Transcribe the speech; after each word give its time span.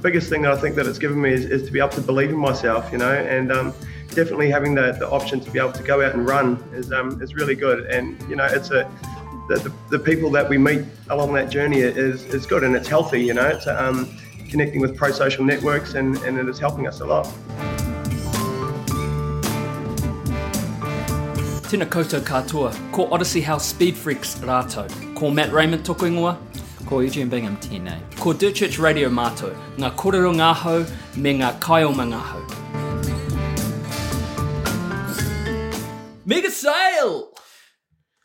biggest 0.00 0.28
thing 0.28 0.42
that 0.42 0.52
I 0.52 0.56
think 0.56 0.76
that 0.76 0.86
it's 0.86 0.98
given 0.98 1.20
me 1.20 1.32
is, 1.32 1.44
is 1.44 1.62
to 1.64 1.72
be 1.72 1.78
able 1.78 1.90
to 1.90 2.00
believe 2.00 2.30
in 2.30 2.36
myself, 2.36 2.90
you 2.90 2.98
know, 2.98 3.12
and 3.12 3.52
um, 3.52 3.74
definitely 4.08 4.50
having 4.50 4.74
the, 4.74 4.92
the 4.92 5.08
option 5.08 5.40
to 5.40 5.50
be 5.50 5.58
able 5.58 5.72
to 5.72 5.82
go 5.82 6.04
out 6.04 6.14
and 6.14 6.26
run 6.26 6.62
is 6.72 6.92
um, 6.92 7.20
is 7.22 7.34
really 7.34 7.54
good. 7.54 7.86
And 7.86 8.20
you 8.28 8.36
know, 8.36 8.46
it's 8.46 8.70
a 8.70 8.90
the, 9.48 9.72
the, 9.90 9.98
people 9.98 10.30
that 10.30 10.48
we 10.48 10.58
meet 10.58 10.84
along 11.08 11.32
that 11.34 11.50
journey 11.50 11.80
is 11.80 12.24
is 12.26 12.46
good 12.46 12.62
and 12.62 12.76
it's 12.76 12.88
healthy, 12.88 13.20
you 13.22 13.34
know. 13.34 13.48
It's 13.48 13.66
um, 13.66 14.08
connecting 14.48 14.80
with 14.80 14.96
pro 14.96 15.10
social 15.10 15.44
networks 15.44 15.94
and, 15.94 16.16
and 16.18 16.38
it 16.38 16.48
is 16.48 16.58
helping 16.58 16.86
us 16.86 17.00
a 17.00 17.06
lot. 17.06 17.26
Tēnā 21.70 21.86
koutou 21.86 22.20
katoa, 22.20 22.72
ko 22.90 23.06
Odyssey 23.12 23.40
House 23.40 23.66
Speed 23.66 23.96
Freaks 23.96 24.34
rātou, 24.40 24.90
ko 25.14 25.30
Matt 25.30 25.52
Raymond 25.52 25.84
toko 25.84 26.06
ingoa, 26.06 26.36
Ko 26.86 26.98
Bingham 27.00 27.56
tēnei. 27.58 28.00
ko 28.18 28.32
Dirt 28.32 28.78
Radio 28.78 29.08
mātou, 29.10 29.54
ngā 29.78 29.90
kōrero 29.96 30.32
ngāhau 30.34 30.84
me 31.16 31.34
ngā 31.38 31.52
kaioma 31.60 32.06
ngāhau. 32.10 32.40
Mega 36.26 36.50
sale! 36.50 37.32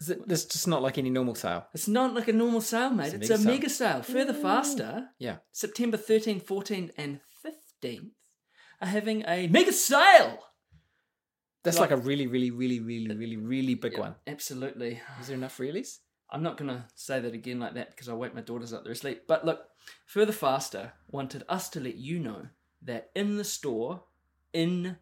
Is 0.01 0.09
it, 0.09 0.19
it's 0.27 0.45
just 0.45 0.67
not 0.67 0.81
like 0.81 0.97
any 0.97 1.09
normal 1.09 1.35
sale. 1.35 1.65
It's 1.73 1.87
not 1.87 2.13
like 2.13 2.27
a 2.27 2.33
normal 2.33 2.61
sale, 2.61 2.89
mate. 2.91 3.13
It's, 3.13 3.29
It's 3.29 3.29
a 3.29 3.35
a 3.35 3.37
mega 3.37 3.51
mega 3.51 3.69
sale. 3.69 4.01
Further 4.01 4.33
faster, 4.33 5.09
Yeah. 5.19 5.37
September 5.51 5.97
13th, 5.97 6.43
14th, 6.43 6.91
and 6.97 7.19
15th 7.45 8.11
are 8.81 8.87
having 8.87 9.23
a 9.27 9.47
mega 9.47 9.71
sale. 9.73 10.39
That's 11.63 11.79
Like- 11.79 11.91
like, 11.91 11.99
a 11.99 12.01
really, 12.03 12.27
really, 12.27 12.51
really, 12.51 12.79
really, 12.79 13.15
really, 13.15 13.37
really 13.37 13.75
big 13.75 13.93
Yeah, 13.93 13.99
one. 13.99 14.15
Absolutely. 14.27 15.01
Is 15.19 15.27
there 15.27 15.37
enough 15.37 15.57
reallys? 15.57 15.99
I'm 16.29 16.43
not 16.43 16.57
going 16.57 16.69
to 16.69 16.85
say 16.95 17.19
that 17.19 17.33
again 17.33 17.59
like 17.59 17.75
that 17.75 17.91
because 17.91 18.09
I'll 18.09 18.17
wake 18.17 18.35
my 18.35 18.41
daughters 18.41 18.73
up. 18.73 18.83
They're 18.83 18.93
asleep. 18.93 19.23
But 19.27 19.45
look, 19.45 19.67
Further 20.07 20.31
Faster 20.31 20.93
wanted 21.09 21.43
us 21.47 21.69
to 21.69 21.79
let 21.79 21.95
you 21.95 22.19
know 22.19 22.47
that 22.81 23.11
in 23.15 23.37
the 23.37 23.43
store 23.43 24.03
in 24.53 24.97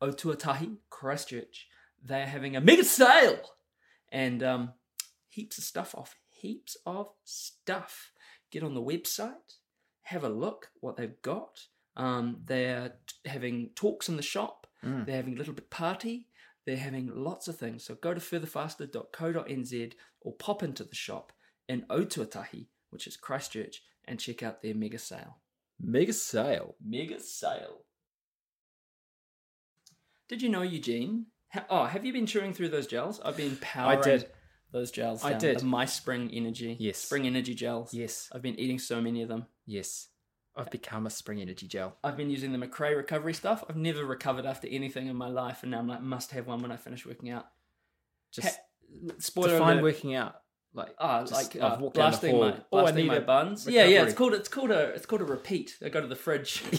Otuatahi, 0.00 0.76
Christchurch, 0.90 1.68
they're 2.02 2.26
having 2.26 2.56
a 2.56 2.60
mega 2.60 2.84
sale 2.84 3.40
and 4.10 4.42
um, 4.42 4.72
heaps 5.28 5.58
of 5.58 5.64
stuff 5.64 5.94
off. 5.94 6.16
Heaps 6.30 6.76
of 6.86 7.08
stuff. 7.24 8.12
Get 8.50 8.62
on 8.62 8.74
the 8.74 8.82
website, 8.82 9.56
have 10.02 10.24
a 10.24 10.28
look 10.28 10.70
what 10.80 10.96
they've 10.96 11.20
got. 11.22 11.66
Um, 11.96 12.38
they're 12.46 12.94
t- 13.06 13.28
having 13.28 13.70
talks 13.74 14.08
in 14.08 14.16
the 14.16 14.22
shop. 14.22 14.66
Mm. 14.84 15.04
They're 15.04 15.16
having 15.16 15.34
a 15.34 15.38
little 15.38 15.52
bit 15.52 15.68
party. 15.68 16.28
They're 16.68 16.76
having 16.76 17.10
lots 17.14 17.48
of 17.48 17.56
things. 17.56 17.82
So 17.82 17.94
go 17.94 18.12
to 18.12 18.20
furtherfaster.co.nz 18.20 19.92
or 20.20 20.32
pop 20.34 20.62
into 20.62 20.84
the 20.84 20.94
shop 20.94 21.32
in 21.66 21.86
Otuatahi, 21.88 22.66
which 22.90 23.06
is 23.06 23.16
Christchurch, 23.16 23.80
and 24.04 24.20
check 24.20 24.42
out 24.42 24.60
their 24.60 24.74
mega 24.74 24.98
sale. 24.98 25.38
Mega 25.80 26.12
sale. 26.12 26.74
Mega 26.86 27.20
sale. 27.20 27.84
Did 30.28 30.42
you 30.42 30.50
know, 30.50 30.60
Eugene? 30.60 31.28
Ha- 31.54 31.64
oh, 31.70 31.84
have 31.86 32.04
you 32.04 32.12
been 32.12 32.26
chewing 32.26 32.52
through 32.52 32.68
those 32.68 32.86
gels? 32.86 33.18
I've 33.24 33.38
been 33.38 33.56
powering 33.62 34.00
I 34.00 34.02
did. 34.02 34.26
those 34.70 34.90
gels. 34.90 35.24
I 35.24 35.30
down. 35.30 35.40
did. 35.40 35.62
My 35.62 35.86
Spring 35.86 36.30
Energy. 36.34 36.76
Yes. 36.78 36.98
Spring 36.98 37.26
Energy 37.26 37.54
gels. 37.54 37.94
Yes. 37.94 38.28
I've 38.30 38.42
been 38.42 38.60
eating 38.60 38.78
so 38.78 39.00
many 39.00 39.22
of 39.22 39.30
them. 39.30 39.46
Yes. 39.64 40.08
I've 40.58 40.70
become 40.70 41.06
a 41.06 41.10
spring 41.10 41.40
energy 41.40 41.66
gel. 41.68 41.96
I've 42.02 42.16
been 42.16 42.30
using 42.30 42.52
the 42.52 42.58
McRae 42.58 42.96
recovery 42.96 43.32
stuff. 43.34 43.62
I've 43.68 43.76
never 43.76 44.04
recovered 44.04 44.44
after 44.44 44.66
anything 44.68 45.06
in 45.06 45.16
my 45.16 45.28
life, 45.28 45.62
and 45.62 45.70
now 45.70 45.78
I'm 45.78 45.86
like, 45.88 46.02
must 46.02 46.32
have 46.32 46.46
one 46.46 46.60
when 46.60 46.72
I 46.72 46.76
finish 46.76 47.06
working 47.06 47.30
out. 47.30 47.46
Just 48.32 48.48
Ha- 48.48 49.12
spoiler 49.18 49.50
define 49.52 49.74
alert. 49.74 49.82
working 49.84 50.14
out. 50.14 50.34
Like, 50.74 50.94
Ah, 50.98 51.20
just, 51.20 51.32
like 51.32 51.56
I've 51.62 51.78
uh, 51.78 51.80
walked 51.80 51.96
down 51.96 52.10
the 52.12 52.18
blasting 52.18 52.30
hall. 52.32 52.40
my 52.50 52.60
Oh, 52.72 52.86
I 52.86 52.90
need 52.90 53.06
my 53.06 53.20
buns. 53.20 53.66
Yeah, 53.66 53.84
yeah. 53.84 54.02
It's 54.04 54.12
called 54.14 54.34
it's 54.34 54.48
called 54.48 54.70
a 54.70 54.88
it's 54.90 55.06
called 55.06 55.22
a 55.22 55.24
repeat. 55.24 55.76
I 55.82 55.88
go 55.88 56.00
to 56.00 56.06
the 56.06 56.14
fridge. 56.16 56.62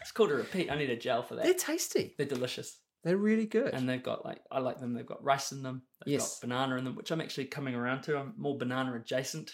it's 0.00 0.12
called 0.12 0.30
a 0.30 0.34
repeat. 0.34 0.70
I 0.70 0.76
need 0.76 0.90
a 0.90 0.96
gel 0.96 1.22
for 1.22 1.34
that. 1.36 1.44
They're 1.44 1.54
tasty. 1.54 2.14
They're 2.16 2.26
delicious, 2.26 2.78
They're 3.04 3.16
really 3.16 3.46
good. 3.46 3.74
and 3.74 3.88
they've 3.88 4.02
got 4.02 4.24
like 4.24 4.40
I 4.50 4.60
like 4.60 4.78
them. 4.78 4.94
They've 4.94 5.04
got 5.04 5.22
rice 5.24 5.52
in 5.52 5.62
them. 5.62 5.82
They've 6.04 6.14
Yes. 6.14 6.38
got 6.40 6.48
banana 6.48 6.76
in 6.76 6.84
them, 6.84 6.94
which 6.96 7.10
I'm 7.10 7.20
actually 7.20 7.46
coming 7.46 7.74
around 7.74 8.02
to. 8.02 8.16
I'm 8.18 8.34
more 8.36 8.56
banana 8.56 8.94
adjacent 8.94 9.52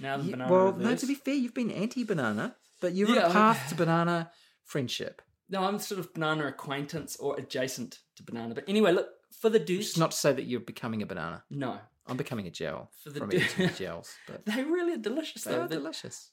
now 0.00 0.16
Yeah, 0.16 0.30
banana 0.32 0.50
well, 0.52 0.66
reverse. 0.66 0.82
no, 0.84 0.96
to 0.96 1.06
be 1.06 1.14
fair, 1.14 1.34
you've 1.34 1.54
been 1.54 1.70
anti-banana, 1.70 2.56
but 2.80 2.94
you're 2.94 3.08
Yeah, 3.10 3.24
on 3.24 3.30
a 3.30 3.32
path 3.34 3.68
to 3.70 3.74
banana 3.74 4.30
friendship. 4.64 5.22
no, 5.48 5.64
I'm 5.64 5.78
sort 5.78 5.98
of 6.00 6.12
banana 6.14 6.46
acquaintance 6.46 7.16
or 7.16 7.38
adjacent 7.38 7.98
to 8.16 8.22
banana. 8.22 8.54
But 8.54 8.64
anyway, 8.68 8.92
look 8.92 9.08
for 9.40 9.48
the 9.50 9.58
douche. 9.58 9.96
not 9.96 10.10
to 10.12 10.16
say 10.16 10.32
that 10.32 10.44
you're 10.44 10.60
becoming 10.60 11.02
a 11.02 11.06
banana. 11.06 11.44
no, 11.50 11.78
I'm 12.06 12.16
becoming 12.16 12.46
a 12.46 12.50
gel 12.50 12.90
For 13.02 13.10
the 13.10 13.20
from 13.20 13.28
du- 13.30 13.36
eating 13.38 13.66
the 13.68 13.72
gels, 13.74 14.14
but 14.26 14.44
they 14.46 14.62
really 14.64 14.94
are 14.94 14.98
delicious 14.98 15.44
they 15.44 15.52
though. 15.52 15.62
are 15.62 15.68
They're- 15.68 15.78
delicious. 15.78 16.30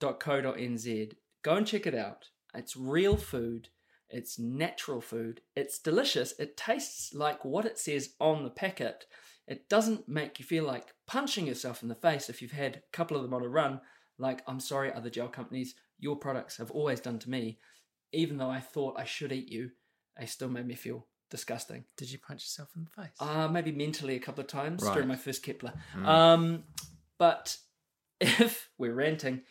springenergy.co.nz. 0.00 1.12
Go 1.42 1.54
and 1.54 1.66
check 1.66 1.86
it 1.86 1.94
out. 1.94 2.26
It's 2.54 2.76
real 2.76 3.16
food. 3.16 3.68
It's 4.08 4.38
natural 4.38 5.00
food. 5.00 5.40
It's 5.56 5.78
delicious. 5.78 6.34
It 6.38 6.56
tastes 6.56 7.14
like 7.14 7.44
what 7.44 7.64
it 7.64 7.78
says 7.78 8.10
on 8.20 8.44
the 8.44 8.50
packet. 8.50 9.06
It 9.46 9.68
doesn't 9.68 10.08
make 10.08 10.38
you 10.38 10.44
feel 10.44 10.64
like 10.64 10.94
punching 11.06 11.46
yourself 11.46 11.82
in 11.82 11.88
the 11.88 11.94
face 11.94 12.28
if 12.30 12.40
you've 12.40 12.52
had 12.52 12.76
a 12.76 12.96
couple 12.96 13.16
of 13.16 13.22
them 13.22 13.34
on 13.34 13.42
a 13.42 13.48
run. 13.48 13.80
Like, 14.18 14.42
I'm 14.46 14.60
sorry, 14.60 14.92
other 14.92 15.10
gel 15.10 15.28
companies, 15.28 15.74
your 15.98 16.16
products 16.16 16.56
have 16.58 16.70
always 16.70 17.00
done 17.00 17.18
to 17.20 17.30
me. 17.30 17.58
Even 18.12 18.36
though 18.36 18.50
I 18.50 18.60
thought 18.60 18.98
I 18.98 19.04
should 19.04 19.32
eat 19.32 19.48
you, 19.50 19.70
they 20.18 20.26
still 20.26 20.48
made 20.48 20.66
me 20.66 20.74
feel 20.74 21.06
disgusting. 21.30 21.84
Did 21.96 22.12
you 22.12 22.18
punch 22.18 22.42
yourself 22.42 22.68
in 22.76 22.84
the 22.84 23.02
face? 23.02 23.12
Uh, 23.18 23.48
maybe 23.48 23.72
mentally 23.72 24.14
a 24.16 24.20
couple 24.20 24.42
of 24.42 24.48
times 24.48 24.82
Right. 24.82 24.92
during 24.92 25.08
my 25.08 25.16
first 25.16 25.42
Kepler. 25.42 25.72
Mm. 25.96 26.06
Um, 26.06 26.64
but 27.18 27.56
if 28.20 28.68
we're 28.78 28.94
ranting, 28.94 29.42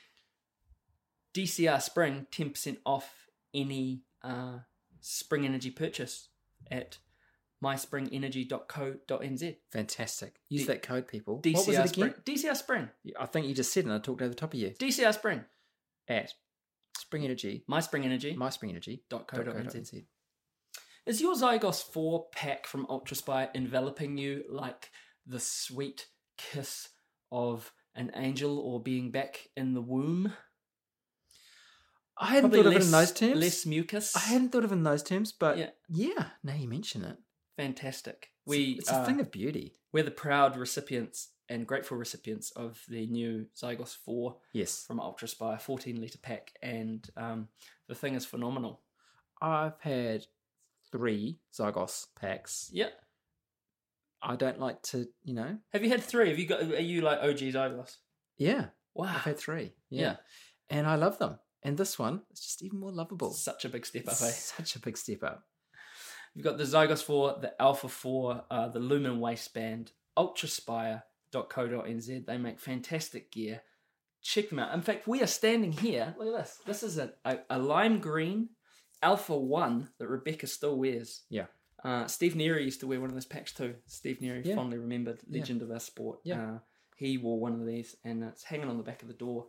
DCR 1.34 1.82
Spring, 1.82 2.28
10% 2.32 2.78
off 2.86 3.28
any 3.54 4.04
uh, 4.24 4.60
Spring 5.00 5.46
Energy 5.46 5.72
purchase 5.72 6.30
at 6.70 7.00
myspringenergy.co.nz. 7.64 9.56
Fantastic. 9.72 10.36
Use 10.50 10.62
D- 10.62 10.68
that 10.68 10.82
code, 10.82 11.08
people. 11.08 11.42
DCR 11.42 11.54
what 11.56 11.68
was 11.68 11.78
it 11.78 11.90
Spring. 11.90 12.14
DCR 12.26 12.56
Spring. 12.56 12.90
I 13.20 13.26
think 13.26 13.48
you 13.48 13.54
just 13.56 13.74
said 13.74 13.82
it 13.86 13.88
and 13.88 13.96
I 13.96 14.00
talked 14.00 14.22
over 14.22 14.30
the 14.30 14.36
top 14.36 14.54
of 14.54 14.60
you. 14.60 14.70
DCR 14.72 15.14
Spring. 15.14 15.44
At 16.08 16.34
Spring 16.98 17.24
Energy, 17.24 17.64
Myspringenergy.co.nz. 17.70 18.38
myspringenergy.co.nz. 19.10 20.04
Is 21.06 21.22
your 21.22 21.36
Zygos 21.36 21.82
4 21.84 22.28
pack 22.32 22.68
from 22.68 22.86
Ultraspire 22.88 23.50
enveloping 23.56 24.18
you 24.18 24.44
like 24.50 24.92
the 25.26 25.40
sweet 25.40 26.08
kiss 26.38 26.90
of 27.32 27.72
an 27.96 28.12
angel 28.16 28.60
or 28.60 28.82
being 28.82 29.10
back 29.12 29.48
in 29.56 29.74
the 29.74 29.82
womb? 29.82 30.34
I 32.18 32.28
hadn't 32.36 32.52
Probably 32.52 32.60
thought 32.64 32.76
of 32.76 32.82
it 32.82 32.86
in 32.86 32.92
those 32.92 33.12
terms. 33.12 33.36
Less 33.38 33.66
mucus. 33.66 34.16
I 34.16 34.20
hadn't 34.20 34.50
thought 34.50 34.64
of 34.64 34.72
it 34.72 34.76
in 34.76 34.84
those 34.84 35.02
terms, 35.02 35.32
but 35.32 35.58
Yeah. 35.58 35.70
yeah, 35.90 36.26
now 36.44 36.54
you 36.54 36.68
mention 36.68 37.04
it. 37.04 37.18
Fantastic. 37.66 38.14
It's- 38.46 38.48
We 38.48 38.64
it's 38.80 38.90
a 38.90 38.96
uh, 38.96 39.06
thing 39.06 39.20
of 39.20 39.32
beauty. 39.32 39.76
we're 39.92 40.04
the 40.04 40.12
proud 40.12 40.58
recipients 40.58 41.30
and 41.50 41.68
grateful 41.68 41.98
recipients 41.98 42.52
of 42.52 42.82
the 42.88 43.06
new 43.08 43.46
Zygos 43.56 43.96
4 43.96 44.38
Yes. 44.54 44.86
from 44.86 45.00
Ultraspire, 45.00 45.60
14 45.62 46.00
litre 46.02 46.18
pack, 46.18 46.54
and 46.62 47.08
um, 47.18 47.50
the 47.88 47.96
thing 47.96 48.16
is 48.16 48.26
phenomenal. 48.26 48.82
I've 49.42 49.80
had 49.82 50.26
three 50.92 51.40
Zygos 51.54 52.08
packs. 52.16 52.70
Yeah. 52.74 52.90
I 54.22 54.36
don't 54.36 54.60
like 54.60 54.82
to, 54.84 55.08
you 55.24 55.34
know. 55.34 55.58
Have 55.74 55.84
you 55.84 55.90
had 55.90 56.02
three? 56.04 56.30
Have 56.30 56.38
you 56.40 56.46
got? 56.48 56.62
Are 56.62 56.80
you 56.80 57.02
like 57.02 57.20
OG 57.20 57.40
Zygos? 57.54 57.98
Yeah, 58.38 58.68
Wow. 58.94 59.08
I've 59.16 59.22
had 59.24 59.38
three. 59.38 59.74
Yeah. 59.90 60.02
Yeah. 60.02 60.16
And 60.70 60.86
I 60.88 60.96
love 60.96 61.18
them. 61.18 61.40
And 61.64 61.78
this 61.78 61.98
one 62.00 62.22
is 62.34 62.40
just 62.40 62.64
even 62.64 62.80
more 62.80 62.92
lovable. 62.92 63.32
Such 63.34 63.66
a 63.66 63.70
big 63.70 63.86
step 63.86 64.04
up, 64.08 64.14
eh? 64.14 64.32
Such 64.32 64.76
a 64.76 64.80
big 64.80 64.98
step 64.98 65.24
up. 65.24 65.44
You've 66.34 66.46
got 66.46 66.58
the 66.58 66.64
Zygos 66.64 67.04
4, 67.04 67.40
the 67.42 67.62
Alpha 67.62 67.90
4, 67.90 68.46
uh, 68.50 68.68
the 68.70 68.80
Lumen 68.80 69.20
Waistband, 69.20 69.92
Ultraspire.co.nz. 70.18 72.26
They 72.26 72.38
make 72.38 72.60
fantastic 72.60 73.32
gear. 73.32 73.62
Check 74.22 74.50
them 74.50 74.60
out. 74.60 74.74
In 74.74 74.82
fact, 74.82 75.08
we 75.08 75.22
are 75.22 75.28
standing 75.28 75.72
here. 75.72 76.16
Look 76.18 76.34
at 76.34 76.38
this. 76.44 76.60
This 76.66 76.84
is 76.84 76.98
a, 77.00 77.14
a, 77.26 77.40
a 77.50 77.60
lime 77.60 78.00
green 78.00 78.50
Alpha 79.02 79.36
1 79.36 79.90
that 79.98 80.08
Rebecca 80.08 80.46
still 80.48 80.78
wears. 80.78 81.24
Yeah. 81.30 81.46
Uh, 81.84 82.06
Steve 82.06 82.34
Neary 82.36 82.64
used 82.64 82.80
to 82.82 82.88
wear 82.88 83.00
one 83.02 83.10
of 83.10 83.16
those 83.16 83.26
packs 83.26 83.54
too. 83.54 83.74
Steve 83.88 84.20
Neary, 84.22 84.46
Yeah. 84.46 84.56
fondly 84.56 84.78
remembered, 84.78 85.20
Yeah. 85.28 85.40
legend 85.40 85.64
of 85.64 85.72
our 85.72 85.80
sport. 85.80 86.20
Yeah. 86.24 86.44
Uh, 86.56 86.60
he 86.96 87.18
wore 87.18 87.40
one 87.40 87.60
of 87.60 87.66
these 87.66 87.96
and 88.04 88.24
it's 88.24 88.44
hanging 88.44 88.70
on 88.70 88.78
the 88.78 88.84
back 88.84 89.02
of 89.02 89.08
the 89.08 89.16
door. 89.16 89.48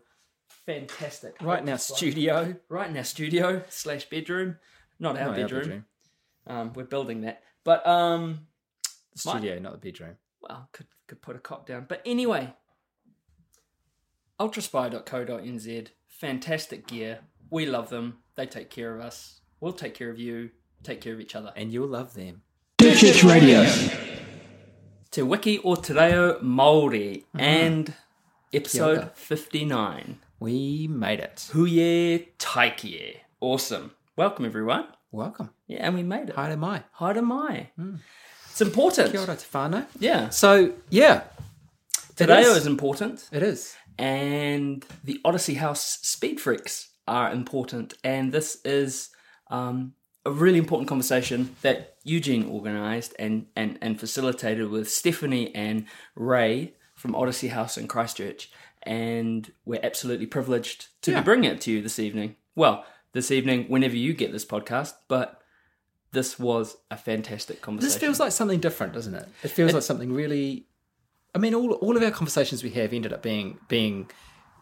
Fantastic. 0.66 1.36
Right 1.42 1.62
now, 1.64 1.76
studio. 1.76 2.56
Right 2.70 2.88
in 2.88 2.96
our 2.96 3.04
studio 3.04 3.62
slash 3.68 4.06
bedroom. 4.08 4.56
Not 4.98 5.18
our 5.18 5.26
Not 5.28 5.36
bedroom. 5.36 5.84
Um, 6.46 6.72
we're 6.74 6.84
building 6.84 7.20
that. 7.22 7.42
But 7.64 7.86
um, 7.86 8.46
The 9.16 9.22
My- 9.26 9.32
studio, 9.38 9.58
not 9.58 9.72
the 9.72 9.78
bedroom. 9.90 10.16
well, 10.40 10.68
could 10.72 10.86
could 11.06 11.20
put 11.22 11.36
a 11.36 11.38
cop 11.38 11.66
down. 11.66 11.86
But 11.88 12.02
anyway, 12.06 12.54
ultraspire.co.nz, 14.40 15.88
fantastic 16.08 16.86
gear. 16.86 17.20
We 17.50 17.66
love 17.66 17.90
them. 17.90 18.18
They 18.34 18.46
take 18.46 18.70
care 18.70 18.94
of 18.94 19.00
us. 19.04 19.40
We'll 19.60 19.72
take 19.74 19.94
care 19.94 20.10
of 20.10 20.18
you. 20.18 20.50
Take 20.82 21.00
care 21.00 21.12
of 21.12 21.20
each 21.20 21.36
other. 21.36 21.52
And 21.54 21.72
you'll 21.72 21.88
love 21.88 22.14
them. 22.14 22.42
Church 22.80 23.22
Radio. 23.22 23.64
Te 25.10 25.22
Wiki 25.22 25.58
o 25.62 25.74
Te 25.76 25.92
Reo 25.92 26.38
Māori 26.40 27.24
Mm-hmm. 27.36 27.40
and 27.40 27.94
episode 28.52 29.10
59. 29.14 30.18
We 30.40 30.88
made 30.88 31.20
it. 31.20 31.48
Huye 31.52 32.28
Taikie. 32.38 33.16
Awesome. 33.40 33.92
Welcome, 34.16 34.44
everyone. 34.46 34.86
Welcome. 35.12 35.50
Yeah, 35.66 35.86
and 35.86 35.94
we 35.94 36.02
made 36.02 36.30
it. 36.30 36.34
Hi 36.36 36.48
to 36.48 36.56
my. 36.56 36.82
Hi 36.92 37.12
to 37.12 37.20
mai. 37.22 37.70
It's 38.50 38.60
important. 38.62 39.10
Kia 39.12 39.20
ora 39.20 39.36
te 39.36 39.44
whānau. 39.52 39.86
Yeah. 40.00 40.30
So, 40.30 40.72
yeah. 40.88 41.24
Today 42.16 42.40
is. 42.42 42.56
is 42.58 42.66
important. 42.66 43.28
It 43.30 43.42
is. 43.42 43.76
and 43.98 44.84
the 45.04 45.20
Odyssey 45.24 45.54
House 45.54 45.98
Speed 46.02 46.40
Freaks 46.40 46.88
are 47.06 47.30
important. 47.30 47.94
And 48.02 48.32
this 48.32 48.58
is 48.64 49.10
um, 49.50 49.92
a 50.24 50.30
really 50.30 50.58
important 50.58 50.88
conversation 50.88 51.56
that 51.60 51.96
Eugene 52.04 52.48
organised 52.48 53.14
and, 53.18 53.46
and, 53.54 53.78
and 53.82 54.00
facilitated 54.00 54.70
with 54.70 54.90
Stephanie 54.90 55.54
and 55.54 55.84
Ray 56.14 56.74
from 56.94 57.14
Odyssey 57.14 57.48
House 57.48 57.76
in 57.76 57.86
Christchurch. 57.86 58.50
And 58.82 59.52
we're 59.66 59.80
absolutely 59.82 60.26
privileged 60.26 60.86
to 61.02 61.10
Yeah. 61.10 61.20
be 61.20 61.24
bringing 61.24 61.50
it 61.50 61.60
to 61.62 61.70
you 61.70 61.82
this 61.82 61.98
evening. 61.98 62.36
Well, 62.54 62.84
this 63.12 63.30
evening, 63.30 63.66
whenever 63.68 63.96
you 63.96 64.14
get 64.14 64.32
this 64.32 64.44
podcast, 64.44 64.94
but 65.08 65.40
this 66.12 66.38
was 66.38 66.76
a 66.90 66.96
fantastic 66.96 67.60
conversation. 67.60 67.92
This 67.92 67.98
feels 67.98 68.20
like 68.20 68.32
something 68.32 68.60
different, 68.60 68.92
doesn't 68.92 69.14
it? 69.14 69.28
It 69.42 69.48
feels 69.48 69.72
like 69.72 69.82
something 69.82 70.12
really. 70.12 70.66
I 71.34 71.38
mean, 71.38 71.54
all 71.54 71.72
all 71.74 71.96
of 71.96 72.02
our 72.02 72.10
conversations 72.10 72.62
we 72.62 72.70
have 72.70 72.92
ended 72.92 73.12
up 73.12 73.22
being 73.22 73.58
being 73.68 74.10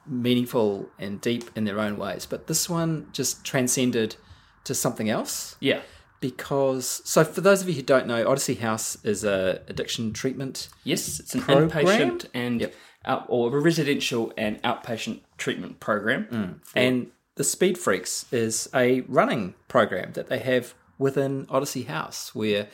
meaningful 0.07 0.89
and 0.99 1.21
deep 1.21 1.51
in 1.57 1.65
their 1.65 1.79
own 1.79 1.97
ways, 1.97 2.27
but 2.27 2.47
this 2.47 2.69
one 2.69 3.09
just 3.13 3.45
transcended 3.45 4.17
to 4.65 4.75
something 4.75 5.09
else. 5.09 5.57
yeah. 5.61 5.81
Because, 6.21 7.01
so 7.07 7.25
for 7.25 7.41
those 7.41 7.63
of 7.63 7.69
you 7.71 7.75
who 7.75 7.81
don't 7.81 8.07
know, 8.07 8.29
Odyssey 8.29 8.57
House 8.57 9.03
is 9.07 9.25
a 9.25 9.63
addiction 9.69 10.13
treatment. 10.13 10.69
Yes, 10.85 11.19
it's 11.19 11.35
an 11.35 11.41
Program? 11.41 11.71
inpatient 11.71 12.27
and 12.35 12.71
out, 13.07 13.25
or 13.29 13.57
a 13.57 13.59
residential 13.59 14.31
and 14.37 14.63
outpatient 14.63 15.21
treatment 15.39 15.81
program. 15.81 16.27
Mm. 16.31 16.55
And 16.77 17.07
the 17.41 17.45
Speed 17.45 17.79
Freaks 17.79 18.27
is 18.31 18.69
a 18.75 19.01
running 19.09 19.55
program 19.67 20.13
that 20.13 20.29
they 20.29 20.41
have 20.41 20.75
within 20.99 21.47
Odyssey 21.49 21.85
House 21.85 22.35
where 22.35 22.69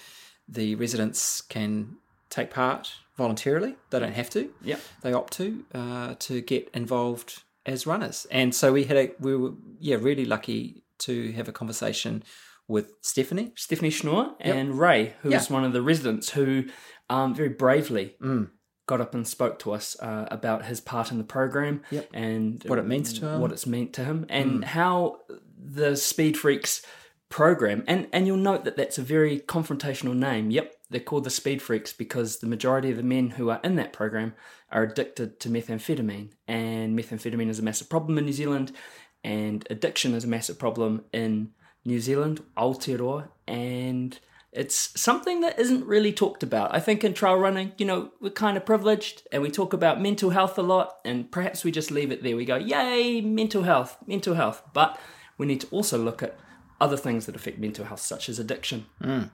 the 0.49 0.75
residents 0.75 1.41
can 1.41 1.99
take 2.31 2.51
part 2.51 2.91
voluntarily. 3.17 3.77
They 3.91 4.01
don't 4.01 4.15
have 4.15 4.29
to. 4.31 4.51
Yep. 4.63 4.81
They 5.03 5.13
opt 5.13 5.33
to 5.35 5.65
uh, 5.73 6.15
to 6.19 6.41
get 6.41 6.69
involved 6.75 7.45
as 7.65 7.87
runners. 7.87 8.27
And 8.33 8.53
so 8.53 8.73
we 8.73 8.83
had 8.91 8.97
a 8.97 9.13
we 9.21 9.37
were 9.37 9.53
yeah 9.79 9.99
really 10.01 10.25
lucky 10.25 10.83
to 11.07 11.31
have 11.39 11.47
a 11.47 11.53
conversation 11.53 12.25
with 12.67 12.87
Stephanie. 13.03 13.53
Stephanie 13.55 13.91
Schnorr 13.91 14.35
and 14.41 14.77
Ray, 14.81 15.15
who 15.23 15.31
Yeah. 15.31 15.45
one 15.49 15.63
of 15.63 15.73
the 15.73 15.83
residents 15.83 16.31
who 16.31 16.65
um, 17.09 17.37
very 17.37 17.51
bravely 17.51 18.17
got 18.87 19.01
up 19.01 19.15
and 19.15 19.27
spoke 19.27 19.59
to 19.61 19.73
us 19.73 19.97
uh, 20.01 20.27
about 20.31 20.65
his 20.67 20.81
part 20.81 21.11
in 21.11 21.19
the 21.19 21.25
program 21.25 21.83
Yep. 21.91 22.09
and 22.15 22.63
What 22.67 22.79
it 22.79 22.87
means 22.87 23.13
to 23.19 23.29
him. 23.29 23.41
what 23.41 23.53
it's 23.53 23.67
meant 23.67 23.93
to 23.95 24.05
him, 24.05 24.27
and 24.29 24.65
how 24.65 25.21
the 25.59 25.97
Speed 25.97 26.37
Freaks 26.39 26.83
program. 27.29 27.83
And 27.89 28.07
and 28.13 28.27
you'll 28.27 28.37
note 28.37 28.65
that 28.65 28.77
that's 28.77 28.99
a 28.99 29.03
very 29.03 29.41
confrontational 29.41 30.15
name. 30.15 30.51
Yep, 30.51 30.73
they're 30.91 31.01
called 31.01 31.25
the 31.25 31.31
Speed 31.31 31.61
Freaks 31.61 31.93
because 31.93 32.39
the 32.39 32.47
majority 32.47 32.91
of 32.91 32.97
the 32.97 33.03
men 33.03 33.31
who 33.31 33.51
are 33.51 33.61
in 33.65 33.75
that 33.77 33.93
program 33.93 34.35
are 34.71 34.85
addicted 34.85 35.41
to 35.41 35.49
methamphetamine, 35.49 36.31
and 36.47 36.97
methamphetamine 36.99 37.49
is 37.49 37.59
a 37.59 37.63
massive 37.63 37.89
problem 37.89 38.17
in 38.19 38.25
New 38.27 38.33
Zealand, 38.33 38.73
and 39.25 39.67
addiction 39.71 40.15
is 40.15 40.25
a 40.25 40.29
massive 40.29 40.59
problem 40.59 41.05
in 41.13 41.51
New 41.85 42.01
Zealand, 42.01 42.43
Aotearoa, 42.57 43.29
and 43.49 44.19
it's 44.53 44.99
something 45.01 45.43
that 45.43 45.59
isn't 45.59 45.85
really 45.85 46.13
talked 46.13 46.43
about. 46.43 46.75
I 46.75 46.81
think 46.81 47.05
in 47.05 47.13
trail 47.13 47.37
running, 47.37 47.73
you 47.77 47.85
know, 47.85 48.11
we're 48.21 48.31
kind 48.31 48.57
of 48.57 48.65
privileged 48.65 49.27
and 49.31 49.43
we 49.43 49.51
talk 49.51 49.73
about 49.73 50.01
mental 50.01 50.31
health 50.31 50.59
a 50.59 50.63
lot, 50.63 50.97
and 51.05 51.31
perhaps 51.31 51.65
we 51.65 51.71
just 51.71 51.91
leave 51.91 52.11
it 52.11 52.23
there. 52.23 52.37
We 52.37 52.45
go, 52.45 52.57
yay, 52.57 53.21
mental 53.21 53.65
health, 53.65 53.99
mental 54.07 54.35
health. 54.35 54.63
But 54.73 54.99
we 55.37 55.47
need 55.47 55.61
to 55.63 55.69
also 55.69 55.99
look 55.99 56.23
at 56.23 56.39
other 56.81 56.97
things 56.97 57.27
that 57.27 57.37
affect 57.37 57.59
mental 57.59 57.85
health, 57.85 58.01
such 58.01 58.29
as 58.29 58.39
addiction. 58.39 58.87
Hmm. 59.01 59.25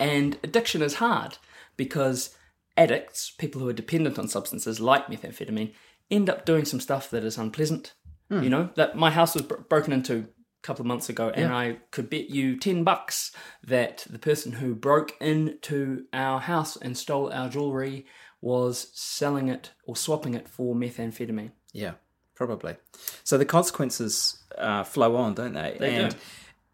And 0.00 0.38
addiction 0.42 0.82
is 0.82 0.94
hard 0.94 1.38
because 1.76 2.34
addicts, 2.76 3.30
people 3.30 3.60
who 3.60 3.68
are 3.68 3.74
dependent 3.74 4.18
on 4.18 4.28
substances 4.28 4.80
like 4.80 5.06
methamphetamine, 5.08 5.74
end 6.10 6.30
up 6.30 6.44
doing 6.44 6.64
some 6.64 6.80
stuff 6.80 7.10
that 7.10 7.24
is 7.24 7.38
unpleasant. 7.38 7.94
Hmm. 8.30 8.42
You 8.42 8.50
know, 8.50 8.70
that 8.76 8.96
my 8.96 9.10
house 9.10 9.34
was 9.34 9.42
bro- 9.42 9.64
broken 9.68 9.92
into 9.92 10.28
couple 10.66 10.82
of 10.82 10.86
months 10.86 11.08
ago, 11.08 11.30
and 11.30 11.52
I 11.52 11.78
could 11.92 12.10
bet 12.10 12.28
you 12.28 12.58
10 12.58 12.82
bucks 12.82 13.32
that 13.62 14.06
the 14.10 14.18
person 14.18 14.52
who 14.52 14.74
broke 14.74 15.14
into 15.20 16.06
our 16.12 16.40
house 16.40 16.76
and 16.76 16.98
stole 16.98 17.32
our 17.32 17.48
jewelry 17.48 18.06
was 18.40 18.88
selling 18.94 19.48
it 19.48 19.70
or 19.84 19.96
swapping 19.96 20.34
it 20.34 20.48
for 20.48 20.74
methamphetamine. 20.74 21.52
Yeah, 21.72 21.92
probably. 22.34 22.76
So 23.24 23.38
the 23.38 23.44
consequences 23.44 24.42
uh, 24.58 24.82
flow 24.84 25.16
on, 25.16 25.34
don't 25.34 25.54
they? 25.54 25.76
They 25.78 25.94
and 25.94 26.10
do. 26.12 26.18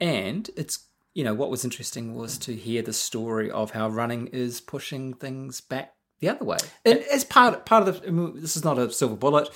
and 0.00 0.50
it's 0.56 0.86
you 1.14 1.24
know 1.24 1.34
what 1.34 1.50
was 1.50 1.64
interesting 1.64 2.14
was 2.14 2.38
to 2.38 2.54
hear 2.54 2.82
the 2.82 2.92
story 2.92 3.50
of 3.50 3.72
how 3.72 3.88
running 3.88 4.28
is 4.28 4.60
pushing 4.60 5.14
things 5.14 5.60
back 5.60 5.94
the 6.20 6.28
other 6.28 6.44
way. 6.44 6.58
And 6.84 7.00
as 7.12 7.24
part 7.24 7.66
part 7.66 7.86
of 7.86 8.00
the 8.00 8.08
I 8.08 8.10
mean, 8.10 8.40
this 8.40 8.56
is 8.56 8.64
not 8.64 8.78
a 8.78 8.90
silver 8.90 9.16
bullet. 9.16 9.48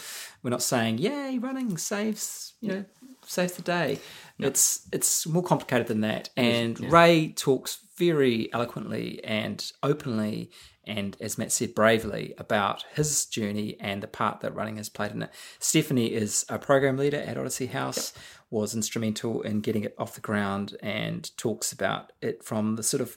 We're 0.42 0.50
not 0.50 0.62
saying 0.62 0.98
yay 0.98 1.38
running 1.38 1.78
saves 1.78 2.54
you 2.60 2.68
know 2.68 2.84
saves 3.24 3.54
the 3.54 3.62
day. 3.62 4.00
It's 4.38 4.86
it's 4.92 5.26
more 5.26 5.42
complicated 5.42 5.86
than 5.86 6.02
that. 6.02 6.30
And 6.36 6.78
Ray 6.92 7.32
talks 7.32 7.78
very 7.96 8.52
eloquently 8.52 9.24
and 9.24 9.72
openly 9.82 10.50
and 10.84 11.16
as 11.20 11.36
Matt 11.36 11.50
said 11.50 11.74
bravely 11.74 12.34
about 12.38 12.84
his 12.94 13.26
journey 13.26 13.76
and 13.80 14.02
the 14.02 14.06
part 14.06 14.40
that 14.40 14.54
running 14.54 14.76
has 14.76 14.88
played 14.88 15.12
in 15.12 15.22
it. 15.22 15.30
Stephanie 15.58 16.12
is 16.12 16.44
a 16.48 16.58
program 16.58 16.96
leader 16.96 17.16
at 17.16 17.36
Odyssey 17.36 17.66
House, 17.66 18.12
was 18.50 18.74
instrumental 18.74 19.42
in 19.42 19.60
getting 19.60 19.82
it 19.82 19.94
off 19.98 20.14
the 20.14 20.20
ground 20.20 20.76
and 20.80 21.36
talks 21.36 21.72
about 21.72 22.12
it 22.20 22.44
from 22.44 22.76
the 22.76 22.82
sort 22.82 23.00
of 23.00 23.16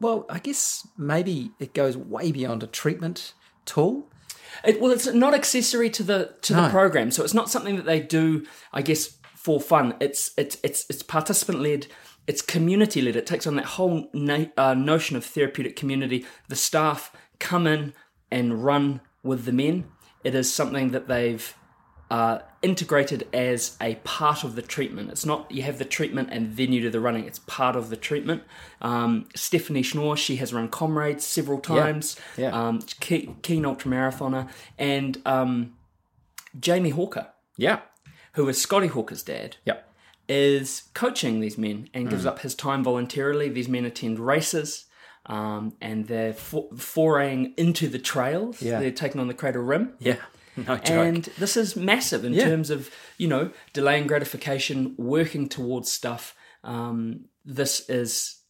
well, 0.00 0.24
I 0.30 0.38
guess 0.38 0.86
maybe 0.96 1.50
it 1.58 1.74
goes 1.74 1.96
way 1.96 2.32
beyond 2.32 2.62
a 2.62 2.66
treatment 2.66 3.34
tool. 3.66 4.10
It, 4.64 4.80
well, 4.80 4.90
it's 4.90 5.06
not 5.06 5.34
accessory 5.34 5.90
to 5.90 6.02
the 6.02 6.34
to 6.42 6.54
the 6.54 6.68
program, 6.70 7.10
so 7.10 7.22
it's 7.22 7.34
not 7.34 7.50
something 7.50 7.76
that 7.76 7.84
they 7.84 8.00
do. 8.00 8.46
I 8.72 8.82
guess 8.82 9.16
for 9.42 9.58
fun. 9.60 9.94
It's 10.00 10.32
it's 10.36 10.58
it's 10.62 10.84
it's 10.90 11.02
participant 11.02 11.60
led. 11.60 11.86
It's 12.26 12.42
community 12.42 13.00
led. 13.00 13.16
It 13.16 13.26
takes 13.26 13.46
on 13.46 13.56
that 13.56 13.64
whole 13.64 14.08
na- 14.12 14.46
uh, 14.56 14.74
notion 14.74 15.16
of 15.16 15.24
therapeutic 15.24 15.76
community. 15.76 16.26
The 16.48 16.56
staff 16.56 17.10
come 17.38 17.66
in 17.66 17.94
and 18.30 18.62
run 18.62 19.00
with 19.22 19.46
the 19.46 19.52
men. 19.52 19.86
It 20.24 20.34
is 20.34 20.52
something 20.52 20.90
that 20.90 21.08
they've 21.08 21.54
uh, 22.10 22.40
integrated 22.60 23.26
as 23.32 23.76
a 23.80 23.94
part 24.04 24.44
of 24.44 24.56
the 24.56 24.62
treatment. 24.62 25.10
It's 25.10 25.24
not 25.24 25.50
you 25.50 25.62
have 25.62 25.78
the 25.78 25.84
treatment 25.86 26.28
and 26.30 26.54
then 26.56 26.72
you 26.72 26.82
do 26.82 26.90
the 26.90 27.00
running. 27.00 27.24
It's 27.24 27.38
part 27.38 27.76
of 27.76 27.88
the 27.88 27.96
treatment. 27.96 28.42
Um, 28.82 29.26
Stephanie 29.34 29.82
Schnorr, 29.82 30.16
she 30.18 30.36
has 30.36 30.52
run 30.52 30.68
Comrades 30.68 31.24
several 31.26 31.60
times. 31.60 32.16
Yeah. 32.36 32.50
Um, 32.50 32.80
keen, 33.00 33.36
keen 33.42 33.62
ultramarathoner, 33.62 34.50
and 34.76 35.16
um, 35.24 35.76
Jamie 36.58 36.90
Hawker, 36.90 37.28
Yeah. 37.56 37.80
Who 38.32 38.48
is 38.48 38.60
Scotty 38.60 38.86
Hawker's 38.88 39.22
dad, 39.22 39.56
Yep. 39.64 39.86
is 40.28 40.84
coaching 40.94 41.40
these 41.40 41.58
men 41.58 41.88
and 41.92 42.06
Mm. 42.06 42.10
gives 42.10 42.26
up 42.26 42.40
his 42.40 42.54
time 42.54 42.84
voluntarily. 42.84 43.48
These 43.48 43.68
men 43.68 43.84
attend 43.84 44.18
races. 44.20 44.86
Um, 45.26 45.76
and 45.80 46.06
they're 46.08 46.32
for- 46.32 46.70
foraying 46.76 47.52
into 47.56 47.88
the 47.88 47.98
trails. 47.98 48.62
Yeah. 48.62 48.80
They're 48.80 48.90
taking 48.90 49.20
on 49.20 49.28
the 49.28 49.34
Crater 49.34 49.62
Rim. 49.62 49.94
Yeah. 49.98 50.16
No 50.56 50.76
joke. 50.76 50.90
And 50.90 51.24
this 51.38 51.56
is 51.56 51.76
massive 51.76 52.24
in 52.24 52.32
Yeah. 52.34 52.44
terms 52.46 52.70
of, 52.70 52.90
you 53.16 53.28
know, 53.28 53.50
delaying 53.72 54.06
gratification, 54.08 54.94
working 54.98 55.48
towards 55.48 55.90
stuff. 55.92 56.34
Um, 56.64 57.26
this 57.44 57.88
is 57.88 58.40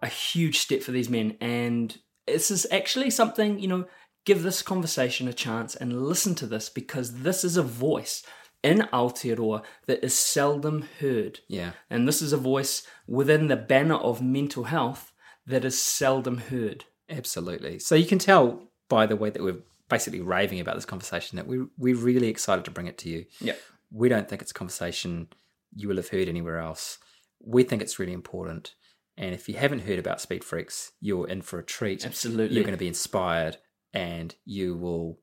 a 0.00 0.06
huge 0.06 0.58
step 0.58 0.82
for 0.82 0.92
these 0.92 1.10
men. 1.10 1.36
And 1.40 1.98
this 2.26 2.50
is 2.50 2.66
actually 2.70 3.10
something, 3.10 3.58
you 3.58 3.66
know, 3.68 3.84
give 4.24 4.42
this 4.42 4.62
conversation 4.62 5.26
a 5.26 5.32
chance 5.32 5.74
and 5.74 6.02
listen 6.06 6.34
to 6.36 6.46
this 6.46 6.68
because 6.68 7.22
this 7.22 7.42
is 7.44 7.56
a 7.56 7.62
voice 7.62 8.22
in 8.62 8.88
Aotearoa 8.92 9.62
that 9.86 10.04
is 10.04 10.14
seldom 10.14 10.86
heard. 11.00 11.40
yeah. 11.48 11.72
And 11.88 12.06
this 12.06 12.20
is 12.22 12.32
a 12.32 12.36
voice 12.36 12.86
within 13.06 13.48
the 13.48 13.56
banner 13.56 13.96
of 13.96 14.22
mental 14.22 14.64
health 14.64 15.12
that 15.46 15.64
is 15.64 15.80
seldom 15.80 16.38
heard. 16.38 16.84
Absolutely. 17.08 17.78
So 17.78 17.94
you 17.94 18.06
can 18.06 18.18
tell 18.18 18.68
by 18.88 19.06
the 19.06 19.16
way 19.16 19.30
that 19.30 19.42
we're 19.42 19.62
basically 19.88 20.20
raving 20.20 20.60
about 20.60 20.76
this 20.76 20.84
conversation 20.84 21.36
that 21.36 21.46
we 21.46 21.64
we're 21.76 21.96
really 21.96 22.28
excited 22.28 22.64
to 22.64 22.70
bring 22.70 22.86
it 22.86 22.98
to 22.98 23.08
you. 23.08 23.26
Yeah. 23.40 23.54
We 23.90 24.08
don't 24.08 24.28
think 24.28 24.42
it's 24.42 24.52
a 24.52 24.54
conversation 24.54 25.28
you 25.74 25.88
will 25.88 25.96
have 25.96 26.08
heard 26.08 26.28
anywhere 26.28 26.58
else. 26.58 26.98
We 27.44 27.64
think 27.64 27.82
it's 27.82 27.98
really 27.98 28.12
important. 28.12 28.74
And 29.16 29.34
if 29.34 29.48
you 29.48 29.56
haven't 29.56 29.80
heard 29.80 29.98
about 29.98 30.20
Speed 30.20 30.44
Freaks, 30.44 30.92
you're 31.00 31.28
in 31.28 31.42
for 31.42 31.58
a 31.58 31.64
treat. 31.64 32.06
Absolutely. 32.06 32.54
You're 32.54 32.64
going 32.64 32.74
to 32.74 32.78
be 32.78 32.88
inspired 32.88 33.56
and 33.92 34.34
you 34.44 34.76
will 34.76 35.18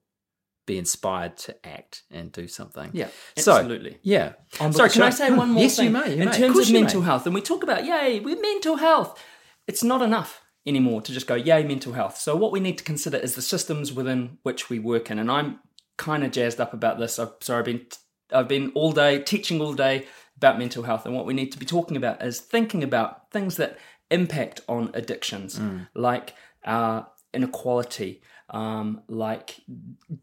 be 0.67 0.77
inspired 0.77 1.35
to 1.37 1.55
act 1.65 2.03
and 2.11 2.31
do 2.31 2.47
something. 2.47 2.91
Yeah, 2.93 3.07
So, 3.37 3.53
absolutely. 3.53 3.97
Yeah. 4.03 4.33
On 4.59 4.67
with 4.67 4.75
Sorry, 4.77 4.89
can 4.91 5.01
I 5.01 5.09
say 5.09 5.31
one 5.31 5.49
more 5.53 5.63
yes, 5.63 5.77
thing? 5.77 5.85
you 5.85 5.91
may. 5.91 6.13
You 6.15 6.21
in 6.21 6.25
may. 6.29 6.37
terms 6.37 6.59
of 6.59 6.71
mental 6.71 6.99
may. 7.01 7.05
health, 7.07 7.25
and 7.25 7.33
we 7.33 7.41
talk 7.41 7.63
about, 7.63 7.85
yay, 7.85 8.19
we're 8.19 8.39
mental 8.39 8.75
health. 8.75 9.19
It's 9.65 9.83
not 9.83 10.03
enough 10.03 10.41
anymore 10.65 11.01
to 11.01 11.11
just 11.11 11.25
go, 11.25 11.33
yay, 11.35 11.63
mental 11.63 11.93
health. 11.93 12.17
So 12.17 12.35
what 12.35 12.51
we 12.51 12.59
need 12.59 12.77
to 12.77 12.83
consider 12.83 13.17
is 13.17 13.33
the 13.33 13.41
systems 13.41 13.91
within 13.93 14.37
which 14.43 14.69
we 14.69 14.77
work 14.77 15.09
in. 15.09 15.17
And 15.17 15.31
I'm 15.31 15.59
kind 15.97 16.23
of 16.23 16.31
jazzed 16.31 16.59
up 16.61 16.73
about 16.73 16.99
this. 16.99 17.17
I've, 17.17 17.31
sorry, 17.41 17.59
I've 17.59 17.65
been 17.65 17.85
I've 18.31 18.47
been 18.49 18.71
all 18.75 18.91
day 18.91 19.19
teaching 19.23 19.61
all 19.61 19.73
day 19.73 20.05
about 20.35 20.59
mental 20.59 20.83
health, 20.83 21.05
and 21.05 21.15
what 21.15 21.25
we 21.25 21.33
need 21.33 21.51
to 21.53 21.57
be 21.57 21.65
talking 21.65 21.95
about 21.97 22.21
is 22.21 22.39
thinking 22.41 22.83
about 22.83 23.31
things 23.31 23.55
that 23.57 23.77
impact 24.11 24.59
on 24.67 24.91
addictions, 24.93 25.59
like 25.95 26.33
uh, 26.65 27.03
inequality, 27.33 28.21
um, 28.49 29.01
like 29.07 29.57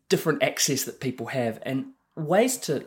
different 0.09 0.43
access 0.43 0.85
that 0.85 1.01
people 1.01 1.27
have, 1.27 1.59
and 1.63 1.87
ways 2.17 2.57
to 2.59 2.85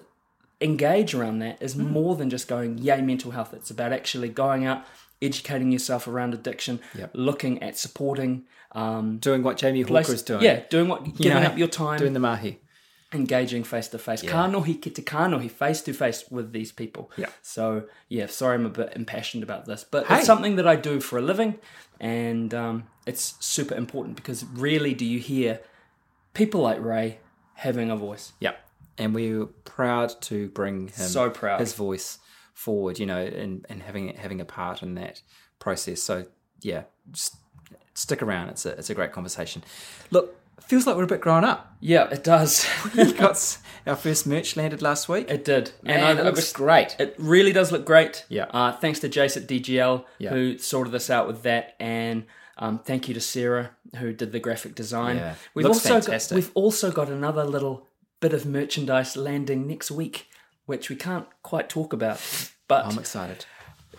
engage 0.59 1.13
around 1.13 1.39
that 1.39 1.61
is 1.61 1.75
more 1.75 2.15
than 2.15 2.29
just 2.29 2.47
going, 2.47 2.77
yay, 2.79 3.01
mental 3.01 3.31
health. 3.31 3.53
It's 3.53 3.69
about 3.69 3.93
actually 3.93 4.29
going 4.29 4.65
out, 4.65 4.83
educating 5.21 5.71
yourself 5.71 6.07
around 6.07 6.33
addiction, 6.33 6.79
Yep. 6.97 7.11
looking 7.13 7.61
at 7.61 7.77
supporting. 7.77 8.45
Um, 8.71 9.17
Doing 9.17 9.43
what 9.43 9.57
Jamie 9.57 9.81
Hawker 9.81 10.13
is 10.13 10.23
doing. 10.23 10.41
Yeah, 10.43 10.63
doing 10.69 10.87
what, 10.87 11.03
giving 11.15 11.41
know, 11.41 11.49
up 11.49 11.57
your 11.57 11.67
time, 11.67 11.99
Doing 11.99 12.13
the 12.13 12.19
mahi. 12.19 12.59
Engaging 13.13 13.63
face 13.63 13.87
to 13.89 13.97
face. 13.97 14.21
Kanohi 14.21 14.81
ki 14.81 14.89
te 14.89 15.01
kanohi, 15.01 15.49
face 15.49 15.81
to 15.81 15.93
face 15.93 16.25
with 16.29 16.51
these 16.51 16.71
people. 16.71 17.09
Yeah. 17.17 17.27
So, 17.41 17.83
yeah, 18.09 18.25
sorry 18.27 18.55
I'm 18.55 18.65
a 18.65 18.69
bit 18.69 18.93
impassioned 18.95 19.43
about 19.43 19.65
this, 19.65 19.85
but 19.89 20.05
Hey. 20.07 20.17
it's 20.17 20.25
something 20.25 20.55
that 20.57 20.67
I 20.67 20.75
do 20.75 20.99
for 20.99 21.17
a 21.17 21.21
living, 21.21 21.55
and 21.99 22.53
um, 22.53 22.83
it's 23.05 23.35
super 23.39 23.75
important 23.75 24.15
because 24.17 24.43
rarely 24.43 24.93
do 24.93 25.05
you 25.05 25.19
hear 25.19 25.61
people 26.33 26.61
like 26.61 26.79
Ray 26.83 27.19
having 27.55 27.89
a 27.89 27.95
voice. 27.95 28.33
Yeah. 28.39 28.53
And 28.99 29.13
we 29.15 29.35
were 29.35 29.45
proud 29.47 30.19
to 30.23 30.49
bring 30.49 30.87
him 30.89 31.07
So 31.07 31.29
proud. 31.29 31.59
his 31.59 31.73
voice 31.73 32.19
forward, 32.53 32.99
you 32.99 33.05
know, 33.05 33.19
and, 33.19 33.65
and 33.69 33.81
having 33.83 34.15
having 34.15 34.41
a 34.41 34.45
part 34.45 34.81
in 34.83 34.95
that 34.95 35.21
process. 35.59 36.01
So 36.01 36.25
yeah, 36.61 36.83
just 37.11 37.35
stick 37.93 38.21
around. 38.21 38.49
It's 38.49 38.65
a 38.65 38.71
it's 38.71 38.89
a 38.89 38.95
great 38.95 39.11
conversation. 39.11 39.63
Look, 40.11 40.35
feels 40.61 40.85
like 40.87 40.95
we're 40.95 41.03
a 41.03 41.07
bit 41.07 41.21
grown 41.21 41.43
up. 41.43 41.75
Yeah, 41.79 42.09
it 42.09 42.23
does. 42.23 42.65
We 42.95 43.13
got 43.25 43.57
our 43.85 43.95
first 43.95 44.27
merch 44.27 44.55
landed 44.57 44.81
last 44.81 45.07
week. 45.07 45.29
it 45.29 45.45
did. 45.45 45.71
Man, 45.83 46.03
I- 46.17 46.19
it 46.19 46.23
looks 46.25 46.37
was- 46.37 46.53
great. 46.53 46.95
It 46.99 47.15
really 47.17 47.53
does 47.53 47.71
look 47.71 47.85
great. 47.85 48.25
Yeah. 48.29 48.45
Uh, 48.45 48.71
thanks 48.73 48.99
to 48.99 49.09
Jace 49.09 49.37
at 49.37 49.47
DGL 49.47 50.03
Yeah. 50.19 50.29
who 50.31 50.57
sorted 50.57 50.91
this 50.93 51.09
out 51.09 51.27
with 51.27 51.43
that, 51.43 51.75
and 51.79 52.25
um, 52.57 52.79
thank 52.79 53.07
you 53.07 53.13
to 53.13 53.21
Sarah 53.21 53.71
who 53.97 54.11
did 54.13 54.31
the 54.31 54.39
graphic 54.39 54.75
design. 54.75 55.17
Yeah. 55.17 55.35
We've 55.53 55.65
Looks 55.65 55.77
also 55.85 55.89
got, 55.95 56.03
fantastic. 56.05 56.35
we've 56.35 56.51
also 56.55 56.91
got 56.91 57.09
another 57.09 57.43
little 57.45 57.87
bit 58.19 58.33
of 58.33 58.45
merchandise 58.45 59.15
landing 59.15 59.67
next 59.67 59.91
week, 59.91 60.27
which 60.65 60.89
we 60.89 60.95
can't 60.95 61.27
quite 61.43 61.69
talk 61.69 61.93
about, 61.93 62.19
but 62.67 62.85
I'm 62.85 62.97
excited. 62.99 63.45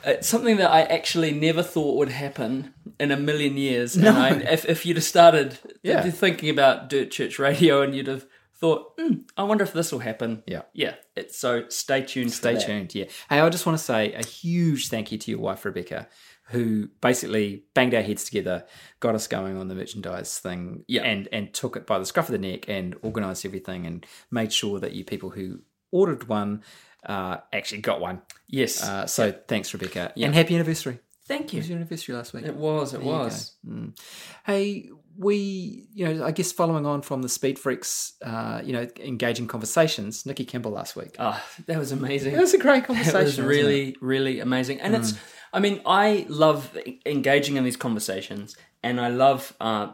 It's 0.09 0.29
something 0.29 0.57
that 0.57 0.71
I 0.71 0.83
actually 0.83 1.33
never 1.33 1.63
thought 1.63 1.97
would 1.97 2.09
happen 2.11 2.73
in 2.99 3.11
a 3.11 3.17
million 3.17 3.57
years. 3.57 3.97
And 3.97 4.09
I, 4.09 4.31
if 4.31 4.65
if 4.65 4.85
you'd 4.87 4.97
have 4.97 5.05
started 5.05 5.59
Yeah. 5.83 6.03
thinking 6.11 6.51
about 6.51 6.89
Dirt 6.89 7.11
Church 7.11 7.39
Radio 7.39 7.83
and 7.83 7.95
you'd 7.95 8.07
have 8.09 8.27
thought, 8.55 8.93
hmm, 8.99 9.19
I 9.37 9.45
wonder 9.45 9.63
if 9.65 9.73
this 9.73 9.93
will 9.93 10.01
happen. 10.01 10.43
Yeah. 10.47 10.63
Yeah. 10.73 10.95
It's 11.15 11.39
so 11.39 11.69
stay 11.69 12.03
tuned. 12.03 12.33
Stay 12.33 12.59
tuned. 12.59 12.95
Yeah. 12.95 13.05
Hey, 13.31 13.39
I 13.41 13.49
just 13.51 13.67
want 13.67 13.79
to 13.79 13.85
say 13.85 14.13
a 14.15 14.25
huge 14.27 14.89
thank 14.89 15.13
you 15.13 15.19
to 15.19 15.31
your 15.31 15.41
wife 15.41 15.65
Rebecca, 15.65 16.09
who 16.49 16.89
basically 17.01 17.65
banged 17.75 17.95
our 17.95 18.03
heads 18.03 18.25
together, 18.25 18.65
got 18.99 19.15
us 19.15 19.29
going 19.29 19.57
on 19.57 19.69
the 19.69 19.75
merchandise 19.77 20.39
thing, 20.41 20.85
Yeah. 20.89 21.03
and 21.03 21.29
and 21.31 21.53
took 21.55 21.77
it 21.77 21.87
by 21.87 21.99
the 22.01 22.07
scruff 22.07 22.29
of 22.29 22.33
the 22.33 22.39
neck 22.51 22.69
and 22.69 22.97
organised 23.05 23.45
everything 23.45 23.87
and 23.87 24.05
made 24.31 24.53
sure 24.53 24.81
that 24.81 24.93
you 24.93 25.05
people 25.05 25.31
who 25.31 25.61
ordered 25.91 26.29
one 26.29 26.63
uh, 27.07 27.39
actually 27.53 27.81
got 27.81 28.01
one. 28.01 28.23
Yes. 28.49 28.83
Uh, 28.83 29.07
so 29.07 29.33
thanks, 29.33 29.73
Rebecca, 29.73 30.13
and 30.17 30.35
happy 30.35 30.55
anniversary. 30.55 30.99
Thank 31.27 31.53
It 31.53 31.59
was 31.59 31.69
you. 31.69 31.75
your 31.75 31.81
anniversary 31.81 32.15
last 32.15 32.33
week. 32.33 32.47
It 32.47 32.57
was. 32.57 32.95
It 32.95 33.01
There 33.01 33.07
was. 33.07 33.55
Mm. 33.67 33.99
Hey, 34.47 34.89
we, 35.19 35.87
you 35.93 36.09
know, 36.15 36.25
I 36.25 36.31
guess 36.31 36.53
following 36.53 36.87
on 36.87 37.03
from 37.03 37.21
the 37.21 37.29
Speed 37.29 37.59
Freaks, 37.59 38.15
uh, 38.25 38.63
you 38.65 38.73
know, 38.73 38.89
engaging 38.99 39.47
conversations, 39.47 40.25
Nikki 40.25 40.47
Kimball 40.47 40.73
last 40.73 40.97
week. 40.97 41.17
Oh, 41.19 41.39
that 41.67 41.79
was 41.79 41.93
amazing. 41.93 42.35
It 42.35 42.41
was 42.41 42.55
a 42.55 42.59
great 42.59 42.85
conversation. 42.87 43.15
was 43.21 43.25
wasn't 43.39 43.47
it? 43.47 43.51
really, 43.51 43.97
really 44.01 44.41
amazing. 44.41 44.81
And 44.81 44.95
it's, 44.95 45.15
I 45.53 45.61
mean, 45.61 45.83
I 45.85 46.25
love 46.31 46.75
engaging 47.05 47.57
in 47.57 47.65
these 47.65 47.77
conversations 47.77 48.57
and 48.83 48.99
I 48.99 49.09
love, 49.09 49.55
uh, 49.61 49.89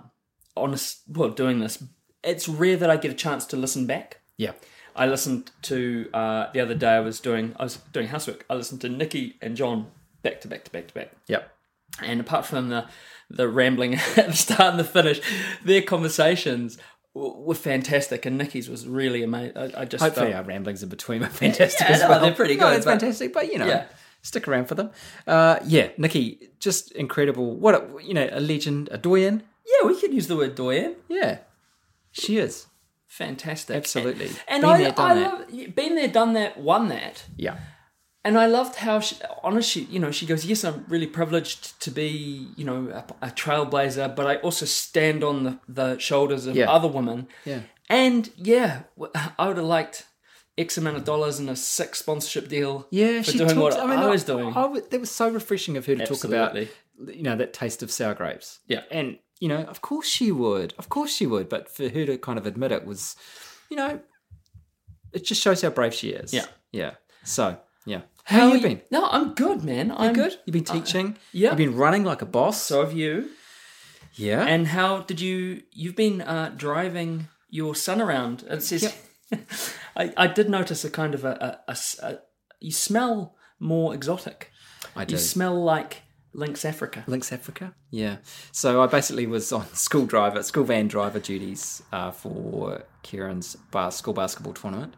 honest, 0.57 1.01
well, 1.09 1.31
doing 1.31 1.59
this. 1.59 1.83
It's 2.23 2.49
rare 2.49 2.77
that 2.77 2.91
I 2.91 2.97
get 2.97 3.11
a 3.11 3.15
chance 3.15 3.45
to 3.47 3.57
listen 3.57 3.87
back. 3.87 4.21
Yeah. 4.37 4.53
I 4.97 5.07
listened 5.07 5.51
to, 5.63 6.09
uh, 6.15 6.51
the 6.53 6.61
other 6.61 6.75
day 6.75 6.91
I 6.93 7.01
was 7.01 7.21
doing, 7.21 7.55
I 7.59 7.65
was 7.65 7.77
doing 7.93 8.09
housework. 8.09 8.45
I 8.49 8.55
listened 8.55 8.81
to 8.83 8.89
Nikki 8.89 9.37
and 9.43 9.57
John 9.57 9.89
back 10.23 10.41
to 10.43 10.49
back 10.49 10.65
to 10.65 10.71
back 10.73 10.89
to 10.89 10.95
back. 10.95 11.11
Yep. 11.27 11.51
And 12.03 12.21
apart 12.21 12.47
from 12.47 12.69
the, 12.69 12.87
the 13.31 13.49
rambling 13.49 13.95
at 14.17 14.27
the 14.29 14.33
start 14.33 14.71
and 14.73 14.79
the 14.81 14.85
finish, 14.85 15.21
their 15.65 15.83
conversations 15.83 16.79
were 17.15 17.55
fantastic. 17.55 18.27
And 18.27 18.39
Nikki's 18.39 18.69
was 18.69 18.87
really 18.87 19.23
amazing. 19.23 19.57
I, 19.57 19.83
I 19.83 19.85
just 19.85 20.03
Hopefully, 20.03 20.33
felt- 20.33 20.37
our 20.45 20.49
ramblings 20.49 20.83
in 20.83 20.89
between 20.89 21.23
are 21.23 21.29
fantastic 21.29 21.89
Yeah, 21.89 21.95
as 21.95 22.01
no, 22.03 22.09
well. 22.09 22.21
they're 22.21 22.35
pretty 22.35 22.57
No, 22.57 22.69
good, 22.69 22.77
it's 22.77 22.85
but- 22.85 22.93
fantastic, 23.01 23.33
but 23.33 23.53
you 23.53 23.59
know, 23.59 23.67
Yeah. 23.67 23.87
stick 24.23 24.47
around 24.49 24.67
for 24.67 24.75
them. 24.75 24.91
Uh, 25.27 25.59
yeah, 25.65 25.89
Nikki, 25.99 26.51
just 26.61 26.93
incredible. 26.93 27.57
What 27.57 27.75
a, 27.75 28.03
you 28.03 28.15
know, 28.15 28.29
a 28.33 28.41
legend, 28.41 28.89
a 28.93 28.99
doyen. 28.99 29.43
yeah, 29.67 29.87
we 29.89 30.01
could 30.01 30.13
use 30.15 30.27
the 30.29 30.37
word 30.37 30.55
doyen. 30.55 30.97
Yeah, 31.09 31.39
she 32.13 32.39
is. 32.39 32.67
Fantastic. 33.19 33.77
Absolutely. 33.77 34.27
And, 34.27 34.39
and 34.49 34.63
Been 34.63 34.71
I, 34.71 34.79
there, 34.79 34.93
done 34.93 35.11
I 35.11 35.15
that. 35.21 35.53
love 35.55 35.75
been 35.75 35.95
there, 35.95 36.09
done 36.09 36.33
that, 36.35 36.59
won 36.59 36.89
that. 36.89 37.25
Yeah, 37.37 37.57
And 38.25 38.37
I 38.39 38.47
loved 38.47 38.77
how 38.77 38.99
she, 39.01 39.17
honestly, 39.43 39.83
you 39.91 40.01
know, 40.01 40.11
she 40.11 40.27
goes, 40.27 40.45
"Yes, 40.45 40.65
I'm 40.65 40.85
really 40.89 41.07
privileged 41.07 41.81
to 41.85 41.91
be, 41.91 42.49
you 42.57 42.65
know, 42.65 42.89
a, 43.21 43.27
a 43.29 43.31
trailblazer, 43.31 44.17
but 44.17 44.27
I 44.27 44.37
also 44.37 44.67
stand 44.67 45.23
on 45.23 45.45
the, 45.45 45.59
the 45.69 45.99
shoulders 45.99 46.47
of 46.47 46.57
Yeah. 46.57 46.71
other 46.77 46.89
women." 46.89 47.29
yeah, 47.45 47.61
And 47.89 48.31
yeah, 48.37 48.83
I 49.39 49.47
would 49.49 49.59
have 49.59 49.67
liked 49.67 50.07
X 50.57 50.79
amount 50.79 50.97
of 50.97 51.05
dollars 51.05 51.39
and 51.39 51.49
a 51.51 51.57
sick 51.57 51.95
sponsorship 51.95 52.49
deal. 52.49 52.87
yeah. 52.91 53.23
for 53.23 53.31
she 53.33 53.39
doing 53.39 53.51
talks, 53.55 53.77
what 53.77 53.85
I, 53.85 53.87
mean, 53.91 53.99
I 53.99 54.09
was 54.09 54.25
doing. 54.25 54.53
I 54.57 54.67
would- 54.67 54.91
that 54.91 55.01
was 55.01 55.11
so 55.11 55.29
refreshing 55.29 55.77
of 55.77 55.87
her 55.87 55.95
to 55.97 56.03
Absolutely. 56.03 56.67
talk 56.67 56.69
about, 57.07 57.15
you 57.17 57.23
know, 57.23 57.37
that 57.37 57.53
taste 57.53 57.83
of 57.85 57.91
sour 57.91 58.15
grapes. 58.15 58.61
Yeah. 58.67 58.83
and 58.91 59.19
you 59.45 59.49
know, 59.49 59.65
of 59.65 59.83
course 59.83 60.07
she 60.07 60.33
would. 60.33 60.73
Of 60.79 60.89
course 60.89 61.13
she 61.15 61.27
would. 61.27 61.51
But 61.51 61.69
for 61.69 61.91
her 61.91 62.07
to 62.07 62.17
kind 62.17 62.39
of 62.39 62.47
admit 62.47 62.73
it 62.73 62.87
was, 62.87 63.15
you 63.69 63.77
know, 63.77 64.01
it 65.13 65.23
just 65.27 65.43
shows 65.43 65.61
how 65.61 65.69
brave 65.69 65.93
she 65.93 66.09
is. 66.09 66.33
Yeah. 66.33 66.47
yeah. 66.73 66.93
So 67.25 67.59
yeah, 67.85 68.01
how, 68.25 68.49
are 68.49 68.57
you 68.57 68.63
been? 68.63 68.81
No, 68.91 69.07
I'm 69.07 69.35
good, 69.35 69.63
man. 69.63 69.93
I'm 69.95 70.15
Good. 70.15 70.39
You've 70.47 70.55
been 70.55 70.65
teaching. 70.65 71.19
yeah. 71.33 71.51
You've 71.51 71.59
been 71.59 71.77
running 71.77 72.05
like 72.05 72.23
a 72.23 72.27
boss. 72.27 72.63
So 72.63 72.83
have 72.83 72.95
you. 72.95 73.29
yeah. 74.15 74.47
And 74.47 74.69
how 74.69 75.03
did 75.03 75.21
you? 75.21 75.61
You've 75.73 75.97
been 75.97 76.23
uh, 76.23 76.55
driving 76.57 77.29
your 77.51 77.75
son 77.75 78.01
around. 78.01 78.45
It 78.49 78.63
says. 78.63 78.97
I, 79.95 80.11
I 80.17 80.27
did 80.27 80.49
notice 80.49 80.87
a 80.87 80.91
kind 80.91 81.13
of 81.15 81.27
a 81.27 81.61
a 81.69 82.19
You 82.61 82.73
smell 82.73 83.37
more 83.61 83.93
exotic. 83.93 84.51
I 84.97 85.05
do. 85.05 85.17
You 85.17 85.19
smell 85.19 85.63
like 85.63 86.04
Lynx 86.35 86.65
Africa. 86.65 87.05
Lynx 87.07 87.33
Africa. 87.33 87.73
Yeah. 87.91 88.17
So 88.53 88.83
I 88.83 88.87
basically 88.87 89.27
was 89.27 89.53
on 89.53 89.67
school 89.75 90.05
driver, 90.07 90.43
school 90.43 90.65
van 90.65 90.89
driver 90.89 91.21
duties 91.21 91.83
uh, 91.93 92.11
for 92.11 92.83
Kieran's 93.03 93.57
bas- 93.71 93.97
school 93.97 94.15
basketball 94.15 94.53
tournament. 94.53 94.95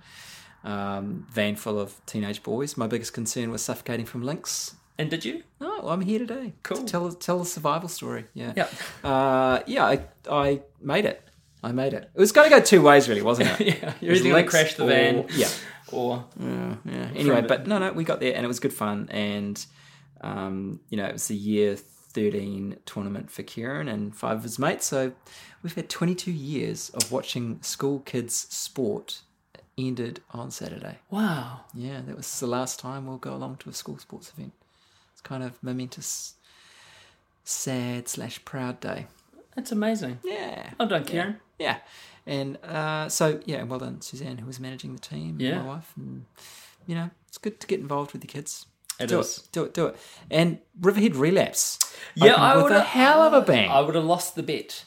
Um, 0.64 1.26
van 1.31 1.55
full 1.55 1.78
of 1.78 1.95
teenage 2.07 2.43
boys. 2.43 2.76
My 2.76 2.87
biggest 2.88 3.12
concern 3.12 3.50
was 3.50 3.62
suffocating 3.62 4.07
from 4.07 4.23
lynx. 4.23 4.75
And 4.99 5.11
did 5.11 5.25
you? 5.25 5.43
Oh, 5.61 5.88
I'm 5.88 6.00
here 6.00 6.19
today. 6.19 6.55
Cool. 6.62 6.78
To 6.78 6.85
tell 6.85 7.12
tell 7.12 7.38
the 7.38 7.45
survival 7.45 7.88
story. 7.88 8.25
Yeah. 8.35 8.52
Yeah. 8.57 8.69
Uh, 9.09 9.61
yeah. 9.66 9.85
I 9.85 10.00
I 10.31 10.62
made 10.81 11.05
it. 11.05 11.23
I 11.62 11.71
made 11.73 11.93
it. 11.93 12.11
It 12.14 12.19
was 12.21 12.33
going 12.33 12.49
to 12.50 12.57
go 12.57 12.62
two 12.62 12.81
ways, 12.83 13.09
really, 13.09 13.23
wasn't 13.23 13.61
it? 13.61 13.66
Yeah. 13.83 13.93
You're 14.00 14.14
either 14.14 14.31
going 14.31 14.45
to 14.45 14.50
crash 14.50 14.75
the 14.75 14.85
or- 14.85 14.88
van. 14.88 15.26
Yeah. 15.35 15.49
Or 15.93 16.25
Yeah, 16.40 16.75
yeah. 16.85 17.09
Anyway, 17.14 17.43
but 17.43 17.66
no, 17.69 17.78
no, 17.78 17.93
we 17.93 18.02
got 18.02 18.19
there 18.21 18.35
and 18.35 18.45
it 18.45 18.49
was 18.49 18.59
good 18.59 18.73
fun. 18.73 19.09
And, 19.11 19.64
um, 20.20 20.80
you 20.90 20.96
know, 20.96 21.04
it 21.06 21.12
was 21.12 21.28
the 21.28 21.37
year 21.37 21.76
13 21.76 22.78
tournament 22.87 23.30
for 23.30 23.42
Kieran 23.42 23.88
and 23.88 24.14
five 24.16 24.38
of 24.38 24.42
his 24.42 24.58
mates. 24.58 24.87
So 24.87 25.12
we've 25.62 25.75
had 25.75 25.88
22 25.90 26.30
years 26.32 26.88
of 26.90 27.12
watching 27.12 27.61
school 27.62 28.00
kids 28.00 28.35
sport 28.35 29.20
ended 29.78 30.20
on 30.30 30.50
Saturday. 30.50 30.99
wow. 31.11 31.61
Yeah, 31.75 32.00
that 32.06 32.16
was 32.16 32.40
the 32.40 32.46
last 32.46 32.78
time 32.80 33.06
we'll 33.06 33.18
go 33.18 33.35
along 33.35 33.56
to 33.58 33.68
a 33.68 33.73
school 33.75 33.99
sports 33.99 34.32
event. 34.35 34.52
It's 35.12 35.20
kind 35.20 35.42
of 35.42 35.62
momentous, 35.62 36.35
sad 37.44 38.08
slash 38.08 38.42
proud 38.44 38.80
day. 38.80 39.06
That's 39.54 39.73
amazing. 39.73 40.18
Yeah. 40.25 40.70
Well 40.78 40.88
done, 40.88 41.04
Kieran. 41.04 41.40
Yeah. 41.58 41.78
And 42.26 42.56
uh, 42.64 43.08
so, 43.08 43.40
yeah, 43.46 43.62
well 43.62 43.78
done, 43.78 44.00
Suzanne, 44.00 44.38
who 44.38 44.46
was 44.46 44.58
managing 44.61 44.92
the 44.94 45.00
team, 45.00 45.37
Yeah. 45.40 45.61
my 45.62 45.66
wife. 45.68 45.92
And, 45.96 46.25
you 46.87 46.94
know, 46.94 47.11
it's 47.28 47.38
good 47.38 47.61
to 47.61 47.66
get 47.66 47.80
involved 47.80 48.12
with 48.12 48.20
the 48.23 48.26
kids. 48.26 48.66
It 48.98 49.08
do 49.08 49.20
is. 49.20 49.38
it, 49.38 49.48
do 49.52 49.64
it, 49.64 49.74
do 49.74 49.86
it. 49.86 49.96
And 50.30 50.58
Riverhead 50.80 51.16
Relapse. 51.16 51.78
Yeah, 52.14 52.34
I 52.34 52.56
would 52.56 52.72
a 52.72 52.80
hell 52.80 53.20
of 53.22 53.32
a 53.32 53.40
bang. 53.42 53.70
I 53.70 53.80
would 53.80 53.94
have 53.94 54.04
lost 54.04 54.34
the 54.36 54.42
bet, 54.42 54.84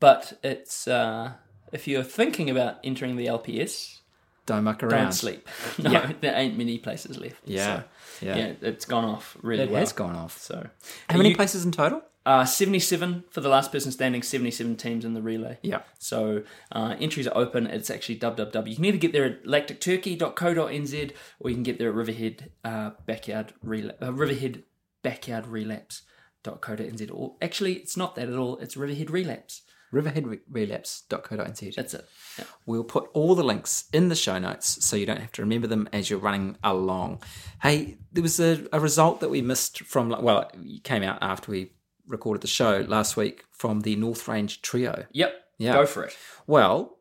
but 0.00 0.38
it's 0.42 0.86
uh, 0.86 1.32
if 1.72 1.88
you're 1.88 2.02
thinking 2.02 2.50
about 2.50 2.78
entering 2.84 3.16
the 3.16 3.26
LPS, 3.26 3.98
don't 4.46 4.64
muck 4.64 4.82
around. 4.82 4.90
Don't 5.02 5.12
sleep. 5.12 5.48
No, 5.78 5.90
Yeah. 5.90 6.12
there 6.20 6.34
ain't 6.34 6.58
many 6.58 6.78
places 6.78 7.16
left. 7.18 7.40
Yeah, 7.44 7.82
So, 8.20 8.26
yeah. 8.26 8.36
yeah, 8.36 8.52
it's 8.60 8.84
gone 8.84 9.04
off 9.04 9.36
really 9.42 9.64
It 9.64 9.70
well. 9.70 9.80
has 9.80 9.92
gone 9.92 10.16
off. 10.16 10.36
So, 10.38 10.68
How 11.08 11.16
many 11.16 11.30
You- 11.30 11.36
places 11.36 11.64
in 11.64 11.72
total? 11.72 12.02
Uh, 12.24 12.44
77 12.44 13.24
for 13.30 13.40
the 13.40 13.48
last 13.48 13.72
person 13.72 13.90
standing, 13.90 14.22
77 14.22 14.76
teams 14.76 15.04
in 15.04 15.14
the 15.14 15.22
relay. 15.22 15.58
Yeah. 15.62 15.82
So 15.98 16.44
uh, 16.70 16.94
entries 17.00 17.26
are 17.26 17.36
open. 17.36 17.66
It's 17.66 17.90
actually 17.90 18.18
www. 18.18 18.68
You 18.68 18.76
can 18.76 18.84
either 18.84 18.96
get 18.98 19.12
there 19.12 19.24
at 19.24 19.44
lacticturkey.co.nz 19.44 21.12
or 21.40 21.50
you 21.50 21.56
can 21.56 21.62
get 21.64 21.78
there 21.78 21.88
at 21.88 21.94
Riverhead 21.94 22.50
uh, 22.64 22.90
Backyard 23.06 23.54
Rela- 23.66 24.00
uh, 24.00 24.12
Riverhead 24.12 24.62
Backyard 25.02 25.46
Relapse.co.nz. 25.48 27.10
Or 27.12 27.34
actually, 27.42 27.74
it's 27.74 27.96
not 27.96 28.14
that 28.14 28.28
at 28.28 28.36
all. 28.36 28.56
It's 28.58 28.76
Riverhead 28.76 29.10
Relapse. 29.10 29.62
riverheadrelapse.co.nz. 29.92 31.74
That's 31.74 31.94
it. 31.94 32.08
Yeah. 32.38 32.44
We'll 32.66 32.84
put 32.84 33.08
all 33.12 33.34
the 33.34 33.42
links 33.44 33.88
in 33.92 34.08
the 34.08 34.14
show 34.14 34.38
notes 34.38 34.84
so 34.84 34.96
you 34.96 35.06
don't 35.06 35.20
have 35.20 35.32
to 35.32 35.42
remember 35.42 35.66
them 35.66 35.88
as 35.92 36.08
you're 36.08 36.18
running 36.18 36.56
along. 36.62 37.22
Hey, 37.62 37.98
there 38.12 38.22
was 38.22 38.38
a, 38.40 38.64
a 38.72 38.80
result 38.80 39.20
that 39.20 39.28
we 39.30 39.42
missed 39.42 39.80
from, 39.80 40.10
well, 40.22 40.50
it 40.54 40.84
came 40.84 41.02
out 41.02 41.18
after 41.20 41.50
we 41.50 41.72
recorded 42.06 42.40
the 42.42 42.48
show 42.48 42.84
last 42.88 43.16
week 43.16 43.44
from 43.50 43.80
the 43.80 43.96
North 43.96 44.26
Range 44.28 44.60
Trio. 44.62 45.06
Yep. 45.12 45.34
Yeah. 45.58 45.74
Go 45.74 45.86
for 45.86 46.04
it. 46.04 46.16
Well, 46.46 46.98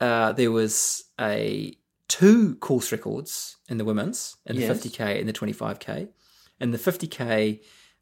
uh, 0.00 0.32
there 0.32 0.50
was 0.50 1.04
a 1.20 1.76
two 2.08 2.54
course 2.56 2.90
records 2.92 3.56
in 3.68 3.76
the 3.78 3.84
women's 3.84 4.36
in 4.46 4.56
the 4.56 4.62
Yes. 4.62 4.78
50k 4.78 5.18
and 5.20 5.28
the 5.28 5.32
25k. 5.32 6.08
In 6.60 6.70
the 6.70 6.78
50k, 6.78 7.60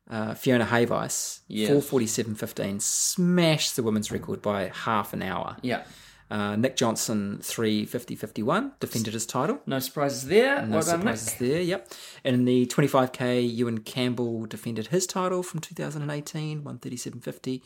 uh, 0.09 0.35
Fiona 0.35 0.65
Hayvice, 0.67 1.41
Yeah. 1.49 1.69
447.15, 1.71 2.81
smashed 2.81 3.75
the 3.77 3.83
women's 3.83 4.13
record 4.13 4.41
by 4.41 4.69
half 4.69 5.13
an 5.13 5.23
hour. 5.23 5.57
Yeah. 5.63 5.83
Uh, 6.29 6.57
Nick 6.57 6.77
Johnson, 6.77 7.39
350.51, 7.41 8.73
defended 8.81 9.15
his 9.15 9.27
title. 9.27 9.61
No 9.67 9.79
surprises 9.79 10.27
there. 10.27 10.67
No 10.67 10.81
surprises 10.81 11.41
Nick. 11.41 11.51
there, 11.51 11.61
yep. 11.61 11.89
And 12.25 12.35
in 12.35 12.45
the 12.45 12.67
25k, 12.67 13.55
Ewan 13.55 13.79
Campbell 13.79 14.47
defended 14.47 14.89
his 14.89 15.07
title 15.07 15.43
from 15.45 15.61
2018, 15.61 16.63
137.50, 16.63 17.63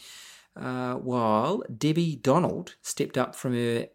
uh, 0.57 0.95
while 0.97 1.63
Debbie 1.75 2.17
Donald 2.17 2.75
stepped 2.83 3.17
up 3.17 3.35
from 3.35 3.55
her 3.55 3.87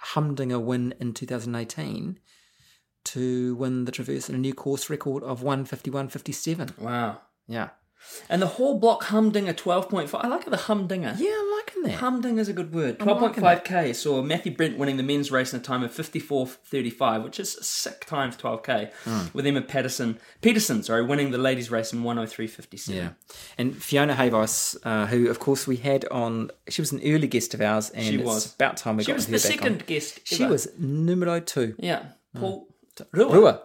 humdinger 0.00 0.58
win 0.58 0.94
in 0.98 1.12
2018 1.12 2.18
to 3.04 3.54
win 3.56 3.84
the 3.84 3.92
Traverse 3.92 4.28
in 4.28 4.34
a 4.34 4.38
new 4.38 4.54
course 4.54 4.90
record 4.90 5.22
of 5.22 5.42
151.57. 5.42 6.78
Wow. 6.78 7.20
Yeah. 7.46 7.70
And 8.28 8.40
the 8.40 8.46
whole 8.46 8.78
block 8.78 9.04
humdinger 9.04 9.52
12.5. 9.52 10.18
I 10.24 10.28
like 10.28 10.46
the 10.46 10.56
humdinger. 10.56 11.14
Yeah, 11.18 11.34
I'm 11.38 11.50
that. 11.82 11.92
Humding 12.00 12.38
is 12.38 12.48
a 12.48 12.52
good 12.52 12.72
word. 12.74 12.98
12.5k 12.98 13.94
saw 13.94 14.22
Matthew 14.22 14.54
Brent 14.54 14.78
winning 14.78 14.96
the 14.96 15.02
men's 15.02 15.30
race 15.30 15.52
in 15.52 15.60
a 15.60 15.62
time 15.62 15.82
of 15.82 15.90
54.35, 15.92 17.24
which 17.24 17.40
is 17.40 17.56
a 17.56 17.62
sick 17.64 18.04
time 18.06 18.30
for 18.32 18.38
12k, 18.58 18.90
Hmm. 19.04 19.20
with 19.32 19.46
Emma 19.46 19.62
Patterson, 19.62 20.18
Peterson, 20.40 20.82
sorry, 20.82 21.04
winning 21.04 21.30
the 21.30 21.38
ladies' 21.38 21.70
race 21.70 21.92
in 21.92 22.02
103.57. 22.02 22.94
Yeah. 22.94 23.10
And 23.58 23.74
Fiona 23.82 24.14
Hayvice, 24.14 24.76
uh, 24.84 25.06
who, 25.06 25.28
of 25.28 25.38
course, 25.38 25.66
we 25.66 25.76
had 25.76 26.04
on, 26.10 26.50
she 26.68 26.80
was 26.82 26.92
an 26.92 27.00
early 27.04 27.26
guest 27.26 27.54
of 27.54 27.60
ours, 27.60 27.90
and 27.90 28.04
She 28.06 28.14
it's 28.16 28.24
was. 28.24 28.54
about 28.54 28.76
time 28.76 28.96
we 28.96 29.04
She 29.04 29.08
got 29.12 29.16
was 29.16 29.26
the 29.26 29.38
second 29.38 29.82
on. 29.82 29.86
guest. 29.86 30.20
She 30.24 30.44
was 30.44 30.68
numero 30.78 31.40
two. 31.40 31.74
Yeah. 31.78 32.04
Paul 32.36 32.68
Rua. 33.12 33.32
Rua. 33.32 33.60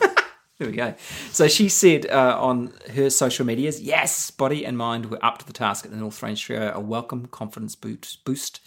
there 0.58 0.68
we 0.68 0.76
go. 0.76 0.94
So 1.32 1.48
she 1.48 1.68
said 1.68 2.06
uh, 2.06 2.36
on 2.40 2.72
her 2.94 3.10
social 3.10 3.44
medias, 3.44 3.80
yes, 3.80 4.30
body 4.30 4.64
and 4.64 4.76
mind 4.78 5.06
were 5.10 5.24
up 5.24 5.38
to 5.38 5.46
the 5.46 5.52
task 5.52 5.84
at 5.84 5.90
the 5.90 5.96
North 5.96 6.22
Range 6.22 6.42
Trio, 6.42 6.72
a 6.74 6.80
welcome 6.80 7.26
confidence 7.26 7.74
boost, 7.74 8.24
boost 8.24 8.60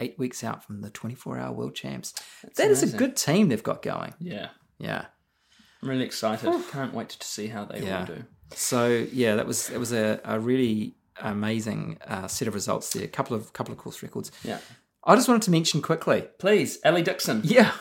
eight 0.00 0.18
weeks 0.18 0.42
out 0.42 0.64
from 0.64 0.80
the 0.80 0.90
24 0.90 1.38
hour 1.38 1.52
world 1.52 1.74
champs. 1.74 2.14
That 2.56 2.70
is 2.70 2.82
a 2.82 2.96
good 2.96 3.16
team 3.16 3.48
they've 3.48 3.62
got 3.62 3.82
going. 3.82 4.14
Yeah. 4.18 4.48
Yeah. 4.78 5.06
I'm 5.82 5.88
really 5.90 6.04
excited. 6.04 6.50
Can't 6.70 6.94
wait 6.94 7.10
to 7.10 7.26
see 7.26 7.48
how 7.48 7.64
they 7.66 7.80
Yeah. 7.80 8.00
will 8.00 8.16
do. 8.16 8.24
So 8.54 9.06
yeah, 9.12 9.34
that 9.36 9.46
was 9.46 9.68
that 9.68 9.78
was 9.78 9.92
a, 9.92 10.20
a 10.24 10.38
really 10.40 10.94
amazing 11.20 11.98
uh, 12.06 12.26
set 12.26 12.48
of 12.48 12.54
results 12.54 12.92
there. 12.92 13.04
A 13.04 13.08
couple 13.08 13.36
of 13.36 13.52
couple 13.52 13.72
of 13.72 13.78
course 13.78 14.02
records. 14.02 14.32
Yeah. 14.42 14.58
I 15.06 15.14
just 15.16 15.28
wanted 15.28 15.42
to 15.42 15.50
mention 15.50 15.82
quickly. 15.82 16.28
Please, 16.38 16.78
Aly 16.84 17.02
Dixon. 17.02 17.42
Yeah. 17.44 17.72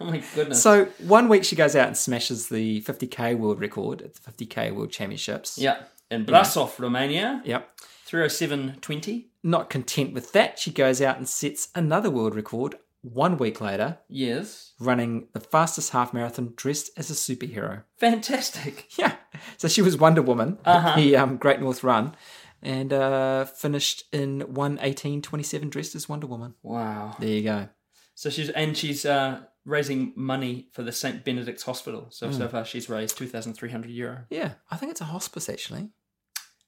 Oh 0.00 0.04
my 0.04 0.22
goodness. 0.34 0.62
So 0.62 0.86
one 1.06 1.28
week 1.28 1.42
she 1.44 1.56
goes 1.56 1.74
out 1.74 1.86
and 1.86 1.96
smashes 1.96 2.48
the 2.48 2.82
50k 2.82 3.36
world 3.38 3.60
record 3.60 4.02
at 4.02 4.14
the 4.14 4.30
50k 4.46 4.74
world 4.74 4.90
championships. 4.90 5.56
yeah. 5.58 5.82
In 6.10 6.24
Brasov, 6.24 6.78
Romania, 6.78 7.42
Yep. 7.44 7.68
307.20. 8.08 9.24
Not 9.42 9.70
content 9.70 10.12
with 10.14 10.32
that, 10.32 10.58
she 10.58 10.70
goes 10.70 11.00
out 11.02 11.16
and 11.16 11.28
sets 11.28 11.68
another 11.74 12.10
world 12.10 12.34
record 12.34 12.76
one 13.02 13.38
week 13.38 13.60
later, 13.60 13.98
Yes. 14.08 14.72
running 14.80 15.28
the 15.32 15.40
fastest 15.40 15.90
half 15.92 16.12
marathon 16.12 16.52
dressed 16.56 16.90
as 16.96 17.10
a 17.10 17.14
superhero. 17.14 17.82
Fantastic. 17.96 18.88
Yeah. 18.98 19.14
So 19.58 19.68
she 19.68 19.82
was 19.82 19.96
Wonder 19.96 20.22
Woman, 20.22 20.58
Uh-huh. 20.64 20.96
the 20.96 21.16
um, 21.16 21.36
Great 21.36 21.60
North 21.60 21.84
Run, 21.84 22.14
and 22.62 22.92
uh, 22.92 23.44
finished 23.44 24.04
in 24.12 24.40
118.27 24.42 25.70
dressed 25.70 25.94
as 25.94 26.08
Wonder 26.08 26.26
Woman. 26.26 26.54
Wow. 26.62 27.16
There 27.18 27.28
you 27.28 27.42
go. 27.42 27.68
So 28.14 28.30
she's 28.30 28.48
and 28.50 28.76
she's 28.76 29.04
uh, 29.04 29.40
raising 29.64 30.12
money 30.16 30.68
for 30.72 30.82
the 30.82 30.92
St 30.92 31.24
Benedict's 31.24 31.64
Hospital. 31.64 32.06
So 32.10 32.28
Hmm. 32.28 32.32
so 32.34 32.48
far 32.48 32.64
she's 32.64 32.88
raised 32.88 33.18
two 33.18 33.26
thousand 33.28 33.54
three 33.54 33.70
hundred 33.70 33.90
euro. 33.90 34.24
Yeah, 34.30 34.52
I 34.70 34.76
think 34.76 34.90
it's 34.92 35.02
a 35.02 35.04
hospice 35.04 35.48
actually. 35.50 35.90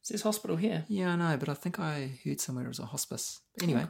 Is 0.03 0.11
this 0.11 0.22
hospital 0.22 0.57
here? 0.57 0.85
Yeah, 0.88 1.12
I 1.12 1.16
know, 1.16 1.37
but 1.38 1.48
I 1.48 1.55
think 1.55 1.79
I 1.81 2.11
heard 2.24 2.40
somewhere 2.40 2.64
it 2.64 2.68
was 2.68 2.79
a 2.79 2.87
hospice. 2.87 3.40
But 3.55 3.64
anyway, 3.64 3.87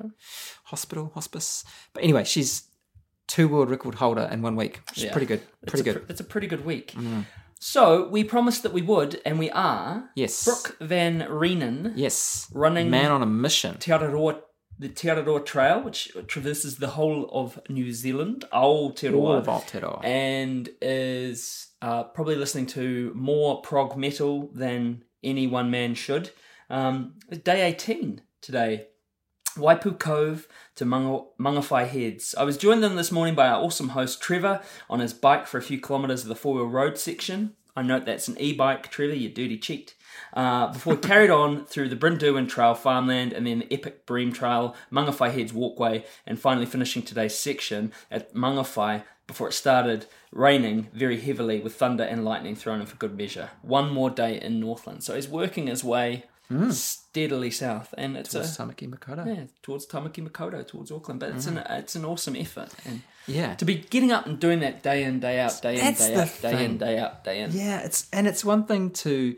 hospital, 0.65 1.11
hospice. 1.15 1.65
But 1.93 2.03
anyway, 2.05 2.25
she's 2.25 2.65
two 3.29 3.47
world 3.49 3.71
record 3.71 3.97
holder 3.97 4.29
in 4.33 4.41
one 4.43 4.57
week, 4.57 4.81
which 4.89 4.99
is 4.99 5.05
Yeah. 5.05 5.13
pretty 5.13 5.27
good. 5.27 5.43
Pretty 5.67 5.81
it's 5.81 5.83
good. 5.83 5.97
A, 5.97 6.01
pr- 6.01 6.11
it's 6.13 6.21
a 6.21 6.25
pretty 6.25 6.47
good 6.47 6.65
week. 6.65 6.95
So 7.61 8.09
we 8.09 8.23
promised 8.25 8.63
that 8.63 8.73
we 8.73 8.83
would, 8.83 9.21
and 9.25 9.39
we 9.39 9.51
are. 9.51 10.11
yes. 10.15 10.45
Brooke 10.45 10.77
Van 10.81 11.23
Reenen, 11.23 11.93
Yes. 11.97 12.49
running 12.55 12.89
Man 12.91 13.11
on 13.11 13.23
a 13.23 13.27
mission. 13.27 13.79
Te 13.79 13.91
Araroa, 13.91 14.41
the 14.79 14.89
Te 14.89 15.09
Araroa 15.09 15.45
Trail, 15.45 15.83
which 15.83 16.13
traverses 16.29 16.77
the 16.77 16.89
whole 16.89 17.29
of 17.33 17.59
New 17.69 17.93
Zealand, 17.93 18.45
Aotearoa, 18.53 19.15
All 19.15 19.33
of 19.33 19.47
Aotearoa. 19.47 20.05
and 20.05 20.69
is 20.81 21.69
uh, 21.83 22.05
probably 22.05 22.37
listening 22.37 22.67
to 22.67 23.13
more 23.15 23.61
prog 23.63 23.97
metal 23.97 24.51
than 24.55 25.03
any 25.25 25.47
one 25.49 25.71
man 25.71 25.95
should. 25.95 26.31
Um, 26.71 27.15
day 27.43 27.63
18 27.63 28.23
today. 28.41 28.87
Waipu 29.57 29.99
Cove 29.99 30.47
to 30.79 30.85
Mangawhai 30.85 31.89
Heads. 31.89 32.37
I 32.39 32.45
was 32.45 32.57
joined 32.57 32.85
then 32.85 32.95
this 32.95 33.11
morning 33.11 33.35
by 33.35 33.49
our 33.49 33.61
awesome 33.61 33.91
host 33.91 34.23
Trevor 34.23 34.63
on 34.89 35.01
his 35.01 35.13
bike 35.13 35.49
for 35.49 35.59
a 35.59 35.63
few 35.63 35.81
kilometres 35.81 36.23
of 36.23 36.29
the 36.29 36.37
four 36.37 36.55
wheel 36.55 36.67
road 36.67 36.97
section. 36.97 37.55
I 37.75 37.83
note 37.83 38.07
that's 38.07 38.29
an 38.29 38.41
e 38.41 38.53
bike, 38.53 38.89
Trevor, 38.89 39.15
you 39.15 39.29
dirty 39.29 39.59
cheat. 39.59 39.97
Uh, 40.33 40.73
before 40.73 40.97
carried 40.97 41.31
on 41.31 41.65
through 41.65 41.89
the 41.89 41.97
Brynderwyn 41.97 42.49
Trail 42.49 42.75
farmland 42.75 43.33
and 43.33 43.45
then 43.45 43.59
the 43.59 43.73
epic 43.75 44.07
Bream 44.07 44.33
Tail, 44.33 44.77
Mangawhai 44.93 45.33
Heads 45.33 45.53
walkway, 45.53 46.05
and 46.25 46.39
finally 46.39 46.67
finishing 46.67 47.03
today's 47.03 47.35
section 47.35 47.93
at 48.09 48.33
Mangawhai 48.33 49.03
before 49.27 49.49
it 49.49 49.55
started 49.55 50.07
raining 50.31 50.87
very 50.93 51.21
heavily 51.21 51.59
with 51.61 51.75
thunder 51.75 52.05
and 52.05 52.25
lightning 52.25 52.55
thrown 52.55 52.81
in 52.81 52.87
for 52.87 52.97
good 52.97 53.17
measure. 53.17 53.51
One 53.63 53.93
more 53.93 54.11
day 54.11 54.41
in 54.41 54.61
Northland. 54.61 55.03
So 55.03 55.17
he's 55.17 55.29
working 55.29 55.67
his 55.67 55.83
way 55.83 56.25
steadily 56.71 57.51
south, 57.51 57.93
and 57.99 58.17
it's 58.17 58.35
a, 58.35 58.41
Tamaki 58.41 58.89
Makaurau. 58.89 59.27
yeah, 59.27 59.45
towards 59.63 59.87
Tamaki 59.87 60.27
Makaurau, 60.27 60.67
towards 60.67 60.91
Auckland. 60.91 61.21
But 61.21 61.31
it's 61.31 61.47
an 61.47 61.59
it's 61.59 61.95
an 61.97 62.05
awesome 62.05 62.37
effort, 62.37 62.71
and 62.85 63.03
Yeah. 63.27 63.55
to 63.57 63.65
be 63.65 63.77
getting 63.77 64.13
up 64.13 64.27
and 64.27 64.39
doing 64.41 64.61
that 64.61 64.83
day 64.83 65.05
in 65.05 65.21
day 65.21 65.39
out, 65.41 65.61
day 65.63 65.75
in 65.79 65.85
That's 65.85 66.07
day 66.07 66.15
out, 66.15 66.39
day 66.43 66.65
in 66.65 66.79
day 66.79 66.99
out, 66.99 67.25
day 67.25 67.41
in. 67.43 67.53
Yeah, 67.53 67.81
it's 67.81 68.09
and 68.13 68.27
it's 68.27 68.45
one 68.45 68.65
thing 68.67 68.91
to, 69.05 69.37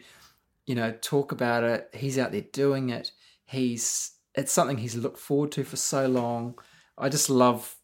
you 0.67 0.75
know, 0.75 0.93
talk 1.01 1.33
about 1.33 1.65
it. 1.65 1.89
He's 1.95 2.19
out 2.19 2.33
there 2.33 2.43
doing 2.53 2.91
it. 2.91 3.13
He's 3.45 4.13
it's 4.37 4.53
something 4.53 4.79
he's 4.79 4.95
looked 4.95 5.19
forward 5.19 5.51
to 5.53 5.65
for 5.65 5.77
so 5.77 6.07
long. 6.07 6.59
I 6.97 7.09
just 7.09 7.29
love 7.29 7.75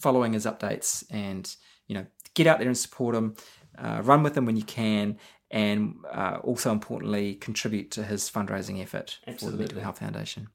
following 0.00 0.32
his 0.32 0.46
updates 0.46 1.04
and 1.10 1.54
you 1.86 1.94
know 1.94 2.06
get 2.34 2.46
out 2.48 2.58
there 2.58 2.66
and 2.68 2.76
support 2.76 3.14
him, 3.14 3.36
uh, 3.78 4.00
run 4.02 4.24
with 4.24 4.36
him 4.36 4.44
when 4.46 4.56
you 4.56 4.64
can, 4.64 5.18
and 5.54 5.94
uh, 6.10 6.38
also 6.42 6.72
importantly 6.72 7.36
contribute 7.36 7.92
to 7.92 8.02
his 8.02 8.28
fundraising 8.28 8.82
effort 8.82 9.18
for 9.38 9.50
the 9.52 9.56
Mental 9.56 9.80
Health 9.80 10.00
Foundation. 10.00 10.48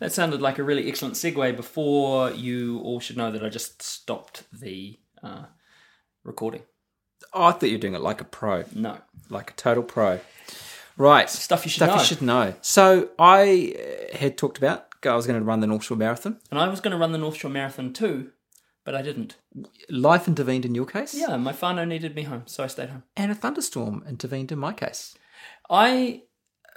That 0.00 0.12
sounded 0.12 0.42
like 0.42 0.58
a 0.58 0.64
really 0.64 0.88
excellent 0.88 1.14
segue. 1.14 1.54
Before 1.54 2.32
you 2.32 2.80
all 2.80 2.98
should 2.98 3.16
know 3.16 3.30
that 3.30 3.44
I 3.44 3.48
just 3.48 3.80
stopped 3.80 4.42
the 4.52 4.98
uh, 5.22 5.44
recording. 6.24 6.62
Oh, 7.32 7.44
I 7.44 7.52
thought 7.52 7.66
you 7.66 7.76
were 7.76 7.80
doing 7.80 7.94
it 7.94 8.00
like 8.00 8.20
a 8.20 8.24
pro, 8.24 8.64
No 8.74 8.98
like 9.30 9.52
a 9.52 9.54
total 9.54 9.84
pro. 9.84 10.18
Right, 10.98 11.30
stuff 11.30 11.64
you 11.64 11.70
should 11.70 11.78
stuff 11.78 11.94
know. 11.94 12.00
you 12.00 12.04
should 12.06 12.22
know. 12.22 12.54
So 12.60 13.10
I 13.20 13.76
uh, 14.12 14.16
had 14.16 14.36
talked 14.36 14.58
about 14.58 14.86
I 15.04 15.14
was 15.14 15.26
going 15.26 15.38
to 15.38 15.44
run 15.44 15.60
the 15.60 15.66
North 15.66 15.84
Shore 15.84 15.96
Marathon. 15.96 16.38
And 16.50 16.58
I 16.58 16.68
was 16.68 16.80
going 16.80 16.92
to 16.92 16.98
run 16.98 17.12
the 17.12 17.18
North 17.18 17.36
Shore 17.36 17.50
Marathon 17.50 17.92
too, 17.92 18.32
but 18.86 18.94
I 18.94 19.02
didn't. 19.02 19.36
Life 19.90 20.28
intervened 20.28 20.64
in 20.64 20.74
your 20.74 20.86
case. 20.86 21.12
Yeah, 21.12 21.36
my 21.36 21.52
whānau 21.52 21.86
needed 21.86 22.14
me 22.14 22.22
home, 22.22 22.44
so 22.46 22.64
I 22.64 22.68
stayed 22.68 22.88
home. 22.88 23.02
And 23.16 23.32
a 23.32 23.34
thunderstorm 23.34 24.04
intervened 24.08 24.52
in 24.52 24.60
my 24.60 24.72
case. 24.72 25.14
I 25.68 26.22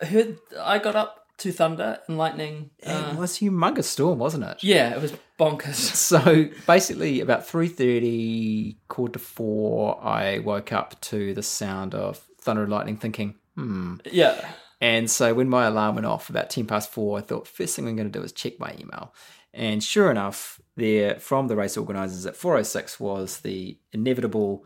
heard 0.02 0.40
I 0.60 0.80
got 0.80 0.96
up 0.96 1.28
to 1.38 1.52
thunder 1.52 2.00
and 2.08 2.18
lightning. 2.18 2.72
Uh, 2.86 3.12
it 3.14 3.18
was 3.18 3.40
a 3.40 3.46
humongous 3.46 3.86
storm, 3.86 4.18
wasn't 4.18 4.44
it? 4.44 4.64
yeah, 4.64 4.94
it 4.94 5.02
was 5.02 5.14
bonkers. 5.40 5.96
So 5.96 6.50
basically, 6.66 7.22
about 7.22 7.48
three 7.48 7.68
thirty, 7.68 8.78
quarter 8.88 9.14
to 9.14 9.20
four, 9.20 10.04
I 10.04 10.40
woke 10.40 10.74
up 10.74 11.00
to 11.02 11.36
the 11.36 11.44
sound 11.44 11.94
of 11.94 12.18
thunder 12.42 12.64
and 12.64 12.72
lightning, 12.72 12.98
thinking, 12.98 13.36
hmm. 13.56 13.98
Yeah. 14.12 14.50
And 14.82 15.12
so 15.12 15.34
when 15.34 15.50
my 15.50 15.66
alarm 15.66 15.96
went 15.96 16.08
off 16.08 16.30
about 16.30 16.50
ten 16.50 16.66
past 16.66 16.90
four, 16.90 17.20
I 17.20 17.22
thought 17.22 17.48
first 17.48 17.76
thing 17.76 17.88
I'm 17.88 17.96
going 17.96 18.12
to 18.12 18.20
do 18.20 18.26
is 18.26 18.32
check 18.32 18.60
my 18.60 18.74
email. 18.80 19.14
And 19.54 19.84
sure 19.84 20.12
enough, 20.12 20.62
there 20.76 21.20
from 21.20 21.48
the 21.48 21.56
race 21.56 21.76
organisers 21.78 22.26
at 22.26 22.36
four 22.36 22.58
oh 22.58 22.64
six 22.64 23.00
was 23.00 23.40
the 23.40 23.78
inevitable 23.92 24.66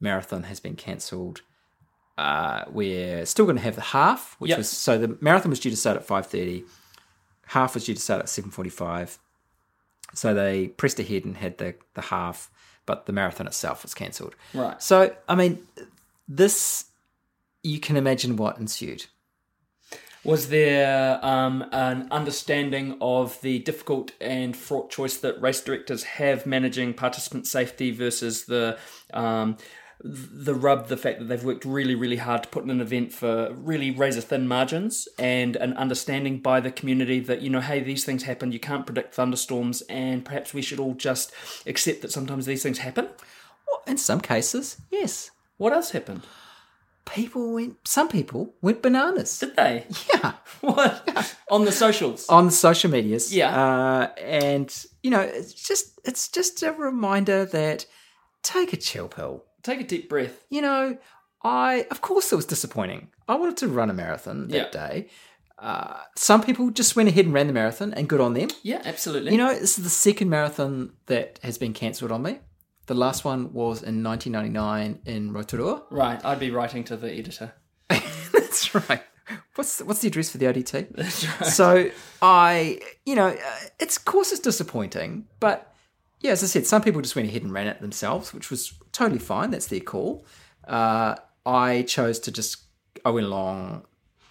marathon 0.00 0.44
has 0.44 0.60
been 0.60 0.76
cancelled. 0.76 1.42
Uh, 2.16 2.64
we're 2.70 3.24
still 3.26 3.46
going 3.46 3.56
to 3.56 3.62
have 3.62 3.74
the 3.74 3.80
half, 3.80 4.36
which 4.38 4.50
Yep. 4.50 4.58
was 4.58 4.68
so 4.68 4.98
the 4.98 5.16
marathon 5.20 5.50
was 5.50 5.60
due 5.60 5.70
to 5.70 5.76
start 5.76 5.96
at 5.96 6.04
five 6.04 6.26
thirty. 6.26 6.64
Half 7.46 7.74
was 7.74 7.84
due 7.84 7.94
to 7.94 8.00
start 8.00 8.20
at 8.22 8.28
seven 8.28 8.50
forty 8.50 8.70
five. 8.70 9.18
So 10.14 10.34
they 10.34 10.68
pressed 10.68 11.00
ahead 11.00 11.24
and 11.24 11.38
had 11.38 11.56
the, 11.58 11.74
the 11.94 12.02
half, 12.02 12.50
but 12.84 13.06
the 13.06 13.12
marathon 13.12 13.46
itself 13.46 13.82
was 13.82 13.94
cancelled. 13.94 14.34
Right. 14.52 14.80
So, 14.82 15.16
I 15.26 15.34
mean, 15.34 15.66
this, 16.28 16.84
you 17.62 17.80
can 17.80 17.96
imagine 17.96 18.36
what 18.36 18.58
ensued. 18.58 19.06
Was 20.24 20.48
there 20.48 21.18
um, 21.24 21.64
an 21.72 22.06
understanding 22.12 22.96
of 23.00 23.40
the 23.40 23.58
difficult 23.58 24.12
and 24.20 24.56
fraught 24.56 24.90
choice 24.90 25.16
that 25.16 25.40
race 25.42 25.60
directors 25.60 26.04
have 26.04 26.46
managing 26.46 26.94
participant 26.94 27.46
safety 27.46 27.90
versus 27.90 28.44
the 28.44 28.78
um, 29.12 29.56
the 30.04 30.54
rub, 30.54 30.88
the 30.88 30.96
fact 30.96 31.20
that 31.20 31.26
they've 31.26 31.44
worked 31.44 31.64
really, 31.64 31.94
really 31.94 32.16
hard 32.16 32.42
to 32.42 32.48
put 32.48 32.64
in 32.64 32.70
an 32.70 32.80
event 32.80 33.12
for 33.12 33.52
really 33.52 33.90
razor 33.90 34.20
thin 34.20 34.48
margins, 34.48 35.06
and 35.18 35.56
an 35.56 35.74
understanding 35.74 36.38
by 36.40 36.60
the 36.60 36.72
community 36.72 37.20
that 37.20 37.40
you 37.40 37.50
know, 37.50 37.60
hey, 37.60 37.80
these 37.80 38.04
things 38.04 38.24
happen. 38.24 38.52
You 38.52 38.58
can't 38.58 38.86
predict 38.86 39.14
thunderstorms, 39.14 39.82
and 39.82 40.24
perhaps 40.24 40.52
we 40.52 40.62
should 40.62 40.80
all 40.80 40.94
just 40.94 41.32
accept 41.66 42.02
that 42.02 42.12
sometimes 42.12 42.46
these 42.46 42.62
things 42.62 42.78
happen. 42.78 43.08
Well, 43.68 43.82
in 43.86 43.96
some 43.96 44.20
cases, 44.20 44.76
yes. 44.90 45.30
What 45.56 45.72
else 45.72 45.90
happened? 45.90 46.22
People 47.04 47.52
went, 47.54 47.76
some 47.86 48.08
people 48.08 48.54
went 48.62 48.82
bananas. 48.82 49.38
Did 49.38 49.56
they? 49.56 49.86
Yeah. 50.14 50.32
What 50.60 51.34
on 51.50 51.64
the 51.64 51.72
socials? 51.72 52.28
On 52.28 52.46
the 52.46 52.52
social 52.52 52.88
medias. 52.90 53.34
Yeah. 53.34 53.50
Uh, 53.50 54.12
and, 54.20 54.72
you 55.02 55.10
know, 55.10 55.20
it's 55.20 55.52
just, 55.52 55.98
it's 56.04 56.28
just 56.28 56.62
a 56.62 56.72
reminder 56.72 57.44
that 57.46 57.86
take 58.44 58.72
a 58.72 58.76
chill 58.76 59.08
pill. 59.08 59.44
Take 59.64 59.80
a 59.80 59.84
deep 59.84 60.08
breath. 60.08 60.44
You 60.50 60.62
know, 60.62 60.98
I, 61.42 61.86
of 61.90 62.00
course, 62.00 62.32
it 62.32 62.36
was 62.36 62.46
disappointing. 62.46 63.08
I 63.26 63.34
wanted 63.34 63.56
to 63.58 63.68
run 63.68 63.90
a 63.90 63.94
marathon 63.94 64.46
that 64.48 64.56
Yeah. 64.56 64.70
day. 64.70 65.08
Uh, 65.58 65.96
some 66.16 66.42
people 66.42 66.70
just 66.70 66.94
went 66.96 67.08
ahead 67.08 67.24
and 67.24 67.34
ran 67.34 67.46
the 67.46 67.52
marathon, 67.52 67.92
and 67.94 68.08
good 68.08 68.20
on 68.20 68.34
them. 68.34 68.48
Yeah, 68.62 68.82
absolutely. 68.84 69.30
You 69.32 69.38
know, 69.38 69.52
this 69.54 69.78
is 69.78 69.84
the 69.84 69.90
second 69.90 70.28
marathon 70.28 70.92
that 71.06 71.38
has 71.42 71.56
been 71.58 71.72
cancelled 71.72 72.10
on 72.12 72.22
me. 72.22 72.38
The 72.86 72.94
last 72.94 73.24
one 73.24 73.52
was 73.52 73.82
in 73.82 74.02
1999 74.02 75.00
in 75.06 75.32
Rotorua. 75.32 75.84
right, 75.90 76.22
I'd 76.24 76.40
be 76.40 76.50
writing 76.50 76.84
to 76.84 76.96
the 76.96 77.12
editor. 77.12 77.52
That's 77.88 78.74
right. 78.74 79.02
What's 79.54 79.80
what's 79.80 80.00
the 80.00 80.08
address 80.08 80.30
for 80.30 80.38
the 80.38 80.46
ODT? 80.46 80.88
That's 80.96 81.26
right. 81.26 81.46
So 81.46 81.90
I, 82.20 82.80
you 83.06 83.14
know, 83.14 83.28
uh, 83.28 83.60
it's 83.78 83.96
of 83.96 84.04
course 84.04 84.32
it's 84.32 84.40
disappointing, 84.40 85.26
but 85.40 85.72
yeah, 86.20 86.32
as 86.32 86.42
I 86.42 86.46
said, 86.46 86.66
some 86.66 86.82
people 86.82 87.00
just 87.02 87.16
went 87.16 87.28
ahead 87.28 87.42
and 87.42 87.52
ran 87.52 87.66
it 87.66 87.80
themselves, 87.80 88.32
which 88.32 88.50
was 88.50 88.72
totally 88.92 89.18
fine. 89.18 89.50
That's 89.50 89.66
their 89.66 89.80
call. 89.80 90.24
Uh, 90.66 91.16
I 91.44 91.82
chose 91.82 92.18
to 92.20 92.32
just. 92.32 92.62
I 93.04 93.10
went 93.10 93.26
along. 93.26 93.84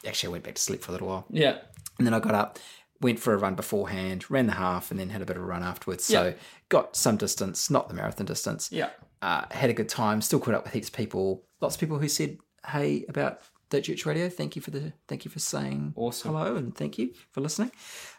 Actually, 0.06 0.30
I 0.30 0.32
went 0.32 0.44
back 0.44 0.56
to 0.56 0.62
sleep 0.62 0.82
for 0.82 0.92
a 0.92 0.94
little 0.94 1.08
while. 1.08 1.26
Yeah. 1.30 1.58
And 1.98 2.08
then 2.08 2.14
I 2.14 2.20
got 2.20 2.34
up, 2.34 2.58
went 3.02 3.20
for 3.20 3.34
a 3.34 3.38
run 3.38 3.56
beforehand, 3.56 4.30
ran 4.32 4.48
the 4.48 4.54
half, 4.54 4.92
and 4.92 5.00
then 5.00 5.10
had 5.10 5.22
a 5.22 5.26
bit 5.26 5.36
of 5.38 5.44
a 5.44 5.46
run 5.46 5.64
afterwards. 5.64 6.04
So 6.06 6.28
Yeah. 6.28 6.34
got 6.70 6.96
some 6.96 7.18
distance, 7.18 7.70
not 7.70 7.88
the 7.90 7.94
marathon 7.96 8.26
distance. 8.26 8.72
Yeah. 8.72 8.90
Uh, 9.22 9.46
had 9.52 9.70
a 9.70 9.74
good 9.74 9.90
time. 9.90 10.22
Still 10.22 10.40
caught 10.40 10.54
up 10.56 10.64
with 10.64 10.74
heaps 10.74 10.88
of 10.88 10.94
people. 10.94 11.44
Lots 11.60 11.76
of 11.76 11.80
people 11.80 12.00
who 12.00 12.08
said, 12.08 12.38
"Hey, 12.68 13.06
about 13.10 13.40
Dirt 13.70 13.84
Church 13.86 14.06
Radio. 14.06 14.30
Thank 14.30 14.56
you 14.56 14.62
for 14.62 14.72
the 14.72 14.94
thank 15.08 15.26
you 15.26 15.32
for 15.32 15.40
saying 15.40 15.94
Awesome. 15.96 16.32
hello 16.34 16.56
and 16.56 16.76
thank 16.76 16.98
you 16.98 17.14
for 17.32 17.42
listening." 17.42 17.72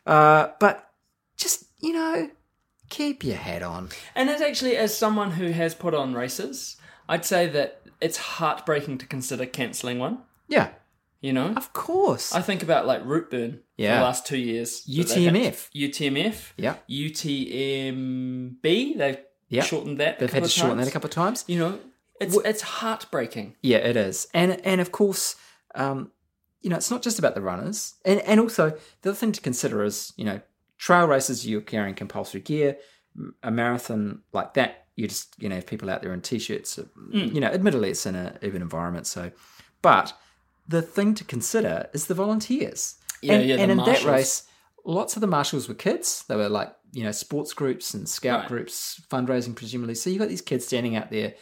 Uh, 0.07 0.49
but 0.61 0.91
just 1.37 1.65
you 1.81 1.93
know, 1.93 2.31
keep 2.91 3.25
your 3.25 3.37
head 3.37 3.63
on. 3.63 3.89
And 4.15 4.31
it's 4.31 4.41
actually, 4.43 4.77
as 4.77 4.97
someone 4.97 5.33
who 5.33 5.51
has 5.51 5.75
put 5.75 5.95
on 5.95 6.15
races, 6.15 6.77
I'd 7.09 7.25
say 7.25 7.49
that 7.49 7.83
it's 8.01 8.17
heartbreaking 8.17 8.99
to 8.99 9.07
consider 9.07 9.47
cancelling 9.47 9.99
one. 9.99 10.19
Yeah, 10.49 10.71
You 11.23 11.33
know, 11.33 11.55
of 11.57 11.73
course. 11.73 12.35
I 12.35 12.43
think 12.43 12.63
about 12.65 12.87
like 12.87 13.03
Routeburn. 13.05 13.61
Yeah. 13.77 13.99
the 13.99 14.05
last 14.05 14.27
two 14.27 14.37
years. 14.39 14.85
UTMF. 14.87 15.71
UTMF. 15.75 16.53
Yeah. 16.57 16.75
UTMB. 17.73 18.63
They've 18.99 19.19
Yeah. 19.49 19.63
shortened 19.63 19.99
that. 19.99 20.19
They've 20.19 20.33
had 20.33 20.43
to 20.45 20.49
shorten 20.49 20.79
that 20.79 20.89
a 20.89 20.91
couple 20.91 21.09
of 21.09 21.15
times. 21.15 21.45
You 21.47 21.59
know, 21.59 21.79
it's 22.21 22.37
it's 22.45 22.63
heartbreaking. 22.63 23.57
Yeah, 23.63 23.79
it 23.79 23.97
is, 23.97 24.29
and 24.35 24.61
and 24.65 24.81
of 24.81 24.93
course, 24.93 25.37
um, 25.75 26.11
you 26.63 26.71
know, 26.71 26.77
it's 26.77 26.91
not 26.91 27.03
just 27.03 27.19
about 27.19 27.35
the 27.35 27.41
runners, 27.43 27.95
and 28.05 28.21
and 28.21 28.41
also 28.41 28.71
the 29.03 29.11
other 29.11 29.17
thing 29.17 29.33
to 29.33 29.41
consider 29.41 29.83
is, 29.85 30.13
you 30.17 30.25
know, 30.25 30.41
trail 30.79 31.07
races 31.07 31.47
you're 31.47 31.61
carrying 31.61 31.95
compulsory 31.95 32.41
gear, 32.41 32.79
A 33.43 33.51
marathon 33.51 34.23
like 34.33 34.55
that 34.55 34.87
you 34.97 35.07
just 35.09 35.35
you 35.39 35.49
know 35.49 35.55
have 35.57 35.67
people 35.67 35.89
out 35.91 36.03
there 36.03 36.13
in 36.15 36.21
t-shirts, 36.21 36.79
Mm. 36.79 37.35
you 37.35 37.41
know, 37.41 37.49
admittedly 37.49 37.91
it's 37.91 38.07
in 38.07 38.15
an 38.15 38.39
urban 38.43 38.63
environment, 38.63 39.07
so, 39.07 39.31
but 39.83 40.13
the 40.73 40.83
thing 40.83 41.15
to 41.15 41.25
consider 41.25 41.89
is 41.95 42.07
the 42.07 42.15
volunteers, 42.15 42.97
Yeah, 43.23 43.35
and, 43.35 43.49
yeah, 43.49 43.57
and 43.61 43.71
in 43.71 43.79
that 43.79 44.05
race, 44.05 44.43
lots 44.85 45.15
of 45.17 45.21
the 45.21 45.27
marshals 45.37 45.69
were 45.69 45.75
kids. 45.75 46.25
They 46.29 46.37
were 46.37 46.49
like 46.49 46.75
you 46.93 47.05
know 47.05 47.13
sports 47.13 47.53
groups 47.55 47.95
and 47.95 48.09
scout 48.09 48.41
Right. 48.41 48.49
groups, 48.49 49.01
fundraising 49.11 49.55
presumably. 49.55 49.95
So 49.95 50.11
you've 50.11 50.19
got 50.19 50.29
these 50.29 50.43
kids 50.51 50.67
standing 50.67 50.97
out 50.97 51.11
there. 51.11 51.35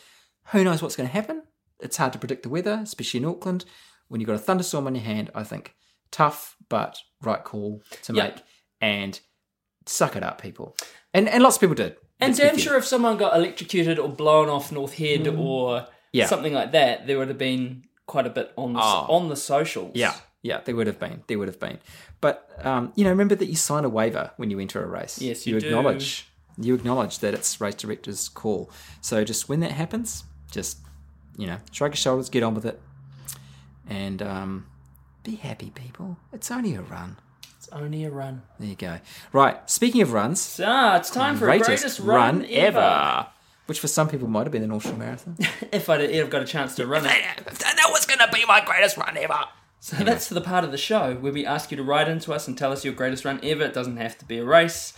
Who 0.52 0.62
knows 0.64 0.80
what's 0.82 0.96
going 0.96 1.08
to 1.08 1.12
happen? 1.20 1.42
It's 1.80 1.96
hard 1.96 2.12
to 2.12 2.18
predict 2.18 2.42
the 2.44 2.48
weather, 2.50 2.78
especially 2.82 3.18
in 3.20 3.26
Auckland. 3.26 3.64
When 4.08 4.20
you've 4.20 4.28
got 4.28 4.36
a 4.36 4.46
thunderstorm 4.46 4.86
on 4.86 4.94
your 4.94 5.04
hand, 5.04 5.30
I 5.34 5.44
think 5.44 5.74
tough 6.10 6.56
but 6.68 6.98
right 7.22 7.42
call 7.42 7.82
to 8.02 8.12
Yeah. 8.12 8.22
make. 8.24 8.36
And 8.80 9.18
suck 9.86 10.14
it 10.16 10.22
up, 10.22 10.40
people. 10.40 10.76
And 11.14 11.28
and 11.28 11.42
lots 11.42 11.56
of 11.56 11.60
people 11.60 11.74
did. 11.76 11.96
And 12.20 12.36
damn 12.36 12.58
sure 12.58 12.76
if 12.76 12.84
someone 12.86 13.16
got 13.16 13.34
electrocuted 13.36 13.98
or 13.98 14.08
blown 14.08 14.48
off 14.50 14.70
North 14.70 14.94
Head 14.94 15.26
or 15.26 15.80
Mm. 15.80 15.86
Yeah. 16.12 16.26
something 16.26 16.52
like 16.52 16.72
that, 16.72 17.06
there 17.06 17.18
would 17.18 17.28
have 17.28 17.38
been 17.38 17.84
quite 18.10 18.26
a 18.26 18.30
bit 18.38 18.52
on 18.56 18.72
the, 18.74 18.80
Oh. 18.82 19.06
on 19.16 19.28
the 19.28 19.36
socials. 19.36 19.92
Yeah, 19.94 20.14
yeah, 20.42 20.60
there 20.64 20.74
would 20.76 20.86
have 20.86 20.98
been. 20.98 21.22
There 21.28 21.38
would 21.38 21.48
have 21.48 21.60
been. 21.60 21.78
But 22.20 22.36
um, 22.70 22.92
you 22.96 23.04
know, 23.04 23.10
remember 23.10 23.34
that 23.36 23.46
you 23.46 23.56
sign 23.56 23.84
a 23.84 23.88
waiver 23.88 24.32
when 24.36 24.50
you 24.50 24.58
enter 24.60 24.82
a 24.82 24.86
race. 24.86 25.20
Yes, 25.20 25.46
you 25.46 25.58
do. 25.60 25.66
acknowledge 25.68 26.26
you 26.58 26.74
acknowledge 26.74 27.20
that 27.20 27.32
it's 27.32 27.60
race 27.60 27.76
director's 27.76 28.28
call. 28.28 28.70
So 29.00 29.24
just 29.24 29.48
when 29.48 29.60
that 29.60 29.72
happens, 29.72 30.24
just 30.50 30.78
you 31.38 31.46
know, 31.46 31.58
shrug 31.72 31.92
your 31.92 31.96
shoulders, 31.96 32.28
get 32.28 32.42
on 32.42 32.54
with 32.54 32.66
it, 32.66 32.78
and 33.88 34.20
um, 34.22 34.66
be 35.22 35.36
happy, 35.36 35.70
people. 35.70 36.16
It's 36.32 36.50
only 36.50 36.74
a 36.74 36.82
run. 36.82 37.16
It's 37.56 37.68
only 37.72 38.04
a 38.04 38.10
run. 38.10 38.42
There 38.58 38.68
you 38.68 38.74
go. 38.74 38.98
Right. 39.32 39.56
Speaking 39.70 40.02
of 40.02 40.12
runs, 40.12 40.60
Ah, 40.62 40.96
it's 40.96 41.10
time 41.10 41.36
for 41.36 41.48
a 41.48 41.58
greatest 41.58 42.00
run, 42.00 42.44
ever. 42.50 43.26
which 43.66 43.78
for 43.80 43.88
some 43.88 44.08
people 44.08 44.28
might 44.28 44.42
have 44.44 44.52
been 44.52 44.62
the 44.62 44.68
North 44.68 44.84
Shore 44.84 44.96
Marathon. 44.96 45.36
If 45.72 45.88
I'd 45.88 46.12
have 46.14 46.30
got 46.30 46.42
a 46.42 46.46
chance 46.46 46.74
to 46.76 46.86
run 46.86 47.04
it. 47.06 47.12
that 48.20 48.30
was 48.30 48.38
going 48.38 48.42
to 48.42 48.46
be 48.46 48.46
my 48.46 48.64
greatest 48.64 48.96
run 48.96 49.16
ever. 49.16 49.44
So 49.80 49.96
that's 50.04 50.28
the 50.28 50.42
part 50.42 50.62
of 50.64 50.72
the 50.72 50.78
show 50.78 51.14
where 51.14 51.33
we 51.33 51.46
ask 51.46 51.70
you 51.70 51.76
to 51.78 51.83
write 51.83 52.06
into 52.06 52.33
us 52.35 52.46
and 52.46 52.56
tell 52.56 52.70
us 52.70 52.85
your 52.85 52.92
greatest 52.92 53.24
run 53.24 53.40
ever. 53.42 53.64
It 53.64 53.72
doesn't 53.72 53.96
have 53.96 54.18
to 54.18 54.26
be 54.26 54.38
a 54.38 54.44
race 54.44 54.92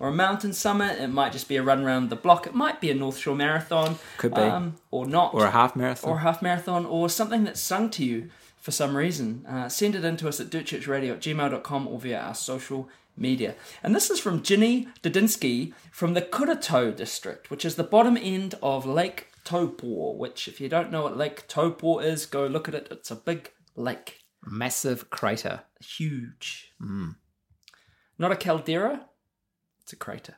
or 0.00 0.08
a 0.08 0.12
mountain 0.12 0.52
summit. 0.52 1.00
It 1.00 1.08
might 1.08 1.30
just 1.30 1.48
be 1.48 1.56
a 1.56 1.62
run 1.62 1.84
around 1.84 2.10
the 2.10 2.16
block. 2.16 2.46
It 2.46 2.54
might 2.54 2.80
be 2.80 2.90
a 2.90 2.94
North 2.94 3.16
Shore 3.16 3.36
marathon. 3.36 3.98
Could 4.18 4.34
be. 4.34 4.40
Um, 4.40 4.74
or 4.90 5.06
not. 5.06 5.34
Or 5.34 5.44
a 5.44 5.50
half 5.52 5.76
marathon. 5.76 6.10
or 6.10 6.16
a 6.16 6.20
half 6.20 6.42
marathon 6.42 6.84
or 6.84 7.08
something 7.08 7.44
that's 7.44 7.60
sung 7.60 7.90
to 7.90 8.04
you 8.04 8.30
for 8.60 8.72
some 8.72 8.96
reason, 8.96 9.44
uh, 9.46 9.68
send 9.68 9.94
it 9.94 10.04
in 10.04 10.16
to 10.16 10.26
us 10.26 10.40
at 10.40 10.48
dirtchurchradio 10.48 11.12
at 11.12 11.20
gmail.com 11.20 11.86
or 11.86 12.00
via 12.00 12.18
our 12.18 12.34
social 12.34 12.88
media. 13.16 13.54
And 13.82 13.94
this 13.94 14.10
is 14.10 14.18
from 14.18 14.42
Ginny 14.42 14.88
Dudinsky 15.02 15.74
from 15.92 16.14
the 16.14 16.22
Kuratau 16.22 16.96
district, 16.96 17.50
which 17.50 17.64
is 17.64 17.74
the 17.76 17.84
bottom 17.84 18.16
end 18.16 18.54
of 18.62 18.86
Lake 18.86 19.28
Taupo, 19.44 20.16
which, 20.16 20.48
if 20.48 20.60
you 20.60 20.68
don't 20.68 20.90
know 20.90 21.02
what 21.02 21.16
Lake 21.16 21.46
Taupo 21.48 21.98
is, 21.98 22.26
go 22.26 22.46
look 22.46 22.68
at 22.68 22.74
it. 22.74 22.88
It's 22.90 23.10
a 23.10 23.16
big 23.16 23.50
lake, 23.76 24.20
Massive 24.44 25.10
crater. 25.10 25.62
huge. 25.80 26.72
Mm. 26.80 27.16
Not 28.18 28.32
a 28.32 28.36
caldera, 28.36 29.06
it's 29.82 29.92
a 29.92 29.96
crater. 29.96 30.36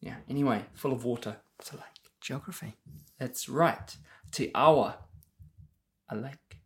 Yeah, 0.00 0.16
anyway, 0.28 0.64
full 0.74 0.92
of 0.92 1.04
water. 1.04 1.36
It's 1.58 1.72
a 1.72 1.76
lake. 1.76 1.84
Geography. 2.20 2.76
That's 3.18 3.48
right. 3.48 3.96
Te 4.30 4.50
Awa, 4.54 4.98
a 6.08 6.16
lake. 6.16 6.60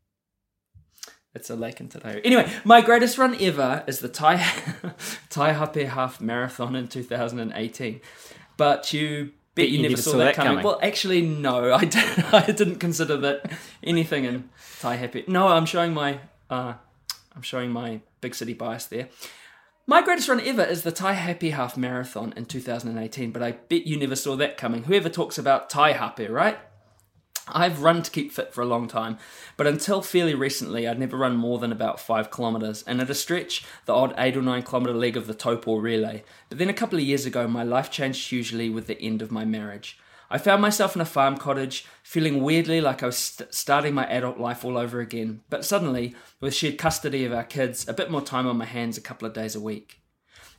It's 1.34 1.48
a 1.48 1.54
lake 1.54 1.80
in 1.80 1.88
Te 1.88 2.00
Anyway, 2.24 2.50
my 2.64 2.80
greatest 2.80 3.16
run 3.16 3.36
ever 3.40 3.84
is 3.86 4.00
the 4.00 4.08
Tai 4.08 4.36
Taihape 5.30 5.88
Half 5.88 6.20
Marathon 6.20 6.74
in 6.74 6.88
2018. 6.88 8.00
But 8.56 8.92
you 8.92 9.32
bet 9.54 9.68
you, 9.68 9.82
never 9.82 9.96
saw, 9.96 10.16
that, 10.18 10.34
coming. 10.34 10.64
Well, 10.64 10.78
actually, 10.82 11.22
no, 11.22 11.72
I 11.74 11.84
didn't. 11.84 12.34
I 12.34 12.46
didn't 12.46 12.76
consider 12.76 13.16
that 13.18 13.50
anything 13.82 14.24
in 14.24 14.50
Taihape. 14.80 15.28
No, 15.28 15.48
I'm 15.48 15.66
showing 15.66 15.94
my. 15.94 16.20
Uh, 16.48 16.74
I'm 17.34 17.42
showing 17.42 17.70
my 17.70 18.00
big 18.20 18.34
city 18.34 18.54
bias 18.54 18.86
there. 18.86 19.08
My 19.86 20.02
greatest 20.02 20.28
run 20.28 20.40
ever 20.40 20.62
is 20.62 20.82
the 20.82 20.92
Taihape 20.92 21.52
Half 21.52 21.76
Marathon 21.76 22.32
in 22.36 22.44
2018, 22.44 23.32
but 23.32 23.42
I 23.42 23.52
bet 23.52 23.86
you 23.86 23.96
never 23.96 24.14
saw 24.14 24.36
that 24.36 24.56
coming. 24.56 24.84
Whoever 24.84 25.08
talks 25.08 25.38
about 25.38 25.70
Taihape, 25.70 26.28
right? 26.30 26.58
I've 27.52 27.82
run 27.82 28.02
to 28.02 28.10
keep 28.10 28.32
fit 28.32 28.52
for 28.52 28.62
a 28.62 28.66
long 28.66 28.88
time, 28.88 29.18
but 29.56 29.66
until 29.66 30.02
fairly 30.02 30.34
recently, 30.34 30.86
I'd 30.86 30.98
never 30.98 31.16
run 31.16 31.36
more 31.36 31.58
than 31.58 31.72
about 31.72 32.00
five 32.00 32.30
kilometres, 32.30 32.82
and 32.86 33.00
at 33.00 33.10
a 33.10 33.14
stretch, 33.14 33.64
the 33.86 33.94
odd 33.94 34.14
eight 34.18 34.36
or 34.36 34.42
nine 34.42 34.62
kilometre 34.62 34.94
leg 34.94 35.16
of 35.16 35.26
the 35.26 35.34
Taupo 35.34 35.76
relay. 35.76 36.24
But 36.48 36.58
then 36.58 36.68
a 36.68 36.74
couple 36.74 36.98
of 36.98 37.04
years 37.04 37.26
ago, 37.26 37.46
my 37.46 37.62
life 37.62 37.90
changed 37.90 38.28
hugely 38.28 38.70
with 38.70 38.86
the 38.86 39.00
end 39.00 39.22
of 39.22 39.30
my 39.30 39.44
marriage. 39.44 39.98
I 40.32 40.38
found 40.38 40.62
myself 40.62 40.94
in 40.94 41.02
a 41.02 41.06
farm 41.06 41.36
cottage, 41.36 41.84
feeling 42.04 42.42
weirdly 42.42 42.80
like 42.80 43.02
I 43.02 43.06
was 43.06 43.18
st- 43.18 43.52
starting 43.52 43.94
my 43.94 44.06
adult 44.06 44.38
life 44.38 44.64
all 44.64 44.78
over 44.78 45.00
again, 45.00 45.40
but 45.50 45.64
suddenly, 45.64 46.14
with 46.40 46.54
shared 46.54 46.78
custody 46.78 47.24
of 47.24 47.32
our 47.32 47.42
kids, 47.42 47.88
a 47.88 47.92
bit 47.92 48.12
more 48.12 48.22
time 48.22 48.46
on 48.46 48.56
my 48.56 48.64
hands 48.64 48.96
a 48.96 49.00
couple 49.00 49.26
of 49.26 49.34
days 49.34 49.56
a 49.56 49.60
week. 49.60 49.99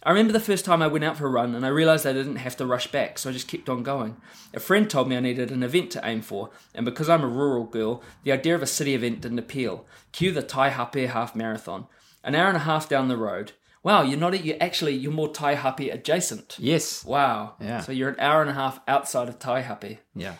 I 0.03 0.09
remember 0.09 0.33
the 0.33 0.39
first 0.39 0.65
time 0.65 0.81
I 0.81 0.87
went 0.87 1.03
out 1.03 1.17
for 1.17 1.27
a 1.27 1.29
run 1.29 1.53
and 1.53 1.65
I 1.65 1.69
realised 1.69 2.07
I 2.07 2.13
didn't 2.13 2.37
have 2.37 2.57
to 2.57 2.65
rush 2.65 2.87
back, 2.87 3.19
so 3.19 3.29
I 3.29 3.33
just 3.33 3.47
kept 3.47 3.69
on 3.69 3.83
going. 3.83 4.17
A 4.53 4.59
friend 4.59 4.89
told 4.89 5.07
me 5.07 5.15
I 5.15 5.19
needed 5.19 5.51
an 5.51 5.61
event 5.61 5.91
to 5.91 6.01
aim 6.03 6.21
for, 6.21 6.49
and 6.73 6.85
because 6.85 7.07
I'm 7.07 7.23
a 7.23 7.27
rural 7.27 7.65
girl, 7.65 8.01
the 8.23 8.31
idea 8.31 8.55
of 8.55 8.63
a 8.63 8.67
city 8.67 8.95
event 8.95 9.21
didn't 9.21 9.39
appeal. 9.39 9.85
Cue 10.11 10.31
the 10.31 10.41
Taihape 10.41 11.09
half 11.09 11.35
marathon. 11.35 11.87
An 12.23 12.35
hour 12.35 12.47
and 12.47 12.57
a 12.57 12.61
half 12.61 12.89
down 12.89 13.09
the 13.09 13.17
road. 13.17 13.53
Wow, 13.83 14.03
you're 14.03 14.19
not 14.19 14.43
you 14.43 14.53
actually 14.53 14.95
you're 14.95 15.11
more 15.11 15.31
Taihape 15.31 15.93
adjacent. 15.93 16.55
Yes. 16.59 17.03
Wow. 17.03 17.55
Yeah. 17.59 17.81
So 17.81 17.91
you're 17.91 18.09
an 18.09 18.19
hour 18.19 18.41
and 18.41 18.49
a 18.49 18.53
half 18.53 18.79
outside 18.87 19.27
of 19.27 19.39
Taihape. 19.39 19.99
Yeah. 20.15 20.35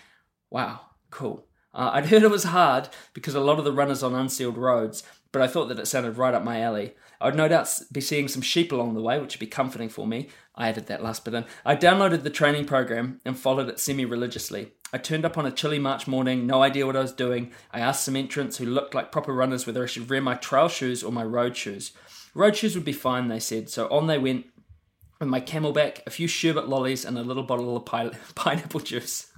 Wow, 0.49 0.81
cool. 1.09 1.45
Uh, 1.73 1.91
I'd 1.93 2.07
heard 2.07 2.23
it 2.23 2.29
was 2.29 2.45
hard 2.45 2.89
because 3.13 3.33
a 3.33 3.39
lot 3.39 3.57
of 3.57 3.65
the 3.65 3.71
runners 3.71 4.03
on 4.03 4.13
unsealed 4.13 4.57
roads, 4.57 5.03
but 5.31 5.41
I 5.41 5.47
thought 5.47 5.69
that 5.69 5.79
it 5.79 5.87
sounded 5.87 6.17
right 6.17 6.33
up 6.33 6.43
my 6.43 6.61
alley. 6.61 6.93
I'd 7.21 7.35
no 7.35 7.47
doubt 7.47 7.79
be 7.91 8.01
seeing 8.01 8.27
some 8.27 8.41
sheep 8.41 8.71
along 8.71 8.93
the 8.93 9.01
way, 9.01 9.19
which 9.19 9.35
would 9.35 9.39
be 9.39 9.47
comforting 9.47 9.89
for 9.89 10.07
me. 10.07 10.29
I 10.55 10.69
added 10.69 10.87
that 10.87 11.03
last 11.03 11.23
bit 11.23 11.33
in. 11.33 11.45
I 11.65 11.75
downloaded 11.75 12.23
the 12.23 12.29
training 12.29 12.65
program 12.65 13.21
and 13.25 13.37
followed 13.37 13.69
it 13.69 13.79
semi 13.79 14.05
religiously. 14.05 14.73
I 14.93 14.97
turned 14.97 15.23
up 15.23 15.37
on 15.37 15.45
a 15.45 15.51
chilly 15.51 15.79
March 15.79 16.05
morning, 16.07 16.45
no 16.45 16.61
idea 16.61 16.85
what 16.85 16.97
I 16.97 17.01
was 17.01 17.13
doing. 17.13 17.51
I 17.71 17.79
asked 17.79 18.03
some 18.03 18.17
entrants 18.17 18.57
who 18.57 18.65
looked 18.65 18.93
like 18.93 19.11
proper 19.11 19.33
runners 19.33 19.65
whether 19.65 19.83
I 19.83 19.87
should 19.87 20.09
wear 20.09 20.21
my 20.21 20.35
trail 20.35 20.67
shoes 20.67 21.01
or 21.03 21.11
my 21.11 21.23
road 21.23 21.55
shoes. 21.55 21.93
Road 22.33 22.57
shoes 22.57 22.75
would 22.75 22.85
be 22.85 22.91
fine, 22.91 23.27
they 23.27 23.39
said, 23.39 23.69
so 23.69 23.87
on 23.89 24.07
they 24.07 24.17
went 24.17 24.47
with 25.19 25.29
my 25.29 25.39
CamelBak, 25.39 26.01
a 26.05 26.09
few 26.09 26.27
sherbet 26.27 26.67
lollies, 26.67 27.05
and 27.05 27.17
a 27.17 27.23
little 27.23 27.43
bottle 27.43 27.77
of 27.77 27.85
pine- 27.85 28.17
pineapple 28.35 28.79
juice. 28.81 29.30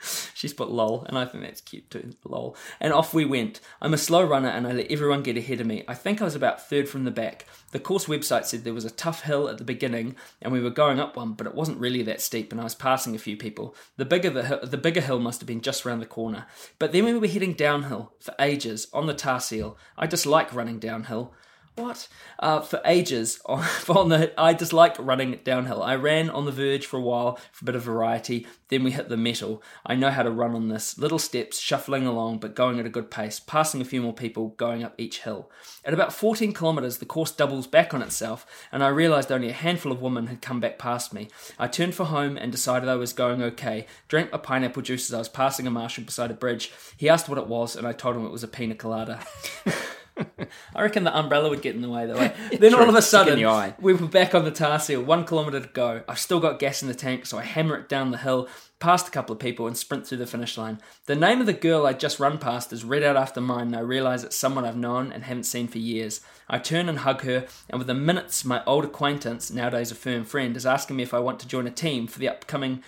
She's 0.34 0.54
put 0.54 0.70
lol, 0.70 1.04
and 1.04 1.18
I 1.18 1.24
think 1.24 1.44
that's 1.44 1.60
cute 1.60 1.90
too. 1.90 2.12
Lol. 2.24 2.56
And 2.80 2.92
off 2.92 3.12
we 3.12 3.24
went. 3.24 3.60
I'm 3.82 3.94
a 3.94 3.98
slow 3.98 4.24
runner 4.24 4.48
and 4.48 4.66
I 4.66 4.72
let 4.72 4.90
everyone 4.90 5.22
get 5.22 5.36
ahead 5.36 5.60
of 5.60 5.66
me. 5.66 5.84
I 5.86 5.94
think 5.94 6.20
I 6.20 6.24
was 6.24 6.34
about 6.34 6.68
third 6.68 6.88
from 6.88 7.04
the 7.04 7.10
back. 7.10 7.46
The 7.72 7.78
course 7.78 8.06
website 8.06 8.44
said 8.44 8.64
there 8.64 8.74
was 8.74 8.84
a 8.84 8.90
tough 8.90 9.22
hill 9.22 9.48
at 9.48 9.58
the 9.58 9.64
beginning 9.64 10.16
and 10.40 10.52
we 10.52 10.60
were 10.60 10.70
going 10.70 10.98
up 10.98 11.16
one, 11.16 11.32
but 11.34 11.46
it 11.46 11.54
wasn't 11.54 11.78
really 11.78 12.02
that 12.02 12.20
steep 12.20 12.52
and 12.52 12.60
I 12.60 12.64
was 12.64 12.74
passing 12.74 13.14
a 13.14 13.18
few 13.18 13.36
people. 13.36 13.74
The 13.96 14.04
bigger 14.04 14.30
the, 14.30 14.44
hill, 14.44 14.60
the 14.62 14.78
bigger 14.78 15.00
hill 15.00 15.18
must 15.18 15.40
have 15.40 15.46
been 15.46 15.60
just 15.60 15.84
round 15.84 16.02
the 16.02 16.06
corner. 16.06 16.46
But 16.78 16.92
then 16.92 17.04
we 17.04 17.18
were 17.18 17.26
heading 17.26 17.54
downhill 17.54 18.12
for 18.20 18.34
ages 18.38 18.88
on 18.92 19.06
the 19.06 19.14
tar 19.14 19.40
seal. 19.40 19.76
I 19.96 20.06
dislike 20.06 20.54
running 20.54 20.78
downhill. 20.78 21.32
What? 21.80 22.08
Uh, 22.38 22.60
for 22.60 22.82
ages 22.84 23.40
on, 23.46 24.10
the, 24.10 24.32
I 24.38 24.52
disliked 24.52 24.98
running 24.98 25.40
downhill. 25.44 25.82
I 25.82 25.96
ran 25.96 26.28
on 26.28 26.44
the 26.44 26.52
verge 26.52 26.84
for 26.84 26.98
a 26.98 27.02
while 27.02 27.38
for 27.52 27.64
a 27.64 27.66
bit 27.66 27.74
of 27.74 27.82
variety. 27.82 28.46
Then 28.68 28.84
we 28.84 28.90
hit 28.90 29.08
the 29.08 29.16
metal. 29.16 29.62
I 29.86 29.94
know 29.94 30.10
how 30.10 30.22
to 30.22 30.30
run 30.30 30.54
on 30.54 30.68
this. 30.68 30.98
Little 30.98 31.18
steps, 31.18 31.58
shuffling 31.58 32.06
along, 32.06 32.38
but 32.38 32.54
going 32.54 32.78
at 32.78 32.86
a 32.86 32.90
good 32.90 33.10
pace, 33.10 33.40
passing 33.40 33.80
a 33.80 33.86
few 33.86 34.02
more 34.02 34.12
people, 34.12 34.48
going 34.50 34.84
up 34.84 34.94
each 34.98 35.22
hill. 35.22 35.50
At 35.82 35.94
about 35.94 36.12
14 36.12 36.52
kilometres, 36.52 36.98
the 36.98 37.06
course 37.06 37.32
doubles 37.32 37.66
back 37.66 37.94
on 37.94 38.02
itself, 38.02 38.46
and 38.70 38.84
I 38.84 38.88
realised 38.88 39.32
only 39.32 39.48
a 39.48 39.54
handful 39.54 39.90
of 39.90 40.02
women 40.02 40.26
had 40.26 40.42
come 40.42 40.60
back 40.60 40.78
past 40.78 41.14
me. 41.14 41.28
I 41.58 41.66
turned 41.66 41.94
for 41.94 42.04
home 42.04 42.36
and 42.36 42.52
decided 42.52 42.88
I 42.88 42.96
was 42.96 43.14
going 43.14 43.42
okay. 43.42 43.86
Drank 44.06 44.30
a 44.32 44.38
pineapple 44.38 44.82
juice 44.82 45.08
as 45.08 45.14
I 45.14 45.18
was 45.18 45.28
passing 45.30 45.66
a 45.66 45.70
marshal 45.70 46.04
beside 46.04 46.30
a 46.30 46.34
bridge. 46.34 46.72
He 46.98 47.08
asked 47.08 47.28
what 47.28 47.38
it 47.38 47.48
was, 47.48 47.74
and 47.74 47.86
I 47.86 47.92
told 47.92 48.16
him 48.16 48.26
it 48.26 48.32
was 48.32 48.44
a 48.44 48.48
pina 48.48 48.74
colada. 48.74 49.20
I 50.74 50.82
reckon 50.82 51.04
the 51.04 51.16
umbrella 51.16 51.48
would 51.48 51.62
get 51.62 51.74
in 51.74 51.82
the 51.82 51.88
way 51.88 52.06
though. 52.06 52.30
then 52.58 52.74
all 52.74 52.88
of 52.88 52.94
a 52.94 53.02
sudden, 53.02 53.38
we 53.80 53.92
were 53.92 54.06
back 54.06 54.34
on 54.34 54.44
the 54.44 54.50
tar 54.50 54.78
seal, 54.78 55.02
one 55.02 55.24
kilometre 55.24 55.60
to 55.60 55.68
go. 55.68 56.02
I've 56.08 56.18
still 56.18 56.40
got 56.40 56.58
gas 56.58 56.82
in 56.82 56.88
the 56.88 56.94
tank, 56.94 57.26
so 57.26 57.38
I 57.38 57.44
hammer 57.44 57.76
it 57.76 57.88
down 57.88 58.10
the 58.10 58.18
hill, 58.18 58.48
past 58.78 59.08
a 59.08 59.10
couple 59.10 59.32
of 59.32 59.38
people, 59.40 59.66
and 59.66 59.76
sprint 59.76 60.06
through 60.06 60.18
the 60.18 60.26
finish 60.26 60.56
line. 60.56 60.80
The 61.06 61.16
name 61.16 61.40
of 61.40 61.46
the 61.46 61.52
girl 61.52 61.86
I 61.86 61.92
just 61.92 62.20
run 62.20 62.38
past 62.38 62.72
is 62.72 62.84
read 62.84 63.02
out 63.02 63.16
after 63.16 63.40
mine, 63.40 63.68
and 63.68 63.76
I 63.76 63.80
realise 63.80 64.24
it's 64.24 64.36
someone 64.36 64.64
I've 64.64 64.76
known 64.76 65.12
and 65.12 65.24
haven't 65.24 65.44
seen 65.44 65.68
for 65.68 65.78
years. 65.78 66.20
I 66.48 66.58
turn 66.58 66.88
and 66.88 66.98
hug 66.98 67.22
her, 67.22 67.46
and 67.68 67.78
within 67.78 68.04
minutes, 68.04 68.44
my 68.44 68.64
old 68.64 68.84
acquaintance, 68.84 69.50
nowadays 69.50 69.90
a 69.90 69.94
firm 69.94 70.24
friend, 70.24 70.56
is 70.56 70.66
asking 70.66 70.96
me 70.96 71.02
if 71.02 71.14
I 71.14 71.20
want 71.20 71.40
to 71.40 71.48
join 71.48 71.66
a 71.66 71.70
team 71.70 72.06
for 72.06 72.18
the 72.18 72.28
upcoming, 72.28 72.82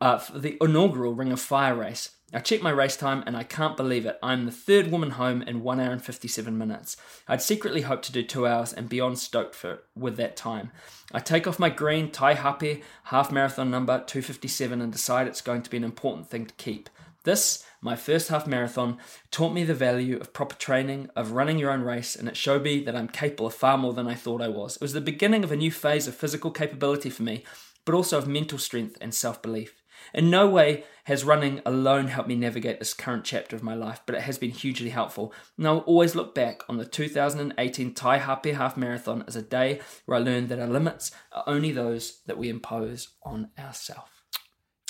uh, 0.00 0.18
for 0.18 0.38
the 0.38 0.56
inaugural 0.60 1.14
Ring 1.14 1.32
of 1.32 1.40
Fire 1.40 1.74
race. 1.74 2.10
I 2.34 2.40
check 2.40 2.62
my 2.62 2.70
race 2.70 2.96
time 2.96 3.22
and 3.26 3.36
I 3.36 3.42
can't 3.42 3.76
believe 3.76 4.06
it. 4.06 4.18
I'm 4.22 4.46
the 4.46 4.52
third 4.52 4.90
woman 4.90 5.10
home 5.10 5.42
in 5.42 5.62
1 5.62 5.80
hour 5.80 5.92
and 5.92 6.02
57 6.02 6.56
minutes. 6.56 6.96
I'd 7.28 7.42
secretly 7.42 7.82
hoped 7.82 8.06
to 8.06 8.12
do 8.12 8.22
2 8.22 8.46
hours 8.46 8.72
and 8.72 8.88
beyond 8.88 9.18
stoked 9.18 9.54
for 9.54 9.82
with 9.94 10.16
that 10.16 10.34
time. 10.36 10.70
I 11.12 11.20
take 11.20 11.46
off 11.46 11.58
my 11.58 11.68
green 11.68 12.10
Taihape 12.10 12.82
half 13.04 13.30
marathon 13.30 13.70
number 13.70 13.98
257 13.98 14.80
and 14.80 14.90
decide 14.90 15.26
it's 15.26 15.42
going 15.42 15.62
to 15.62 15.70
be 15.70 15.76
an 15.76 15.84
important 15.84 16.28
thing 16.28 16.46
to 16.46 16.54
keep. 16.54 16.88
This, 17.24 17.64
my 17.80 17.96
first 17.96 18.28
half 18.28 18.46
marathon, 18.46 18.98
taught 19.30 19.52
me 19.52 19.62
the 19.62 19.74
value 19.74 20.18
of 20.18 20.32
proper 20.32 20.56
training, 20.56 21.10
of 21.14 21.32
running 21.32 21.58
your 21.58 21.70
own 21.70 21.82
race, 21.82 22.16
and 22.16 22.28
it 22.28 22.36
showed 22.36 22.62
me 22.62 22.82
that 22.82 22.96
I'm 22.96 23.08
capable 23.08 23.46
of 23.46 23.54
far 23.54 23.78
more 23.78 23.92
than 23.92 24.08
I 24.08 24.14
thought 24.14 24.42
I 24.42 24.48
was. 24.48 24.76
It 24.76 24.82
was 24.82 24.92
the 24.94 25.00
beginning 25.00 25.44
of 25.44 25.52
a 25.52 25.56
new 25.56 25.70
phase 25.70 26.08
of 26.08 26.16
physical 26.16 26.50
capability 26.50 27.10
for 27.10 27.22
me, 27.22 27.44
but 27.84 27.94
also 27.94 28.18
of 28.18 28.26
mental 28.26 28.58
strength 28.58 28.96
and 29.00 29.14
self 29.14 29.40
belief. 29.40 29.81
In 30.14 30.30
no 30.30 30.48
way 30.48 30.84
has 31.04 31.24
running 31.24 31.60
alone 31.66 32.08
helped 32.08 32.28
me 32.28 32.36
navigate 32.36 32.78
this 32.78 32.94
current 32.94 33.24
chapter 33.24 33.56
of 33.56 33.62
my 33.62 33.74
life, 33.74 34.00
but 34.06 34.14
it 34.14 34.22
has 34.22 34.38
been 34.38 34.50
hugely 34.50 34.90
helpful. 34.90 35.32
And 35.58 35.66
I'll 35.66 35.78
always 35.78 36.14
look 36.14 36.34
back 36.34 36.62
on 36.68 36.76
the 36.76 36.84
2018 36.84 37.94
Taihape 37.94 38.54
Half 38.54 38.76
Marathon 38.76 39.24
as 39.26 39.34
a 39.34 39.42
day 39.42 39.80
where 40.06 40.18
I 40.18 40.22
learned 40.22 40.48
that 40.50 40.60
our 40.60 40.68
limits 40.68 41.10
are 41.32 41.44
only 41.46 41.72
those 41.72 42.20
that 42.26 42.38
we 42.38 42.48
impose 42.48 43.08
on 43.24 43.48
ourselves. 43.58 44.10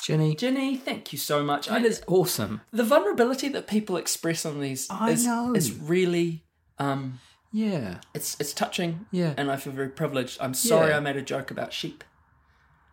Jenny, 0.02 0.34
Jenny, 0.34 0.76
thank 0.76 1.12
you 1.12 1.18
so 1.18 1.44
much. 1.44 1.68
that 1.68 1.82
I, 1.82 1.84
is 1.84 2.02
awesome. 2.08 2.60
the 2.72 2.82
vulnerability 2.82 3.48
that 3.50 3.68
people 3.68 3.96
express 3.96 4.44
on 4.44 4.60
these 4.60 4.88
I 4.90 5.12
is, 5.12 5.24
know. 5.24 5.54
is 5.54 5.72
really 5.72 6.44
um 6.78 7.20
Yeah. 7.52 7.98
it's 8.12 8.36
it's 8.40 8.52
touching 8.52 9.06
Yeah. 9.12 9.34
and 9.36 9.48
I 9.50 9.56
feel 9.56 9.72
very 9.72 9.90
privileged. 9.90 10.38
I'm 10.40 10.54
sorry 10.54 10.90
Yeah. 10.90 10.96
I 10.96 11.00
made 11.00 11.16
a 11.16 11.22
joke 11.22 11.52
about 11.52 11.72
sheep. 11.72 12.02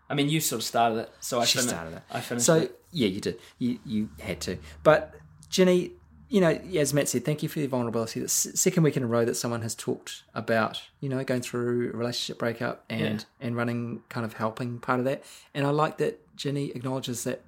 I 0.09 0.15
mean, 0.15 0.29
you 0.29 0.39
sort 0.39 0.59
of 0.61 0.65
started 0.65 0.97
it, 0.99 1.11
so 1.19 1.39
I 1.39 1.45
She 1.45 1.57
finished. 1.59 1.69
started 1.75 1.95
it. 1.97 2.01
I 2.11 2.19
finished 2.21 2.45
So 2.45 2.55
it. 2.55 2.79
yeah, 2.91 3.07
you 3.07 3.21
did. 3.21 3.39
You 3.59 3.79
you 3.85 4.09
had 4.19 4.41
to. 4.41 4.57
But 4.83 5.13
Jenny, 5.49 5.91
you 6.29 6.41
know, 6.41 6.49
as 6.49 6.93
Matt 6.93 7.09
said, 7.09 7.25
thank 7.25 7.41
you 7.43 7.49
for 7.49 7.59
your 7.59 7.69
vulnerability. 7.69 8.19
The 8.19 8.27
second 8.29 8.83
week 8.83 8.97
in 8.97 9.03
a 9.03 9.07
row 9.07 9.25
that 9.25 9.35
someone 9.35 9.61
has 9.61 9.75
talked 9.75 10.23
about, 10.35 10.81
you 10.99 11.09
know, 11.09 11.23
going 11.23 11.41
through 11.41 11.91
a 11.93 11.97
relationship 11.97 12.37
breakup 12.39 12.85
and 12.89 13.25
and 13.39 13.55
running, 13.55 14.01
kind 14.09 14.25
of 14.25 14.33
helping 14.33 14.79
part 14.79 14.99
of 14.99 15.05
that. 15.05 15.23
And 15.53 15.65
I 15.65 15.69
like 15.69 15.97
that 15.99 16.35
Jenny 16.35 16.71
acknowledges 16.71 17.23
that 17.25 17.43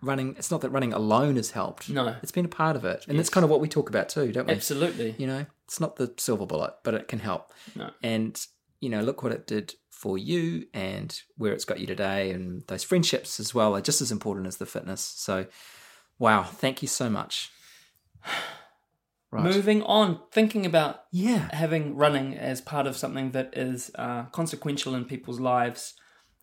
running. 0.00 0.34
It's 0.38 0.50
not 0.50 0.60
that 0.62 0.70
running 0.70 0.92
alone 0.92 1.36
has 1.36 1.52
helped. 1.52 1.88
No. 1.88 2.16
it's 2.22 2.32
been 2.32 2.44
a 2.44 2.48
part 2.48 2.76
of 2.76 2.84
it, 2.84 3.04
and 3.08 3.18
that's 3.18 3.30
kind 3.30 3.44
of 3.44 3.50
what 3.50 3.60
we 3.60 3.68
talk 3.68 3.88
about 3.88 4.08
too, 4.08 4.32
don't 4.32 4.46
we? 4.48 4.52
Absolutely. 4.54 5.14
You 5.18 5.26
know, 5.26 5.46
it's 5.66 5.80
not 5.80 5.96
the 5.96 6.12
silver 6.16 6.44
bullet, 6.46 6.74
but 6.82 6.94
it 6.94 7.08
can 7.08 7.20
help. 7.20 7.52
No. 7.74 7.90
And 8.02 8.44
you 8.80 8.88
know, 8.88 9.00
look 9.02 9.22
what 9.22 9.32
it 9.32 9.46
did 9.46 9.74
for 10.02 10.18
you 10.18 10.66
and 10.74 11.20
where 11.36 11.52
it's 11.52 11.64
got 11.64 11.78
you 11.78 11.86
today, 11.86 12.32
and 12.32 12.64
those 12.66 12.82
friendships 12.82 13.38
as 13.38 13.54
well 13.54 13.76
are 13.76 13.80
just 13.80 14.00
as 14.02 14.10
important 14.10 14.48
as 14.48 14.56
the 14.56 14.66
fitness. 14.66 15.00
So, 15.00 15.46
wow, 16.18 16.42
thank 16.42 16.82
you 16.82 16.88
so 16.88 17.08
much. 17.08 17.50
Right. 19.34 19.44
Moving 19.44 19.82
on, 19.84 20.20
thinking 20.30 20.66
about 20.66 21.04
Yeah. 21.10 21.48
having 21.54 21.96
running 21.96 22.36
as 22.36 22.60
part 22.60 22.86
of 22.86 22.98
something 22.98 23.30
that 23.30 23.56
is 23.56 23.90
uh, 23.94 24.24
consequential 24.24 24.94
in 24.94 25.06
people's 25.06 25.40
lives. 25.40 25.94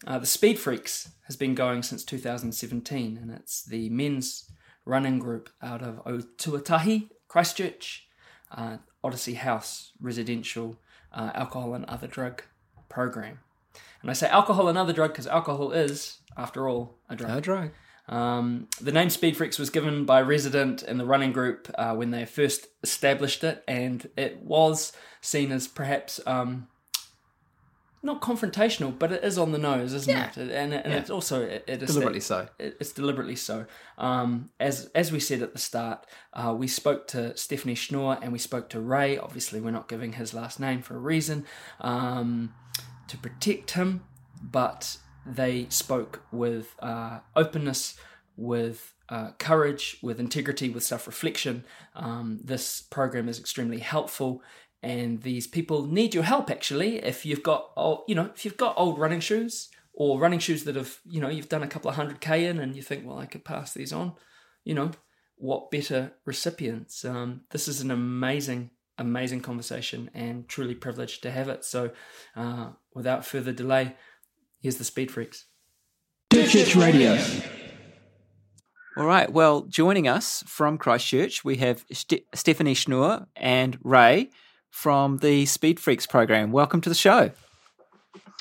Uh, 0.07 0.17
the 0.17 0.25
Speed 0.25 0.57
Freaks 0.57 1.11
has 1.27 1.35
been 1.35 1.53
going 1.53 1.83
since 1.83 2.03
2017, 2.03 3.15
and 3.21 3.29
it's 3.29 3.63
the 3.63 3.89
men's 3.91 4.51
running 4.85 5.19
group 5.19 5.51
out 5.61 5.83
of 5.83 6.03
Otuatahi, 6.03 7.09
Christchurch, 7.27 8.07
uh, 8.57 8.77
Odyssey 9.03 9.35
House 9.35 9.91
residential 10.01 10.79
uh, 11.13 11.29
alcohol 11.35 11.75
and 11.75 11.85
other 11.85 12.07
drug 12.07 12.41
program. 12.89 13.37
And 14.01 14.09
I 14.09 14.13
say 14.13 14.27
alcohol 14.27 14.67
and 14.69 14.77
other 14.77 14.93
drug 14.93 15.11
because 15.11 15.27
alcohol 15.27 15.71
is, 15.71 16.19
after 16.37 16.67
all, 16.69 16.97
a 17.09 17.15
drug. 17.15 17.31
No 17.31 17.39
drug. 17.39 17.71
Um, 18.07 18.67
the 18.81 18.91
name 18.91 19.09
Speed 19.09 19.37
Freaks 19.37 19.59
was 19.59 19.69
given 19.69 20.05
by 20.05 20.21
a 20.21 20.23
resident 20.23 20.81
in 20.83 20.97
the 20.97 21.05
running 21.05 21.31
group 21.31 21.69
uh, 21.77 21.93
when 21.95 22.09
they 22.11 22.25
first 22.25 22.67
established 22.81 23.43
it, 23.43 23.63
and 23.67 24.09
it 24.17 24.41
was 24.41 24.93
seen 25.21 25.51
as 25.51 25.67
perhaps 25.67 26.19
um, 26.25 26.67
not 28.01 28.21
confrontational, 28.21 28.97
but 28.97 29.11
it 29.11 29.23
is 29.23 29.37
on 29.37 29.51
the 29.51 29.57
nose, 29.57 29.93
isn't 29.93 30.11
Yeah. 30.11 30.29
it? 30.29 30.37
And, 30.37 30.73
and 30.73 30.91
Yeah. 30.93 30.97
it's 30.99 31.09
also 31.09 31.41
it, 31.43 31.67
Deliberately 31.67 32.21
so. 32.21 32.47
it- 32.57 32.77
It's 32.79 32.93
deliberately 32.93 33.35
so. 33.35 33.65
Um, 33.97 34.49
as 34.59 34.89
as 34.95 35.11
we 35.11 35.19
said 35.19 35.41
at 35.43 35.51
the 35.53 35.59
start, 35.59 36.05
uh, 36.33 36.55
we 36.57 36.67
spoke 36.67 37.07
to 37.09 37.35
Stephanie 37.37 37.75
Schnorr 37.75 38.17
and 38.21 38.31
we 38.31 38.39
spoke 38.39 38.69
to 38.69 38.79
Ray. 38.79 39.17
Obviously, 39.17 39.59
we're 39.59 39.71
not 39.71 39.89
giving 39.89 40.13
his 40.13 40.33
last 40.33 40.59
name 40.59 40.81
for 40.81 40.95
a 40.95 40.99
reason 40.99 41.45
um, 41.81 42.53
to 43.09 43.17
protect 43.17 43.71
him, 43.71 44.03
but 44.41 44.97
they 45.25 45.67
spoke 45.69 46.23
with 46.31 46.75
uh, 46.79 47.19
openness, 47.35 47.97
with 48.35 48.93
uh, 49.09 49.31
courage, 49.37 49.97
with 50.01 50.19
integrity, 50.19 50.69
with 50.69 50.83
self 50.83 51.07
reflection. 51.07 51.65
Um, 51.95 52.39
this 52.43 52.81
program 52.81 53.27
is 53.27 53.39
extremely 53.39 53.79
helpful. 53.79 54.41
And 54.81 55.23
these 55.23 55.45
people 55.45 55.85
need 55.85 56.13
your 56.13 56.23
help 56.23 56.49
actually. 56.49 56.99
If 56.99 57.25
you've 57.25 57.43
got, 57.43 57.71
old, 57.75 58.03
you 58.07 58.15
know, 58.15 58.29
if 58.33 58.45
you've 58.45 58.55
got 58.55 58.75
old 58.77 58.97
running 58.97 59.19
shoes, 59.19 59.69
or 59.99 60.17
running 60.17 60.39
shoes 60.39 60.63
that 60.63 60.75
have 60.75 60.99
you 61.07 61.21
know 61.21 61.29
you've 61.29 61.49
done 61.49 61.61
a 61.61 61.67
couple 61.67 61.89
of 61.89 61.95
hundred 61.95 62.19
k 62.19 62.45
in 62.45 62.59
and 62.59 62.75
you 62.75 62.81
think 62.81 63.05
well 63.05 63.19
i 63.19 63.25
could 63.25 63.45
pass 63.45 63.73
these 63.73 63.93
on 63.93 64.13
you 64.63 64.73
know 64.73 64.89
what 65.35 65.69
better 65.69 66.13
recipients 66.25 67.05
um, 67.05 67.41
this 67.51 67.67
is 67.67 67.81
an 67.81 67.91
amazing 67.91 68.71
amazing 68.99 69.41
conversation 69.41 70.09
and 70.13 70.47
truly 70.47 70.75
privileged 70.75 71.23
to 71.23 71.31
have 71.31 71.49
it 71.49 71.65
so 71.65 71.89
uh, 72.35 72.67
without 72.93 73.25
further 73.25 73.51
delay 73.51 73.95
here's 74.61 74.77
the 74.77 74.83
speed 74.83 75.09
freaks 75.11 75.45
Church 76.31 76.75
Radio. 76.75 77.17
All 78.97 79.05
right. 79.05 79.31
Well, 79.31 79.61
joining 79.61 80.07
us 80.07 80.43
from 80.45 80.77
Christchurch, 80.77 81.43
we 81.43 81.55
have 81.57 81.83
Ste- 81.91 82.25
Stephanie 82.35 82.75
Schnur 82.75 83.25
and 83.35 83.79
Ray 83.83 84.29
from 84.69 85.17
the 85.17 85.45
Speed 85.47 85.79
Freaks 85.79 86.05
program. 86.05 86.51
Welcome 86.51 86.81
to 86.81 86.89
the 86.89 86.93
show. 86.95 87.31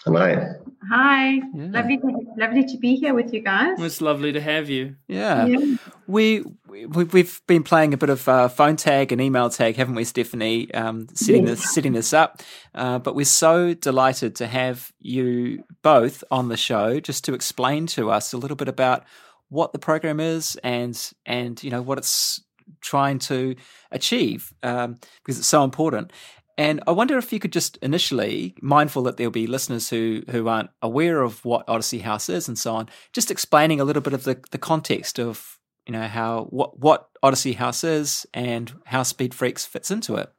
Hello. 0.04 0.54
Hi, 0.90 1.34
Yeah. 1.34 1.40
lovely, 1.54 1.96
to, 1.98 2.27
lovely 2.38 2.64
to 2.64 2.78
be 2.78 2.96
here 2.96 3.14
with 3.14 3.32
you 3.34 3.40
guys. 3.40 3.80
it's 3.80 4.00
lovely 4.00 4.32
to 4.32 4.40
have 4.40 4.70
you 4.70 4.96
Yeah. 5.06 5.46
Yeah. 5.46 5.76
We, 6.06 6.44
we 6.66 6.86
we've 6.86 7.40
been 7.46 7.62
playing 7.62 7.92
a 7.92 7.96
bit 7.96 8.08
of 8.08 8.28
uh, 8.28 8.48
phone 8.48 8.76
tag 8.76 9.12
and 9.12 9.20
email 9.20 9.50
tag, 9.50 9.76
haven't 9.76 9.94
we, 9.94 10.04
Stephanie? 10.04 10.72
Um, 10.72 11.06
setting 11.12 11.44
this 11.44 11.74
setting 11.74 11.92
this 11.92 12.12
up, 12.12 12.42
uh, 12.74 12.98
but 12.98 13.14
we're 13.14 13.24
so 13.24 13.74
delighted 13.74 14.36
to 14.36 14.46
have 14.46 14.92
you 15.00 15.64
both 15.82 16.24
on 16.30 16.48
the 16.48 16.56
show 16.56 17.00
just 17.00 17.24
to 17.24 17.34
explain 17.34 17.86
to 17.88 18.10
us 18.10 18.32
a 18.32 18.38
little 18.38 18.56
bit 18.56 18.68
about 18.68 19.04
what 19.48 19.72
the 19.72 19.78
program 19.78 20.20
is 20.20 20.56
and 20.62 21.12
and 21.26 21.62
you 21.62 21.70
know 21.70 21.82
what 21.82 21.98
it's 21.98 22.40
trying 22.80 23.18
to 23.18 23.54
achieve 23.90 24.52
um, 24.62 24.98
because 25.22 25.38
it's 25.38 25.48
so 25.48 25.64
important. 25.64 26.12
And 26.58 26.82
I 26.88 26.90
wonder 26.90 27.16
if 27.16 27.32
you 27.32 27.38
could 27.38 27.52
just 27.52 27.76
initially, 27.78 28.56
mindful 28.60 29.04
that 29.04 29.16
there'll 29.16 29.30
be 29.30 29.46
listeners 29.46 29.88
who 29.88 30.22
who 30.28 30.48
aren't 30.48 30.70
aware 30.82 31.22
of 31.22 31.44
what 31.44 31.64
Odyssey 31.68 32.00
House 32.00 32.28
is 32.28 32.48
and 32.48 32.58
so 32.58 32.74
on, 32.74 32.88
just 33.12 33.30
explaining 33.30 33.80
a 33.80 33.84
little 33.84 34.02
bit 34.02 34.12
of 34.12 34.24
the, 34.24 34.40
the 34.50 34.58
context 34.58 35.20
of 35.20 35.60
you 35.86 35.92
know 35.92 36.08
how 36.08 36.48
what 36.50 36.78
what 36.80 37.10
Odyssey 37.22 37.52
House 37.52 37.84
is 37.84 38.26
and 38.34 38.72
how 38.86 39.04
Speed 39.04 39.34
Freaks 39.34 39.64
fits 39.64 39.92
into 39.92 40.16
it. 40.16 40.32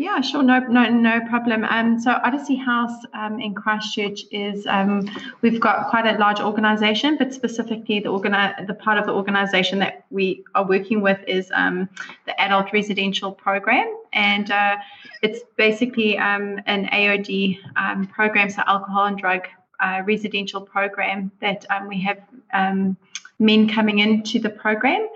Yeah, 0.00 0.22
sure, 0.22 0.42
no, 0.42 0.60
no, 0.60 0.88
no 0.88 1.20
problem. 1.28 1.62
Um, 1.62 2.00
so 2.00 2.12
Odyssey 2.24 2.56
House 2.56 3.04
um, 3.12 3.38
in 3.38 3.54
Christchurch 3.54 4.22
is 4.30 4.66
um, 4.66 5.06
we've 5.42 5.60
got 5.60 5.90
quite 5.90 6.06
a 6.06 6.16
large 6.16 6.40
organisation, 6.40 7.18
but 7.18 7.34
specifically 7.34 8.00
the 8.00 8.08
organi- 8.08 8.66
the 8.66 8.72
part 8.72 8.96
of 8.96 9.04
the 9.04 9.12
organisation 9.12 9.78
that 9.80 10.06
we 10.08 10.42
are 10.54 10.66
working 10.66 11.02
with 11.02 11.18
is 11.28 11.52
um, 11.54 11.86
the 12.24 12.40
adult 12.40 12.72
residential 12.72 13.30
program, 13.30 13.94
and 14.14 14.50
uh, 14.50 14.78
it's 15.20 15.40
basically 15.56 16.16
um, 16.16 16.58
an 16.64 16.86
AOD 16.86 17.58
um, 17.76 18.06
program, 18.06 18.48
so 18.48 18.62
alcohol 18.66 19.04
and 19.04 19.18
drug 19.18 19.46
uh, 19.80 20.00
residential 20.06 20.62
program 20.62 21.30
that 21.42 21.66
we 21.86 22.00
have 22.00 22.22
um, 22.54 22.96
men 23.38 23.68
coming 23.68 23.98
into 23.98 24.38
the 24.38 24.48
program, 24.48 25.06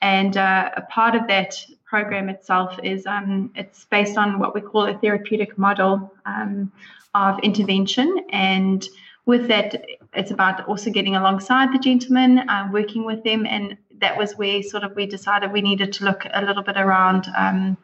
and 0.00 0.38
uh, 0.38 0.70
a 0.78 0.80
part 0.80 1.14
of 1.14 1.26
that 1.26 1.62
program 1.90 2.28
itself 2.28 2.78
is 2.84 3.04
um, 3.06 3.50
it's 3.56 3.84
based 3.86 4.16
on 4.16 4.38
what 4.38 4.54
we 4.54 4.60
call 4.60 4.86
a 4.86 4.96
therapeutic 4.98 5.58
model 5.58 6.14
um, 6.24 6.70
of 7.14 7.38
intervention. 7.40 8.08
And 8.30 8.88
with 9.26 9.48
that 9.48 9.84
it's 10.14 10.30
about 10.30 10.66
also 10.68 10.90
getting 10.90 11.16
alongside 11.16 11.72
the 11.72 11.78
gentleman 11.78 12.38
uh, 12.48 12.68
working 12.72 13.04
with 13.04 13.22
them. 13.24 13.44
And 13.44 13.76
that 13.98 14.16
was 14.16 14.36
where 14.36 14.62
sort 14.62 14.84
of 14.84 14.94
we 14.94 15.06
decided 15.06 15.52
we 15.52 15.62
needed 15.62 15.92
to 15.94 16.04
look 16.04 16.24
a 16.32 16.44
little 16.44 16.62
bit 16.62 16.76
around 16.76 17.26
um, 17.36 17.76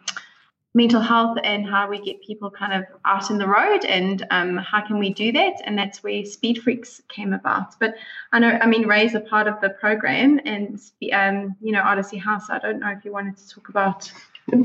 mental 0.76 1.00
health 1.00 1.38
and 1.42 1.66
how 1.66 1.88
we 1.88 1.98
get 1.98 2.20
people 2.22 2.50
kind 2.50 2.74
of 2.74 2.84
out 3.06 3.30
in 3.30 3.38
the 3.38 3.48
road 3.48 3.82
and 3.86 4.26
um, 4.30 4.58
how 4.58 4.86
can 4.86 4.98
we 4.98 5.12
do 5.12 5.32
that 5.32 5.54
and 5.64 5.76
that's 5.78 6.02
where 6.02 6.22
speed 6.24 6.62
freaks 6.62 7.00
came 7.08 7.32
about 7.32 7.78
but 7.80 7.94
i 8.32 8.38
know 8.38 8.58
i 8.60 8.66
mean 8.66 8.86
ray's 8.86 9.14
a 9.14 9.20
part 9.20 9.48
of 9.48 9.58
the 9.62 9.70
program 9.70 10.38
and 10.44 10.78
um, 11.12 11.56
you 11.62 11.72
know 11.72 11.80
odyssey 11.82 12.18
house 12.18 12.50
i 12.50 12.58
don't 12.58 12.78
know 12.78 12.90
if 12.90 13.04
you 13.06 13.10
wanted 13.10 13.34
to 13.38 13.48
talk 13.48 13.70
about 13.70 14.12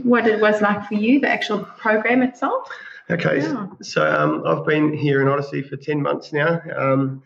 what 0.04 0.28
it 0.28 0.42
was 0.42 0.62
like 0.62 0.86
for 0.86 0.96
you 0.96 1.20
the 1.22 1.30
actual 1.30 1.60
program 1.78 2.22
itself 2.22 2.68
Okay, 3.10 3.42
Yeah. 3.42 3.68
so 3.82 4.10
um, 4.10 4.44
I've 4.46 4.66
been 4.66 4.94
here 4.94 5.22
in 5.22 5.28
Odyssey 5.28 5.62
for 5.64 5.76
10 5.76 6.02
months 6.02 6.32
now. 6.32 6.62
Um, 6.78 7.22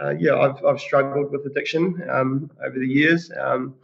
uh, 0.00 0.14
yeah, 0.18 0.34
I've, 0.34 0.64
I've 0.64 0.80
struggled 0.80 1.30
with 1.30 1.44
addiction 1.44 2.02
um, 2.10 2.50
over 2.64 2.78
the 2.78 2.86
years 2.86 3.30
um, 3.38 3.74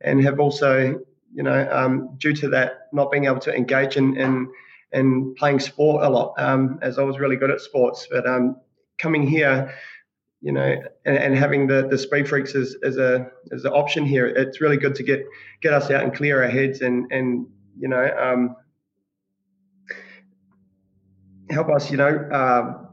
and 0.00 0.22
have 0.24 0.40
also, 0.40 0.98
you 1.32 1.42
know, 1.42 1.68
um, 1.70 2.16
due 2.18 2.34
to 2.34 2.48
that, 2.50 2.88
not 2.92 3.10
being 3.10 3.26
able 3.26 3.40
to 3.40 3.54
engage 3.54 3.96
in, 3.96 4.16
in, 4.16 4.50
in 4.92 5.34
playing 5.34 5.60
sport 5.60 6.04
a 6.04 6.08
lot, 6.08 6.34
um, 6.38 6.78
as 6.82 6.98
I 6.98 7.02
was 7.02 7.18
really 7.18 7.36
good 7.36 7.50
at 7.50 7.60
sports. 7.60 8.06
But 8.10 8.26
um, 8.26 8.56
coming 8.98 9.26
here, 9.26 9.74
you 10.40 10.52
know, 10.52 10.76
and, 11.04 11.16
and 11.16 11.36
having 11.36 11.66
the, 11.66 11.88
the 11.88 11.98
Speed 11.98 12.28
Freaks 12.28 12.54
as, 12.54 12.76
as, 12.82 12.96
a, 12.96 13.30
as 13.52 13.64
an 13.64 13.72
option 13.72 14.04
here, 14.04 14.26
it's 14.26 14.60
really 14.60 14.76
good 14.76 14.94
to 14.96 15.02
get, 15.02 15.24
get 15.60 15.72
us 15.72 15.90
out 15.90 16.02
and 16.02 16.14
clear 16.14 16.42
our 16.42 16.48
heads 16.48 16.80
and, 16.80 17.10
and 17.12 17.46
you 17.78 17.88
know, 17.88 18.10
um, 18.18 18.56
help 21.50 21.68
us, 21.68 21.90
you 21.90 21.96
know, 21.96 22.28
um, 22.32 22.88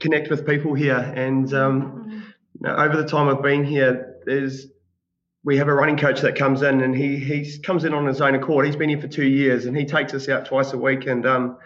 connect 0.00 0.30
with 0.30 0.46
people 0.46 0.74
here. 0.74 1.12
And 1.16 1.52
um, 1.54 2.34
you 2.54 2.68
know, 2.68 2.76
over 2.76 2.96
the 2.96 3.08
time 3.08 3.28
I've 3.28 3.42
been 3.42 3.64
here, 3.64 4.16
there's 4.24 4.66
we 5.46 5.56
have 5.56 5.68
a 5.68 5.74
running 5.74 5.96
coach 5.96 6.20
that 6.22 6.34
comes 6.34 6.62
in 6.62 6.80
and 6.80 6.94
he 6.94 7.16
he 7.16 7.56
comes 7.60 7.84
in 7.84 7.94
on 7.94 8.04
his 8.04 8.20
own 8.20 8.34
accord. 8.34 8.66
He's 8.66 8.74
been 8.74 8.88
here 8.88 9.00
for 9.00 9.06
two 9.06 9.26
years 9.26 9.66
and 9.66 9.76
he 9.76 9.84
takes 9.84 10.12
us 10.12 10.28
out 10.28 10.44
twice 10.44 10.72
a 10.72 10.78
week 10.78 11.06
and 11.06 11.24
um, 11.24 11.56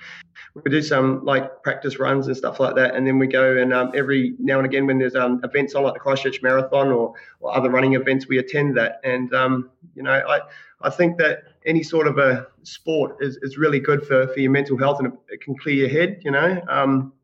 we 0.55 0.71
do 0.71 0.83
some 0.83 1.25
like 1.25 1.63
practice 1.63 1.99
runs 1.99 2.27
and 2.27 2.37
stuff 2.37 2.61
like 2.61 2.75
that. 2.75 2.95
And 2.95 3.07
then 3.07 3.19
we 3.19 3.27
go 3.27 3.57
and 3.57 3.73
um, 3.73 3.91
every 3.95 4.35
now 4.39 4.59
and 4.59 4.67
again 4.67 4.87
when 4.87 4.99
there's 4.99 5.17
um, 5.17 5.41
events 5.45 5.75
on 5.75 5.83
like 5.85 5.95
the 5.95 6.01
Christchurch 6.01 6.43
Marathon 6.43 6.89
or, 6.89 7.15
or 7.41 7.57
other 7.57 7.71
running 7.71 7.95
events, 7.95 8.29
we 8.29 8.37
attend 8.37 8.77
that. 8.77 9.01
And 9.03 9.35
um, 9.35 9.71
you 9.95 10.03
know, 10.03 10.13
I 10.13 10.41
I 10.83 10.91
think 10.91 11.17
that 11.17 11.45
any 11.65 11.83
sort 11.83 12.07
of 12.07 12.19
a 12.19 12.49
sport 12.65 13.17
is, 13.21 13.39
is 13.41 13.57
really 13.57 13.81
good 13.81 14.07
for, 14.07 14.29
for 14.29 14.41
your 14.41 14.51
mental 14.51 14.77
health 14.77 14.99
and 15.01 15.11
it, 15.31 15.41
can 15.41 15.57
clear 15.57 15.75
your 15.75 15.89
head, 15.89 16.21
you 16.23 16.31
know. 16.31 16.61
Um, 16.69 17.15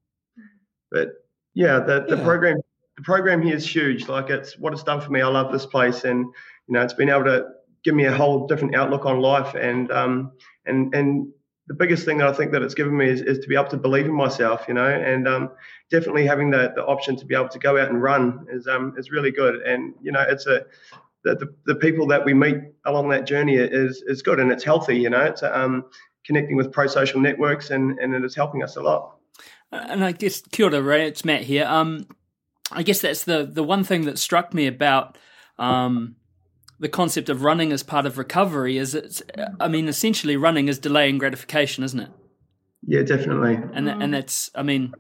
but 0.91 1.23
yeah, 1.53 1.81
the, 1.81 2.07
the 2.09 2.17
Yeah. 2.17 2.25
program 2.25 2.57
the 2.97 3.03
program 3.03 3.43
here 3.43 3.55
is 3.55 3.67
huge. 3.67 4.09
Like 4.09 4.31
it's 4.31 4.59
what 4.59 4.73
it's 4.73 4.83
done 4.83 5.01
for 5.01 5.11
me. 5.11 5.21
I 5.21 5.29
love 5.29 5.53
this 5.53 5.67
place, 5.67 6.05
and 6.05 6.21
you 6.21 6.75
know, 6.75 6.83
it's 6.83 6.95
been 6.95 7.11
able 7.11 7.25
to 7.25 7.47
give 7.85 7.95
me 7.95 8.05
a 8.05 8.15
whole 8.15 8.47
different 8.47 8.75
outlook 8.75 9.05
on 9.05 9.21
life. 9.21 9.55
And 9.55 9.91
um, 9.93 10.33
and 10.65 10.95
and 10.95 11.29
the 11.69 11.75
biggest 11.75 12.05
thing 12.05 12.19
that 12.19 12.29
I 12.29 12.33
think 12.33 12.53
that 12.53 12.63
it's 12.63 12.75
given 12.75 12.97
me 12.97 13.09
is, 13.09 13.21
is 13.21 13.39
to 13.41 13.49
be 13.49 13.55
able 13.55 13.69
to 13.71 13.77
believe 13.77 14.07
in 14.07 14.13
myself, 14.13 14.67
you 14.69 14.75
know, 14.75 14.87
and 14.87 15.27
um, 15.27 15.51
definitely 15.91 16.25
having 16.25 16.51
the, 16.51 16.73
the 16.77 16.85
option 16.85 17.17
to 17.17 17.27
be 17.27 17.35
able 17.35 17.49
to 17.49 17.59
go 17.59 17.77
out 17.77 17.89
and 17.89 18.01
run 18.01 18.47
is 18.51 18.67
um 18.67 18.95
is 18.97 19.11
really 19.11 19.31
good. 19.31 19.57
And 19.63 19.95
you 20.01 20.13
know, 20.13 20.25
it's 20.27 20.47
a 20.47 20.65
the, 21.25 21.35
the, 21.35 21.55
the 21.67 21.75
people 21.75 22.07
that 22.09 22.25
we 22.25 22.35
meet 22.35 22.57
along 22.85 23.09
that 23.11 23.27
journey 23.27 23.57
is 23.57 24.03
is 24.07 24.23
good 24.23 24.41
and 24.41 24.51
it's 24.51 24.65
healthy. 24.65 24.97
You 24.97 25.11
know, 25.11 25.23
it's 25.23 25.43
um 25.43 25.85
connecting 26.25 26.57
with 26.57 26.73
pro 26.73 26.87
social 26.87 27.21
networks 27.21 27.71
and 27.71 27.99
and 27.99 28.15
it 28.15 28.25
is 28.25 28.35
helping 28.35 28.63
us 28.63 28.77
a 28.77 28.83
lot. 28.83 29.17
and 29.71 30.03
I 30.05 30.13
guess 30.13 30.43
kia 30.51 30.67
ora, 30.67 30.81
Ray, 30.81 31.07
it's 31.09 31.25
Matt 31.25 31.43
here. 31.43 31.67
Um, 31.67 32.07
I 32.73 32.83
guess 32.83 33.01
that's 33.01 33.25
the 33.25 33.45
the 33.45 33.63
one 33.63 33.85
thing 33.85 34.05
that 34.05 34.19
struck 34.19 34.53
me 34.53 34.67
about 34.67 35.19
um, 35.59 36.17
the 36.81 36.89
concept 36.89 37.29
of 37.29 37.43
running 37.43 37.73
as 37.73 37.83
part 37.83 38.07
of 38.07 38.19
recovery 38.19 38.77
is 38.77 38.95
it's. 38.95 39.23
I 39.61 39.69
mean, 39.69 39.89
essentially, 39.89 40.37
running 40.37 40.69
is 40.69 40.79
delaying 40.79 41.19
gratification, 41.19 41.85
isn't 41.85 42.01
it? 42.01 42.11
Yeah, 42.87 43.03
definitely. 43.03 43.59
And 43.75 43.89
and 43.89 44.13
that's. 44.13 44.51
I 44.55 44.63
mean, 44.63 44.93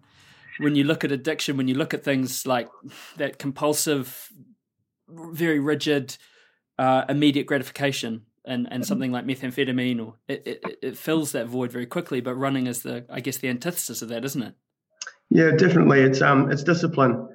when 0.58 0.76
you 0.76 0.84
look 0.84 1.04
at 1.04 1.12
addiction, 1.12 1.56
when 1.56 1.68
you 1.68 1.74
look 1.74 1.94
at 1.94 2.04
things 2.04 2.46
like 2.46 2.68
that 3.16 3.38
compulsive, 3.38 4.28
very 5.08 5.60
rigid, 5.60 6.16
uh, 6.78 7.04
immediate 7.08 7.46
gratification. 7.46 8.22
And, 8.48 8.68
and 8.70 8.86
something 8.86 9.10
like 9.10 9.26
methamphetamine, 9.26 10.06
or 10.06 10.14
it, 10.28 10.46
it, 10.46 10.78
it 10.80 10.96
fills 10.96 11.32
that 11.32 11.48
void 11.48 11.72
very 11.72 11.84
quickly. 11.84 12.20
But 12.20 12.36
running 12.36 12.68
is 12.68 12.82
the, 12.82 13.04
I 13.10 13.18
guess, 13.18 13.38
the 13.38 13.48
antithesis 13.48 14.02
of 14.02 14.08
that, 14.10 14.24
isn't 14.24 14.40
it? 14.40 14.54
Yeah, 15.30 15.50
definitely. 15.50 16.02
It's 16.02 16.22
um, 16.22 16.48
it's 16.52 16.62
discipline. 16.62 17.26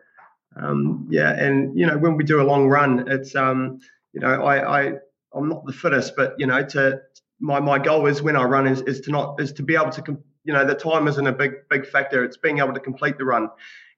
Um, 0.55 1.07
yeah, 1.09 1.31
and 1.31 1.77
you 1.77 1.85
know, 1.85 1.97
when 1.97 2.17
we 2.17 2.23
do 2.23 2.41
a 2.41 2.43
long 2.43 2.67
run, 2.67 3.05
it's 3.07 3.35
um, 3.35 3.79
you 4.13 4.19
know, 4.19 4.43
I, 4.43 4.81
I 4.81 4.93
I'm 5.33 5.49
not 5.49 5.65
the 5.65 5.73
fittest, 5.73 6.15
but 6.15 6.35
you 6.37 6.45
know, 6.45 6.63
to 6.63 7.01
my 7.39 7.59
my 7.59 7.79
goal 7.79 8.05
is 8.07 8.21
when 8.21 8.35
I 8.35 8.43
run 8.43 8.67
is, 8.67 8.81
is 8.81 9.01
to 9.01 9.11
not 9.11 9.39
is 9.41 9.51
to 9.53 9.63
be 9.63 9.75
able 9.75 9.91
to 9.91 10.17
you 10.43 10.53
know 10.53 10.65
the 10.65 10.75
time 10.75 11.07
isn't 11.07 11.25
a 11.25 11.31
big 11.31 11.53
big 11.69 11.87
factor. 11.87 12.23
It's 12.23 12.37
being 12.37 12.59
able 12.59 12.73
to 12.73 12.79
complete 12.79 13.17
the 13.17 13.25
run, 13.25 13.49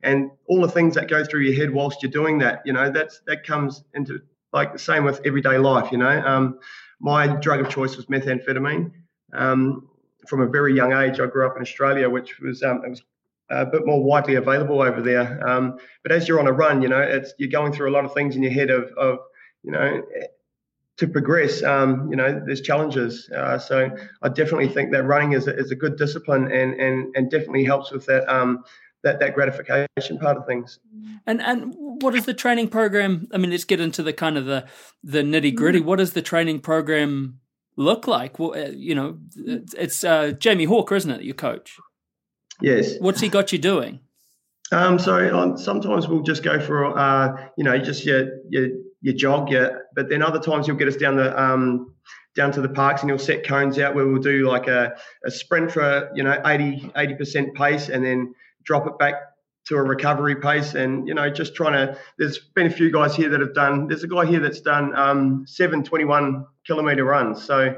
and 0.01 0.31
all 0.47 0.61
the 0.61 0.69
things 0.69 0.95
that 0.95 1.09
go 1.09 1.23
through 1.23 1.41
your 1.41 1.55
head 1.55 1.73
whilst 1.73 2.03
you're 2.03 2.11
doing 2.11 2.39
that. 2.39 2.61
You 2.65 2.73
know 2.73 2.91
that's 2.91 3.21
that 3.27 3.45
comes 3.45 3.83
into 3.93 4.21
like 4.51 4.73
the 4.73 4.79
same 4.79 5.03
with 5.03 5.21
everyday 5.25 5.57
life. 5.57 5.91
You 5.91 5.97
know, 5.97 6.21
um, 6.25 6.59
my 6.99 7.27
drug 7.27 7.61
of 7.61 7.69
choice 7.69 7.97
was 7.97 8.05
methamphetamine. 8.05 8.91
Um, 9.33 9.89
from 10.27 10.41
a 10.41 10.47
very 10.47 10.73
young 10.73 10.93
age, 10.93 11.19
I 11.19 11.25
grew 11.25 11.45
up 11.45 11.55
in 11.55 11.61
Australia, 11.61 12.09
which 12.09 12.39
was 12.39 12.61
um, 12.63 12.83
it 12.85 12.89
was 12.89 13.01
a 13.61 13.65
bit 13.65 13.85
more 13.85 14.03
widely 14.03 14.35
available 14.35 14.81
over 14.81 15.01
there. 15.01 15.47
Um, 15.47 15.77
but 16.01 16.11
as 16.11 16.27
you're 16.27 16.39
on 16.39 16.47
a 16.47 16.51
run, 16.51 16.81
you 16.81 16.89
know, 16.89 16.99
it's 17.01 17.33
you're 17.37 17.49
going 17.49 17.73
through 17.73 17.89
a 17.89 17.93
lot 17.93 18.05
of 18.05 18.13
things 18.13 18.35
in 18.35 18.43
your 18.43 18.51
head 18.51 18.69
of, 18.69 18.91
of 18.97 19.19
you 19.63 19.71
know, 19.71 20.01
to 20.97 21.07
progress. 21.07 21.63
Um, 21.63 22.09
you 22.09 22.15
know, 22.15 22.41
there's 22.45 22.61
challenges. 22.61 23.29
Uh, 23.29 23.57
so 23.57 23.89
I 24.21 24.29
definitely 24.29 24.69
think 24.69 24.91
that 24.91 25.03
running 25.03 25.33
is 25.33 25.47
a, 25.47 25.55
is 25.55 25.71
a 25.71 25.75
good 25.75 25.97
discipline 25.97 26.51
and 26.51 26.73
and 26.73 27.15
and 27.15 27.31
definitely 27.31 27.65
helps 27.65 27.91
with 27.91 28.05
that. 28.07 28.27
Um, 28.33 28.63
that, 29.03 29.19
that 29.19 29.35
gratification 29.35 30.17
part 30.17 30.37
of 30.37 30.45
things. 30.45 30.79
And 31.27 31.41
and 31.41 31.73
what 31.75 32.15
is 32.15 32.23
the 32.23 32.33
training 32.33 32.69
program? 32.69 33.27
I 33.33 33.37
mean, 33.37 33.51
let's 33.51 33.65
get 33.65 33.81
into 33.81 34.01
the 34.01 34.13
kind 34.13 34.37
of 34.37 34.45
the 34.45 34.65
the 35.03 35.23
nitty 35.23 35.53
gritty. 35.55 35.81
What 35.81 35.99
does 35.99 36.13
the 36.13 36.21
training 36.21 36.61
program 36.61 37.41
look 37.75 38.07
like? 38.07 38.39
Well, 38.39 38.53
uh, 38.53 38.69
you 38.69 38.95
know, 38.95 39.19
it's 39.35 40.05
uh, 40.05 40.31
Jamie 40.31 40.63
Hawker, 40.63 40.95
isn't 40.95 41.11
it? 41.11 41.23
Your 41.23 41.35
coach. 41.35 41.77
Yes. 42.61 42.97
What's 42.99 43.21
he 43.21 43.29
got 43.29 43.51
you 43.51 43.59
doing? 43.59 43.99
Um, 44.71 44.97
so 44.97 45.37
um, 45.37 45.57
sometimes 45.57 46.07
we'll 46.07 46.23
just 46.23 46.43
go 46.43 46.59
for 46.59 46.97
uh, 46.97 47.49
you 47.57 47.63
know 47.63 47.77
just 47.77 48.05
your 48.05 48.29
your 48.49 48.69
your 49.01 49.13
jog, 49.13 49.51
yeah. 49.51 49.69
But 49.95 50.09
then 50.09 50.21
other 50.21 50.39
times 50.39 50.65
he'll 50.65 50.75
get 50.75 50.87
us 50.87 50.95
down 50.95 51.17
the 51.17 51.39
um, 51.39 51.93
down 52.35 52.51
to 52.53 52.61
the 52.61 52.69
parks 52.69 53.01
and 53.01 53.09
he'll 53.09 53.19
set 53.19 53.45
cones 53.45 53.77
out 53.77 53.93
where 53.95 54.07
we'll 54.07 54.21
do 54.21 54.47
like 54.47 54.67
a, 54.67 54.95
a 55.25 55.31
sprint 55.31 55.71
for 55.71 56.11
you 56.15 56.23
know 56.23 56.41
80 56.45 56.91
percent 57.15 57.53
pace 57.55 57.89
and 57.89 58.03
then 58.03 58.33
drop 58.63 58.87
it 58.87 58.97
back 58.97 59.15
to 59.65 59.75
a 59.75 59.81
recovery 59.81 60.35
pace 60.35 60.73
and 60.73 61.07
you 61.07 61.13
know 61.13 61.29
just 61.29 61.55
trying 61.55 61.73
to 61.73 61.97
there's 62.17 62.39
been 62.55 62.67
a 62.67 62.71
few 62.71 62.91
guys 62.91 63.15
here 63.15 63.29
that 63.29 63.39
have 63.39 63.53
done 63.53 63.87
there's 63.87 64.03
a 64.03 64.07
guy 64.07 64.25
here 64.25 64.39
that's 64.39 64.61
done 64.61 64.95
um, 64.95 65.45
seven 65.47 65.83
21 65.83 66.45
kilometer 66.65 67.05
runs 67.05 67.43
so 67.43 67.75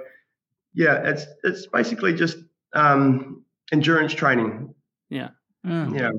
yeah 0.73 1.09
it's 1.09 1.25
it's 1.43 1.67
basically 1.67 2.13
just 2.13 2.37
um, 2.73 3.44
endurance 3.71 4.13
training. 4.13 4.73
Yeah. 5.09 5.29
Mm. 5.65 5.99
Yeah. 5.99 6.11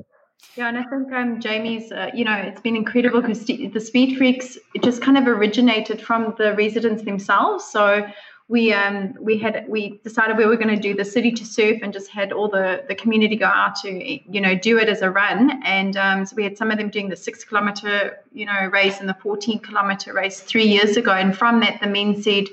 Yeah, 0.55 0.69
and 0.69 0.77
I 0.77 0.83
think 0.83 1.11
um, 1.13 1.39
Jamie's, 1.39 1.91
uh, 1.91 2.09
you 2.13 2.23
know, 2.23 2.33
it's 2.33 2.61
been 2.61 2.75
incredible 2.75 3.21
because 3.21 3.43
the 3.43 3.79
Speed 3.79 4.17
Freaks 4.17 4.57
it 4.75 4.83
just 4.83 5.01
kind 5.01 5.17
of 5.17 5.27
originated 5.27 6.01
from 6.01 6.35
the 6.37 6.55
residents 6.55 7.03
themselves. 7.03 7.65
So 7.65 8.07
we 8.47 8.71
um, 8.71 9.13
we 9.19 9.37
had 9.37 9.65
we 9.67 9.99
decided 10.03 10.37
we 10.37 10.45
were 10.45 10.55
going 10.55 10.73
to 10.73 10.81
do 10.81 10.95
the 10.95 11.03
city 11.03 11.31
to 11.31 11.45
surf 11.45 11.79
and 11.83 11.91
just 11.91 12.09
had 12.09 12.31
all 12.31 12.47
the 12.47 12.83
the 12.87 12.95
community 12.95 13.35
go 13.35 13.45
out 13.45 13.75
to 13.77 13.89
you 14.31 14.39
know 14.39 14.55
do 14.55 14.77
it 14.77 14.87
as 14.87 15.01
a 15.01 15.11
run. 15.11 15.61
And 15.63 15.97
um, 15.97 16.25
so 16.25 16.35
we 16.35 16.43
had 16.43 16.57
some 16.57 16.71
of 16.71 16.77
them 16.77 16.89
doing 16.89 17.09
the 17.09 17.17
six 17.17 17.43
kilometer 17.43 18.17
you 18.31 18.45
know 18.45 18.69
race 18.71 18.99
and 18.99 19.09
the 19.09 19.15
14 19.15 19.59
kilometer 19.59 20.13
race 20.13 20.39
three 20.39 20.65
years 20.65 20.97
ago. 20.97 21.11
And 21.11 21.37
from 21.37 21.59
that, 21.59 21.81
the 21.81 21.87
men 21.87 22.21
said 22.21 22.45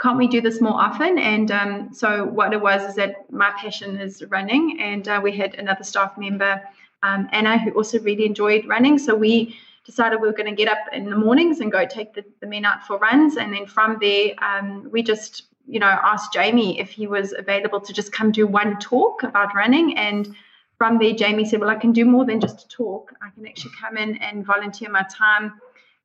can't 0.00 0.16
we 0.16 0.26
do 0.26 0.40
this 0.40 0.60
more 0.60 0.80
often? 0.80 1.18
And 1.18 1.50
um, 1.50 1.92
so 1.92 2.24
what 2.24 2.52
it 2.52 2.60
was 2.60 2.82
is 2.88 2.94
that 2.96 3.30
my 3.30 3.50
passion 3.50 3.98
is 4.00 4.22
running, 4.28 4.80
and 4.80 5.06
uh, 5.06 5.20
we 5.22 5.32
had 5.36 5.54
another 5.56 5.84
staff 5.84 6.16
member, 6.16 6.62
um, 7.02 7.28
Anna, 7.32 7.58
who 7.58 7.70
also 7.72 8.00
really 8.00 8.24
enjoyed 8.24 8.66
running. 8.66 8.98
So 8.98 9.14
we 9.14 9.56
decided 9.84 10.20
we 10.20 10.28
were 10.28 10.34
going 10.34 10.48
to 10.48 10.56
get 10.56 10.68
up 10.68 10.78
in 10.92 11.10
the 11.10 11.16
mornings 11.16 11.60
and 11.60 11.70
go 11.70 11.86
take 11.86 12.14
the, 12.14 12.24
the 12.40 12.46
men 12.46 12.64
out 12.64 12.86
for 12.86 12.98
runs, 12.98 13.36
and 13.36 13.52
then 13.52 13.66
from 13.66 13.98
there 14.00 14.32
um, 14.42 14.88
we 14.90 15.02
just 15.02 15.44
you 15.66 15.78
know 15.78 15.86
asked 15.86 16.32
Jamie 16.32 16.80
if 16.80 16.90
he 16.90 17.06
was 17.06 17.34
available 17.36 17.80
to 17.80 17.92
just 17.92 18.12
come 18.12 18.32
do 18.32 18.46
one 18.46 18.78
talk 18.78 19.22
about 19.22 19.54
running 19.54 19.96
and 19.96 20.34
from 20.78 20.98
there 20.98 21.12
jamie 21.12 21.44
said 21.44 21.60
well 21.60 21.68
i 21.68 21.74
can 21.74 21.92
do 21.92 22.06
more 22.06 22.24
than 22.24 22.40
just 22.40 22.64
a 22.64 22.68
talk 22.68 23.12
i 23.22 23.28
can 23.34 23.46
actually 23.46 23.70
come 23.78 23.98
in 23.98 24.16
and 24.16 24.46
volunteer 24.46 24.88
my 24.88 25.04
time 25.10 25.52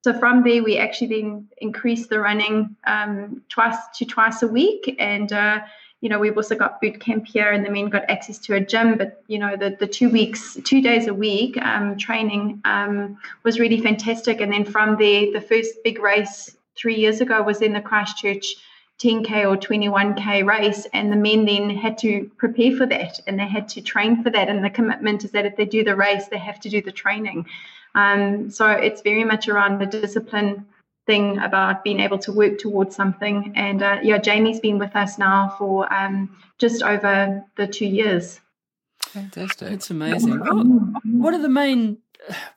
so 0.05 0.13
from 0.13 0.43
there, 0.43 0.63
we 0.63 0.77
actually 0.77 1.07
then 1.19 1.47
increased 1.57 2.09
the 2.09 2.19
running 2.19 2.75
um, 2.85 3.41
twice 3.49 3.75
to 3.95 4.05
twice 4.05 4.43
a 4.43 4.47
week, 4.47 4.95
and 4.99 5.33
uh, 5.33 5.61
you 5.99 6.09
know 6.09 6.19
we've 6.19 6.37
also 6.37 6.53
got 6.53 6.79
boot 6.79 6.99
camp 6.99 7.25
here, 7.25 7.49
and 7.51 7.65
the 7.65 7.71
men 7.71 7.89
got 7.89 8.07
access 8.07 8.37
to 8.41 8.53
a 8.53 8.59
gym. 8.59 8.99
But 8.99 9.23
you 9.25 9.39
know 9.39 9.57
the 9.57 9.75
the 9.79 9.87
two 9.87 10.11
weeks, 10.11 10.59
two 10.63 10.79
days 10.79 11.07
a 11.07 11.13
week 11.15 11.57
um, 11.57 11.97
training 11.97 12.61
um, 12.65 13.17
was 13.41 13.59
really 13.59 13.81
fantastic. 13.81 14.41
And 14.41 14.53
then 14.53 14.63
from 14.63 14.95
there, 14.97 15.31
the 15.33 15.41
first 15.41 15.73
big 15.83 15.97
race 15.97 16.55
three 16.77 16.97
years 16.97 17.19
ago 17.19 17.41
was 17.41 17.63
in 17.63 17.73
the 17.73 17.81
Christchurch 17.81 18.57
10k 18.99 19.31
or 19.49 19.57
21k 19.57 20.45
race, 20.45 20.85
and 20.93 21.11
the 21.11 21.15
men 21.15 21.45
then 21.45 21.71
had 21.71 21.97
to 21.97 22.29
prepare 22.37 22.77
for 22.77 22.85
that, 22.85 23.19
and 23.25 23.39
they 23.39 23.47
had 23.47 23.67
to 23.69 23.81
train 23.81 24.21
for 24.21 24.29
that. 24.29 24.49
And 24.49 24.63
the 24.63 24.69
commitment 24.69 25.23
is 25.23 25.31
that 25.31 25.47
if 25.47 25.55
they 25.55 25.65
do 25.65 25.83
the 25.83 25.95
race, 25.95 26.27
they 26.27 26.37
have 26.37 26.59
to 26.59 26.69
do 26.69 26.79
the 26.79 26.91
training. 26.91 27.47
Um, 27.95 28.51
so 28.51 28.69
it's 28.69 29.01
very 29.01 29.23
much 29.23 29.47
around 29.47 29.79
the 29.79 29.85
discipline 29.85 30.65
thing 31.07 31.37
about 31.39 31.83
being 31.83 31.99
able 31.99 32.19
to 32.19 32.31
work 32.31 32.57
towards 32.57 32.95
something. 32.95 33.53
And 33.55 33.81
uh, 33.81 33.99
yeah, 34.03 34.17
Jamie's 34.17 34.59
been 34.59 34.79
with 34.79 34.95
us 34.95 35.17
now 35.17 35.55
for 35.57 35.91
um, 35.91 36.35
just 36.59 36.83
over 36.83 37.43
the 37.57 37.67
two 37.67 37.85
years. 37.85 38.39
Fantastic! 39.01 39.71
It's 39.71 39.89
amazing. 39.89 40.39
What, 40.39 40.65
what 41.05 41.33
are 41.33 41.41
the 41.41 41.49
main 41.49 41.99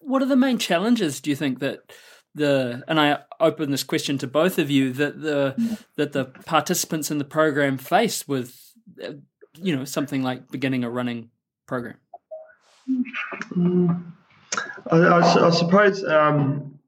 What 0.00 0.22
are 0.22 0.26
the 0.26 0.36
main 0.36 0.58
challenges? 0.58 1.20
Do 1.20 1.30
you 1.30 1.36
think 1.36 1.60
that 1.60 1.92
the 2.34 2.82
and 2.88 2.98
I 2.98 3.20
open 3.38 3.70
this 3.70 3.84
question 3.84 4.18
to 4.18 4.26
both 4.26 4.58
of 4.58 4.70
you 4.70 4.92
that 4.94 5.20
the 5.20 5.78
that 5.96 6.12
the 6.12 6.24
participants 6.24 7.10
in 7.10 7.18
the 7.18 7.24
program 7.24 7.78
face 7.78 8.26
with 8.26 8.72
uh, 9.02 9.12
you 9.56 9.76
know 9.76 9.84
something 9.84 10.22
like 10.22 10.50
beginning 10.50 10.84
a 10.84 10.90
running 10.90 11.30
program? 11.66 11.98
Mm. 13.52 14.12
I, 14.90 14.96
I, 14.96 15.46
I 15.46 15.50
suppose 15.50 16.04
um, 16.04 16.78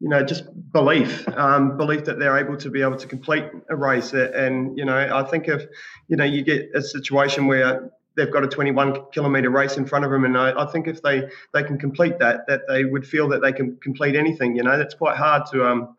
you 0.00 0.08
know 0.08 0.24
just 0.24 0.44
belief, 0.72 1.28
um, 1.28 1.76
belief 1.76 2.04
that 2.06 2.18
they're 2.18 2.38
able 2.38 2.56
to 2.58 2.70
be 2.70 2.82
able 2.82 2.96
to 2.96 3.06
complete 3.06 3.44
a 3.70 3.76
race, 3.76 4.12
and 4.12 4.76
you 4.76 4.84
know 4.84 4.96
I 4.96 5.22
think 5.24 5.48
if 5.48 5.64
you 6.08 6.16
know 6.16 6.24
you 6.24 6.42
get 6.42 6.70
a 6.74 6.82
situation 6.82 7.46
where 7.46 7.90
they've 8.16 8.30
got 8.30 8.44
a 8.44 8.48
21 8.48 9.06
kilometer 9.12 9.50
race 9.50 9.76
in 9.76 9.86
front 9.86 10.04
of 10.04 10.10
them, 10.10 10.24
and 10.24 10.36
I, 10.36 10.64
I, 10.64 10.66
think 10.70 10.86
if 10.86 11.02
they 11.02 11.28
they 11.54 11.62
can 11.62 11.78
complete 11.78 12.18
that, 12.18 12.46
that 12.48 12.62
they 12.68 12.84
would 12.84 13.06
feel 13.06 13.28
that 13.28 13.42
they 13.42 13.52
can 13.52 13.76
complete 13.76 14.16
anything. 14.16 14.56
You 14.56 14.64
know, 14.64 14.76
that's 14.76 14.94
quite 14.94 15.16
hard 15.16 15.44
to 15.52 15.66
um 15.66 15.96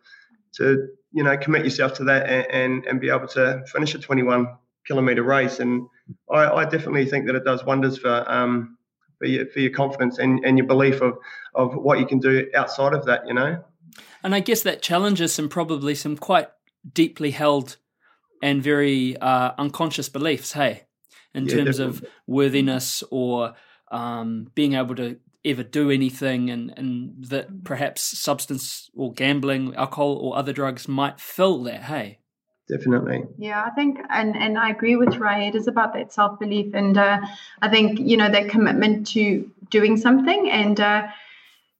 to 0.53 0.89
you 1.11 1.23
know 1.23 1.37
commit 1.37 1.63
yourself 1.63 1.93
to 1.95 2.03
that 2.05 2.29
and 2.29 2.45
and, 2.51 2.85
and 2.85 3.01
be 3.01 3.09
able 3.09 3.27
to 3.29 3.63
finish 3.67 3.95
a 3.95 3.99
21 3.99 4.47
kilometer 4.85 5.23
race, 5.23 5.59
and 5.59 5.87
I, 6.29 6.45
I 6.49 6.65
definitely 6.65 7.05
think 7.05 7.27
that 7.27 7.35
it 7.35 7.45
does 7.45 7.63
wonders 7.63 7.97
for 7.97 8.29
um 8.29 8.77
for 9.17 9.25
your, 9.25 9.45
for 9.47 9.59
your 9.59 9.71
confidence 9.71 10.19
and, 10.19 10.43
and 10.45 10.57
your 10.57 10.67
belief 10.67 11.01
of, 11.01 11.17
of 11.55 11.75
what 11.75 11.99
you 11.99 12.05
can 12.05 12.19
do 12.19 12.49
outside 12.55 12.93
of 12.93 13.05
that, 13.05 13.27
you 13.27 13.33
know? 13.33 13.63
And 14.23 14.33
I 14.33 14.39
guess 14.39 14.61
that 14.63 14.81
challenges 14.81 15.33
some 15.33 15.49
probably 15.49 15.95
some 15.95 16.17
quite 16.17 16.47
deeply 16.93 17.31
held 17.31 17.77
and 18.41 18.61
very 18.61 19.17
uh, 19.17 19.51
unconscious 19.57 20.09
beliefs, 20.09 20.53
hey, 20.53 20.83
in 21.33 21.45
yeah, 21.45 21.55
terms 21.55 21.77
definitely. 21.77 22.07
of 22.07 22.13
worthiness 22.27 23.03
or 23.11 23.53
um, 23.91 24.51
being 24.55 24.73
able 24.73 24.95
to 24.95 25.17
ever 25.45 25.63
do 25.63 25.91
anything, 25.91 26.49
and, 26.49 26.73
and 26.77 27.25
that 27.25 27.63
perhaps 27.63 28.01
substance 28.01 28.89
or 28.95 29.13
gambling, 29.13 29.75
alcohol 29.75 30.15
or 30.15 30.37
other 30.37 30.53
drugs 30.53 30.87
might 30.87 31.19
fill 31.19 31.63
that, 31.63 31.83
hey 31.83 32.19
definitely. 32.67 33.23
Yeah 33.37 33.63
i 33.65 33.69
think 33.71 33.99
and 34.09 34.35
and 34.35 34.57
i 34.57 34.69
agree 34.69 34.95
with 34.95 35.17
ray. 35.17 35.47
It 35.47 35.55
is 35.55 35.67
about 35.67 35.93
that 35.93 36.13
self-belief 36.13 36.73
and 36.73 36.97
uh, 36.97 37.19
i 37.61 37.69
think 37.69 37.99
you 37.99 38.17
know 38.17 38.29
that 38.29 38.49
commitment 38.49 39.07
to 39.07 39.49
doing 39.69 39.97
something 39.97 40.49
and 40.51 40.79
uh, 40.79 41.07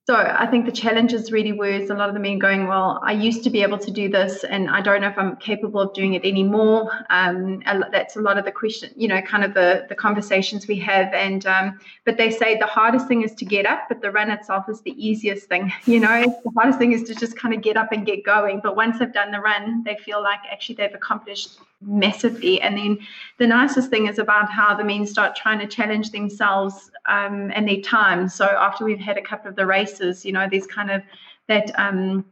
so 0.05 0.15
I 0.15 0.47
think 0.47 0.65
the 0.65 0.71
challenges 0.73 1.31
really 1.31 1.53
was 1.53 1.89
a 1.89 1.93
lot 1.93 2.09
of 2.09 2.13
the 2.13 2.19
men 2.19 2.37
going, 2.37 2.67
well, 2.67 2.99
I 3.01 3.13
used 3.13 3.41
to 3.45 3.49
be 3.49 3.61
able 3.61 3.77
to 3.77 3.89
do 3.89 4.09
this, 4.09 4.43
and 4.43 4.69
I 4.69 4.81
don't 4.81 4.99
know 4.99 5.07
if 5.07 5.17
I'm 5.17 5.37
capable 5.37 5.79
of 5.79 5.93
doing 5.93 6.13
it 6.13 6.25
anymore. 6.25 6.91
Um, 7.09 7.63
that's 7.89 8.17
a 8.17 8.19
lot 8.19 8.37
of 8.37 8.43
the 8.43 8.51
question, 8.51 8.89
you 8.97 9.07
know, 9.07 9.21
kind 9.21 9.45
of 9.45 9.53
the 9.53 9.85
the 9.87 9.95
conversations 9.95 10.67
we 10.67 10.77
have. 10.79 11.13
And 11.13 11.45
um, 11.45 11.79
but 12.03 12.17
they 12.17 12.31
say 12.31 12.57
the 12.57 12.65
hardest 12.65 13.07
thing 13.07 13.21
is 13.21 13.33
to 13.35 13.45
get 13.45 13.65
up, 13.65 13.83
but 13.87 14.01
the 14.01 14.11
run 14.11 14.29
itself 14.29 14.67
is 14.67 14.81
the 14.81 14.91
easiest 14.91 15.47
thing. 15.47 15.71
You 15.93 15.99
know, 15.99 16.23
the 16.43 16.51
hardest 16.57 16.79
thing 16.79 16.93
is 16.93 17.03
to 17.03 17.13
just 17.13 17.37
kind 17.37 17.53
of 17.53 17.61
get 17.61 17.77
up 17.77 17.91
and 17.91 18.03
get 18.05 18.25
going. 18.25 18.61
But 18.63 18.75
once 18.75 18.97
they've 18.97 19.13
done 19.13 19.31
the 19.31 19.39
run, 19.39 19.83
they 19.83 19.95
feel 19.95 20.23
like 20.23 20.39
actually 20.51 20.75
they've 20.75 20.93
accomplished 20.93 21.59
massively. 21.85 22.61
And 22.61 22.77
then 22.77 22.99
the 23.37 23.47
nicest 23.47 23.89
thing 23.89 24.07
is 24.07 24.19
about 24.19 24.51
how 24.51 24.75
the 24.75 24.83
men 24.83 25.05
start 25.05 25.35
trying 25.35 25.59
to 25.59 25.67
challenge 25.67 26.11
themselves 26.11 26.91
um, 27.07 27.51
and 27.53 27.67
their 27.67 27.81
time. 27.81 28.29
So 28.29 28.45
after 28.45 28.85
we've 28.85 28.99
had 28.99 29.17
a 29.17 29.21
couple 29.21 29.49
of 29.49 29.55
the 29.55 29.65
races, 29.65 30.25
you 30.25 30.31
know, 30.31 30.47
there's 30.49 30.67
kind 30.67 30.91
of 30.91 31.01
that 31.47 31.77
um, 31.77 32.25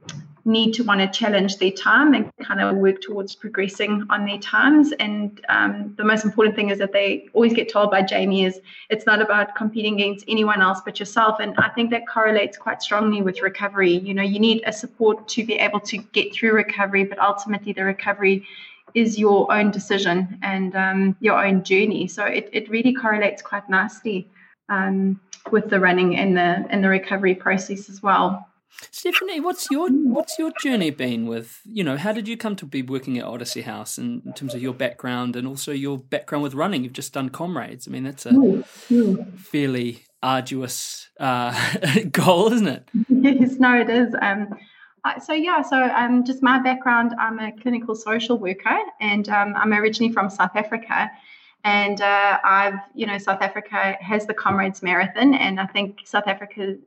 need 0.45 0.74
to 0.74 0.84
want 0.84 0.99
to 0.99 1.08
challenge 1.08 1.58
their 1.58 1.72
time 1.72 2.14
and 2.14 2.32
kind 2.41 2.62
of 2.62 2.76
work 2.78 3.02
towards 3.02 3.36
progressing 3.36 4.04
on 4.10 4.26
their 4.26 4.39
times. 4.39 4.91
And 4.93 5.43
um, 5.49 5.93
the 5.97 6.04
most 6.04 6.26
important 6.26 6.56
thing 6.56 6.70
is 6.70 6.80
that 6.80 6.93
they 6.93 7.28
always 7.34 7.54
get 7.54 7.72
told 7.72 7.91
by 7.91 8.02
Jamie 8.02 8.45
is 8.45 8.60
it's 8.89 9.06
not 9.06 9.22
about 9.22 9.56
competing 9.56 9.95
against 9.95 10.26
anyone 10.28 10.62
else 10.62 10.80
but 10.84 10.99
yourself. 10.99 11.39
And 11.39 11.56
I 11.58 11.70
think 11.70 11.91
that 11.91 12.08
correlates 12.08 12.58
quite 12.58 12.82
strongly 12.82 13.22
with 13.22 13.41
recovery. 13.41 13.91
You 13.91 14.14
know, 14.14 14.24
you 14.24 14.39
need 14.39 14.64
a 14.66 14.74
support 14.74 15.28
to 15.30 15.45
be 15.45 15.56
able 15.56 15.80
to 15.82 15.97
get 15.97 16.34
through 16.34 16.54
recovery, 16.54 17.04
but 17.04 17.20
ultimately 17.20 17.74
the 17.74 17.84
recovery 17.84 18.45
is 18.93 19.17
your 19.17 19.51
own 19.51 19.71
decision 19.71 20.39
and 20.41 20.75
um, 20.75 21.15
your 21.19 21.43
own 21.43 21.63
journey. 21.63 22.07
So 22.07 22.25
it, 22.25 22.49
it 22.51 22.69
really 22.69 22.93
correlates 22.93 23.41
quite 23.41 23.69
nicely 23.69 24.27
um, 24.69 25.19
with 25.51 25.69
the 25.69 25.79
running 25.79 26.17
and 26.17 26.35
the 26.37 26.65
and 26.69 26.83
the 26.83 26.89
recovery 26.89 27.35
process 27.35 27.89
as 27.89 28.01
well. 28.01 28.47
Stephanie, 28.89 29.39
what's 29.39 29.69
your 29.69 29.89
what's 29.89 30.39
your 30.39 30.51
journey 30.61 30.89
been 30.89 31.27
with 31.27 31.59
you 31.65 31.83
know 31.83 31.97
how 31.97 32.11
did 32.11 32.27
you 32.27 32.37
come 32.37 32.55
to 32.55 32.65
be 32.65 32.81
working 32.81 33.17
at 33.17 33.25
Odyssey 33.25 33.61
House 33.61 33.97
in, 33.97 34.21
in 34.25 34.33
terms 34.33 34.55
of 34.55 34.61
your 34.61 34.73
background 34.73 35.35
and 35.35 35.47
also 35.47 35.71
your 35.71 35.97
background 35.97 36.43
with 36.43 36.53
running? 36.53 36.83
You've 36.83 36.93
just 36.93 37.13
done 37.13 37.29
comrades. 37.29 37.87
I 37.87 37.91
mean 37.91 38.03
that's 38.03 38.25
a 38.25 38.63
fairly 39.35 40.05
arduous 40.23 41.09
uh, 41.19 41.75
goal, 42.11 42.53
isn't 42.53 42.67
it? 42.67 42.89
Yes, 43.09 43.55
no, 43.59 43.79
it 43.79 43.89
is. 43.89 44.15
Um, 44.21 44.55
so 45.24 45.34
yeah, 45.34 45.62
so 45.62 45.78
um, 45.84 46.24
just 46.24 46.43
my 46.43 46.60
background, 46.60 47.14
I'm 47.20 47.39
a 47.39 47.52
clinical 47.52 47.95
social 47.95 48.38
worker, 48.38 48.78
and 48.99 49.28
um, 49.30 49.54
I'm 49.56 49.74
originally 49.74 50.14
from 50.14 50.30
South 50.30 50.56
Africa. 50.56 51.10
And 51.64 52.02
uh, 52.02 52.39
I've, 52.43 52.80
you 52.95 53.06
know, 53.06 53.18
South 53.18 53.41
Africa 53.41 53.95
has 53.99 54.26
the 54.26 54.34
Comrades 54.34 54.82
Marathon, 54.82 55.36
and 55.36 55.60
I 55.60 55.68
think 55.68 55.99
South 56.06 56.28
Africa 56.28 56.78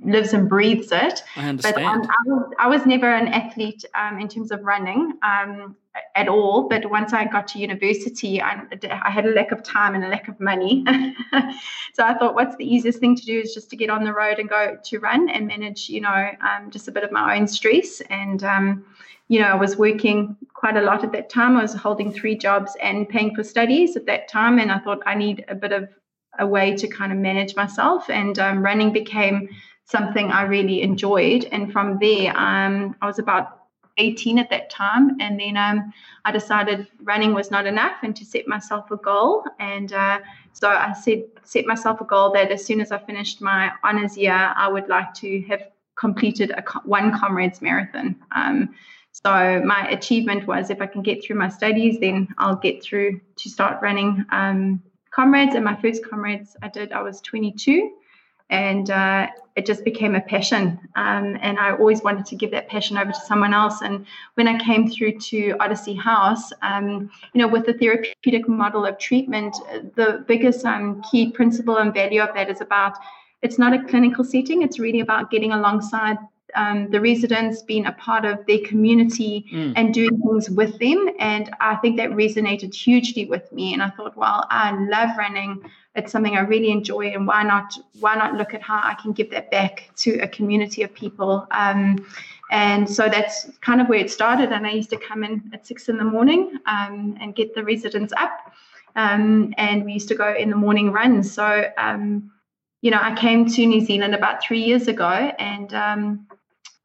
lives 0.00 0.32
and 0.32 0.48
breathes 0.48 0.92
it. 0.92 1.22
I 1.36 1.48
understand. 1.48 1.76
But 1.76 1.84
um, 1.84 2.02
I, 2.02 2.28
was, 2.28 2.52
I, 2.58 2.66
was, 2.68 2.86
never 2.86 3.12
an 3.12 3.28
athlete 3.28 3.84
um, 3.94 4.20
in 4.20 4.28
terms 4.28 4.52
of 4.52 4.62
running 4.62 5.14
um, 5.22 5.76
at 6.14 6.28
all. 6.28 6.68
But 6.68 6.88
once 6.90 7.12
I 7.12 7.24
got 7.24 7.48
to 7.48 7.58
university, 7.58 8.40
I, 8.40 8.62
I, 8.90 9.10
had 9.10 9.26
a 9.26 9.30
lack 9.30 9.50
of 9.50 9.62
time 9.62 9.94
and 9.94 10.04
a 10.04 10.08
lack 10.08 10.28
of 10.28 10.38
money. 10.38 10.84
so 11.94 12.04
I 12.04 12.14
thought, 12.14 12.34
what's 12.34 12.56
the 12.56 12.64
easiest 12.64 13.00
thing 13.00 13.16
to 13.16 13.24
do 13.24 13.40
is 13.40 13.54
just 13.54 13.70
to 13.70 13.76
get 13.76 13.90
on 13.90 14.04
the 14.04 14.12
road 14.12 14.38
and 14.38 14.48
go 14.48 14.78
to 14.82 14.98
run 15.00 15.28
and 15.28 15.46
manage, 15.46 15.88
you 15.88 16.00
know, 16.00 16.30
um, 16.40 16.70
just 16.70 16.86
a 16.88 16.92
bit 16.92 17.02
of 17.02 17.10
my 17.10 17.36
own 17.36 17.48
stress. 17.48 18.00
And, 18.08 18.44
um, 18.44 18.84
you 19.26 19.40
know, 19.40 19.48
I 19.48 19.56
was 19.56 19.76
working 19.76 20.36
quite 20.54 20.76
a 20.76 20.82
lot 20.82 21.02
at 21.02 21.12
that 21.12 21.28
time. 21.28 21.56
I 21.56 21.62
was 21.62 21.74
holding 21.74 22.12
three 22.12 22.36
jobs 22.36 22.76
and 22.80 23.08
paying 23.08 23.34
for 23.34 23.42
studies 23.42 23.96
at 23.96 24.06
that 24.06 24.28
time. 24.28 24.58
And 24.58 24.70
I 24.70 24.78
thought 24.78 25.02
I 25.06 25.14
need 25.14 25.44
a 25.48 25.54
bit 25.54 25.72
of 25.72 25.88
a 26.38 26.46
way 26.46 26.74
to 26.76 26.86
kind 26.86 27.12
of 27.12 27.18
manage 27.18 27.56
myself. 27.56 28.08
And 28.08 28.38
um, 28.38 28.62
running 28.62 28.92
became 28.92 29.48
something 29.88 30.30
I 30.30 30.42
really 30.42 30.82
enjoyed. 30.82 31.44
And 31.50 31.72
from 31.72 31.98
there, 31.98 32.36
um, 32.36 32.94
I 33.00 33.06
was 33.06 33.18
about 33.18 33.58
18 33.96 34.38
at 34.38 34.50
that 34.50 34.70
time. 34.70 35.16
And 35.18 35.40
then 35.40 35.56
um, 35.56 35.92
I 36.24 36.30
decided 36.30 36.86
running 37.02 37.34
was 37.34 37.50
not 37.50 37.66
enough 37.66 37.96
and 38.02 38.14
to 38.16 38.24
set 38.24 38.46
myself 38.46 38.90
a 38.90 38.96
goal. 38.96 39.44
And 39.58 39.92
uh, 39.92 40.20
so 40.52 40.68
I 40.68 40.92
said, 40.92 41.24
set 41.42 41.66
myself 41.66 42.00
a 42.00 42.04
goal 42.04 42.30
that 42.32 42.52
as 42.52 42.64
soon 42.64 42.80
as 42.80 42.92
I 42.92 42.98
finished 42.98 43.40
my 43.40 43.72
honors 43.82 44.16
year, 44.16 44.52
I 44.54 44.68
would 44.68 44.88
like 44.88 45.14
to 45.14 45.40
have 45.48 45.62
completed 45.98 46.50
a 46.50 46.62
one 46.84 47.18
comrades 47.18 47.60
marathon. 47.60 48.14
Um, 48.32 48.74
so 49.12 49.62
my 49.64 49.88
achievement 49.88 50.46
was 50.46 50.70
if 50.70 50.80
I 50.80 50.86
can 50.86 51.02
get 51.02 51.24
through 51.24 51.36
my 51.36 51.48
studies, 51.48 51.98
then 51.98 52.28
I'll 52.36 52.56
get 52.56 52.82
through 52.82 53.20
to 53.36 53.48
start 53.48 53.82
running 53.82 54.24
um, 54.30 54.82
comrades. 55.10 55.54
And 55.54 55.64
my 55.64 55.74
first 55.80 56.08
comrades 56.08 56.56
I 56.62 56.68
did, 56.68 56.92
I 56.92 57.00
was 57.00 57.20
22 57.22 57.90
and 58.50 58.90
uh, 58.90 59.26
it 59.58 59.66
just 59.66 59.84
became 59.84 60.14
a 60.14 60.20
passion. 60.20 60.78
Um, 60.94 61.36
and 61.42 61.58
I 61.58 61.72
always 61.72 62.00
wanted 62.02 62.26
to 62.26 62.36
give 62.36 62.52
that 62.52 62.68
passion 62.68 62.96
over 62.96 63.10
to 63.10 63.20
someone 63.26 63.52
else. 63.52 63.82
And 63.82 64.06
when 64.34 64.46
I 64.46 64.56
came 64.56 64.88
through 64.88 65.18
to 65.30 65.56
Odyssey 65.58 65.94
House, 65.94 66.52
um, 66.62 67.10
you 67.34 67.40
know, 67.40 67.48
with 67.48 67.66
the 67.66 67.72
therapeutic 67.72 68.48
model 68.48 68.86
of 68.86 68.98
treatment, 68.98 69.56
the 69.96 70.24
biggest 70.28 70.64
um, 70.64 71.02
key 71.10 71.32
principle 71.32 71.78
and 71.78 71.92
value 71.92 72.22
of 72.22 72.32
that 72.36 72.48
is 72.48 72.60
about 72.60 72.96
it's 73.42 73.58
not 73.58 73.72
a 73.72 73.82
clinical 73.84 74.24
setting. 74.24 74.62
It's 74.62 74.78
really 74.78 75.00
about 75.00 75.30
getting 75.32 75.50
alongside 75.50 76.18
um, 76.54 76.90
the 76.90 77.00
residents, 77.00 77.62
being 77.62 77.86
a 77.86 77.92
part 77.92 78.24
of 78.24 78.44
their 78.46 78.60
community 78.60 79.46
mm. 79.52 79.72
and 79.76 79.92
doing 79.92 80.20
things 80.20 80.50
with 80.50 80.78
them. 80.78 81.10
And 81.18 81.50
I 81.60 81.76
think 81.76 81.96
that 81.96 82.10
resonated 82.10 82.74
hugely 82.74 83.26
with 83.26 83.50
me. 83.52 83.72
And 83.72 83.82
I 83.82 83.90
thought, 83.90 84.16
well, 84.16 84.46
I 84.50 84.72
love 84.72 85.10
running. 85.18 85.62
It's 85.94 86.12
something 86.12 86.36
I 86.36 86.40
really 86.40 86.70
enjoy, 86.70 87.08
and 87.08 87.26
why 87.26 87.42
not? 87.42 87.74
Why 87.98 88.14
not 88.14 88.34
look 88.34 88.54
at 88.54 88.62
how 88.62 88.80
I 88.82 88.94
can 88.94 89.12
give 89.12 89.30
that 89.32 89.50
back 89.50 89.90
to 89.96 90.18
a 90.20 90.28
community 90.28 90.82
of 90.82 90.94
people? 90.94 91.46
Um, 91.50 92.06
and 92.50 92.88
so 92.88 93.08
that's 93.08 93.50
kind 93.60 93.80
of 93.80 93.88
where 93.88 93.98
it 93.98 94.10
started. 94.10 94.52
And 94.52 94.66
I 94.66 94.70
used 94.70 94.90
to 94.90 94.96
come 94.96 95.24
in 95.24 95.50
at 95.52 95.66
six 95.66 95.88
in 95.88 95.96
the 95.96 96.04
morning 96.04 96.58
um, 96.66 97.16
and 97.20 97.34
get 97.34 97.54
the 97.54 97.64
residents 97.64 98.12
up. 98.16 98.52
Um, 98.94 99.54
and 99.58 99.84
we 99.84 99.92
used 99.92 100.08
to 100.08 100.14
go 100.14 100.34
in 100.34 100.50
the 100.50 100.56
morning 100.56 100.92
runs. 100.92 101.32
So, 101.32 101.64
um, 101.76 102.30
you 102.80 102.90
know, 102.90 103.00
I 103.00 103.14
came 103.16 103.46
to 103.46 103.66
New 103.66 103.80
Zealand 103.80 104.14
about 104.14 104.42
three 104.42 104.62
years 104.62 104.86
ago, 104.86 105.32
and 105.38 105.74
um, 105.74 106.27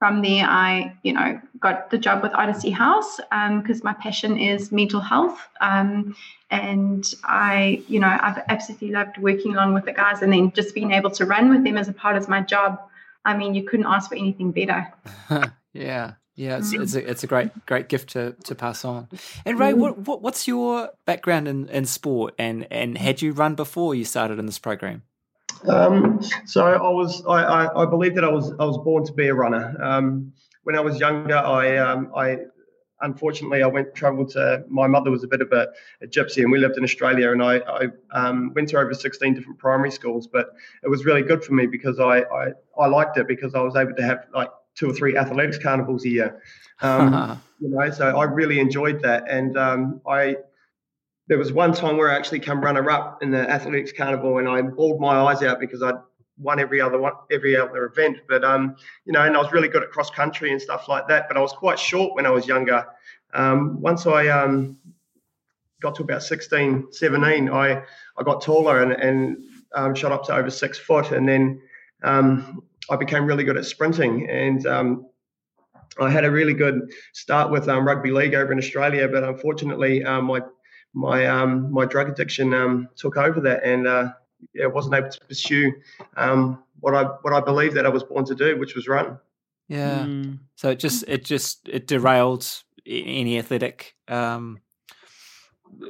from 0.03 0.21
there, 0.21 0.45
I, 0.45 0.93
you 1.01 1.13
know, 1.13 1.39
got 1.61 1.89
the 1.89 1.97
job 1.97 2.23
with 2.23 2.33
Odyssey 2.33 2.71
House 2.71 3.15
because 3.15 3.79
um, 3.79 3.85
my 3.85 3.93
passion 3.93 4.37
is 4.37 4.69
mental 4.69 4.99
health. 4.99 5.39
Um, 5.61 6.17
and 6.51 7.09
I, 7.23 7.81
you 7.87 8.01
know, 8.01 8.09
I've 8.09 8.43
absolutely 8.49 8.91
loved 8.91 9.17
working 9.17 9.53
along 9.53 9.75
with 9.75 9.85
the 9.85 9.93
guys 9.93 10.21
and 10.21 10.33
then 10.33 10.51
just 10.51 10.75
being 10.75 10.91
able 10.91 11.09
to 11.11 11.25
run 11.25 11.49
with 11.49 11.63
them 11.63 11.77
as 11.77 11.87
a 11.87 11.93
part 11.93 12.17
of 12.17 12.27
my 12.27 12.41
job. 12.41 12.81
I 13.23 13.37
mean, 13.37 13.55
you 13.55 13.63
couldn't 13.63 13.85
ask 13.85 14.09
for 14.09 14.15
anything 14.15 14.51
better. 14.51 14.91
yeah. 15.73 16.15
Yeah, 16.35 16.57
it's, 16.57 16.73
it's, 16.73 16.95
a, 16.95 17.09
it's 17.09 17.23
a 17.23 17.27
great 17.27 17.65
great 17.65 17.87
gift 17.87 18.09
to, 18.09 18.35
to 18.43 18.55
pass 18.55 18.83
on. 18.83 19.07
And 19.45 19.57
Ray, 19.57 19.73
what, 19.73 19.99
what 19.99 20.21
what's 20.21 20.49
your 20.49 20.89
background 21.05 21.47
in, 21.47 21.69
in 21.69 21.85
sport 21.85 22.33
and, 22.37 22.67
and 22.69 22.97
had 22.97 23.21
you 23.21 23.31
run 23.31 23.55
before 23.55 23.95
you 23.95 24.03
started 24.03 24.37
in 24.37 24.47
this 24.47 24.59
program? 24.59 25.03
Um, 25.67 26.21
so 26.45 26.65
I 26.65 26.89
was, 26.89 27.25
I, 27.25 27.43
I, 27.43 27.83
I, 27.83 27.85
believe 27.85 28.15
that 28.15 28.23
I 28.23 28.29
was, 28.29 28.51
I 28.59 28.65
was 28.65 28.77
born 28.79 29.05
to 29.05 29.13
be 29.13 29.27
a 29.27 29.33
runner. 29.33 29.75
Um, 29.81 30.33
when 30.63 30.75
I 30.75 30.81
was 30.81 30.99
younger, 30.99 31.37
I, 31.37 31.77
um, 31.77 32.11
I, 32.15 32.37
unfortunately, 33.01 33.61
I 33.63 33.67
went 33.67 33.93
travelled 33.93 34.29
to. 34.31 34.63
My 34.67 34.87
mother 34.87 35.11
was 35.11 35.23
a 35.23 35.27
bit 35.27 35.41
of 35.41 35.51
a, 35.51 35.67
a 36.01 36.07
gypsy, 36.07 36.41
and 36.41 36.51
we 36.51 36.57
lived 36.57 36.77
in 36.77 36.83
Australia. 36.83 37.31
And 37.31 37.43
I, 37.43 37.57
I 37.57 37.87
um, 38.11 38.53
went 38.55 38.69
to 38.69 38.77
over 38.77 38.93
16 38.93 39.33
different 39.33 39.59
primary 39.59 39.91
schools, 39.91 40.27
but 40.27 40.51
it 40.83 40.89
was 40.89 41.05
really 41.05 41.21
good 41.21 41.43
for 41.43 41.53
me 41.53 41.67
because 41.67 41.99
I, 41.99 42.19
I, 42.21 42.47
I 42.79 42.87
liked 42.87 43.17
it 43.17 43.27
because 43.27 43.55
I 43.55 43.61
was 43.61 43.75
able 43.75 43.93
to 43.95 44.03
have 44.03 44.25
like 44.33 44.49
two 44.75 44.89
or 44.89 44.93
three 44.93 45.17
athletics 45.17 45.57
carnivals 45.57 46.05
a 46.05 46.09
year. 46.09 46.41
Um, 46.81 47.41
you 47.59 47.69
know, 47.69 47.89
so 47.91 48.17
I 48.17 48.23
really 48.23 48.59
enjoyed 48.59 49.01
that, 49.03 49.25
and 49.29 49.57
um, 49.57 50.01
I 50.07 50.37
there 51.27 51.37
was 51.37 51.53
one 51.53 51.73
time 51.73 51.97
where 51.97 52.11
I 52.11 52.15
actually 52.15 52.39
come 52.39 52.61
runner 52.61 52.89
up 52.89 53.23
in 53.23 53.31
the 53.31 53.49
athletics 53.49 53.91
carnival 53.95 54.39
and 54.39 54.47
I 54.47 54.61
bawled 54.61 54.99
my 54.99 55.15
eyes 55.21 55.41
out 55.41 55.59
because 55.59 55.81
I'd 55.81 55.95
won 56.37 56.59
every 56.59 56.81
other 56.81 56.99
one, 56.99 57.13
every 57.31 57.55
other 57.55 57.85
event. 57.85 58.17
But 58.27 58.43
um, 58.43 58.75
you 59.05 59.13
know, 59.13 59.21
and 59.21 59.35
I 59.35 59.39
was 59.39 59.51
really 59.51 59.67
good 59.67 59.83
at 59.83 59.91
cross 59.91 60.09
country 60.09 60.51
and 60.51 60.61
stuff 60.61 60.87
like 60.87 61.07
that. 61.07 61.27
But 61.27 61.37
I 61.37 61.39
was 61.39 61.53
quite 61.53 61.79
short 61.79 62.15
when 62.15 62.25
I 62.25 62.29
was 62.29 62.47
younger. 62.47 62.85
Um, 63.33 63.81
once 63.81 64.05
I 64.05 64.27
um, 64.27 64.77
got 65.81 65.95
to 65.95 66.03
about 66.03 66.23
16, 66.23 66.91
17, 66.91 67.49
I 67.49 67.83
I 68.17 68.23
got 68.23 68.41
taller 68.41 68.83
and 68.83 68.91
and 68.93 69.37
um, 69.73 69.95
shot 69.95 70.11
up 70.11 70.25
to 70.25 70.35
over 70.35 70.49
six 70.49 70.77
foot, 70.77 71.11
and 71.11 71.27
then 71.27 71.61
um, 72.03 72.63
I 72.89 72.95
became 72.95 73.25
really 73.25 73.43
good 73.43 73.57
at 73.57 73.65
sprinting 73.65 74.29
and. 74.29 74.65
Um, 74.67 75.07
I 75.99 76.09
had 76.09 76.25
a 76.25 76.31
really 76.31 76.55
good 76.55 76.91
start 77.13 77.51
with 77.51 77.69
um, 77.69 77.85
rugby 77.85 78.09
league 78.09 78.33
over 78.33 78.51
in 78.51 78.57
Australia, 78.57 79.07
but 79.07 79.23
unfortunately, 79.23 80.03
um, 80.03 80.25
my 80.25 80.41
my 80.93 81.25
um, 81.25 81.71
my 81.71 81.85
drug 81.85 82.09
addiction 82.09 82.53
um, 82.53 82.89
took 82.95 83.17
over 83.17 83.41
that, 83.41 83.63
and 83.63 83.87
uh, 83.87 84.13
yeah, 84.53 84.67
wasn't 84.67 84.95
able 84.95 85.09
to 85.09 85.19
pursue 85.21 85.73
um, 86.17 86.63
what 86.79 86.93
I 86.93 87.03
what 87.21 87.33
I 87.33 87.39
believed 87.41 87.75
that 87.75 87.85
I 87.85 87.89
was 87.89 88.03
born 88.03 88.25
to 88.25 88.35
do, 88.35 88.57
which 88.57 88.75
was 88.75 88.87
run. 88.87 89.17
Yeah. 89.67 89.99
Mm. 90.05 90.39
So 90.55 90.69
it 90.69 90.79
just 90.79 91.03
it 91.07 91.25
just 91.25 91.67
it 91.67 91.87
derailed 91.87 92.47
any 92.85 93.39
athletic 93.39 93.95
um, 94.07 94.59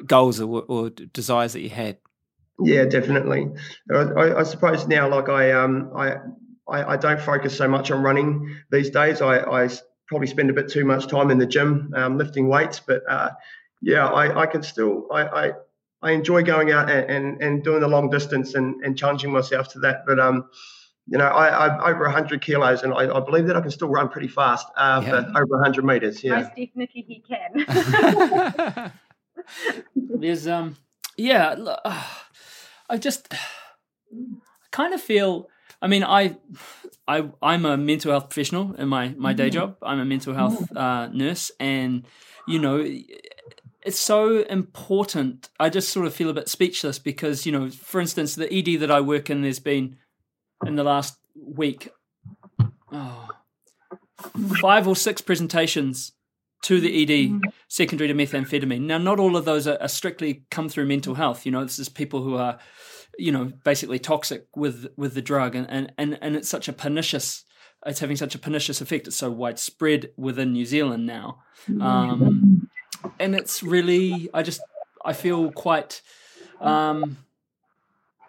goals 0.05 0.39
or, 0.39 0.63
or, 0.67 0.89
desires 0.89 1.53
that 1.53 1.61
you 1.61 1.69
had. 1.69 1.97
Yeah, 2.59 2.85
definitely. 2.85 3.49
I, 3.91 4.35
I 4.35 4.43
suppose 4.43 4.87
now, 4.87 5.09
like 5.09 5.27
I 5.27 5.51
um 5.51 5.91
I, 5.95 6.17
I, 6.69 6.93
I 6.93 6.97
don't 6.97 7.19
focus 7.19 7.57
so 7.57 7.67
much 7.67 7.91
on 7.91 8.03
running 8.03 8.55
these 8.71 8.89
days. 8.89 9.21
I, 9.21 9.39
I 9.39 9.69
probably 10.07 10.27
spend 10.27 10.49
a 10.49 10.53
bit 10.53 10.69
too 10.69 10.85
much 10.85 11.07
time 11.07 11.31
in 11.31 11.39
the 11.39 11.47
gym 11.47 11.91
um, 11.95 12.17
lifting 12.17 12.47
weights, 12.47 12.79
but 12.79 13.01
uh, 13.09 13.31
yeah, 13.83 14.07
I, 14.07 14.43
I 14.43 14.45
can 14.45 14.63
still 14.63 15.07
I, 15.11 15.21
I, 15.21 15.51
I 16.01 16.11
enjoy 16.11 16.43
going 16.43 16.71
out 16.71 16.89
and, 16.89 17.09
and, 17.09 17.41
and, 17.41 17.63
doing 17.63 17.81
the 17.81 17.87
long 17.87 18.09
distance 18.09 18.55
and, 18.55 18.81
and 18.83 18.97
challenging 18.97 19.31
myself 19.31 19.67
to 19.73 19.79
that. 19.79 20.05
But 20.05 20.19
um, 20.19 20.49
you 21.07 21.17
know, 21.17 21.25
I, 21.25 21.67
I'm 21.67 21.81
over 21.81 22.03
100 22.05 22.41
kilos, 22.41 22.83
and 22.83 22.93
I, 22.93 23.13
I 23.13 23.19
believe 23.19 23.47
that 23.47 23.57
I 23.57 23.61
can 23.61 23.71
still 23.71 23.89
run 23.89 24.07
pretty 24.07 24.29
fast 24.29 24.67
uh, 24.77 25.01
yeah. 25.03 25.09
for 25.09 25.39
over 25.39 25.57
100 25.57 25.83
meters. 25.83 26.23
Yeah, 26.23 26.39
most 26.39 26.49
definitely 26.55 27.05
he 27.07 27.23
can. 27.27 28.91
There's 29.95 30.47
um, 30.47 30.77
yeah, 31.17 31.49
uh, 31.49 32.03
I 32.89 32.97
just 32.97 33.33
kind 34.71 34.93
of 34.93 35.01
feel. 35.01 35.49
I 35.81 35.87
mean, 35.87 36.05
I, 36.05 36.37
I, 37.05 37.29
I'm 37.41 37.65
a 37.65 37.75
mental 37.75 38.11
health 38.11 38.29
professional 38.29 38.73
in 38.75 38.87
my 38.87 39.09
my 39.17 39.33
day 39.33 39.49
mm-hmm. 39.49 39.53
job. 39.53 39.77
I'm 39.81 39.99
a 39.99 40.05
mental 40.05 40.33
health 40.33 40.71
uh, 40.75 41.07
nurse, 41.07 41.51
and 41.59 42.05
you 42.47 42.59
know, 42.59 42.77
it's 43.85 43.99
so 43.99 44.43
important. 44.43 45.49
I 45.59 45.69
just 45.69 45.89
sort 45.89 46.05
of 46.05 46.13
feel 46.13 46.29
a 46.29 46.33
bit 46.33 46.49
speechless 46.49 46.99
because, 46.99 47.45
you 47.45 47.51
know, 47.51 47.69
for 47.69 47.99
instance, 47.99 48.35
the 48.35 48.51
ED 48.53 48.79
that 48.79 48.91
I 48.91 49.01
work 49.01 49.29
in, 49.29 49.41
there's 49.41 49.59
been 49.59 49.97
in 50.65 50.75
the 50.75 50.83
last 50.83 51.17
week 51.35 51.89
oh, 52.91 53.29
five 54.61 54.87
or 54.87 54.95
six 54.95 55.21
presentations 55.21 56.13
to 56.63 56.79
the 56.79 57.03
ED 57.03 57.29
mm-hmm. 57.29 57.39
secondary 57.67 58.07
to 58.07 58.13
methamphetamine. 58.13 58.81
Now, 58.81 58.97
not 58.97 59.19
all 59.19 59.35
of 59.35 59.45
those 59.45 59.67
are, 59.67 59.77
are, 59.81 59.87
strictly 59.87 60.45
come 60.49 60.69
through 60.69 60.85
mental 60.85 61.15
health. 61.15 61.45
You 61.45 61.51
know, 61.51 61.63
this 61.63 61.79
is 61.79 61.89
people 61.89 62.23
who 62.23 62.37
are, 62.37 62.57
you 63.17 63.31
know, 63.31 63.51
basically 63.65 63.99
toxic 63.99 64.47
with 64.55 64.87
with 64.95 65.13
the 65.13 65.21
drug, 65.21 65.55
and 65.55 65.69
and 65.69 65.91
and, 65.97 66.17
and 66.21 66.35
it's 66.35 66.49
such 66.49 66.67
a 66.67 66.73
pernicious. 66.73 67.43
It's 67.85 67.99
having 67.99 68.15
such 68.15 68.33
a 68.33 68.39
pernicious 68.39 68.79
effect. 68.79 69.07
It's 69.07 69.17
so 69.17 69.29
widespread 69.29 70.11
within 70.15 70.53
New 70.53 70.65
Zealand 70.65 71.05
now, 71.05 71.39
um, 71.81 72.62
and 73.19 73.35
it's 73.35 73.63
really. 73.63 74.29
I 74.33 74.43
just 74.43 74.61
I 75.03 75.13
feel 75.13 75.51
quite 75.51 76.01
um, 76.61 77.17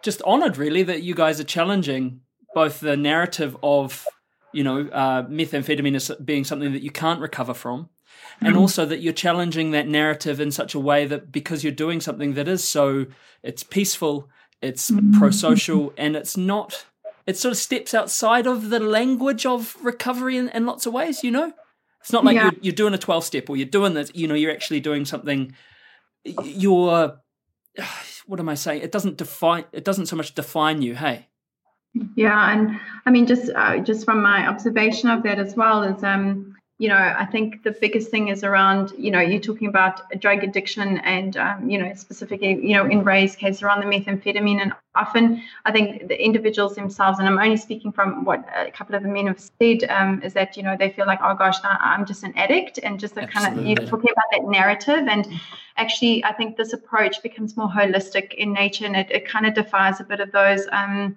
just 0.01 0.21
honoured, 0.23 0.57
really, 0.57 0.83
that 0.83 1.03
you 1.03 1.15
guys 1.15 1.39
are 1.39 1.45
challenging 1.45 2.21
both 2.53 2.79
the 2.79 2.97
narrative 2.97 3.57
of 3.63 4.05
you 4.53 4.63
know 4.63 4.87
uh, 4.87 5.23
methamphetamine 5.23 5.95
as 5.95 6.11
being 6.23 6.43
something 6.43 6.73
that 6.73 6.81
you 6.81 6.91
can't 6.91 7.19
recover 7.19 7.53
from, 7.53 7.89
and 8.39 8.49
mm-hmm. 8.49 8.59
also 8.59 8.85
that 8.85 9.01
you're 9.01 9.13
challenging 9.13 9.71
that 9.71 9.87
narrative 9.87 10.39
in 10.39 10.51
such 10.51 10.75
a 10.75 10.79
way 10.79 11.05
that 11.05 11.31
because 11.31 11.63
you're 11.63 11.73
doing 11.73 12.01
something 12.01 12.33
that 12.33 12.47
is 12.47 12.63
so 12.63 13.05
it's 13.43 13.63
peaceful 13.63 14.29
it's 14.61 14.91
mm-hmm. 14.91 15.17
pro-social 15.17 15.93
and 15.97 16.15
it's 16.15 16.37
not 16.37 16.85
it 17.25 17.37
sort 17.37 17.51
of 17.51 17.57
steps 17.57 17.93
outside 17.93 18.47
of 18.47 18.69
the 18.69 18.79
language 18.79 19.45
of 19.45 19.75
recovery 19.81 20.37
in, 20.37 20.49
in 20.49 20.65
lots 20.65 20.85
of 20.85 20.93
ways 20.93 21.23
you 21.23 21.31
know 21.31 21.53
it's 22.05 22.13
not 22.13 22.23
like 22.23 22.35
yeah. 22.35 22.43
you're, 22.43 22.53
you're 22.61 22.73
doing 22.73 22.93
a 22.93 22.99
12 22.99 23.23
step 23.23 23.49
or 23.49 23.57
you're 23.57 23.65
doing 23.65 23.95
this 23.95 24.11
you 24.13 24.27
know 24.27 24.35
you're 24.35 24.51
actually 24.51 24.79
doing 24.79 25.05
something 25.05 25.55
you're 26.43 27.19
what 28.27 28.39
am 28.39 28.47
i 28.47 28.53
saying 28.53 28.83
it 28.83 28.91
doesn't 28.91 29.17
define 29.17 29.65
it 29.71 29.83
doesn't 29.83 30.05
so 30.05 30.15
much 30.15 30.35
define 30.35 30.83
you 30.83 30.93
hey 30.93 31.27
yeah 32.15 32.53
and 32.53 32.79
i 33.07 33.09
mean 33.09 33.25
just 33.25 33.49
uh, 33.55 33.79
just 33.79 34.05
from 34.05 34.21
my 34.21 34.47
observation 34.47 35.09
of 35.09 35.23
that 35.23 35.39
as 35.39 35.55
well 35.55 35.81
is 35.81 36.03
um 36.03 36.54
you 36.77 36.89
know, 36.89 36.97
I 36.97 37.25
think 37.25 37.63
the 37.63 37.71
biggest 37.71 38.11
thing 38.11 38.27
is 38.27 38.43
around, 38.43 38.91
you 38.97 39.09
know, 39.09 39.21
you're 39.21 39.39
talking 39.39 39.69
about 39.69 40.01
drug 40.19 40.43
addiction 40.43 40.97
and, 40.99 41.37
um, 41.37 41.69
you 41.69 41.77
know, 41.77 41.93
specifically, 41.95 42.49
you 42.49 42.73
know, 42.73 42.85
in 42.85 43.01
Ray's 43.05 43.33
case 43.33 43.63
around 43.63 43.79
the 43.79 43.85
methamphetamine. 43.85 44.61
And 44.61 44.73
often 44.93 45.41
I 45.63 45.71
think 45.71 46.09
the 46.09 46.21
individuals 46.21 46.75
themselves, 46.75 47.19
and 47.19 47.29
I'm 47.29 47.39
only 47.39 47.55
speaking 47.55 47.93
from 47.93 48.25
what 48.25 48.45
a 48.53 48.71
couple 48.71 48.93
of 48.93 49.03
the 49.03 49.07
men 49.07 49.27
have 49.27 49.39
said, 49.39 49.89
um, 49.89 50.21
is 50.21 50.33
that, 50.33 50.57
you 50.57 50.63
know, 50.63 50.75
they 50.77 50.89
feel 50.89 51.05
like, 51.05 51.19
oh 51.23 51.33
gosh, 51.33 51.55
I'm 51.63 52.05
just 52.05 52.23
an 52.23 52.33
addict. 52.35 52.77
And 52.83 52.99
just 52.99 53.15
the 53.15 53.25
kind 53.25 53.57
of, 53.57 53.65
you're 53.65 53.77
talking 53.77 54.11
about 54.11 54.25
that 54.33 54.43
narrative. 54.43 55.07
And 55.07 55.29
actually, 55.77 56.25
I 56.25 56.33
think 56.33 56.57
this 56.57 56.73
approach 56.73 57.23
becomes 57.23 57.55
more 57.55 57.69
holistic 57.69 58.33
in 58.33 58.51
nature 58.51 58.85
and 58.85 58.97
it, 58.97 59.09
it 59.11 59.25
kind 59.25 59.45
of 59.45 59.53
defies 59.53 60.01
a 60.01 60.03
bit 60.03 60.19
of 60.19 60.29
those, 60.33 60.67
um, 60.73 61.15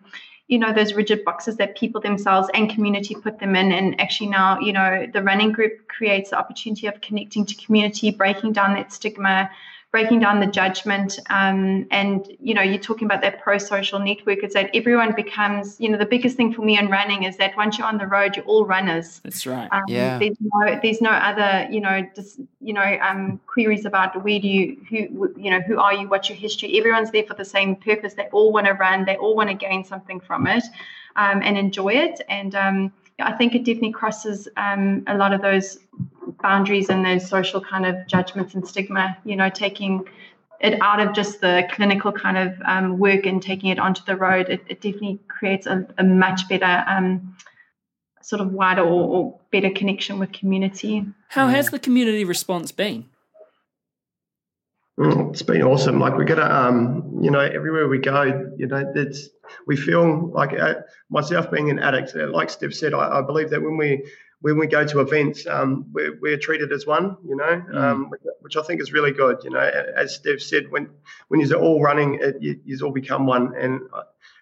you 0.48 0.58
know 0.58 0.72
those 0.72 0.94
rigid 0.94 1.24
boxes 1.24 1.56
that 1.56 1.76
people 1.76 2.00
themselves 2.00 2.48
and 2.54 2.70
community 2.70 3.14
put 3.14 3.38
them 3.38 3.54
in. 3.54 3.70
And 3.72 4.00
actually 4.00 4.30
now 4.30 4.58
you 4.58 4.72
know 4.72 5.06
the 5.12 5.22
running 5.22 5.52
group 5.52 5.86
creates 5.88 6.30
the 6.30 6.38
opportunity 6.38 6.86
of 6.86 7.00
connecting 7.00 7.46
to 7.46 7.54
community 7.54 8.10
breaking 8.10 8.52
down 8.52 8.74
that 8.74 8.92
stigma 8.92 9.50
breaking 9.90 10.20
down 10.20 10.38
the 10.38 10.46
judgment 10.46 11.18
um, 11.30 11.86
and 11.90 12.30
you 12.40 12.52
know 12.52 12.60
you're 12.60 12.78
talking 12.78 13.06
about 13.06 13.22
that 13.22 13.40
pro-social 13.40 13.98
network 13.98 14.44
is 14.44 14.52
that 14.52 14.68
everyone 14.74 15.14
becomes 15.14 15.80
you 15.80 15.88
know 15.88 15.96
the 15.96 16.06
biggest 16.06 16.36
thing 16.36 16.52
for 16.52 16.60
me 16.62 16.78
in 16.78 16.88
running 16.88 17.22
is 17.22 17.38
that 17.38 17.56
once 17.56 17.78
you're 17.78 17.86
on 17.86 17.96
the 17.96 18.06
road 18.06 18.36
you're 18.36 18.44
all 18.44 18.66
runners. 18.66 19.20
That's 19.24 19.46
right. 19.46 19.68
Um, 19.72 19.82
yeah. 19.88 20.18
there's 20.18 20.36
no 20.40 20.80
there's 20.82 21.00
no 21.00 21.10
other 21.10 21.66
you 21.70 21.80
know 21.80 22.06
just 22.14 22.40
you 22.60 22.72
know 22.72 22.98
um, 23.00 23.40
queries 23.46 23.84
about 23.84 24.22
where 24.22 24.38
do 24.38 24.48
you 24.48 24.76
who 24.88 25.32
you 25.36 25.50
know 25.50 25.60
who 25.60 25.78
are 25.78 25.94
you 25.94 26.08
what's 26.08 26.28
your 26.28 26.38
history? 26.38 26.78
Everyone's 26.78 27.10
there 27.10 27.24
for 27.24 27.34
the 27.34 27.44
same 27.44 27.76
purpose. 27.76 28.14
They 28.14 28.28
all 28.32 28.52
want 28.52 28.66
to 28.66 28.72
run. 28.74 29.04
They 29.04 29.16
all 29.16 29.34
want 29.34 29.48
to 29.48 29.54
gain 29.54 29.84
something 29.84 30.20
from 30.20 30.46
it 30.46 30.64
um, 31.18 31.42
and 31.42 31.58
enjoy 31.58 31.94
it. 31.94 32.20
And 32.28 32.54
um, 32.54 32.92
I 33.20 33.32
think 33.32 33.54
it 33.54 33.64
definitely 33.64 33.92
crosses 33.92 34.48
um, 34.56 35.02
a 35.06 35.16
lot 35.16 35.32
of 35.32 35.42
those 35.42 35.78
boundaries 36.40 36.88
and 36.88 37.04
those 37.04 37.28
social 37.28 37.60
kind 37.60 37.84
of 37.84 38.06
judgments 38.06 38.54
and 38.54 38.66
stigma, 38.66 39.16
you 39.24 39.34
know, 39.36 39.50
taking 39.50 40.04
it 40.60 40.80
out 40.80 41.00
of 41.00 41.14
just 41.14 41.40
the 41.40 41.68
clinical 41.72 42.12
kind 42.12 42.36
of 42.36 42.54
um, 42.64 42.98
work 42.98 43.26
and 43.26 43.42
taking 43.42 43.70
it 43.70 43.78
onto 43.78 44.02
the 44.04 44.16
road, 44.16 44.48
it, 44.48 44.64
it 44.68 44.80
definitely 44.80 45.20
creates 45.28 45.66
a, 45.66 45.86
a 45.98 46.04
much 46.04 46.48
better 46.48 46.84
um, 46.86 47.36
sort 48.22 48.40
of 48.40 48.52
wider 48.52 48.82
or, 48.82 49.08
or, 49.08 49.40
better 49.50 49.70
connection 49.70 50.18
with 50.18 50.30
community. 50.32 51.06
How 51.28 51.48
has 51.48 51.70
the 51.70 51.78
community 51.78 52.22
response 52.24 52.70
been? 52.70 53.06
Mm, 54.98 55.30
it's 55.30 55.42
been 55.42 55.62
awesome. 55.62 56.00
Like 56.00 56.16
we 56.16 56.24
get 56.24 56.40
a, 56.40 56.66
um, 56.66 57.20
you 57.22 57.30
know, 57.30 57.38
everywhere 57.38 57.86
we 57.86 57.98
go, 57.98 58.50
you 58.56 58.66
know, 58.66 58.84
it's 58.96 59.28
we 59.64 59.76
feel 59.76 60.32
like 60.32 60.58
uh, 60.58 60.74
myself 61.08 61.52
being 61.52 61.70
an 61.70 61.78
addict, 61.78 62.16
like 62.16 62.50
Steph 62.50 62.74
said, 62.74 62.94
I, 62.94 63.20
I 63.20 63.22
believe 63.22 63.50
that 63.50 63.62
when 63.62 63.76
we 63.76 64.04
when 64.40 64.58
we 64.58 64.66
go 64.66 64.84
to 64.84 65.00
events, 65.00 65.46
um, 65.46 65.86
we're, 65.92 66.18
we're, 66.20 66.36
treated 66.36 66.72
as 66.72 66.86
one, 66.86 67.16
you 67.26 67.34
know, 67.36 67.62
mm. 67.72 67.76
um, 67.76 68.10
which 68.40 68.56
I 68.56 68.62
think 68.62 68.80
is 68.80 68.92
really 68.92 69.12
good. 69.12 69.38
You 69.44 69.50
know, 69.50 69.60
as 69.60 70.16
Steph 70.16 70.40
said, 70.40 70.64
when 70.70 70.90
when 71.28 71.40
you're 71.40 71.60
all 71.60 71.80
running, 71.80 72.18
it, 72.20 72.36
you, 72.40 72.60
you 72.64 72.78
all 72.84 72.92
become 72.92 73.24
one, 73.24 73.54
and 73.56 73.80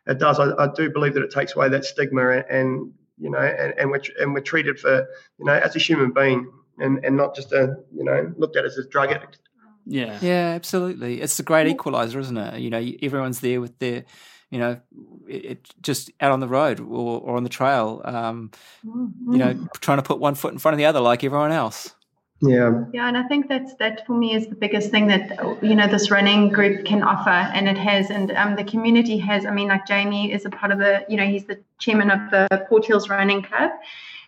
it 0.06 0.18
does. 0.18 0.38
I, 0.40 0.52
I, 0.58 0.68
do 0.74 0.90
believe 0.90 1.12
that 1.14 1.22
it 1.22 1.32
takes 1.32 1.54
away 1.54 1.68
that 1.68 1.84
stigma, 1.84 2.30
and, 2.30 2.44
and 2.48 2.92
you 3.18 3.28
know, 3.28 3.38
and, 3.38 3.74
and 3.78 3.90
we're 3.90 4.02
and 4.18 4.32
we're 4.32 4.40
treated 4.40 4.80
for 4.80 5.06
you 5.38 5.44
know 5.44 5.52
as 5.52 5.76
a 5.76 5.78
human 5.78 6.12
being, 6.12 6.50
and 6.78 7.04
and 7.04 7.14
not 7.14 7.34
just 7.34 7.52
a 7.52 7.76
you 7.94 8.04
know 8.04 8.32
looked 8.38 8.56
at 8.56 8.64
as 8.64 8.78
a 8.78 8.88
drug 8.88 9.10
addict. 9.10 9.38
Yeah, 9.86 10.18
yeah, 10.20 10.52
absolutely. 10.54 11.20
It's 11.20 11.38
a 11.38 11.42
great 11.42 11.68
equalizer, 11.68 12.18
isn't 12.18 12.36
it? 12.36 12.60
You 12.60 12.70
know, 12.70 12.84
everyone's 13.00 13.40
there 13.40 13.60
with 13.60 13.78
their 13.78 14.04
you 14.50 14.58
know, 14.58 14.80
it, 15.28 15.44
it 15.44 15.74
just 15.82 16.10
out 16.20 16.32
on 16.32 16.40
the 16.40 16.48
road 16.48 16.80
or, 16.80 17.20
or 17.20 17.36
on 17.36 17.42
the 17.42 17.48
trail, 17.48 18.00
um, 18.04 18.50
mm-hmm. 18.86 19.32
you 19.32 19.38
know, 19.38 19.68
trying 19.80 19.98
to 19.98 20.02
put 20.02 20.20
one 20.20 20.34
foot 20.34 20.52
in 20.52 20.58
front 20.58 20.74
of 20.74 20.78
the 20.78 20.84
other 20.84 21.00
like 21.00 21.24
everyone 21.24 21.52
else. 21.52 21.94
Yeah. 22.42 22.84
Yeah, 22.92 23.08
and 23.08 23.16
I 23.16 23.22
think 23.24 23.48
that's 23.48 23.74
that 23.76 24.06
for 24.06 24.12
me 24.12 24.34
is 24.34 24.46
the 24.46 24.54
biggest 24.54 24.90
thing 24.90 25.06
that 25.06 25.38
you 25.62 25.74
know 25.74 25.86
this 25.86 26.10
running 26.10 26.50
group 26.50 26.84
can 26.84 27.02
offer, 27.02 27.30
and 27.30 27.66
it 27.66 27.78
has, 27.78 28.10
and 28.10 28.30
um, 28.32 28.56
the 28.56 28.64
community 28.64 29.16
has. 29.18 29.46
I 29.46 29.50
mean, 29.50 29.68
like 29.68 29.86
Jamie 29.86 30.32
is 30.32 30.44
a 30.44 30.50
part 30.50 30.70
of 30.70 30.78
the, 30.78 31.04
you 31.08 31.16
know, 31.16 31.26
he's 31.26 31.46
the 31.46 31.58
chairman 31.78 32.10
of 32.10 32.30
the 32.30 32.66
Port 32.68 32.84
Hills 32.84 33.08
Running 33.08 33.42
Club, 33.42 33.70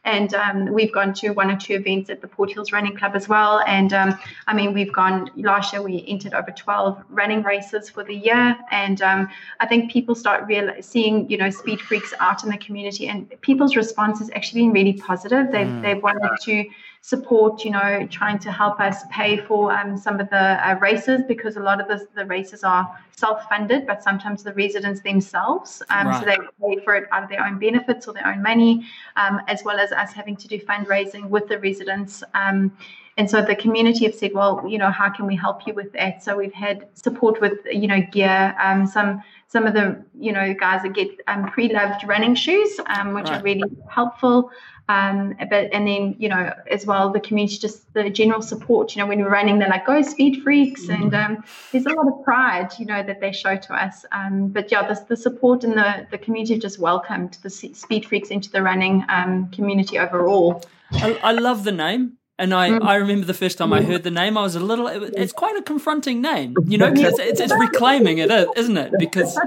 and 0.08 0.32
um, 0.32 0.72
we've 0.72 0.92
gone 0.92 1.12
to 1.12 1.30
one 1.30 1.50
or 1.50 1.56
two 1.56 1.74
events 1.74 2.08
at 2.08 2.22
the 2.22 2.28
Port 2.28 2.50
Hills 2.50 2.72
Running 2.72 2.96
Club 2.96 3.12
as 3.14 3.28
well. 3.28 3.60
And 3.66 3.92
um, 3.92 4.18
I 4.46 4.54
mean, 4.54 4.72
we've 4.72 4.92
gone 4.92 5.30
last 5.36 5.72
year, 5.72 5.82
we 5.82 6.02
entered 6.08 6.32
over 6.32 6.50
12 6.50 7.04
running 7.10 7.42
races 7.42 7.90
for 7.90 8.02
the 8.02 8.14
year. 8.14 8.56
And 8.70 9.02
um, 9.02 9.28
I 9.60 9.66
think 9.66 9.92
people 9.92 10.14
start 10.14 10.46
real, 10.46 10.72
seeing, 10.80 11.28
you 11.30 11.36
know, 11.36 11.50
speed 11.50 11.80
freaks 11.82 12.14
out 12.20 12.42
in 12.42 12.48
the 12.50 12.56
community, 12.56 13.08
and 13.08 13.30
people's 13.42 13.76
response 13.76 14.18
has 14.20 14.30
actually 14.34 14.62
been 14.62 14.72
really 14.72 14.94
positive. 14.94 15.52
They've, 15.52 15.66
mm. 15.66 15.82
they've 15.82 16.02
wanted 16.02 16.30
to 16.44 16.64
support, 17.02 17.64
you 17.64 17.70
know, 17.70 18.06
trying 18.10 18.38
to 18.38 18.50
help 18.50 18.80
us 18.80 19.04
pay 19.10 19.36
for 19.36 19.72
um, 19.72 19.96
some 19.96 20.20
of 20.20 20.28
the 20.30 20.68
uh, 20.68 20.74
races 20.80 21.22
because 21.28 21.56
a 21.56 21.60
lot 21.60 21.80
of 21.80 21.88
the, 21.88 22.06
the 22.14 22.24
races 22.26 22.64
are 22.64 22.98
self-funded, 23.16 23.86
but 23.86 24.02
sometimes 24.02 24.42
the 24.42 24.52
residents 24.54 25.00
themselves, 25.00 25.82
um, 25.90 26.06
right. 26.06 26.20
so 26.20 26.26
they 26.26 26.36
pay 26.62 26.84
for 26.84 26.94
it 26.94 27.08
out 27.10 27.22
of 27.22 27.28
their 27.28 27.44
own 27.44 27.58
benefits 27.58 28.06
or 28.06 28.14
their 28.14 28.26
own 28.26 28.42
money, 28.42 28.86
um, 29.16 29.40
as 29.48 29.62
well 29.64 29.78
as 29.78 29.90
us 29.98 30.12
having 30.12 30.36
to 30.36 30.48
do 30.48 30.58
fundraising 30.60 31.28
with 31.28 31.48
the 31.48 31.58
residents. 31.58 32.22
Um, 32.34 32.76
and 33.18 33.28
so 33.28 33.42
the 33.42 33.56
community 33.56 34.04
have 34.04 34.14
said, 34.14 34.32
well, 34.32 34.64
you 34.66 34.78
know, 34.78 34.90
how 34.90 35.10
can 35.10 35.26
we 35.26 35.34
help 35.34 35.66
you 35.66 35.74
with 35.74 35.92
that? 35.92 36.22
So 36.22 36.36
we've 36.36 36.52
had 36.52 36.86
support 36.94 37.40
with, 37.40 37.58
you 37.70 37.88
know, 37.88 38.00
gear, 38.12 38.54
um, 38.62 38.86
some 38.86 39.22
some 39.48 39.66
of 39.66 39.72
the 39.72 40.04
you 40.18 40.32
know 40.32 40.54
guys 40.54 40.82
that 40.82 40.92
get 40.94 41.08
um, 41.26 41.50
pre-loved 41.50 42.06
running 42.06 42.34
shoes, 42.34 42.78
um, 42.86 43.14
which 43.14 43.28
right. 43.28 43.40
are 43.40 43.42
really 43.42 43.70
helpful. 43.90 44.50
Um, 44.90 45.36
but 45.50 45.68
and 45.72 45.86
then 45.86 46.16
you 46.18 46.28
know 46.28 46.52
as 46.70 46.86
well 46.86 47.10
the 47.12 47.20
community 47.20 47.58
just 47.58 47.92
the 47.94 48.08
general 48.10 48.42
support. 48.42 48.94
You 48.94 49.02
know 49.02 49.08
when 49.08 49.20
we're 49.20 49.30
running, 49.30 49.58
they're 49.58 49.68
like 49.68 49.86
go 49.86 50.00
speed 50.02 50.42
freaks, 50.42 50.86
mm-hmm. 50.86 51.02
and 51.02 51.14
um, 51.14 51.44
there's 51.72 51.86
a 51.86 51.90
lot 51.90 52.06
of 52.08 52.22
pride 52.24 52.72
you 52.78 52.86
know 52.86 53.02
that 53.02 53.20
they 53.20 53.32
show 53.32 53.56
to 53.56 53.74
us. 53.74 54.04
Um, 54.12 54.48
but 54.48 54.70
yeah, 54.70 54.86
the, 54.86 55.02
the 55.08 55.16
support 55.16 55.64
and 55.64 55.74
the 55.74 56.06
the 56.10 56.18
community 56.18 56.58
just 56.58 56.78
welcomed 56.78 57.38
the 57.42 57.50
speed 57.50 58.04
freaks 58.06 58.28
into 58.28 58.50
the 58.50 58.62
running 58.62 59.04
um, 59.08 59.50
community 59.50 59.98
overall. 59.98 60.62
I, 60.92 61.18
I 61.22 61.32
love 61.32 61.64
the 61.64 61.72
name. 61.72 62.17
And 62.38 62.54
I, 62.54 62.70
mm. 62.70 62.84
I 62.84 62.94
remember 62.96 63.26
the 63.26 63.34
first 63.34 63.58
time 63.58 63.72
I 63.72 63.82
heard 63.82 64.04
the 64.04 64.12
name, 64.12 64.38
I 64.38 64.42
was 64.42 64.54
a 64.54 64.60
little. 64.60 64.86
It's 64.86 65.32
quite 65.32 65.56
a 65.56 65.62
confronting 65.62 66.22
name, 66.22 66.54
you 66.66 66.78
know, 66.78 66.92
because 66.92 67.18
it's, 67.18 67.40
it's, 67.40 67.52
reclaiming 67.58 68.18
it, 68.18 68.30
isn't 68.56 68.76
it? 68.76 68.92
Because 68.96 69.38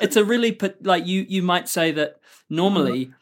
it's 0.00 0.16
a 0.16 0.24
really 0.24 0.58
like 0.80 1.06
you 1.06 1.26
you 1.28 1.42
might 1.42 1.68
say 1.68 1.92
that 1.92 2.20
normally 2.48 3.12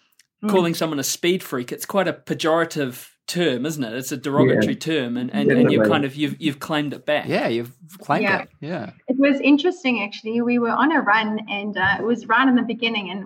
mm. 0.44 0.48
calling 0.48 0.74
someone 0.74 1.00
a 1.00 1.04
speed 1.04 1.42
freak, 1.42 1.72
it's 1.72 1.86
quite 1.86 2.06
a 2.06 2.12
pejorative 2.12 3.10
term, 3.26 3.66
isn't 3.66 3.82
it? 3.82 3.92
It's 3.94 4.12
a 4.12 4.16
derogatory 4.16 4.74
yeah. 4.74 4.78
term, 4.78 5.16
and, 5.16 5.32
and, 5.34 5.50
and 5.50 5.72
you 5.72 5.82
kind 5.82 6.04
of 6.04 6.14
you've 6.14 6.40
you've 6.40 6.60
claimed 6.60 6.92
it 6.92 7.04
back. 7.04 7.26
Yeah, 7.26 7.48
you've 7.48 7.72
claimed 7.98 8.22
yeah. 8.22 8.42
it. 8.42 8.48
Yeah, 8.60 8.90
it 9.08 9.16
was 9.18 9.40
interesting 9.40 10.02
actually. 10.02 10.40
We 10.40 10.58
were 10.58 10.70
on 10.70 10.92
a 10.92 11.00
run, 11.00 11.40
and 11.48 11.76
uh, 11.76 11.96
it 11.98 12.04
was 12.04 12.26
right 12.26 12.46
in 12.46 12.54
the 12.54 12.62
beginning, 12.62 13.10
and 13.10 13.24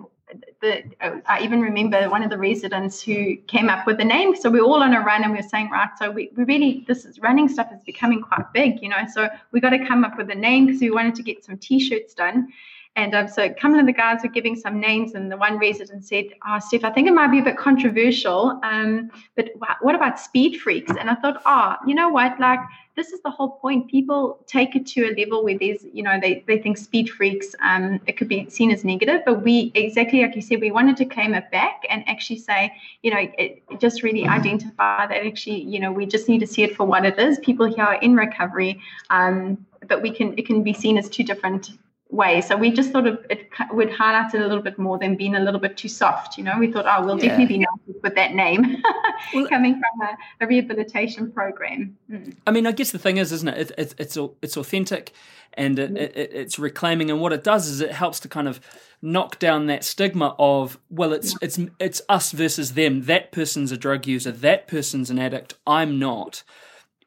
the, 0.61 0.83
I 1.27 1.41
even 1.41 1.61
remember 1.61 2.09
one 2.09 2.23
of 2.23 2.29
the 2.29 2.37
residents 2.37 3.01
who 3.01 3.35
came 3.47 3.69
up 3.69 3.85
with 3.85 3.97
the 3.97 4.05
name. 4.05 4.35
So 4.35 4.49
we 4.49 4.59
are 4.59 4.63
all 4.63 4.83
on 4.83 4.93
a 4.93 5.01
run 5.01 5.23
and 5.23 5.33
we 5.33 5.39
are 5.39 5.49
saying, 5.49 5.69
right, 5.69 5.89
so 5.97 6.11
we, 6.11 6.31
we 6.35 6.43
really, 6.43 6.85
this 6.87 7.05
is 7.05 7.19
running 7.19 7.47
stuff 7.47 7.71
is 7.73 7.83
becoming 7.83 8.21
quite 8.21 8.51
big, 8.53 8.81
you 8.81 8.89
know, 8.89 9.03
so 9.13 9.29
we 9.51 9.59
got 9.59 9.71
to 9.71 9.85
come 9.85 10.03
up 10.03 10.17
with 10.17 10.29
a 10.29 10.35
name 10.35 10.67
because 10.67 10.81
we 10.81 10.91
wanted 10.91 11.15
to 11.15 11.23
get 11.23 11.43
some 11.43 11.57
t-shirts 11.57 12.13
done. 12.13 12.47
And 12.95 13.15
um, 13.15 13.27
so 13.29 13.49
Kamala 13.53 13.79
and 13.79 13.87
the 13.87 13.93
guys 13.93 14.19
were 14.21 14.29
giving 14.29 14.57
some 14.57 14.77
names, 14.77 15.13
and 15.13 15.31
the 15.31 15.37
one 15.37 15.57
resident 15.57 16.03
said, 16.03 16.25
"Oh, 16.45 16.59
Steph, 16.59 16.83
I 16.83 16.89
think 16.91 17.07
it 17.07 17.13
might 17.13 17.31
be 17.31 17.39
a 17.39 17.41
bit 17.41 17.55
controversial, 17.55 18.59
um, 18.63 19.09
but 19.37 19.51
what 19.79 19.95
about 19.95 20.19
speed 20.19 20.59
freaks?" 20.59 20.91
And 20.99 21.09
I 21.09 21.15
thought, 21.15 21.41
"Oh, 21.45 21.77
you 21.87 21.95
know 21.95 22.09
what? 22.09 22.37
Like 22.37 22.59
this 22.95 23.11
is 23.11 23.21
the 23.21 23.29
whole 23.29 23.51
point. 23.51 23.89
People 23.89 24.39
take 24.47 24.75
it 24.75 24.85
to 24.87 25.05
a 25.05 25.11
level 25.17 25.43
where 25.43 25.57
there's, 25.57 25.85
you 25.93 26.03
know, 26.03 26.19
they, 26.19 26.43
they 26.47 26.57
think 26.57 26.77
speed 26.77 27.09
freaks, 27.09 27.55
um, 27.61 27.99
it 28.05 28.17
could 28.17 28.27
be 28.27 28.49
seen 28.49 28.71
as 28.71 28.83
negative, 28.83 29.21
but 29.25 29.43
we, 29.43 29.71
exactly 29.75 30.21
like 30.21 30.35
you 30.35 30.41
said, 30.41 30.59
we 30.59 30.71
wanted 30.71 30.97
to 30.97 31.05
claim 31.05 31.33
it 31.33 31.49
back 31.51 31.83
and 31.89 32.07
actually 32.07 32.39
say, 32.39 32.73
you 33.01 33.11
know, 33.11 33.19
it, 33.19 33.63
it 33.69 33.79
just 33.79 34.03
really 34.03 34.27
identify 34.27 35.07
that 35.07 35.25
actually, 35.25 35.61
you 35.61 35.79
know, 35.79 35.91
we 35.91 36.05
just 36.05 36.27
need 36.27 36.39
to 36.39 36.47
see 36.47 36.63
it 36.63 36.75
for 36.75 36.85
what 36.85 37.05
it 37.05 37.17
is. 37.17 37.39
People 37.39 37.65
here 37.65 37.85
are 37.85 37.95
in 37.95 38.15
recovery, 38.15 38.81
um, 39.09 39.65
but 39.87 40.01
we 40.01 40.11
can, 40.11 40.37
it 40.37 40.45
can 40.45 40.61
be 40.61 40.73
seen 40.73 40.97
as 40.97 41.09
two 41.09 41.23
different 41.23 41.71
way. 42.11 42.41
So 42.41 42.57
we 42.57 42.71
just 42.71 42.91
thought 42.91 43.07
of 43.07 43.25
it 43.29 43.49
would 43.71 43.91
highlight 43.91 44.33
it 44.33 44.41
a 44.41 44.47
little 44.47 44.61
bit 44.61 44.77
more 44.77 44.99
than 44.99 45.15
being 45.15 45.35
a 45.35 45.39
little 45.39 45.59
bit 45.59 45.77
too 45.77 45.87
soft. 45.87 46.37
You 46.37 46.43
know, 46.43 46.57
we 46.59 46.71
thought, 46.71 46.85
oh, 46.85 47.05
we'll 47.05 47.17
yeah. 47.17 47.29
definitely 47.29 47.57
be 47.57 47.59
nice 47.59 48.01
with 48.03 48.15
that 48.15 48.33
name 48.33 48.83
well, 49.33 49.47
coming 49.49 49.73
from 49.73 50.07
a, 50.07 50.43
a, 50.43 50.47
rehabilitation 50.47 51.31
program. 51.31 51.97
Mm. 52.09 52.35
I 52.45 52.51
mean, 52.51 52.67
I 52.67 52.73
guess 52.73 52.91
the 52.91 52.99
thing 52.99 53.17
is, 53.17 53.31
isn't 53.31 53.47
it? 53.47 53.71
it, 53.71 53.71
it 53.77 53.95
it's 53.97 54.17
it's 54.41 54.57
authentic, 54.57 55.13
and 55.53 55.79
it, 55.79 55.93
mm. 55.93 55.97
it, 55.97 56.15
it's 56.15 56.59
reclaiming. 56.59 57.09
And 57.09 57.21
what 57.21 57.33
it 57.33 57.43
does 57.43 57.67
is 57.67 57.81
it 57.81 57.91
helps 57.91 58.19
to 58.21 58.27
kind 58.27 58.47
of 58.47 58.59
knock 59.01 59.39
down 59.39 59.67
that 59.67 59.83
stigma 59.83 60.35
of 60.37 60.77
well, 60.89 61.13
it's 61.13 61.31
yeah. 61.31 61.37
it's 61.41 61.59
it's 61.79 62.01
us 62.09 62.31
versus 62.31 62.73
them. 62.73 63.03
That 63.03 63.31
person's 63.31 63.71
a 63.71 63.77
drug 63.77 64.05
user. 64.05 64.31
That 64.31 64.67
person's 64.67 65.09
an 65.09 65.19
addict. 65.19 65.55
I'm 65.65 65.97
not. 65.97 66.43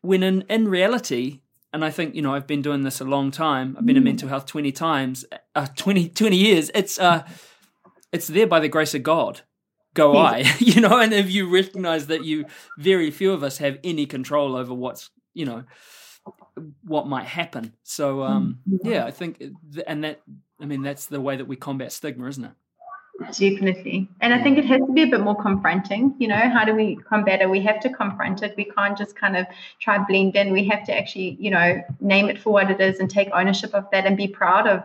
When 0.00 0.22
in 0.22 0.42
in 0.48 0.68
reality, 0.68 1.40
and 1.74 1.84
I 1.84 1.90
think 1.90 2.14
you 2.14 2.22
know 2.22 2.34
I've 2.34 2.46
been 2.46 2.62
doing 2.62 2.82
this 2.82 3.00
a 3.00 3.04
long 3.04 3.32
time. 3.32 3.76
I've 3.76 3.84
been 3.84 3.96
in 3.96 4.02
mm. 4.02 4.06
mental 4.06 4.28
health 4.28 4.46
twenty 4.46 4.70
times, 4.70 5.24
uh, 5.56 5.66
20, 5.76 6.08
20 6.08 6.36
years. 6.36 6.70
It's 6.72 6.98
uh, 7.00 7.26
it's 8.12 8.28
there 8.28 8.46
by 8.46 8.60
the 8.60 8.68
grace 8.68 8.94
of 8.94 9.02
God. 9.02 9.40
Go 9.92 10.16
I, 10.16 10.44
you 10.58 10.80
know, 10.80 10.98
and 10.98 11.12
if 11.12 11.30
you 11.30 11.52
recognize 11.52 12.06
that 12.06 12.24
you, 12.24 12.46
very 12.78 13.10
few 13.10 13.32
of 13.32 13.42
us 13.42 13.58
have 13.58 13.78
any 13.84 14.06
control 14.06 14.56
over 14.56 14.72
what's 14.72 15.10
you 15.34 15.44
know 15.44 15.64
what 16.84 17.08
might 17.08 17.26
happen. 17.26 17.74
So 17.82 18.22
um, 18.22 18.60
mm. 18.70 18.78
yeah, 18.84 19.04
I 19.04 19.10
think, 19.10 19.42
and 19.86 20.04
that 20.04 20.22
I 20.60 20.66
mean 20.66 20.82
that's 20.82 21.06
the 21.06 21.20
way 21.20 21.36
that 21.36 21.46
we 21.46 21.56
combat 21.56 21.90
stigma, 21.90 22.28
isn't 22.28 22.44
it? 22.44 22.52
Definitely. 23.20 24.08
And 24.20 24.34
I 24.34 24.42
think 24.42 24.58
it 24.58 24.64
has 24.64 24.80
to 24.80 24.92
be 24.92 25.02
a 25.02 25.06
bit 25.06 25.20
more 25.20 25.40
confronting. 25.40 26.14
You 26.18 26.28
know, 26.28 26.50
how 26.50 26.64
do 26.64 26.74
we 26.74 26.96
combat 26.96 27.40
it? 27.40 27.48
We 27.48 27.60
have 27.60 27.78
to 27.80 27.88
confront 27.88 28.42
it. 28.42 28.54
We 28.56 28.64
can't 28.64 28.98
just 28.98 29.14
kind 29.14 29.36
of 29.36 29.46
try 29.80 29.98
blend 29.98 30.34
in. 30.34 30.52
We 30.52 30.64
have 30.66 30.84
to 30.86 30.96
actually, 30.96 31.36
you 31.38 31.50
know, 31.50 31.82
name 32.00 32.28
it 32.28 32.40
for 32.40 32.52
what 32.52 32.70
it 32.70 32.80
is 32.80 32.98
and 32.98 33.08
take 33.08 33.28
ownership 33.32 33.72
of 33.72 33.86
that 33.92 34.04
and 34.04 34.16
be 34.16 34.28
proud 34.28 34.66
of 34.66 34.82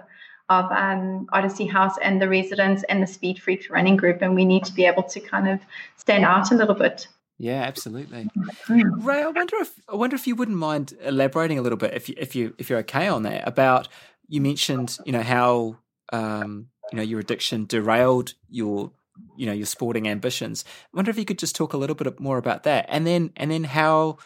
of 0.49 0.65
um, 0.71 1.27
Odyssey 1.32 1.67
House 1.67 1.95
and 2.01 2.19
the 2.19 2.27
residents 2.27 2.84
and 2.89 3.03
the 3.03 3.07
Speed 3.07 3.39
Freaks 3.39 3.69
running 3.69 3.95
group. 3.95 4.21
And 4.21 4.34
we 4.34 4.45
need 4.45 4.65
to 4.65 4.73
be 4.73 4.86
able 4.86 5.03
to 5.03 5.19
kind 5.19 5.47
of 5.47 5.59
stand 5.95 6.25
out 6.25 6.51
a 6.51 6.55
little 6.55 6.73
bit. 6.73 7.07
Yeah, 7.38 7.61
absolutely. 7.61 8.30
Mm. 8.67 9.05
Ray, 9.05 9.21
I 9.23 9.27
wonder 9.27 9.55
if 9.57 9.71
I 9.88 9.95
wonder 9.95 10.15
if 10.15 10.27
you 10.27 10.36
wouldn't 10.36 10.57
mind 10.57 10.93
elaborating 11.01 11.57
a 11.57 11.61
little 11.61 11.77
bit, 11.77 11.93
if 11.93 12.09
you 12.09 12.15
if 12.17 12.36
you 12.36 12.53
if 12.57 12.69
you're 12.69 12.80
okay 12.80 13.07
on 13.07 13.23
that, 13.23 13.47
about 13.47 13.88
you 14.27 14.41
mentioned, 14.41 14.97
you 15.05 15.13
know, 15.13 15.23
how 15.23 15.77
um, 16.11 16.67
you 16.91 16.97
know 16.97 17.03
your 17.03 17.19
addiction 17.19 17.65
derailed 17.65 18.33
your 18.49 18.91
you 19.37 19.45
know 19.45 19.53
your 19.53 19.65
sporting 19.65 20.07
ambitions. 20.07 20.63
I 20.67 20.97
wonder 20.97 21.11
if 21.11 21.17
you 21.17 21.25
could 21.25 21.39
just 21.39 21.55
talk 21.55 21.73
a 21.73 21.77
little 21.77 21.95
bit 21.95 22.19
more 22.19 22.37
about 22.37 22.63
that, 22.63 22.85
and 22.89 23.05
then 23.05 23.31
and 23.35 23.51
then 23.51 23.63
how 23.63 24.17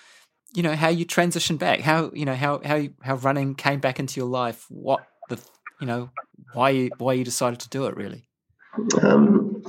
you 0.54 0.64
know 0.64 0.76
how 0.76 0.90
you 0.90 1.06
transitioned 1.06 1.60
back, 1.60 1.82
how 1.82 2.12
you 2.14 2.26
know 2.26 2.36
how 2.36 2.62
how 2.64 2.84
how 3.02 3.16
running 3.16 3.56
came 3.56 3.80
back 3.80 4.00
into 4.00 4.20
your 4.20 4.30
life, 4.30 4.66
what 4.70 5.06
the 5.30 5.40
you 5.82 5.88
know 5.88 6.10
why 6.54 6.70
you 6.70 6.92
why 6.98 7.14
you 7.14 7.24
decided 7.24 7.60
to 7.62 7.70
do 7.70 7.86
it 7.86 7.96
really. 7.96 8.28
Um, 9.02 9.64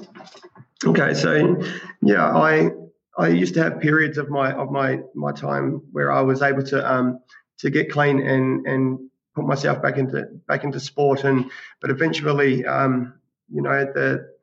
okay, 0.84 1.14
so 1.14 1.56
yeah, 2.02 2.26
I 2.26 2.70
I 3.18 3.28
used 3.28 3.54
to 3.54 3.62
have 3.62 3.80
periods 3.80 4.18
of 4.18 4.28
my 4.30 4.52
of 4.52 4.70
my 4.70 5.00
my 5.14 5.32
time 5.32 5.82
where 5.92 6.12
I 6.12 6.20
was 6.20 6.42
able 6.42 6.64
to 6.64 6.92
um 6.92 7.20
to 7.58 7.70
get 7.70 7.90
clean 7.90 8.20
and 8.20 8.66
and 8.66 9.10
put 9.34 9.44
myself 9.44 9.82
back 9.82 9.98
into 9.98 10.24
back 10.46 10.64
into 10.64 10.80
sport 10.80 11.24
and 11.24 11.50
but 11.80 11.90
eventually 11.90 12.64
um, 12.64 13.14
you 13.50 13.62
know 13.62 13.84
the 13.84 14.34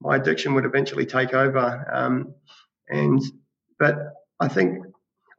my 0.00 0.16
addiction 0.16 0.54
would 0.54 0.64
eventually 0.64 1.06
take 1.06 1.34
over. 1.34 1.86
Um, 1.92 2.34
and 2.88 3.22
but 3.78 3.96
I 4.40 4.48
think 4.48 4.84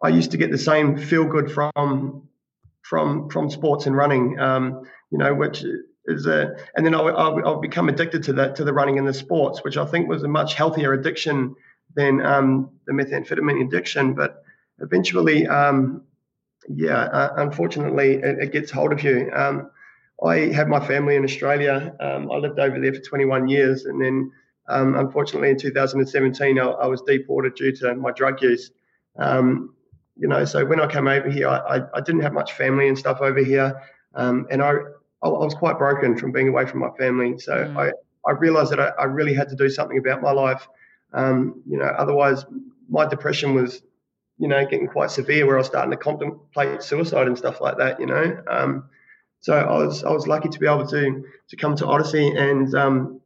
I 0.02 0.10
used 0.10 0.32
to 0.32 0.38
get 0.38 0.52
the 0.52 0.58
same 0.58 0.98
feel 0.98 1.26
good 1.26 1.52
from 1.52 2.28
from 2.82 3.30
from 3.30 3.50
sports 3.50 3.86
and 3.86 3.96
running 3.96 4.40
um, 4.40 4.84
you 5.12 5.18
know 5.18 5.34
which 5.34 5.64
is 6.06 6.26
a 6.26 6.56
and 6.76 6.86
then 6.86 6.96
I 6.96 7.02
will 7.02 7.60
become 7.60 7.90
addicted 7.90 8.24
to 8.24 8.34
that 8.34 8.56
to 8.56 8.64
the 8.64 8.74
running 8.74 8.98
and 8.98 9.08
the 9.08 9.14
sports 9.14 9.64
which 9.64 9.78
I 9.78 9.86
think 9.86 10.08
was 10.08 10.24
a 10.24 10.28
much 10.28 10.54
healthier 10.54 10.94
addiction 10.94 11.56
than 11.96 12.26
um, 12.26 12.70
the 12.88 12.94
methamphetamine 12.94 13.66
addiction. 13.66 14.14
But 14.14 14.44
eventually 14.80 15.48
um, 15.48 16.04
yeah, 16.70 17.04
uh, 17.04 17.34
unfortunately, 17.38 18.16
it, 18.16 18.38
it, 18.40 18.52
gets 18.52 18.72
hold 18.72 18.94
of 18.94 19.04
you. 19.04 19.30
Um, 19.34 19.72
I 20.24 20.52
have 20.54 20.68
my 20.68 20.86
family 20.86 21.16
in 21.16 21.24
Australia. 21.24 21.96
Um, 22.00 22.32
I 22.32 22.38
lived 22.38 22.60
over 22.60 22.80
there 22.80 22.94
for 22.94 23.02
21 23.02 23.48
years, 23.48 23.86
and 23.86 24.02
then 24.02 24.32
um, 24.68 24.96
unfortunately, 24.96 25.50
in 25.50 25.58
2017, 25.58 26.60
I, 26.60 26.64
I, 26.64 26.86
was 26.86 27.02
deported 27.02 27.56
due 27.56 27.76
to 27.78 27.96
my 27.96 28.12
drug 28.12 28.42
use. 28.42 28.72
Um, 29.18 29.74
you 30.16 30.28
know, 30.28 30.46
so 30.46 30.64
when 30.66 30.80
I 30.80 30.88
came 30.88 31.08
over 31.08 31.30
here, 31.30 31.48
I, 31.48 31.78
I, 31.78 31.82
I 31.96 32.02
didn't 32.02 32.22
have 32.22 32.34
much 32.34 32.54
family 32.54 32.88
and 32.88 32.98
stuff 32.98 33.22
over 33.22 33.44
here, 33.44 33.82
um, 34.14 34.46
and 34.52 34.62
I, 34.62 34.74
I 35.24 35.28
was 35.28 35.56
quite 35.56 35.78
broken 35.78 36.18
from 36.18 36.32
being 36.32 36.48
away 36.48 36.66
from 36.66 36.80
my 36.80 36.92
family. 36.98 37.40
So 37.40 37.54
mm. 37.54 37.78
I, 37.78 37.92
I 38.30 38.34
realized 38.34 38.72
that 38.72 38.80
I, 38.80 38.90
I 39.00 39.06
really 39.06 39.34
had 39.34 39.50
to 39.50 39.56
do 39.56 39.70
something 39.70 39.98
about 39.98 40.22
my 40.22 40.32
life. 40.32 40.68
Um, 41.14 41.62
you 41.68 41.78
know, 41.78 41.86
otherwise, 41.86 42.46
my 42.90 43.08
depression 43.08 43.56
was 43.56 43.82
you 44.38 44.48
know, 44.48 44.66
getting 44.66 44.88
quite 44.88 45.12
severe 45.12 45.46
where 45.46 45.56
I 45.56 45.60
was 45.60 45.68
starting 45.68 45.92
to 45.92 45.98
contemplate 45.98 46.82
suicide 46.82 47.28
and 47.28 47.38
stuff 47.38 47.62
like 47.62 47.78
that, 47.78 48.00
you 48.00 48.08
know. 48.08 48.42
Um, 48.50 48.90
so 49.42 49.54
I 49.54 49.78
was 49.78 50.04
I 50.04 50.12
was 50.12 50.28
lucky 50.28 50.50
to 50.50 50.60
be 50.60 50.68
able 50.68 50.88
to 50.88 51.24
to 51.50 51.56
come 51.56 51.76
to 51.78 51.88
Odyssey 51.88 52.36
and 52.36 52.74
um, 52.76 53.22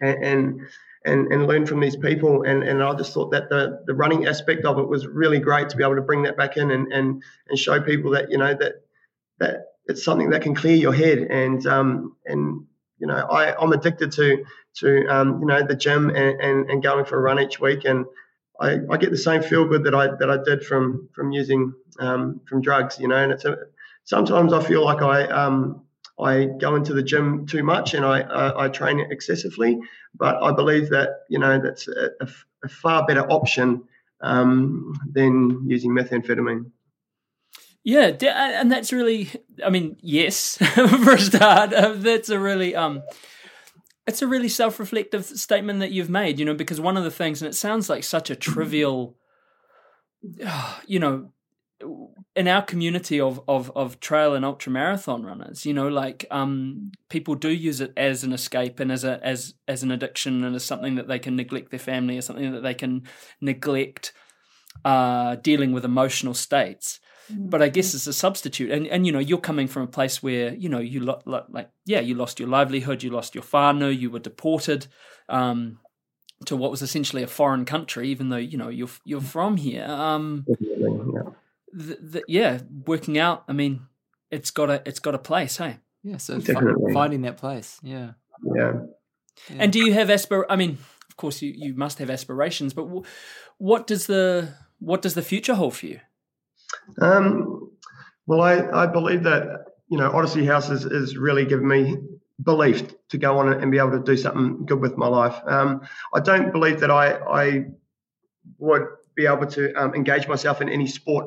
and 0.00 0.62
and 1.04 1.32
and 1.32 1.46
learn 1.46 1.66
from 1.66 1.80
these 1.80 1.96
people. 1.96 2.42
And 2.42 2.62
and 2.62 2.82
I 2.82 2.94
just 2.94 3.12
thought 3.12 3.30
that 3.32 3.48
the 3.48 3.82
the 3.86 3.94
running 3.94 4.26
aspect 4.26 4.64
of 4.64 4.78
it 4.78 4.88
was 4.88 5.06
really 5.06 5.38
great 5.38 5.68
to 5.70 5.76
be 5.76 5.84
able 5.84 5.96
to 5.96 6.02
bring 6.02 6.22
that 6.24 6.36
back 6.36 6.56
in 6.56 6.70
and 6.70 6.92
and 6.92 7.22
and 7.48 7.58
show 7.58 7.80
people 7.80 8.12
that 8.12 8.30
you 8.30 8.38
know 8.38 8.54
that 8.54 8.82
that 9.38 9.66
it's 9.86 10.04
something 10.04 10.30
that 10.30 10.42
can 10.42 10.54
clear 10.54 10.76
your 10.76 10.92
head. 10.92 11.18
And 11.18 11.66
um 11.66 12.16
and 12.26 12.66
you 12.98 13.06
know 13.06 13.16
I 13.16 13.54
I'm 13.60 13.72
addicted 13.72 14.12
to 14.12 14.44
to 14.76 15.06
um 15.08 15.40
you 15.40 15.46
know 15.46 15.66
the 15.66 15.74
gym 15.74 16.10
and 16.10 16.40
and, 16.40 16.70
and 16.70 16.82
going 16.82 17.04
for 17.04 17.16
a 17.16 17.20
run 17.20 17.40
each 17.40 17.60
week. 17.60 17.84
And 17.84 18.06
I, 18.60 18.78
I 18.90 18.96
get 18.98 19.10
the 19.10 19.18
same 19.18 19.42
feel 19.42 19.64
good 19.64 19.84
that 19.84 19.94
I 19.94 20.08
that 20.18 20.30
I 20.30 20.36
did 20.44 20.64
from 20.64 21.08
from 21.14 21.32
using 21.32 21.72
um, 21.98 22.40
from 22.46 22.60
drugs, 22.60 22.98
you 22.98 23.08
know. 23.08 23.16
And 23.16 23.32
it's 23.32 23.44
a, 23.44 23.56
sometimes 24.04 24.52
I 24.52 24.62
feel 24.62 24.84
like 24.84 25.02
I 25.02 25.24
um, 25.26 25.82
I 26.18 26.44
go 26.44 26.76
into 26.76 26.92
the 26.92 27.02
gym 27.02 27.46
too 27.46 27.62
much 27.62 27.94
and 27.94 28.04
I 28.04 28.20
I, 28.20 28.66
I 28.66 28.68
train 28.68 29.00
excessively, 29.00 29.78
but 30.14 30.42
I 30.42 30.52
believe 30.52 30.90
that 30.90 31.20
you 31.28 31.38
know 31.38 31.58
that's 31.58 31.88
a, 31.88 32.10
a, 32.20 32.68
far 32.68 33.06
better 33.06 33.22
option 33.32 33.84
um, 34.20 34.92
than 35.10 35.64
using 35.66 35.92
methamphetamine. 35.92 36.70
Yeah, 37.82 38.08
and 38.20 38.70
that's 38.70 38.92
really, 38.92 39.30
I 39.64 39.70
mean, 39.70 39.96
yes, 40.02 40.58
for 40.74 41.12
a 41.12 41.18
start, 41.18 41.72
uh, 41.72 41.94
that's 41.94 42.28
a 42.28 42.38
really 42.38 42.76
um, 42.76 43.02
it's 44.10 44.22
a 44.22 44.26
really 44.26 44.48
self-reflective 44.48 45.24
statement 45.24 45.78
that 45.78 45.92
you've 45.92 46.10
made 46.10 46.38
you 46.38 46.44
know 46.44 46.54
because 46.54 46.80
one 46.80 46.96
of 46.96 47.04
the 47.04 47.10
things 47.10 47.40
and 47.40 47.48
it 47.48 47.54
sounds 47.54 47.88
like 47.88 48.02
such 48.02 48.28
a 48.28 48.36
trivial 48.36 49.16
you 50.86 50.98
know 50.98 51.32
in 52.36 52.48
our 52.48 52.60
community 52.60 53.20
of 53.20 53.40
of 53.48 53.70
of 53.74 54.00
trail 54.00 54.34
and 54.34 54.44
ultra 54.44 54.70
marathon 54.70 55.22
runners 55.24 55.64
you 55.64 55.72
know 55.72 55.88
like 55.88 56.26
um 56.30 56.90
people 57.08 57.34
do 57.34 57.48
use 57.48 57.80
it 57.80 57.92
as 57.96 58.24
an 58.24 58.32
escape 58.32 58.80
and 58.80 58.90
as 58.92 59.04
a 59.04 59.24
as 59.24 59.54
as 59.68 59.84
an 59.84 59.90
addiction 59.90 60.42
and 60.44 60.54
as 60.56 60.64
something 60.64 60.96
that 60.96 61.08
they 61.08 61.18
can 61.18 61.36
neglect 61.36 61.70
their 61.70 61.78
family 61.78 62.18
or 62.18 62.22
something 62.22 62.52
that 62.52 62.62
they 62.62 62.74
can 62.74 63.02
neglect 63.40 64.12
uh 64.84 65.36
dealing 65.36 65.72
with 65.72 65.84
emotional 65.84 66.34
states 66.34 67.00
but 67.36 67.62
I 67.62 67.68
guess 67.68 67.94
it's 67.94 68.06
a 68.06 68.12
substitute. 68.12 68.70
And 68.70 68.86
and 68.86 69.06
you 69.06 69.12
know, 69.12 69.18
you're 69.18 69.38
coming 69.38 69.68
from 69.68 69.82
a 69.82 69.86
place 69.86 70.22
where 70.22 70.54
you 70.54 70.68
know 70.68 70.78
you 70.78 71.00
lo- 71.00 71.22
lo- 71.24 71.46
like 71.48 71.70
yeah, 71.86 72.00
you 72.00 72.14
lost 72.14 72.40
your 72.40 72.48
livelihood, 72.48 73.02
you 73.02 73.10
lost 73.10 73.34
your 73.34 73.44
whānau, 73.44 73.96
you 73.96 74.10
were 74.10 74.18
deported 74.18 74.86
um, 75.28 75.78
to 76.46 76.56
what 76.56 76.70
was 76.70 76.82
essentially 76.82 77.22
a 77.22 77.26
foreign 77.26 77.64
country, 77.64 78.08
even 78.08 78.28
though 78.28 78.36
you 78.36 78.58
know 78.58 78.68
you're 78.68 78.88
you're 79.04 79.20
from 79.20 79.56
here. 79.56 79.84
Um, 79.84 80.46
yeah. 80.58 81.22
The, 81.72 81.98
the, 82.00 82.24
yeah, 82.26 82.58
working 82.86 83.18
out. 83.18 83.44
I 83.46 83.52
mean, 83.52 83.86
it's 84.30 84.50
got 84.50 84.70
a 84.70 84.82
it's 84.86 85.00
got 85.00 85.14
a 85.14 85.18
place, 85.18 85.56
hey. 85.56 85.78
Yeah, 86.02 86.16
so 86.16 86.38
Definitely. 86.38 86.94
finding 86.94 87.22
that 87.22 87.36
place. 87.36 87.78
Yeah. 87.82 88.12
yeah. 88.56 88.72
Yeah. 89.48 89.56
And 89.58 89.72
do 89.72 89.78
you 89.78 89.92
have 89.92 90.08
aspir? 90.08 90.44
I 90.48 90.56
mean, 90.56 90.78
of 91.08 91.16
course, 91.16 91.42
you, 91.42 91.52
you 91.54 91.74
must 91.74 91.98
have 91.98 92.10
aspirations, 92.10 92.72
but 92.72 92.84
w- 92.84 93.04
what 93.58 93.86
does 93.86 94.06
the 94.06 94.54
what 94.78 95.02
does 95.02 95.14
the 95.14 95.22
future 95.22 95.54
hold 95.54 95.76
for 95.76 95.86
you? 95.86 96.00
Um, 97.00 97.70
well, 98.26 98.42
I, 98.42 98.84
I 98.84 98.86
believe 98.86 99.22
that 99.24 99.66
you 99.88 99.98
know 99.98 100.10
Odyssey 100.10 100.44
House 100.44 100.70
is, 100.70 100.84
is 100.84 101.16
really 101.16 101.44
given 101.44 101.66
me 101.66 101.96
belief 102.42 102.94
to 103.08 103.18
go 103.18 103.38
on 103.38 103.52
and 103.52 103.70
be 103.70 103.78
able 103.78 103.90
to 103.92 104.02
do 104.02 104.16
something 104.16 104.64
good 104.64 104.80
with 104.80 104.96
my 104.96 105.06
life. 105.06 105.36
Um, 105.46 105.82
I 106.14 106.20
don't 106.20 106.52
believe 106.52 106.80
that 106.80 106.90
I, 106.90 107.16
I 107.16 107.64
would 108.58 108.86
be 109.14 109.26
able 109.26 109.46
to 109.46 109.72
um, 109.74 109.94
engage 109.94 110.26
myself 110.28 110.62
in 110.62 110.68
any 110.68 110.86
sport 110.86 111.26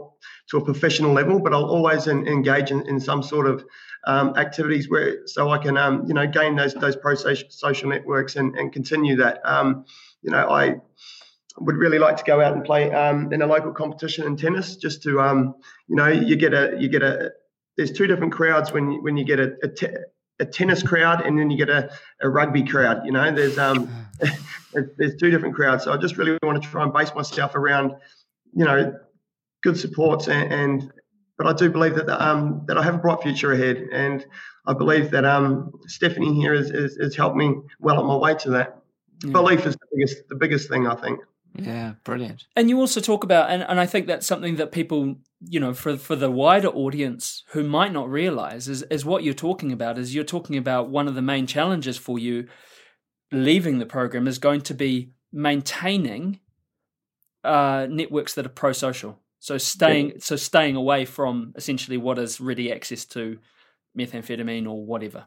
to 0.50 0.58
a 0.58 0.66
professional 0.66 1.14
level, 1.14 1.40
but 1.40 1.54
I'll 1.54 1.66
always 1.66 2.08
in, 2.08 2.28
engage 2.28 2.72
in, 2.72 2.88
in 2.88 3.00
some 3.00 3.22
sort 3.22 3.48
of 3.48 3.64
um, 4.06 4.36
activities 4.36 4.90
where 4.90 5.28
so 5.28 5.50
I 5.50 5.58
can 5.58 5.78
um, 5.78 6.06
you 6.08 6.14
know 6.14 6.28
gain 6.28 6.56
those 6.56 6.74
those 6.74 6.96
pro 6.96 7.16
social 7.16 7.90
networks 7.90 8.36
and, 8.36 8.56
and 8.56 8.72
continue 8.74 9.16
that. 9.18 9.42
Um, 9.46 9.86
you 10.22 10.32
know, 10.32 10.50
I 10.50 10.76
would 11.60 11.76
really 11.76 12.00
like 12.00 12.18
to 12.18 12.24
go 12.24 12.42
out 12.42 12.54
and 12.54 12.64
play 12.64 12.92
um, 12.92 13.32
in 13.32 13.42
a 13.42 13.48
local 13.48 13.72
competition 13.72 14.26
in 14.26 14.36
tennis, 14.36 14.76
just 14.76 15.04
to 15.04 15.22
um, 15.22 15.56
you 15.88 15.96
know 15.96 16.08
you 16.08 16.36
get 16.36 16.54
a 16.54 16.76
you 16.80 16.90
get 16.90 17.04
a 17.04 17.32
there's 17.78 17.92
two 17.92 18.08
different 18.08 18.34
crowds 18.34 18.72
when 18.72 18.92
you, 18.92 19.02
when 19.02 19.18
you 19.18 19.26
get 19.26 19.40
a, 19.40 19.54
a, 19.64 19.68
te- 19.68 19.88
a 20.40 20.46
tennis 20.46 20.84
crowd 20.84 21.26
and 21.26 21.40
then 21.40 21.50
you 21.50 21.58
get 21.58 21.70
a, 21.70 21.92
a 22.22 22.30
rugby 22.30 22.64
crowd. 22.64 23.06
You 23.06 23.12
know, 23.12 23.32
there's 23.32 23.58
um 23.58 23.90
there's 24.98 25.16
two 25.20 25.32
different 25.32 25.56
crowds. 25.56 25.84
So 25.84 25.94
I 25.94 25.98
just 25.98 26.18
really 26.18 26.38
want 26.44 26.62
to 26.62 26.70
try 26.70 26.84
and 26.84 26.94
base 26.94 27.14
myself 27.16 27.56
around 27.56 27.94
you 28.54 28.66
know 28.66 28.96
good 29.64 29.80
supports 29.80 30.28
and, 30.28 30.54
and 30.54 30.94
but 31.38 31.48
I 31.48 31.54
do 31.54 31.70
believe 31.70 31.96
that 31.96 32.10
um, 32.10 32.64
that 32.68 32.78
I 32.78 32.84
have 32.84 32.96
a 32.96 33.00
bright 33.00 33.22
future 33.22 33.52
ahead, 33.52 33.78
and 33.92 34.26
I 34.68 34.74
believe 34.74 35.12
that 35.12 35.26
um, 35.26 35.72
Stephanie 35.88 36.34
here 36.36 36.54
has, 36.54 36.70
has, 36.70 36.96
has 37.02 37.16
helped 37.16 37.36
me 37.36 37.56
well 37.80 38.00
on 38.00 38.06
my 38.06 38.16
way 38.16 38.36
to 38.36 38.52
that. 38.52 38.82
Yeah. 39.24 39.32
Belief 39.32 39.66
is 39.66 39.76
the 39.76 39.88
biggest 39.92 40.30
the 40.30 40.36
biggest 40.36 40.70
thing 40.70 40.88
I 40.88 40.96
think. 40.96 41.20
Yeah, 41.56 41.94
brilliant. 42.04 42.46
And 42.56 42.70
you 42.70 42.80
also 42.80 43.00
talk 43.00 43.24
about, 43.24 43.50
and, 43.52 43.64
and 43.64 43.80
I 43.80 43.86
think 43.86 44.08
that's 44.08 44.26
something 44.26 44.56
that 44.56 44.72
people, 44.72 45.16
you 45.40 45.60
know, 45.60 45.74
for 45.74 45.98
for 45.98 46.16
the 46.16 46.32
wider 46.32 46.70
audience 46.70 47.44
who 47.50 47.64
might 47.64 47.94
not 47.94 48.10
realize 48.10 48.68
is 48.68 48.82
is 48.84 49.06
what 49.06 49.24
you're 49.24 49.34
talking 49.34 49.72
about. 49.72 49.98
Is 49.98 50.16
you're 50.16 50.24
talking 50.24 50.58
about 50.58 50.90
one 50.90 51.08
of 51.08 51.16
the 51.16 51.22
main 51.22 51.46
challenges 51.46 51.98
for 51.98 52.18
you 52.18 52.48
leaving 53.32 53.80
the 53.80 53.86
program 53.86 54.28
is 54.28 54.40
going 54.40 54.62
to 54.62 54.74
be 54.74 55.12
maintaining 55.32 56.40
uh, 57.44 57.88
networks 57.90 58.36
that 58.36 58.46
are 58.46 58.50
pro 58.50 58.72
social 58.72 59.20
so 59.44 59.58
staying 59.58 60.12
yeah. 60.12 60.16
so 60.20 60.38
staying 60.38 60.78
away 60.78 61.04
from 61.04 61.52
essentially 61.58 61.98
what 61.98 62.18
is 62.18 62.40
ready 62.40 62.72
access 62.72 63.04
to 63.04 63.40
methamphetamine 64.00 64.66
or 64.66 64.86
whatever. 64.86 65.26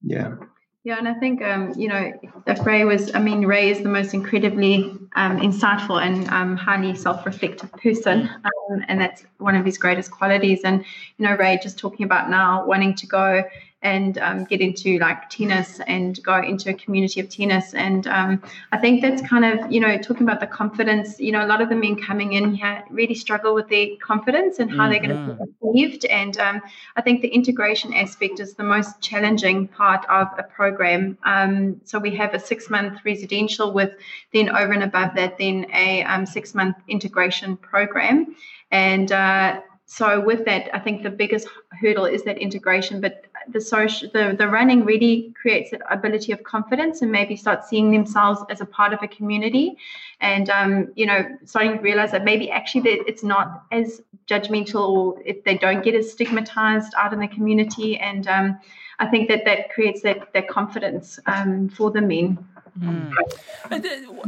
Yeah. 0.00 0.36
Yeah, 0.84 0.98
and 0.98 1.06
I 1.06 1.14
think 1.14 1.40
um, 1.42 1.72
you 1.76 1.86
know 1.86 2.12
if 2.46 2.66
Ray 2.66 2.84
was, 2.84 3.14
I 3.14 3.20
mean, 3.20 3.46
Ray 3.46 3.70
is 3.70 3.82
the 3.82 3.88
most 3.88 4.14
incredibly 4.14 4.82
um, 5.14 5.38
insightful 5.38 6.02
and 6.04 6.28
um, 6.30 6.56
highly 6.56 6.96
self-reflective 6.96 7.70
person, 7.74 8.28
um, 8.44 8.84
and 8.88 9.00
that's 9.00 9.24
one 9.38 9.54
of 9.54 9.64
his 9.64 9.78
greatest 9.78 10.10
qualities. 10.10 10.62
And 10.64 10.84
you 11.18 11.26
know, 11.26 11.36
Ray 11.36 11.58
just 11.62 11.78
talking 11.78 12.04
about 12.04 12.30
now 12.30 12.66
wanting 12.66 12.96
to 12.96 13.06
go 13.06 13.44
and 13.82 14.18
um, 14.18 14.44
get 14.44 14.60
into 14.60 14.98
like 14.98 15.28
tennis 15.28 15.80
and 15.86 16.22
go 16.22 16.40
into 16.40 16.70
a 16.70 16.74
community 16.74 17.20
of 17.20 17.28
tennis. 17.28 17.74
And 17.74 18.06
um, 18.06 18.42
I 18.70 18.78
think 18.78 19.02
that's 19.02 19.20
kind 19.22 19.44
of, 19.44 19.72
you 19.72 19.80
know, 19.80 19.98
talking 19.98 20.22
about 20.22 20.40
the 20.40 20.46
confidence, 20.46 21.18
you 21.18 21.32
know, 21.32 21.44
a 21.44 21.48
lot 21.48 21.60
of 21.60 21.68
the 21.68 21.74
men 21.74 21.96
coming 21.96 22.34
in 22.34 22.54
here 22.54 22.84
really 22.90 23.14
struggle 23.14 23.54
with 23.54 23.68
their 23.68 23.88
confidence 24.00 24.60
and 24.60 24.70
how 24.70 24.88
mm-hmm. 24.88 24.90
they're 24.90 25.14
going 25.14 25.28
to 25.28 25.34
be 25.34 25.52
perceived. 25.60 26.04
And 26.04 26.38
um, 26.38 26.62
I 26.96 27.02
think 27.02 27.22
the 27.22 27.28
integration 27.28 27.92
aspect 27.92 28.38
is 28.38 28.54
the 28.54 28.62
most 28.62 29.00
challenging 29.00 29.66
part 29.66 30.04
of 30.08 30.28
a 30.38 30.44
program. 30.44 31.18
Um, 31.24 31.80
so 31.84 31.98
we 31.98 32.14
have 32.16 32.34
a 32.34 32.38
six 32.40 32.70
month 32.70 33.00
residential 33.04 33.72
with 33.72 33.92
then 34.32 34.48
over 34.48 34.72
and 34.72 34.84
above 34.84 35.14
that, 35.16 35.38
then 35.38 35.66
a 35.74 36.04
um, 36.04 36.24
six 36.24 36.54
month 36.54 36.76
integration 36.86 37.56
program. 37.56 38.36
And 38.70 39.10
uh, 39.10 39.60
so 39.92 40.18
with 40.18 40.46
that, 40.46 40.70
I 40.74 40.78
think 40.78 41.02
the 41.02 41.10
biggest 41.10 41.46
hurdle 41.78 42.06
is 42.06 42.22
that 42.22 42.38
integration. 42.38 43.02
But 43.02 43.26
the 43.50 43.60
social 43.60 44.08
the, 44.08 44.34
the 44.38 44.48
running 44.48 44.86
really 44.86 45.34
creates 45.38 45.70
that 45.70 45.82
ability 45.90 46.32
of 46.32 46.42
confidence 46.44 47.02
and 47.02 47.12
maybe 47.12 47.36
start 47.36 47.66
seeing 47.66 47.90
themselves 47.90 48.40
as 48.48 48.62
a 48.62 48.64
part 48.64 48.94
of 48.94 49.02
a 49.02 49.08
community 49.08 49.76
and 50.22 50.48
um, 50.48 50.90
you 50.94 51.04
know 51.04 51.26
starting 51.44 51.76
to 51.76 51.82
realize 51.82 52.10
that 52.12 52.24
maybe 52.24 52.50
actually 52.50 52.80
that 52.80 53.04
it's 53.06 53.22
not 53.22 53.64
as 53.70 54.00
judgmental 54.26 54.88
or 54.88 55.22
if 55.26 55.44
they 55.44 55.58
don't 55.58 55.84
get 55.84 55.94
as 55.94 56.10
stigmatized 56.10 56.94
out 56.96 57.12
in 57.12 57.20
the 57.20 57.28
community 57.28 57.98
and 57.98 58.28
um, 58.28 58.58
i 58.98 59.06
think 59.06 59.28
that 59.28 59.44
that 59.44 59.68
creates 59.70 60.00
that 60.02 60.32
that 60.32 60.48
confidence 60.48 61.18
um, 61.26 61.68
for 61.68 61.90
the 61.90 62.00
men 62.00 62.38
mm. 62.78 63.12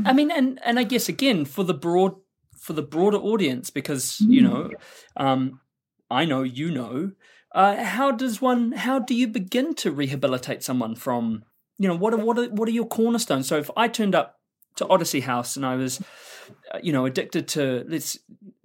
i 0.05 0.12
mean 0.12 0.31
and 0.31 0.61
and 0.65 0.79
i 0.79 0.83
guess 0.83 1.09
again 1.09 1.45
for 1.45 1.62
the 1.62 1.75
broad 1.75 2.15
for 2.65 2.73
the 2.73 2.83
broader 2.83 3.19
audience 3.19 3.71
because 3.71 4.21
you 4.21 4.41
mm. 4.41 4.45
know 4.45 4.71
um, 5.17 5.61
i 6.11 6.25
know 6.25 6.43
you 6.43 6.71
know 6.71 7.12
uh, 7.55 7.85
how 7.85 8.11
does 8.11 8.43
one? 8.43 8.73
How 8.73 8.99
do 8.99 9.15
you 9.15 9.29
begin 9.29 9.75
to 9.77 9.93
rehabilitate 9.93 10.62
someone 10.65 10.97
from? 10.97 11.45
You 11.79 11.89
know, 11.89 11.97
what 11.97 12.12
are 12.12 12.19
what 12.19 12.37
are 12.39 12.49
what 12.49 12.69
are 12.69 12.73
your 12.73 12.87
cornerstones? 12.87 13.47
So 13.47 13.57
if 13.59 13.71
I 13.77 13.87
turned 13.87 14.15
up 14.15 14.41
to 14.77 14.89
Odyssey 14.89 15.21
House 15.21 15.57
and 15.57 15.65
I 15.65 15.77
was, 15.77 16.03
uh, 16.73 16.79
you 16.83 16.93
know, 16.93 17.07
addicted 17.07 17.47
to 17.49 17.85
let's 17.89 18.19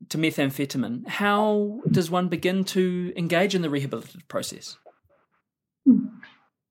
to 0.09 0.17
methamphetamine, 0.17 1.07
how 1.07 1.81
does 1.89 2.09
one 2.09 2.29
begin 2.29 2.63
to 2.65 3.13
engage 3.15 3.53
in 3.53 3.61
the 3.61 3.67
rehabilitative 3.67 4.27
process? 4.27 4.77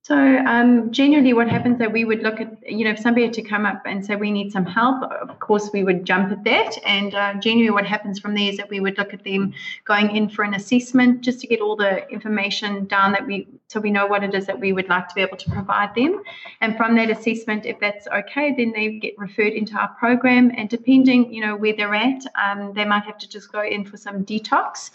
So 0.09 0.16
um, 0.16 0.90
generally, 0.90 1.34
what 1.34 1.50
happens 1.50 1.78
that 1.80 1.92
we 1.92 2.06
would 2.06 2.22
look 2.22 2.40
at, 2.40 2.48
you 2.66 2.82
know, 2.82 2.92
if 2.92 2.98
somebody 2.98 3.26
had 3.26 3.34
to 3.34 3.42
come 3.42 3.66
up 3.66 3.82
and 3.84 4.02
say 4.06 4.16
we 4.16 4.30
need 4.30 4.50
some 4.50 4.64
help, 4.64 5.02
of 5.02 5.38
course 5.38 5.68
we 5.70 5.84
would 5.84 6.06
jump 6.06 6.32
at 6.32 6.44
that. 6.44 6.78
And 6.86 7.14
uh, 7.14 7.34
generally, 7.34 7.68
what 7.68 7.84
happens 7.84 8.18
from 8.18 8.34
there 8.34 8.48
is 8.48 8.56
that 8.56 8.70
we 8.70 8.80
would 8.80 8.96
look 8.96 9.12
at 9.12 9.22
them 9.22 9.52
going 9.84 10.16
in 10.16 10.30
for 10.30 10.44
an 10.44 10.54
assessment 10.54 11.20
just 11.20 11.40
to 11.40 11.46
get 11.46 11.61
all 11.61 11.76
the 11.76 12.09
information 12.09 12.86
down 12.86 13.12
that 13.12 13.26
we, 13.26 13.48
so 13.68 13.80
we 13.80 13.90
know 13.90 14.06
what 14.06 14.24
it 14.24 14.34
is 14.34 14.46
that 14.46 14.58
we 14.58 14.72
would 14.72 14.88
like 14.88 15.08
to 15.08 15.14
be 15.14 15.20
able 15.20 15.36
to 15.36 15.50
provide 15.50 15.94
them. 15.94 16.22
And 16.62 16.74
from 16.74 16.96
that 16.96 17.10
assessment, 17.10 17.66
if 17.66 17.78
that's 17.78 18.08
okay, 18.08 18.54
then 18.56 18.72
they 18.72 18.98
get 18.98 19.12
referred 19.18 19.52
into 19.52 19.74
our 19.74 19.88
program. 19.88 20.50
And 20.56 20.70
depending, 20.70 21.30
you 21.30 21.42
know, 21.42 21.54
where 21.54 21.74
they're 21.76 21.94
at, 21.94 22.22
um, 22.42 22.72
they 22.72 22.86
might 22.86 23.04
have 23.04 23.18
to 23.18 23.28
just 23.28 23.52
go 23.52 23.62
in 23.62 23.84
for 23.84 23.98
some 23.98 24.24
detox. 24.24 24.90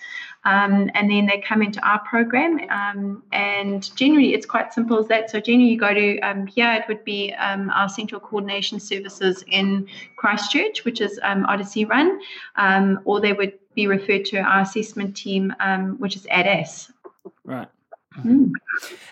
Um, 0.46 0.90
and 0.96 1.12
then 1.12 1.28
they 1.28 1.40
come 1.40 1.62
into 1.62 1.88
our 1.88 2.00
program. 2.00 2.62
Um, 2.72 3.22
and 3.32 3.96
generally, 3.96 4.34
it's 4.34 4.48
quite 4.48 4.74
simple 4.74 4.98
as 4.98 5.08
that. 5.08 5.30
So, 5.30 5.40
generally, 5.40 5.70
you 5.70 5.80
go 5.80 5.94
to 5.94 6.20
um, 6.22 6.48
here, 6.48 6.74
it 6.74 6.86
would 6.88 7.04
be 7.04 7.32
um, 7.34 7.70
our 7.70 7.88
central 7.88 8.20
coordination 8.20 8.80
services 8.80 9.44
in 9.50 9.88
Christchurch, 10.16 10.84
which 10.84 11.00
is 11.00 11.20
um, 11.22 11.46
Odyssey 11.46 11.86
Run, 11.86 12.20
or 13.06 13.22
they 13.22 13.34
would 13.34 13.54
be 13.76 13.86
referred 13.86 14.26
to 14.26 14.40
our 14.40 14.62
assessment 14.62 15.16
team, 15.16 15.54
which 16.00 16.16
is 16.16 16.26
ADAS. 16.32 16.92
Right. 17.46 17.68
Mm. 18.20 18.52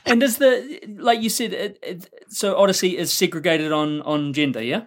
And 0.06 0.20
does 0.20 0.38
the 0.38 0.80
like 0.98 1.22
you 1.22 1.30
said, 1.30 1.54
it, 1.54 1.80
it, 1.82 2.26
so 2.30 2.58
Odyssey 2.58 2.98
is 2.98 3.12
segregated 3.12 3.72
on 3.72 4.02
on 4.02 4.34
gender, 4.34 4.62
yeah? 4.62 4.84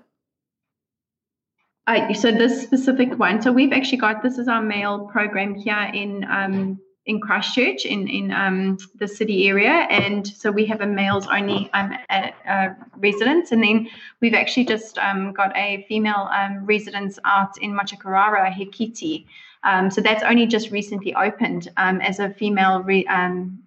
Uh, 1.87 2.15
so 2.15 2.33
this 2.33 2.63
specific 2.63 3.19
one, 3.19 3.43
so 3.43 3.53
we've 3.53 3.73
actually 3.73 3.99
got 3.99 4.23
this 4.23 4.39
is 4.39 4.49
our 4.49 4.63
male 4.63 5.07
program 5.07 5.55
here 5.55 5.91
in 5.93 6.25
um, 6.25 6.81
in 7.05 7.21
Christchurch 7.21 7.85
in 7.85 8.09
in 8.09 8.33
um, 8.33 8.79
the 8.99 9.07
city 9.07 9.49
area, 9.49 9.87
and 9.91 10.27
so 10.27 10.51
we 10.51 10.65
have 10.67 10.81
a 10.81 10.87
males 10.87 11.27
only 11.27 11.71
um, 11.75 11.93
a 12.09 12.75
residence, 12.97 13.53
and 13.53 13.63
then 13.63 13.89
we've 14.21 14.35
actually 14.35 14.65
just 14.65 14.97
um, 14.99 15.33
got 15.33 15.55
a 15.57 15.85
female 15.89 16.29
um, 16.33 16.65
residence 16.65 17.19
out 17.25 17.59
in 17.59 17.73
Machakarara, 17.73 18.51
Hekiti. 18.51 19.27
Um, 19.63 19.91
so 19.91 20.01
that's 20.01 20.23
only 20.23 20.47
just 20.47 20.71
recently 20.71 21.15
opened 21.15 21.71
um, 21.77 22.01
as 22.01 22.19
a 22.19 22.31
female 22.31 22.83
re, 22.83 23.07
um, 23.07 23.64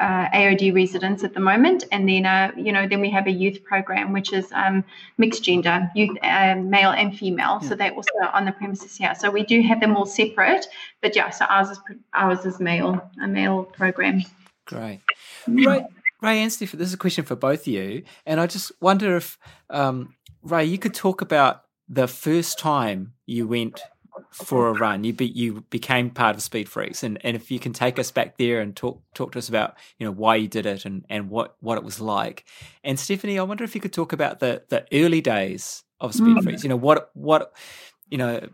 uh, 0.00 0.28
AOD 0.30 0.74
residents 0.74 1.22
at 1.22 1.34
the 1.34 1.40
moment, 1.40 1.84
and 1.92 2.08
then 2.08 2.26
uh, 2.26 2.50
you 2.56 2.72
know 2.72 2.88
then 2.88 3.00
we 3.00 3.10
have 3.10 3.26
a 3.26 3.30
youth 3.30 3.62
program 3.64 4.12
which 4.12 4.32
is 4.32 4.50
um, 4.52 4.84
mixed 5.18 5.44
gender, 5.44 5.90
youth 5.94 6.16
uh, 6.22 6.56
male 6.56 6.90
and 6.90 7.16
female. 7.16 7.58
Yeah. 7.62 7.68
So 7.68 7.74
they're 7.76 7.94
also 7.94 8.10
on 8.32 8.44
the 8.44 8.52
premises 8.52 8.96
here. 8.96 9.14
So 9.14 9.30
we 9.30 9.44
do 9.44 9.62
have 9.62 9.80
them 9.80 9.96
all 9.96 10.06
separate, 10.06 10.66
but 11.00 11.14
yeah, 11.14 11.30
so 11.30 11.44
ours 11.44 11.70
is 11.70 11.80
ours 12.12 12.44
is 12.44 12.58
male, 12.58 13.08
a 13.22 13.28
male 13.28 13.64
program. 13.64 14.22
Great, 14.66 15.00
Ray, 15.46 15.84
Ray 16.22 16.42
and 16.42 16.52
Steve, 16.52 16.72
this 16.72 16.88
is 16.88 16.94
a 16.94 16.98
question 16.98 17.24
for 17.24 17.36
both 17.36 17.60
of 17.60 17.66
you, 17.66 18.02
and 18.26 18.40
I 18.40 18.46
just 18.46 18.72
wonder 18.80 19.16
if 19.16 19.38
um, 19.70 20.14
Ray, 20.42 20.64
you 20.64 20.78
could 20.78 20.94
talk 20.94 21.20
about 21.20 21.62
the 21.88 22.08
first 22.08 22.58
time 22.58 23.12
you 23.26 23.46
went 23.46 23.80
for 24.32 24.68
a 24.68 24.72
run. 24.72 25.04
You 25.04 25.12
be, 25.12 25.26
you 25.26 25.64
became 25.70 26.10
part 26.10 26.36
of 26.36 26.42
Speed 26.42 26.68
Freaks, 26.68 27.02
and, 27.02 27.18
and 27.24 27.36
if 27.36 27.50
you 27.50 27.58
can 27.58 27.72
take 27.72 27.98
us 27.98 28.10
back 28.10 28.36
there 28.38 28.60
and 28.60 28.74
talk 28.74 29.02
talk 29.14 29.32
to 29.32 29.38
us 29.38 29.48
about 29.48 29.74
you 29.98 30.06
know 30.06 30.12
why 30.12 30.36
you 30.36 30.48
did 30.48 30.66
it 30.66 30.84
and, 30.84 31.04
and 31.08 31.30
what, 31.30 31.56
what 31.60 31.78
it 31.78 31.84
was 31.84 32.00
like. 32.00 32.44
And 32.82 32.98
Stephanie, 32.98 33.38
I 33.38 33.42
wonder 33.42 33.64
if 33.64 33.74
you 33.74 33.80
could 33.80 33.92
talk 33.92 34.12
about 34.12 34.40
the 34.40 34.62
the 34.68 34.86
early 34.92 35.20
days 35.20 35.84
of 36.00 36.14
Speed 36.14 36.36
mm. 36.36 36.42
Freaks. 36.42 36.62
You 36.62 36.68
know 36.68 36.76
what 36.76 37.10
what 37.14 37.52
you 38.08 38.18
know 38.18 38.48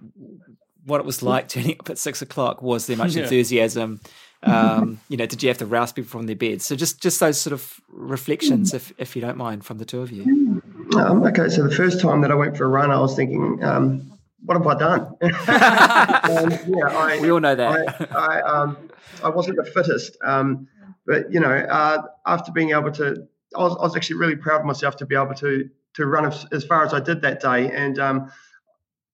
what 0.85 1.01
it 1.01 1.07
was 1.07 1.23
like 1.23 1.49
turning 1.49 1.77
up 1.79 1.91
at 1.91 1.99
six 1.99 2.23
o'clock. 2.23 2.63
Was 2.63 2.87
there 2.87 2.97
much 2.97 3.15
yeah. 3.17 3.25
enthusiasm? 3.25 4.01
Um, 4.43 5.01
you 5.09 5.19
know, 5.19 5.27
did 5.27 5.43
you 5.43 5.49
have 5.51 5.59
to 5.59 5.67
rouse 5.67 5.93
people 5.93 6.09
from 6.09 6.27
their 6.27 6.37
beds? 6.37 6.65
So 6.65 6.75
just 6.75 7.03
just 7.03 7.21
those 7.21 7.39
sort 7.39 7.53
of 7.53 7.81
reflections, 7.89 8.73
if 8.73 8.93
if 8.97 9.15
you 9.15 9.21
don't 9.21 9.37
mind, 9.37 9.65
from 9.65 9.79
the 9.79 9.85
two 9.85 10.01
of 10.01 10.11
you. 10.11 10.63
Um, 10.97 11.23
okay, 11.25 11.49
so 11.49 11.63
the 11.63 11.75
first 11.75 12.01
time 12.01 12.23
that 12.23 12.31
I 12.31 12.35
went 12.35 12.57
for 12.57 12.65
a 12.65 12.69
run, 12.69 12.91
I 12.91 12.99
was 12.99 13.15
thinking, 13.15 13.63
um, 13.63 14.10
what 14.45 14.57
have 14.57 14.67
I 14.67 14.79
done? 14.79 15.01
um, 15.23 16.75
yeah, 16.75 16.89
I, 16.89 17.19
we 17.21 17.31
all 17.31 17.41
know 17.41 17.55
that. 17.55 18.13
I, 18.13 18.17
I, 18.17 18.41
um, 18.43 18.77
I 19.23 19.29
wasn't 19.29 19.57
the 19.57 19.65
fittest, 19.65 20.17
um, 20.23 20.69
but 21.07 21.33
you 21.33 21.41
know, 21.41 21.51
uh, 21.51 22.03
after 22.27 22.53
being 22.53 22.71
able 22.71 22.93
to 22.93 23.29
I 23.57 23.63
was, 23.63 23.77
I 23.79 23.83
was 23.83 23.97
actually 23.97 24.17
really 24.17 24.37
proud 24.37 24.61
of 24.61 24.67
myself 24.67 24.97
to 24.97 25.07
be 25.07 25.15
able 25.15 25.35
to 25.35 25.69
to 25.95 26.07
run 26.07 26.27
as, 26.27 26.47
as 26.53 26.65
far 26.65 26.85
as 26.85 26.95
I 26.95 27.01
did 27.01 27.23
that 27.23 27.41
day, 27.41 27.71
and 27.71 27.99
um, 27.99 28.33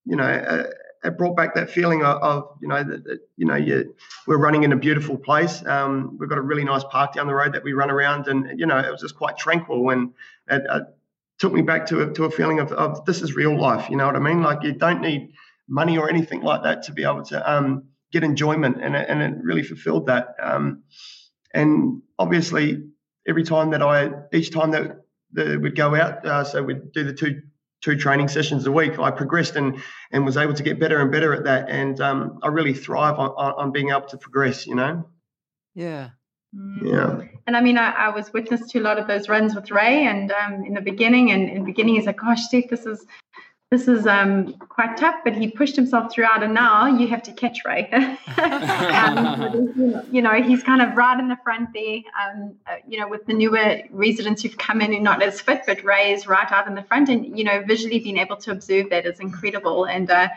you 0.05 0.15
know, 0.15 0.23
uh, 0.23 0.63
it 1.03 1.17
brought 1.17 1.35
back 1.35 1.55
that 1.55 1.69
feeling 1.69 2.03
of, 2.03 2.21
of 2.21 2.57
you 2.61 2.67
know 2.67 2.83
that, 2.83 3.03
that, 3.05 3.19
you 3.35 3.45
know 3.45 3.55
you, 3.55 3.95
we're 4.27 4.37
running 4.37 4.63
in 4.63 4.73
a 4.73 4.75
beautiful 4.75 5.17
place. 5.17 5.65
Um, 5.65 6.17
we've 6.19 6.29
got 6.29 6.37
a 6.37 6.41
really 6.41 6.63
nice 6.63 6.83
park 6.83 7.13
down 7.13 7.27
the 7.27 7.33
road 7.33 7.53
that 7.53 7.63
we 7.63 7.73
run 7.73 7.89
around, 7.89 8.27
and 8.27 8.59
you 8.59 8.65
know 8.65 8.77
it 8.77 8.91
was 8.91 9.01
just 9.01 9.15
quite 9.15 9.37
tranquil 9.37 9.89
and 9.89 10.13
it, 10.49 10.63
it 10.69 10.83
took 11.39 11.53
me 11.53 11.61
back 11.61 11.85
to 11.87 12.01
a, 12.01 12.13
to 12.13 12.25
a 12.25 12.31
feeling 12.31 12.59
of, 12.59 12.71
of 12.71 13.05
this 13.05 13.21
is 13.21 13.35
real 13.35 13.59
life. 13.59 13.89
You 13.89 13.97
know 13.97 14.05
what 14.05 14.15
I 14.15 14.19
mean? 14.19 14.41
Like 14.41 14.63
you 14.63 14.73
don't 14.73 15.01
need 15.01 15.33
money 15.67 15.97
or 15.97 16.09
anything 16.09 16.41
like 16.41 16.63
that 16.63 16.83
to 16.83 16.93
be 16.93 17.03
able 17.03 17.23
to 17.25 17.51
um, 17.51 17.85
get 18.11 18.23
enjoyment, 18.23 18.81
and 18.81 18.95
it, 18.95 19.07
and 19.09 19.21
it 19.21 19.33
really 19.43 19.63
fulfilled 19.63 20.07
that. 20.07 20.35
Um, 20.41 20.83
and 21.53 22.01
obviously, 22.17 22.83
every 23.27 23.43
time 23.43 23.71
that 23.71 23.81
I, 23.81 24.11
each 24.33 24.51
time 24.51 24.71
that, 24.71 24.97
that 25.33 25.61
we'd 25.61 25.75
go 25.75 25.95
out, 25.95 26.25
uh, 26.25 26.43
so 26.43 26.63
we'd 26.63 26.91
do 26.93 27.03
the 27.03 27.13
two 27.13 27.41
two 27.83 27.95
training 27.95 28.27
sessions 28.27 28.65
a 28.65 28.71
week, 28.71 28.97
I 28.97 29.11
progressed 29.11 29.55
and 29.55 29.81
and 30.11 30.25
was 30.25 30.37
able 30.37 30.53
to 30.55 30.63
get 30.63 30.79
better 30.79 30.99
and 30.99 31.11
better 31.11 31.33
at 31.33 31.43
that. 31.43 31.69
And 31.69 31.99
um, 32.01 32.39
I 32.41 32.47
really 32.47 32.73
thrive 32.73 33.19
on, 33.19 33.29
on 33.29 33.71
being 33.71 33.89
able 33.89 34.07
to 34.07 34.17
progress. 34.17 34.65
You 34.65 34.75
know. 34.75 35.09
Yeah. 35.75 36.09
Yeah. 36.83 37.21
And 37.45 37.55
I 37.55 37.61
mean, 37.61 37.77
I, 37.77 37.91
I, 37.91 38.09
was 38.09 38.31
witness 38.33 38.69
to 38.71 38.79
a 38.79 38.81
lot 38.81 38.97
of 38.97 39.07
those 39.07 39.29
runs 39.29 39.53
with 39.53 39.69
Ray, 39.69 40.05
and 40.05 40.31
um, 40.31 40.63
in 40.65 40.73
the 40.73 40.81
beginning, 40.81 41.31
and 41.31 41.49
in 41.49 41.59
the 41.59 41.65
beginning, 41.65 41.95
he's 41.95 42.05
like, 42.05 42.19
"Gosh, 42.19 42.41
Steve, 42.41 42.69
this 42.69 42.85
is 42.85 43.05
this 43.69 43.89
is 43.89 44.07
um, 44.07 44.53
quite 44.53 44.95
tough, 44.95 45.15
but 45.25 45.35
he 45.35 45.51
pushed 45.51 45.75
himself 45.75 46.13
throughout, 46.13 46.41
and 46.41 46.53
now 46.53 46.85
you 46.85 47.05
have 47.09 47.21
to 47.23 47.33
catch 47.33 47.59
Ray. 47.65 47.89
um, 48.37 50.05
you 50.09 50.21
know, 50.21 50.41
he's 50.41 50.63
kind 50.63 50.81
of 50.81 50.95
right 50.95 51.19
in 51.19 51.27
the 51.27 51.37
front 51.43 51.73
there. 51.73 51.99
Um, 52.23 52.55
uh, 52.65 52.75
you 52.87 52.97
know, 52.97 53.09
with 53.09 53.25
the 53.25 53.33
newer 53.33 53.81
residents 53.91 54.41
who've 54.41 54.57
come 54.57 54.79
in 54.79 54.93
and 54.93 55.03
not 55.03 55.21
as 55.21 55.41
fit, 55.41 55.63
but 55.67 55.83
Ray 55.83 56.13
is 56.13 56.27
right 56.27 56.49
out 56.49 56.67
in 56.67 56.75
the 56.75 56.83
front, 56.83 57.09
and 57.09 57.37
you 57.37 57.43
know, 57.43 57.61
visually 57.67 57.99
being 57.99 58.17
able 58.17 58.37
to 58.37 58.51
observe 58.51 58.89
that 58.89 59.05
is 59.05 59.19
incredible. 59.19 59.83
And 59.83 60.09
uh, 60.09 60.29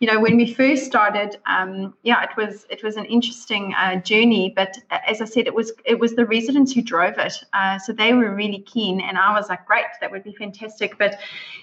you 0.00 0.06
know, 0.06 0.20
when 0.20 0.36
we 0.36 0.52
first 0.52 0.84
started, 0.84 1.38
um, 1.46 1.94
yeah, 2.02 2.22
it 2.22 2.36
was 2.36 2.66
it 2.68 2.82
was 2.82 2.96
an 2.96 3.06
interesting 3.06 3.74
uh, 3.78 3.96
journey. 3.96 4.52
But 4.54 4.76
as 4.90 5.22
I 5.22 5.24
said, 5.24 5.46
it 5.46 5.54
was 5.54 5.72
it 5.86 5.98
was 5.98 6.14
the 6.14 6.26
residents 6.26 6.72
who 6.72 6.82
drove 6.82 7.18
it, 7.18 7.34
uh, 7.54 7.78
so 7.78 7.92
they 7.92 8.12
were 8.12 8.34
really 8.34 8.60
keen, 8.60 9.00
and 9.00 9.16
I 9.16 9.32
was 9.32 9.48
like, 9.48 9.64
great, 9.66 9.86
that 10.00 10.10
would 10.10 10.24
be 10.24 10.34
fantastic. 10.34 10.98
But 10.98 11.18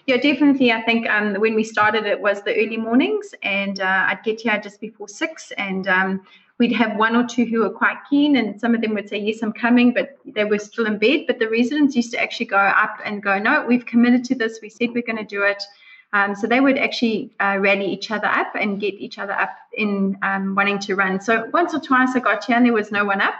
yeah, 0.07 0.17
definitely, 0.17 0.71
I 0.71 0.81
think 0.81 1.07
um, 1.09 1.35
when 1.35 1.53
we 1.53 1.63
started, 1.63 2.05
it 2.05 2.19
was 2.19 2.41
the 2.41 2.55
early 2.55 2.77
mornings, 2.77 3.35
and 3.43 3.79
uh, 3.79 4.07
I'd 4.07 4.23
get 4.23 4.41
here 4.41 4.59
just 4.59 4.81
before 4.81 5.07
six, 5.07 5.51
and 5.57 5.87
um, 5.87 6.25
we'd 6.57 6.73
have 6.73 6.97
one 6.97 7.15
or 7.15 7.27
two 7.27 7.45
who 7.45 7.59
were 7.59 7.69
quite 7.69 7.97
keen, 8.09 8.35
and 8.35 8.59
some 8.59 8.73
of 8.73 8.81
them 8.81 8.93
would 8.95 9.09
say, 9.09 9.19
Yes, 9.19 9.43
I'm 9.43 9.53
coming, 9.53 9.93
but 9.93 10.17
they 10.25 10.45
were 10.45 10.59
still 10.59 10.85
in 10.85 10.97
bed. 10.97 11.25
But 11.27 11.37
the 11.37 11.49
residents 11.49 11.95
used 11.95 12.11
to 12.11 12.19
actually 12.19 12.47
go 12.47 12.57
up 12.57 12.97
and 13.05 13.21
go, 13.21 13.37
No, 13.37 13.65
we've 13.67 13.85
committed 13.85 14.23
to 14.25 14.35
this. 14.35 14.59
We 14.61 14.69
said 14.69 14.89
we're 14.93 15.03
going 15.03 15.17
to 15.17 15.23
do 15.23 15.43
it. 15.43 15.61
Um, 16.13 16.35
so 16.35 16.45
they 16.47 16.59
would 16.59 16.77
actually 16.77 17.31
uh, 17.39 17.57
rally 17.59 17.85
each 17.85 18.11
other 18.11 18.27
up 18.27 18.53
and 18.55 18.79
get 18.79 18.93
each 18.93 19.17
other 19.17 19.33
up 19.33 19.55
in 19.73 20.17
um, 20.21 20.53
wanting 20.55 20.79
to 20.79 20.95
run. 20.95 21.19
So 21.19 21.49
once 21.51 21.73
or 21.73 21.79
twice 21.79 22.09
I 22.15 22.19
got 22.19 22.45
here 22.45 22.55
and 22.55 22.65
there 22.65 22.73
was 22.73 22.91
no 22.91 23.03
one 23.03 23.19
up. 23.19 23.33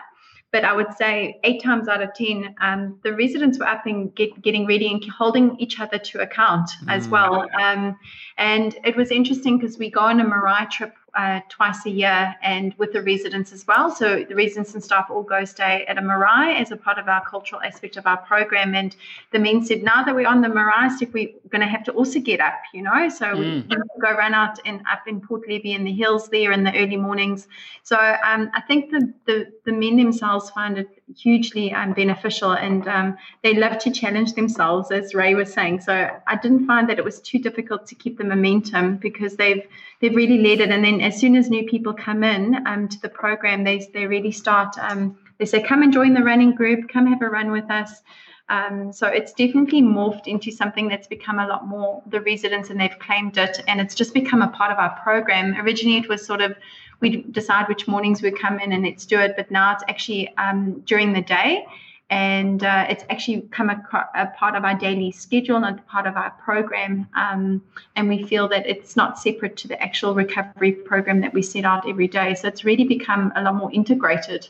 But 0.51 0.65
I 0.65 0.73
would 0.73 0.93
say 0.93 1.39
eight 1.43 1.63
times 1.63 1.87
out 1.87 2.03
of 2.03 2.13
10, 2.13 2.55
um, 2.61 2.99
the 3.01 3.13
residents 3.13 3.57
were 3.57 3.67
up 3.67 3.87
and 3.87 4.13
get, 4.13 4.39
getting 4.39 4.67
ready 4.67 4.87
and 4.87 5.03
holding 5.05 5.59
each 5.59 5.79
other 5.79 5.97
to 5.97 6.21
account 6.21 6.69
mm. 6.83 6.95
as 6.95 7.07
well. 7.07 7.47
Um, 7.59 7.97
and 8.37 8.77
it 8.83 8.95
was 8.95 9.09
interesting 9.09 9.57
because 9.57 9.79
we 9.79 9.89
go 9.89 10.01
on 10.01 10.19
a 10.19 10.23
Marae 10.23 10.67
trip 10.69 10.93
uh, 11.15 11.41
twice 11.49 11.85
a 11.85 11.89
year 11.89 12.35
and 12.41 12.73
with 12.77 12.91
the 12.91 13.01
residents 13.01 13.51
as 13.51 13.67
well. 13.67 13.93
So 13.93 14.25
the 14.27 14.35
residents 14.35 14.73
and 14.73 14.83
staff 14.83 15.07
all 15.09 15.23
go 15.23 15.45
stay 15.45 15.85
at 15.87 15.97
a 15.97 16.01
marae 16.01 16.55
as 16.55 16.71
a 16.71 16.77
part 16.77 16.97
of 16.97 17.07
our 17.07 17.23
cultural 17.23 17.61
aspect 17.61 17.97
of 17.97 18.07
our 18.07 18.17
program. 18.17 18.73
And 18.73 18.95
the 19.31 19.39
men 19.39 19.63
said, 19.63 19.83
now 19.83 20.03
that 20.03 20.15
we're 20.15 20.27
on 20.27 20.41
the 20.41 20.49
marae 20.49 20.89
stick, 20.89 21.13
we're 21.13 21.29
going 21.49 21.61
to 21.61 21.67
have 21.67 21.83
to 21.85 21.91
also 21.91 22.19
get 22.19 22.39
up, 22.39 22.59
you 22.73 22.81
know. 22.81 23.09
So 23.09 23.25
mm. 23.27 23.69
we 23.69 23.75
go 24.01 24.11
run 24.11 24.33
out 24.33 24.57
and 24.65 24.81
up 24.91 25.07
in 25.07 25.21
Port 25.21 25.47
Levy 25.47 25.73
in 25.73 25.83
the 25.83 25.93
hills 25.93 26.29
there 26.29 26.51
in 26.51 26.63
the 26.63 26.75
early 26.75 26.97
mornings. 26.97 27.47
So 27.83 27.97
um, 27.97 28.49
I 28.53 28.61
think 28.61 28.89
the, 28.89 29.13
the, 29.27 29.51
the 29.65 29.71
men 29.71 29.97
themselves 29.97 30.49
find 30.49 30.79
it 30.79 30.87
hugely 31.15 31.71
um, 31.73 31.93
beneficial 31.93 32.53
and 32.53 32.87
um, 32.87 33.17
they 33.43 33.53
love 33.53 33.77
to 33.79 33.91
challenge 33.91 34.33
themselves, 34.33 34.89
as 34.89 35.13
Ray 35.13 35.35
was 35.35 35.53
saying. 35.53 35.81
So 35.81 36.09
I 36.25 36.37
didn't 36.37 36.65
find 36.65 36.89
that 36.89 36.97
it 36.97 37.05
was 37.05 37.19
too 37.19 37.37
difficult 37.37 37.85
to 37.87 37.95
keep 37.95 38.17
the 38.17 38.23
momentum 38.23 38.97
because 38.97 39.35
they've 39.35 39.63
they've 40.03 40.15
really 40.15 40.39
led 40.39 40.59
it. 40.59 40.69
And 40.69 40.83
then 40.83 40.99
as 40.99 41.17
soon 41.17 41.37
as 41.37 41.49
new 41.49 41.65
people 41.65 41.93
come 41.93 42.25
in 42.25 42.67
um, 42.67 42.89
to 42.89 43.01
the 43.01 43.07
program, 43.07 43.63
they 43.63 43.87
they 43.93 44.05
really 44.05 44.31
start. 44.31 44.77
Um, 44.77 45.17
they 45.37 45.45
say, 45.45 45.63
"Come 45.63 45.81
and 45.81 45.93
join 45.93 46.13
the 46.13 46.23
running 46.23 46.53
group. 46.53 46.89
Come 46.89 47.07
have 47.07 47.21
a 47.21 47.29
run 47.29 47.51
with 47.51 47.71
us." 47.71 48.01
Um, 48.49 48.91
so 48.91 49.07
it's 49.07 49.31
definitely 49.31 49.81
morphed 49.81 50.27
into 50.27 50.51
something 50.51 50.89
that's 50.89 51.07
become 51.07 51.39
a 51.39 51.47
lot 51.47 51.65
more 51.65 52.03
the 52.07 52.19
residents 52.19 52.69
and 52.69 52.79
they've 52.79 52.99
claimed 52.99 53.37
it, 53.37 53.63
and 53.69 53.79
it's 53.79 53.95
just 53.95 54.13
become 54.13 54.41
a 54.41 54.49
part 54.49 54.73
of 54.73 54.77
our 54.77 54.99
program. 55.01 55.55
Originally, 55.55 55.97
it 55.97 56.09
was 56.09 56.25
sort 56.25 56.41
of 56.41 56.53
we 56.99 57.23
decide 57.31 57.69
which 57.69 57.87
mornings 57.87 58.21
we 58.21 58.31
come 58.31 58.59
in 58.59 58.73
and 58.73 58.83
let's 58.83 59.05
do 59.05 59.19
it. 59.19 59.35
But 59.37 59.49
now 59.51 59.71
it's 59.71 59.83
actually 59.87 60.35
um, 60.37 60.81
during 60.81 61.13
the 61.13 61.21
day, 61.21 61.65
and 62.09 62.63
uh, 62.63 62.85
it's 62.89 63.03
actually 63.09 63.41
come 63.51 63.69
a, 63.69 63.81
a, 64.15 64.27
part 64.27 64.55
of 64.55 64.63
our 64.63 64.77
daily 64.77 65.11
schedule, 65.11 65.59
not 65.59 65.85
part 65.87 66.05
of 66.05 66.15
our 66.15 66.31
program. 66.31 67.07
Um, 67.15 67.63
and 67.95 68.07
we 68.07 68.23
feel 68.23 68.47
that 68.49 68.67
it's 68.67 68.95
not 68.95 69.17
separate 69.17 69.57
to 69.57 69.67
the 69.67 69.81
actual 69.81 70.13
recovery 70.13 70.73
program 70.73 71.21
that 71.21 71.33
we 71.33 71.41
set 71.41 71.65
out 71.65 71.87
every 71.89 72.07
day. 72.07 72.35
So 72.35 72.47
it's 72.47 72.63
really 72.63 72.83
become 72.83 73.31
a 73.35 73.41
lot 73.41 73.55
more 73.55 73.71
integrated. 73.71 74.47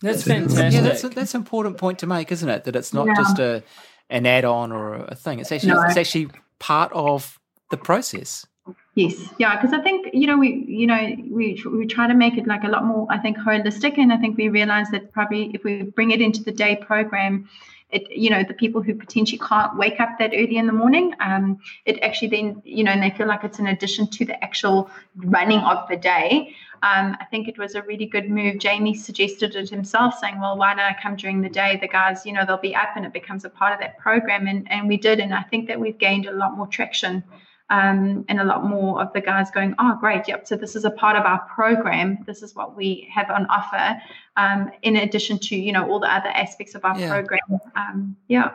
That's 0.00 0.24
fantastic. 0.24 0.72
Yeah, 0.72 0.80
that's 0.80 1.04
a, 1.04 1.08
that's 1.08 1.34
an 1.34 1.40
important 1.40 1.78
point 1.78 2.00
to 2.00 2.06
make, 2.06 2.32
isn't 2.32 2.48
it? 2.48 2.64
That 2.64 2.76
it's 2.76 2.92
not 2.92 3.06
yeah. 3.06 3.14
just 3.16 3.38
a 3.38 3.62
an 4.10 4.26
add-on 4.26 4.72
or 4.72 4.96
a 4.96 5.14
thing. 5.14 5.38
It's 5.38 5.52
actually 5.52 5.72
no. 5.72 5.82
it's 5.82 5.96
actually 5.96 6.28
part 6.58 6.92
of 6.92 7.38
the 7.70 7.76
process. 7.76 8.46
Yes, 8.94 9.32
yeah, 9.38 9.56
because 9.56 9.72
I 9.72 9.80
think 9.82 10.10
you 10.12 10.26
know 10.26 10.36
we 10.36 10.66
you 10.68 10.86
know 10.86 11.16
we 11.30 11.62
we 11.64 11.86
try 11.86 12.06
to 12.06 12.12
make 12.12 12.36
it 12.36 12.46
like 12.46 12.64
a 12.64 12.68
lot 12.68 12.84
more 12.84 13.06
I 13.08 13.18
think 13.18 13.38
holistic, 13.38 13.96
and 13.96 14.12
I 14.12 14.18
think 14.18 14.36
we 14.36 14.50
realize 14.50 14.90
that 14.90 15.12
probably 15.12 15.50
if 15.54 15.64
we 15.64 15.84
bring 15.84 16.10
it 16.10 16.20
into 16.20 16.42
the 16.42 16.52
day 16.52 16.76
program, 16.76 17.48
it 17.88 18.10
you 18.10 18.28
know 18.28 18.44
the 18.44 18.52
people 18.52 18.82
who 18.82 18.94
potentially 18.94 19.38
can't 19.38 19.78
wake 19.78 19.98
up 19.98 20.18
that 20.18 20.32
early 20.34 20.58
in 20.58 20.66
the 20.66 20.74
morning, 20.74 21.14
um, 21.20 21.58
it 21.86 22.00
actually 22.02 22.28
then 22.28 22.60
you 22.66 22.84
know 22.84 22.90
and 22.90 23.02
they 23.02 23.08
feel 23.08 23.26
like 23.26 23.44
it's 23.44 23.58
an 23.58 23.68
addition 23.68 24.08
to 24.08 24.26
the 24.26 24.44
actual 24.44 24.90
running 25.16 25.60
of 25.60 25.88
the 25.88 25.96
day. 25.96 26.54
Um, 26.82 27.16
I 27.18 27.24
think 27.30 27.48
it 27.48 27.56
was 27.56 27.74
a 27.74 27.82
really 27.82 28.06
good 28.06 28.28
move. 28.28 28.58
Jamie 28.58 28.94
suggested 28.94 29.56
it 29.56 29.70
himself, 29.70 30.18
saying, 30.18 30.38
"Well, 30.38 30.58
why 30.58 30.74
don't 30.74 30.84
I 30.84 30.94
come 31.02 31.16
during 31.16 31.40
the 31.40 31.48
day? 31.48 31.78
The 31.80 31.88
guys, 31.88 32.26
you 32.26 32.34
know, 32.34 32.44
they'll 32.44 32.58
be 32.58 32.76
up, 32.76 32.90
and 32.94 33.06
it 33.06 33.14
becomes 33.14 33.46
a 33.46 33.48
part 33.48 33.72
of 33.72 33.80
that 33.80 33.96
program." 33.96 34.46
And 34.46 34.70
and 34.70 34.86
we 34.86 34.98
did, 34.98 35.18
and 35.18 35.32
I 35.32 35.44
think 35.44 35.66
that 35.68 35.80
we've 35.80 35.96
gained 35.96 36.26
a 36.26 36.32
lot 36.32 36.58
more 36.58 36.66
traction 36.66 37.24
um, 37.72 38.26
and 38.28 38.38
a 38.38 38.44
lot 38.44 38.64
more 38.64 39.00
of 39.00 39.14
the 39.14 39.20
guys 39.22 39.50
going, 39.50 39.74
oh, 39.78 39.96
great, 39.98 40.28
yep. 40.28 40.46
So 40.46 40.56
this 40.56 40.76
is 40.76 40.84
a 40.84 40.90
part 40.90 41.16
of 41.16 41.24
our 41.24 41.40
program. 41.46 42.18
This 42.26 42.42
is 42.42 42.54
what 42.54 42.76
we 42.76 43.08
have 43.10 43.30
on 43.30 43.46
offer, 43.46 43.98
um, 44.36 44.70
in 44.82 44.96
addition 44.96 45.38
to 45.38 45.56
you 45.56 45.72
know 45.72 45.90
all 45.90 45.98
the 45.98 46.14
other 46.14 46.28
aspects 46.28 46.74
of 46.74 46.84
our 46.84 46.98
yeah. 46.98 47.08
program. 47.08 47.60
Um, 47.74 48.16
yeah. 48.28 48.50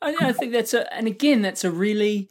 I, 0.00 0.14
I, 0.20 0.32
think 0.32 0.52
that's 0.52 0.74
a, 0.74 0.92
and 0.94 1.08
again, 1.08 1.42
that's 1.42 1.64
a 1.64 1.72
really 1.72 2.28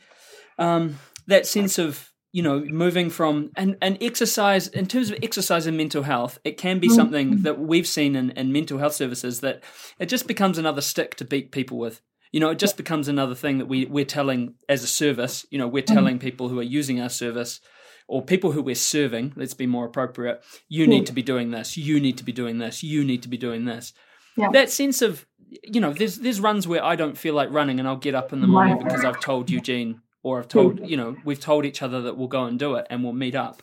um, 0.57 0.99
that 1.27 1.45
sense 1.45 1.77
of 1.77 2.13
you 2.31 2.41
know 2.41 2.61
moving 2.61 3.09
from 3.09 3.51
and 3.57 3.75
and 3.81 3.97
exercise 3.99 4.69
in 4.69 4.85
terms 4.85 5.11
of 5.11 5.17
exercise 5.21 5.65
and 5.65 5.75
mental 5.75 6.03
health 6.03 6.39
it 6.45 6.57
can 6.57 6.79
be 6.79 6.87
mm-hmm. 6.87 6.95
something 6.95 7.41
that 7.41 7.59
we've 7.59 7.87
seen 7.87 8.15
in, 8.15 8.31
in 8.31 8.53
mental 8.53 8.77
health 8.77 8.93
services 8.93 9.41
that 9.41 9.61
it 9.99 10.05
just 10.05 10.27
becomes 10.27 10.57
another 10.57 10.79
stick 10.79 11.15
to 11.15 11.25
beat 11.25 11.51
people 11.51 11.77
with 11.77 12.01
you 12.31 12.39
know, 12.39 12.49
it 12.49 12.59
just 12.59 12.77
becomes 12.77 13.07
another 13.07 13.35
thing 13.35 13.57
that 13.57 13.67
we 13.67 13.85
we're 13.85 14.05
telling 14.05 14.55
as 14.69 14.83
a 14.83 14.87
service. 14.87 15.45
You 15.49 15.57
know, 15.57 15.67
we're 15.67 15.83
mm-hmm. 15.83 15.95
telling 15.95 16.19
people 16.19 16.49
who 16.49 16.59
are 16.59 16.63
using 16.63 17.01
our 17.01 17.09
service 17.09 17.59
or 18.07 18.23
people 18.23 18.51
who 18.51 18.61
we're 18.61 18.75
serving. 18.75 19.33
Let's 19.35 19.53
be 19.53 19.67
more 19.67 19.85
appropriate. 19.85 20.43
You 20.69 20.87
need 20.87 21.05
to 21.07 21.13
be 21.13 21.21
doing 21.21 21.51
this. 21.51 21.77
You 21.77 21.99
need 21.99 22.17
to 22.17 22.23
be 22.23 22.31
doing 22.31 22.57
this. 22.57 22.83
You 22.83 23.03
need 23.03 23.21
to 23.23 23.29
be 23.29 23.37
doing 23.37 23.65
this. 23.65 23.93
Yeah. 24.37 24.49
That 24.51 24.69
sense 24.69 25.01
of 25.01 25.25
you 25.63 25.81
know, 25.81 25.93
there's 25.93 26.17
there's 26.17 26.39
runs 26.39 26.67
where 26.67 26.83
I 26.83 26.95
don't 26.95 27.17
feel 27.17 27.33
like 27.33 27.51
running, 27.51 27.79
and 27.79 27.87
I'll 27.87 27.97
get 27.97 28.15
up 28.15 28.31
in 28.31 28.41
the 28.41 28.47
morning 28.47 28.77
because 28.77 29.03
I've 29.03 29.19
told 29.19 29.49
Eugene 29.49 30.01
or 30.23 30.39
I've 30.39 30.47
told 30.47 30.87
you 30.89 30.97
know 30.97 31.15
we've 31.25 31.39
told 31.39 31.65
each 31.65 31.81
other 31.81 32.01
that 32.03 32.17
we'll 32.17 32.27
go 32.27 32.45
and 32.45 32.57
do 32.57 32.75
it 32.75 32.87
and 32.89 33.03
we'll 33.03 33.13
meet 33.13 33.35
up, 33.35 33.61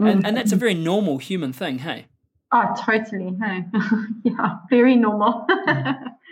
mm. 0.00 0.10
and 0.10 0.24
and 0.24 0.36
that's 0.36 0.52
a 0.52 0.56
very 0.56 0.74
normal 0.74 1.18
human 1.18 1.52
thing. 1.52 1.80
Hey. 1.80 2.06
Oh, 2.52 2.72
totally. 2.78 3.36
Hey, 3.42 3.64
yeah, 4.22 4.58
very 4.70 4.94
normal. 4.94 5.44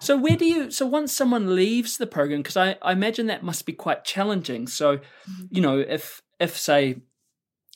So 0.00 0.16
where 0.16 0.36
do 0.36 0.46
you? 0.46 0.70
So 0.70 0.86
once 0.86 1.12
someone 1.12 1.54
leaves 1.54 1.98
the 1.98 2.06
program, 2.06 2.40
because 2.40 2.56
I, 2.56 2.76
I 2.80 2.92
imagine 2.92 3.26
that 3.26 3.42
must 3.42 3.66
be 3.66 3.74
quite 3.74 4.04
challenging. 4.04 4.66
So, 4.66 4.96
mm-hmm. 4.96 5.44
you 5.50 5.60
know, 5.60 5.78
if 5.78 6.22
if 6.38 6.56
say, 6.56 7.02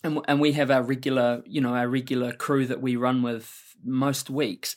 and 0.03 0.21
and 0.27 0.41
we 0.41 0.53
have 0.53 0.71
our 0.71 0.83
regular, 0.83 1.43
you 1.47 1.61
know, 1.61 1.75
our 1.75 1.87
regular 1.87 2.33
crew 2.33 2.67
that 2.67 2.81
we 2.81 2.97
run 2.97 3.23
with 3.23 3.77
most 3.85 4.31
weeks. 4.31 4.75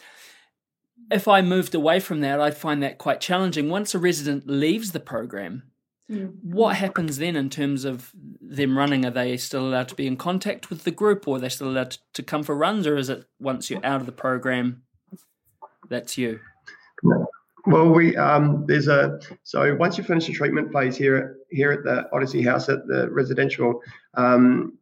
If 1.09 1.27
I 1.29 1.41
moved 1.41 1.73
away 1.73 2.01
from 2.01 2.19
that, 2.19 2.41
I'd 2.41 2.57
find 2.57 2.83
that 2.83 2.97
quite 2.97 3.21
challenging. 3.21 3.69
Once 3.69 3.95
a 3.95 3.99
resident 3.99 4.45
leaves 4.45 4.91
the 4.91 4.99
program, 4.99 5.63
mm. 6.11 6.33
what 6.43 6.75
happens 6.75 7.17
then 7.17 7.37
in 7.37 7.49
terms 7.49 7.85
of 7.85 8.11
them 8.41 8.77
running? 8.77 9.05
Are 9.05 9.11
they 9.11 9.37
still 9.37 9.65
allowed 9.65 9.87
to 9.87 9.95
be 9.95 10.05
in 10.05 10.17
contact 10.17 10.69
with 10.69 10.83
the 10.83 10.91
group, 10.91 11.25
or 11.25 11.37
are 11.37 11.39
they 11.39 11.47
still 11.47 11.69
allowed 11.69 11.97
to 12.13 12.23
come 12.23 12.43
for 12.43 12.57
runs, 12.57 12.85
or 12.85 12.97
is 12.97 13.07
it 13.07 13.23
once 13.39 13.69
you're 13.69 13.85
out 13.85 14.01
of 14.01 14.05
the 14.05 14.11
program, 14.11 14.83
that's 15.87 16.17
you? 16.17 16.41
Well, 17.67 17.89
we 17.89 18.15
um, 18.15 18.63
there's 18.65 18.87
a 18.87 19.19
so 19.43 19.75
once 19.75 19.97
you 19.97 20.03
finish 20.05 20.27
the 20.27 20.31
treatment 20.31 20.71
phase 20.71 20.95
here 20.95 21.35
here 21.51 21.73
at 21.73 21.83
the 21.83 22.07
Odyssey 22.13 22.41
House 22.41 22.69
at 22.69 22.87
the 22.87 23.09
residential, 23.11 23.81
um, 24.13 24.77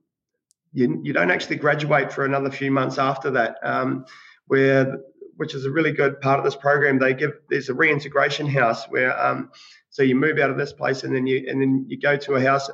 you 0.72 1.02
you 1.04 1.12
don't 1.12 1.32
actually 1.32 1.56
graduate 1.56 2.14
for 2.14 2.26
another 2.26 2.52
few 2.52 2.70
months 2.70 3.00
after 3.00 3.32
that. 3.32 3.58
Um, 3.64 4.06
where 4.46 5.00
which 5.38 5.56
is 5.56 5.66
a 5.66 5.72
really 5.72 5.94
good 5.94 6.22
part 6.22 6.38
of 6.38 6.46
this 6.46 6.56
program. 6.56 7.00
They 7.00 7.16
give 7.16 7.32
there's 7.50 7.70
a 7.70 7.74
reintegration 7.74 8.46
house 8.46 8.86
where 8.86 9.20
um, 9.20 9.50
so 9.90 10.04
you 10.04 10.16
move 10.16 10.38
out 10.38 10.52
of 10.52 10.58
this 10.58 10.72
place 10.72 11.04
and 11.04 11.16
then 11.16 11.26
you 11.26 11.44
and 11.50 11.60
then 11.60 11.86
you 11.88 12.00
go 12.00 12.18
to 12.18 12.36
a 12.36 12.42
house, 12.42 12.70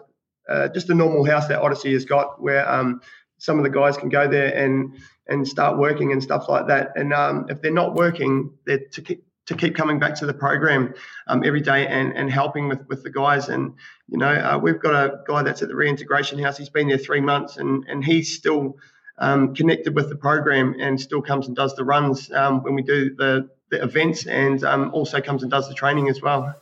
uh, 0.49 0.67
just 0.67 0.89
a 0.89 0.93
normal 0.93 1.23
house 1.23 1.47
that 1.47 1.61
Odyssey 1.61 1.93
has 1.93 2.03
got 2.03 2.41
where 2.41 2.69
um, 2.69 2.99
some 3.37 3.57
of 3.57 3.63
the 3.63 3.69
guys 3.69 3.95
can 3.95 4.09
go 4.09 4.27
there 4.27 4.53
and 4.53 4.93
and 5.27 5.47
start 5.47 5.77
working 5.77 6.11
and 6.11 6.21
stuff 6.21 6.49
like 6.49 6.67
that. 6.67 6.91
And 6.97 7.13
um, 7.13 7.45
if 7.47 7.61
they're 7.61 7.71
not 7.71 7.93
working, 7.95 8.51
they're 8.65 8.83
to 8.91 9.01
keep 9.01 9.23
to 9.51 9.57
keep 9.57 9.75
coming 9.75 9.99
back 9.99 10.15
to 10.15 10.25
the 10.25 10.33
program 10.33 10.93
um, 11.27 11.43
every 11.43 11.61
day 11.61 11.85
and, 11.85 12.15
and 12.15 12.31
helping 12.31 12.67
with, 12.67 12.87
with 12.87 13.03
the 13.03 13.09
guys. 13.09 13.49
And, 13.49 13.73
you 14.07 14.17
know, 14.17 14.31
uh, 14.31 14.57
we've 14.57 14.79
got 14.79 14.93
a 14.93 15.19
guy 15.27 15.43
that's 15.43 15.61
at 15.61 15.67
the 15.67 15.75
reintegration 15.75 16.39
house. 16.39 16.57
He's 16.57 16.69
been 16.69 16.87
there 16.87 16.97
three 16.97 17.21
months 17.21 17.57
and, 17.57 17.83
and 17.87 18.03
he's 18.03 18.33
still 18.35 18.77
um, 19.17 19.53
connected 19.53 19.93
with 19.93 20.09
the 20.09 20.15
program 20.15 20.75
and 20.79 20.99
still 20.99 21.21
comes 21.21 21.47
and 21.47 21.55
does 21.55 21.75
the 21.75 21.83
runs 21.83 22.31
um, 22.31 22.63
when 22.63 22.75
we 22.75 22.81
do 22.81 23.13
the, 23.15 23.49
the 23.69 23.83
events 23.83 24.25
and 24.25 24.63
um, 24.63 24.91
also 24.93 25.21
comes 25.21 25.43
and 25.43 25.51
does 25.51 25.67
the 25.67 25.75
training 25.75 26.09
as 26.09 26.21
well. 26.21 26.55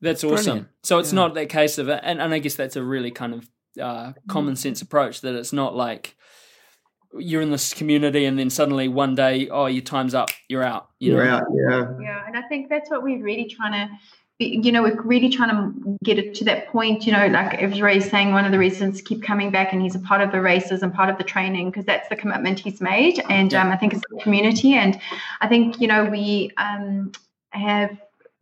That's 0.00 0.22
awesome. 0.22 0.44
Brilliant. 0.44 0.68
So 0.82 0.98
it's 0.98 1.12
yeah. 1.12 1.16
not 1.16 1.34
that 1.34 1.48
case 1.48 1.78
of 1.78 1.88
it. 1.88 2.00
And, 2.02 2.20
and 2.20 2.34
I 2.34 2.38
guess 2.38 2.56
that's 2.56 2.76
a 2.76 2.82
really 2.82 3.10
kind 3.10 3.34
of 3.34 3.50
uh, 3.80 4.12
common 4.28 4.56
sense 4.56 4.82
approach 4.82 5.22
that 5.22 5.34
it's 5.34 5.52
not 5.52 5.74
like, 5.74 6.16
you're 7.18 7.42
in 7.42 7.50
this 7.50 7.72
community 7.72 8.24
and 8.24 8.38
then 8.38 8.50
suddenly 8.50 8.88
one 8.88 9.14
day 9.14 9.48
oh 9.48 9.66
your 9.66 9.82
time's 9.82 10.14
up 10.14 10.30
you're 10.48 10.62
out 10.62 10.88
you 10.98 11.16
are 11.16 11.26
out 11.26 11.44
yeah 11.52 11.86
yeah 12.00 12.26
and 12.26 12.36
i 12.36 12.42
think 12.42 12.68
that's 12.68 12.90
what 12.90 13.02
we're 13.02 13.22
really 13.22 13.44
trying 13.44 13.72
to 13.72 13.94
be, 14.38 14.60
you 14.62 14.72
know 14.72 14.82
we're 14.82 15.00
really 15.02 15.28
trying 15.28 15.50
to 15.50 15.98
get 16.02 16.18
it 16.18 16.34
to 16.34 16.44
that 16.44 16.68
point 16.68 17.06
you 17.06 17.12
know 17.12 17.26
like 17.28 17.54
as 17.54 17.80
Ray's 17.80 18.10
saying 18.10 18.32
one 18.32 18.44
of 18.44 18.52
the 18.52 18.58
reasons 18.58 19.00
keep 19.00 19.22
coming 19.22 19.50
back 19.50 19.72
and 19.72 19.80
he's 19.80 19.94
a 19.94 20.00
part 20.00 20.20
of 20.20 20.32
the 20.32 20.40
races 20.40 20.82
and 20.82 20.92
part 20.92 21.08
of 21.08 21.18
the 21.18 21.24
training 21.24 21.70
because 21.70 21.84
that's 21.84 22.08
the 22.08 22.16
commitment 22.16 22.58
he's 22.58 22.80
made 22.80 23.22
and 23.28 23.52
yeah. 23.52 23.62
um, 23.62 23.70
i 23.70 23.76
think 23.76 23.92
it's 23.92 24.02
the 24.10 24.20
community 24.20 24.74
and 24.74 25.00
i 25.40 25.46
think 25.46 25.80
you 25.80 25.86
know 25.86 26.04
we 26.04 26.50
um, 26.56 27.12
have 27.50 27.96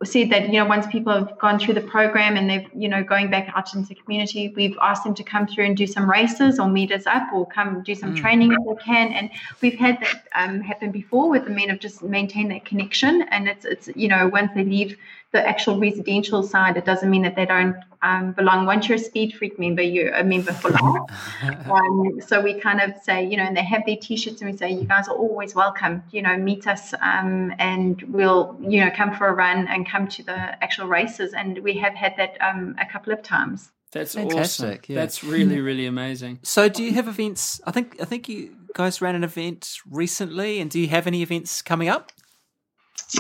said 0.05 0.31
that 0.31 0.47
you 0.47 0.55
know 0.55 0.65
once 0.65 0.87
people 0.87 1.13
have 1.13 1.39
gone 1.39 1.59
through 1.59 1.75
the 1.75 1.81
program 1.81 2.37
and 2.37 2.49
they've 2.49 2.69
you 2.75 2.89
know 2.89 3.03
going 3.03 3.31
back 3.31 3.51
out 3.55 3.73
into 3.75 3.89
the 3.89 3.95
community 3.95 4.53
we've 4.57 4.77
asked 4.81 5.05
them 5.05 5.15
to 5.15 5.23
come 5.23 5.47
through 5.47 5.65
and 5.65 5.77
do 5.77 5.87
some 5.87 6.09
races 6.11 6.59
or 6.59 6.69
meet 6.69 6.91
us 6.93 7.07
up 7.07 7.23
or 7.33 7.47
come 7.47 7.83
do 7.83 7.95
some 7.95 8.15
mm. 8.15 8.21
training 8.21 8.53
if 8.53 8.59
they 8.67 8.85
can 8.85 9.13
and 9.13 9.31
we've 9.61 9.79
had 9.79 10.01
that 10.01 10.25
um, 10.35 10.61
happen 10.61 10.91
before 10.91 11.29
with 11.31 11.45
the 11.45 11.51
men 11.51 11.71
of 11.71 11.79
just 11.79 12.03
maintain 12.03 12.49
that 12.49 12.65
connection 12.65 13.23
and 13.31 13.49
it's 13.49 13.65
it's 13.65 13.89
you 13.95 14.09
know 14.09 14.29
once 14.29 14.51
they 14.55 14.65
leave 14.65 14.97
the 15.33 15.47
actual 15.47 15.79
residential 15.79 16.43
side, 16.43 16.77
it 16.77 16.85
doesn't 16.85 17.11
mean 17.11 17.23
that 17.23 17.35
they 17.35 17.47
don't 17.47 17.77
um, 18.03 18.33
belong. 18.33 18.67
Once 18.67 18.89
you're 18.89 18.97
a 18.97 19.01
speed 19.01 19.35
freak 19.35 19.59
member, 19.59 19.83
you're 19.83 20.13
a 20.13 20.25
member 20.25 20.53
for 20.53 20.71
life. 20.71 21.03
um, 21.71 22.21
so 22.21 22.41
we 22.41 22.55
kind 22.61 22.81
of 22.81 23.01
say, 23.03 23.25
you 23.25 23.37
know, 23.37 23.45
and 23.45 23.57
they 23.57 23.65
have 23.65 23.83
their 23.87 23.97
t-shirts, 23.97 24.41
and 24.41 24.51
we 24.51 24.57
say, 24.57 24.71
you 24.71 24.85
guys 24.85 25.09
are 25.09 25.15
always 25.15 25.55
welcome. 25.55 26.03
You 26.11 26.23
know, 26.23 26.37
meet 26.37 26.67
us, 26.67 26.95
um, 27.01 27.55
and 27.59 28.03
we'll, 28.03 28.57
you 28.61 28.85
know, 28.85 28.91
come 28.91 29.15
for 29.15 29.29
a 29.29 29.33
run 29.33 29.69
and 29.69 29.89
come 29.89 30.09
to 30.09 30.23
the 30.23 30.63
actual 30.63 30.87
races. 30.87 31.33
And 31.33 31.59
we 31.59 31.75
have 31.79 31.95
had 31.95 32.15
that 32.17 32.37
um, 32.41 32.77
a 32.81 32.87
couple 32.87 33.13
of 33.13 33.23
times. 33.23 33.71
That's 33.93 34.15
Fantastic, 34.15 34.67
awesome. 34.67 34.81
Yeah. 34.89 34.97
That's 34.97 35.23
really, 35.23 35.61
really 35.61 35.87
amazing. 35.87 36.41
So, 36.43 36.69
do 36.69 36.83
you 36.83 36.95
have 36.95 37.09
events? 37.09 37.61
I 37.67 37.71
think 37.71 38.01
I 38.01 38.05
think 38.05 38.29
you 38.29 38.57
guys 38.75 39.03
ran 39.03 39.15
an 39.15 39.23
event 39.23 39.79
recently, 39.89 40.61
and 40.61 40.71
do 40.71 40.81
you 40.81 40.89
have 40.89 41.07
any 41.07 41.23
events 41.23 41.63
coming 41.63 41.89
up? 41.89 42.11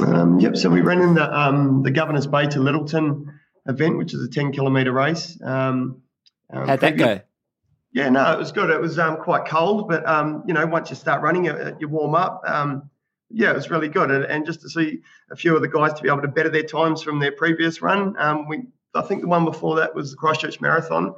Um, 0.01 0.41
yep. 0.41 0.57
So 0.57 0.71
we 0.71 0.81
ran 0.81 1.03
in 1.03 1.15
the 1.15 1.39
um, 1.39 1.83
the 1.83 1.91
Governor's 1.91 2.27
Bay 2.27 2.47
to 2.47 2.59
Lyttelton 2.59 3.27
event, 3.67 3.99
which 3.99 4.15
is 4.15 4.23
a 4.23 4.29
10 4.29 4.53
kilometre 4.53 4.93
race. 4.93 5.41
Um, 5.43 6.03
um 6.51 6.69
How'd 6.69 6.81
that 6.81 6.97
go? 6.97 7.21
Yeah, 7.93 8.09
no, 8.09 8.33
it 8.33 8.39
was 8.39 8.53
good. 8.53 8.71
It 8.71 8.81
was 8.81 8.99
um, 8.99 9.19
quite 9.19 9.47
cold, 9.47 9.89
but 9.89 10.07
um, 10.09 10.45
you 10.47 10.55
know, 10.55 10.65
once 10.67 10.89
you 10.89 10.97
start 10.97 11.23
running, 11.23 11.45
you, 11.45 11.77
you 11.79 11.89
warm 11.89 12.15
up. 12.15 12.43
yeah, 13.31 13.51
it 13.51 13.55
was 13.55 13.71
really 13.71 13.89
good, 13.89 14.11
and, 14.11 14.25
and, 14.25 14.47
just 14.47 14.63
to 14.63 14.71
see 14.71 15.01
a 15.31 15.37
few 15.37 15.55
of 15.55 15.61
the 15.61 15.69
guys 15.69 15.93
to 15.95 16.03
be 16.03 16.09
able 16.09 16.23
to 16.23 16.29
better 16.29 16.49
their 16.49 16.63
times 16.63 17.03
from 17.03 17.19
their 17.19 17.33
previous 17.33 17.83
run. 17.83 18.15
we, 18.49 18.63
I 18.95 19.03
think 19.03 19.21
the 19.21 19.29
one 19.29 19.45
before 19.45 19.77
that 19.77 19.95
was 19.95 20.11
the 20.11 20.17
Christchurch 20.17 20.61
Marathon. 20.61 21.15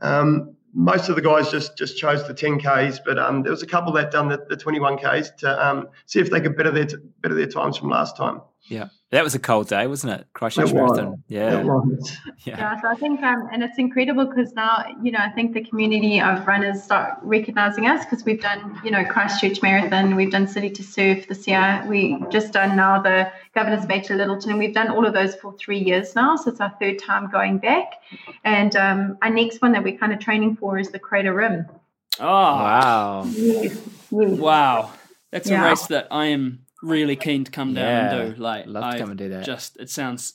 Um, 0.00 0.56
most 0.74 1.08
of 1.08 1.16
the 1.16 1.22
guys 1.22 1.50
just 1.50 1.76
just 1.76 1.98
chose 1.98 2.26
the 2.26 2.34
10ks, 2.34 3.00
but 3.04 3.18
um, 3.18 3.42
there 3.42 3.50
was 3.50 3.62
a 3.62 3.66
couple 3.66 3.92
that 3.92 4.10
done 4.10 4.28
the, 4.28 4.44
the 4.48 4.56
21ks 4.56 5.36
to 5.38 5.66
um, 5.66 5.88
see 6.06 6.20
if 6.20 6.30
they 6.30 6.40
could 6.40 6.56
better 6.56 6.70
their 6.70 6.86
better 7.20 7.34
their 7.34 7.46
times 7.46 7.76
from 7.76 7.88
last 7.88 8.16
time. 8.16 8.42
Yeah. 8.64 8.88
That 9.10 9.24
was 9.24 9.34
a 9.34 9.38
cold 9.38 9.68
day, 9.68 9.86
wasn't 9.86 10.20
it? 10.20 10.26
Christchurch 10.34 10.74
Marathon. 10.74 11.22
Yeah. 11.28 11.62
yeah. 12.44 12.58
Yeah. 12.58 12.80
So 12.82 12.88
I 12.88 12.94
think, 12.94 13.22
um, 13.22 13.48
and 13.50 13.62
it's 13.62 13.78
incredible 13.78 14.26
because 14.26 14.52
now, 14.52 14.84
you 15.02 15.10
know, 15.10 15.18
I 15.18 15.30
think 15.30 15.54
the 15.54 15.64
community 15.64 16.20
of 16.20 16.46
runners 16.46 16.82
start 16.82 17.18
recognizing 17.22 17.86
us 17.86 18.04
because 18.04 18.26
we've 18.26 18.40
done, 18.40 18.78
you 18.84 18.90
know, 18.90 19.06
Christchurch 19.06 19.62
Marathon, 19.62 20.14
we've 20.14 20.30
done 20.30 20.46
City 20.46 20.68
to 20.68 20.82
Surf 20.82 21.26
this 21.26 21.46
year. 21.46 21.82
We 21.88 22.22
just 22.30 22.52
done 22.52 22.76
now 22.76 23.00
the 23.00 23.32
Governor's 23.54 23.86
Bay 23.86 24.02
to 24.02 24.12
Lyttelton, 24.12 24.50
and 24.50 24.58
we've 24.58 24.74
done 24.74 24.90
all 24.90 25.06
of 25.06 25.14
those 25.14 25.34
for 25.36 25.54
three 25.54 25.78
years 25.78 26.14
now. 26.14 26.36
So 26.36 26.50
it's 26.50 26.60
our 26.60 26.74
third 26.78 26.98
time 26.98 27.30
going 27.30 27.58
back. 27.58 28.02
And 28.44 28.76
um, 28.76 29.16
our 29.22 29.30
next 29.30 29.62
one 29.62 29.72
that 29.72 29.82
we're 29.82 29.96
kind 29.96 30.12
of 30.12 30.18
training 30.18 30.56
for 30.56 30.78
is 30.78 30.90
the 30.90 30.98
Crater 30.98 31.32
Rim. 31.32 31.64
Oh, 32.20 32.26
wow. 32.26 33.22
Yes. 33.24 33.80
Yes. 34.10 34.38
Wow. 34.38 34.92
That's 35.30 35.48
yeah. 35.48 35.64
a 35.64 35.70
race 35.70 35.86
that 35.86 36.08
I 36.10 36.26
am 36.26 36.66
really 36.82 37.16
keen 37.16 37.44
to 37.44 37.50
come 37.50 37.74
down 37.74 37.84
yeah, 37.84 38.14
and 38.14 38.36
do. 38.36 38.42
Like, 38.42 38.66
love 38.66 38.92
to 38.92 38.98
come 38.98 39.10
and 39.10 39.18
do 39.18 39.28
that. 39.30 39.44
Just 39.44 39.76
it 39.78 39.90
sounds, 39.90 40.34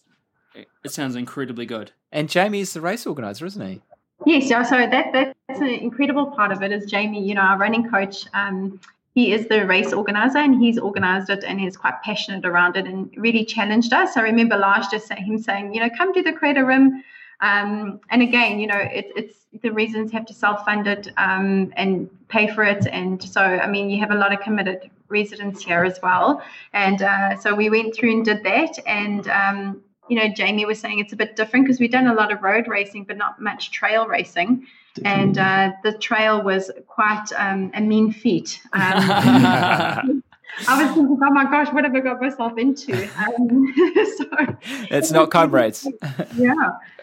it 0.55 0.91
sounds 0.91 1.15
incredibly 1.15 1.65
good. 1.65 1.91
And 2.11 2.29
Jamie 2.29 2.61
is 2.61 2.73
the 2.73 2.81
race 2.81 3.05
organizer, 3.05 3.45
isn't 3.45 3.67
he? 3.67 3.81
Yes, 4.25 4.49
yeah. 4.49 4.63
So 4.63 4.77
that 4.77 5.35
that's 5.47 5.59
an 5.59 5.67
incredible 5.67 6.27
part 6.27 6.51
of 6.51 6.61
it. 6.61 6.71
Is 6.71 6.89
Jamie, 6.89 7.23
you 7.23 7.35
know, 7.35 7.41
our 7.41 7.57
running 7.57 7.89
coach. 7.89 8.25
Um, 8.33 8.79
he 9.15 9.31
is 9.31 9.47
the 9.47 9.65
race 9.67 9.93
organizer 9.93 10.39
and 10.39 10.59
he's 10.59 10.79
organized 10.79 11.29
it 11.29 11.43
and 11.43 11.59
he's 11.59 11.77
quite 11.77 12.01
passionate 12.01 12.45
around 12.45 12.75
it 12.75 12.87
and 12.87 13.13
really 13.15 13.45
challenged 13.45 13.93
us. 13.93 14.17
I 14.17 14.21
remember 14.21 14.57
last 14.57 14.91
year 14.91 15.01
him 15.17 15.37
saying, 15.37 15.73
you 15.73 15.81
know, 15.81 15.89
come 15.95 16.13
to 16.13 16.23
the 16.23 16.33
Crater 16.33 16.65
Rim. 16.65 17.03
Um, 17.43 17.99
and 18.09 18.21
again, 18.21 18.59
you 18.59 18.67
know, 18.67 18.77
it, 18.77 19.11
it's 19.17 19.35
the 19.61 19.71
reasons 19.71 20.11
have 20.13 20.25
to 20.27 20.33
self 20.33 20.63
fund 20.63 20.87
it 20.87 21.09
um, 21.17 21.73
and 21.75 22.09
pay 22.29 22.47
for 22.47 22.63
it. 22.63 22.87
And 22.87 23.21
so, 23.21 23.41
I 23.41 23.67
mean, 23.67 23.89
you 23.89 23.99
have 23.99 24.11
a 24.11 24.15
lot 24.15 24.33
of 24.33 24.39
committed 24.39 24.89
residents 25.09 25.63
here 25.63 25.83
as 25.83 25.99
well. 26.01 26.41
And 26.71 27.01
uh, 27.01 27.37
so 27.37 27.53
we 27.53 27.69
went 27.69 27.95
through 27.95 28.11
and 28.11 28.25
did 28.25 28.43
that. 28.43 28.79
And, 28.87 29.27
um, 29.27 29.83
you 30.07 30.15
know, 30.15 30.29
Jamie 30.29 30.65
was 30.65 30.79
saying 30.79 30.99
it's 30.99 31.13
a 31.13 31.17
bit 31.17 31.35
different 31.35 31.65
because 31.65 31.81
we've 31.81 31.91
done 31.91 32.07
a 32.07 32.13
lot 32.13 32.31
of 32.31 32.41
road 32.41 32.67
racing, 32.67 33.03
but 33.03 33.17
not 33.17 33.41
much 33.41 33.71
trail 33.71 34.07
racing. 34.07 34.65
And 35.03 35.37
uh, 35.37 35.71
the 35.83 35.97
trail 35.97 36.41
was 36.41 36.71
quite 36.87 37.25
um, 37.35 37.71
a 37.73 37.81
mean 37.81 38.13
feat. 38.13 38.61
Um, 38.71 40.22
I 40.67 40.83
was 40.83 40.93
thinking, 40.93 41.19
oh 41.21 41.31
my 41.31 41.45
gosh, 41.45 41.73
what 41.73 41.83
have 41.83 41.95
I 41.95 41.99
got 41.99 42.21
myself 42.21 42.57
into? 42.57 42.93
Um, 43.17 43.73
so, 44.17 44.57
it's 44.91 45.11
not 45.11 45.31
comrades. 45.31 45.87
yeah, 46.35 46.53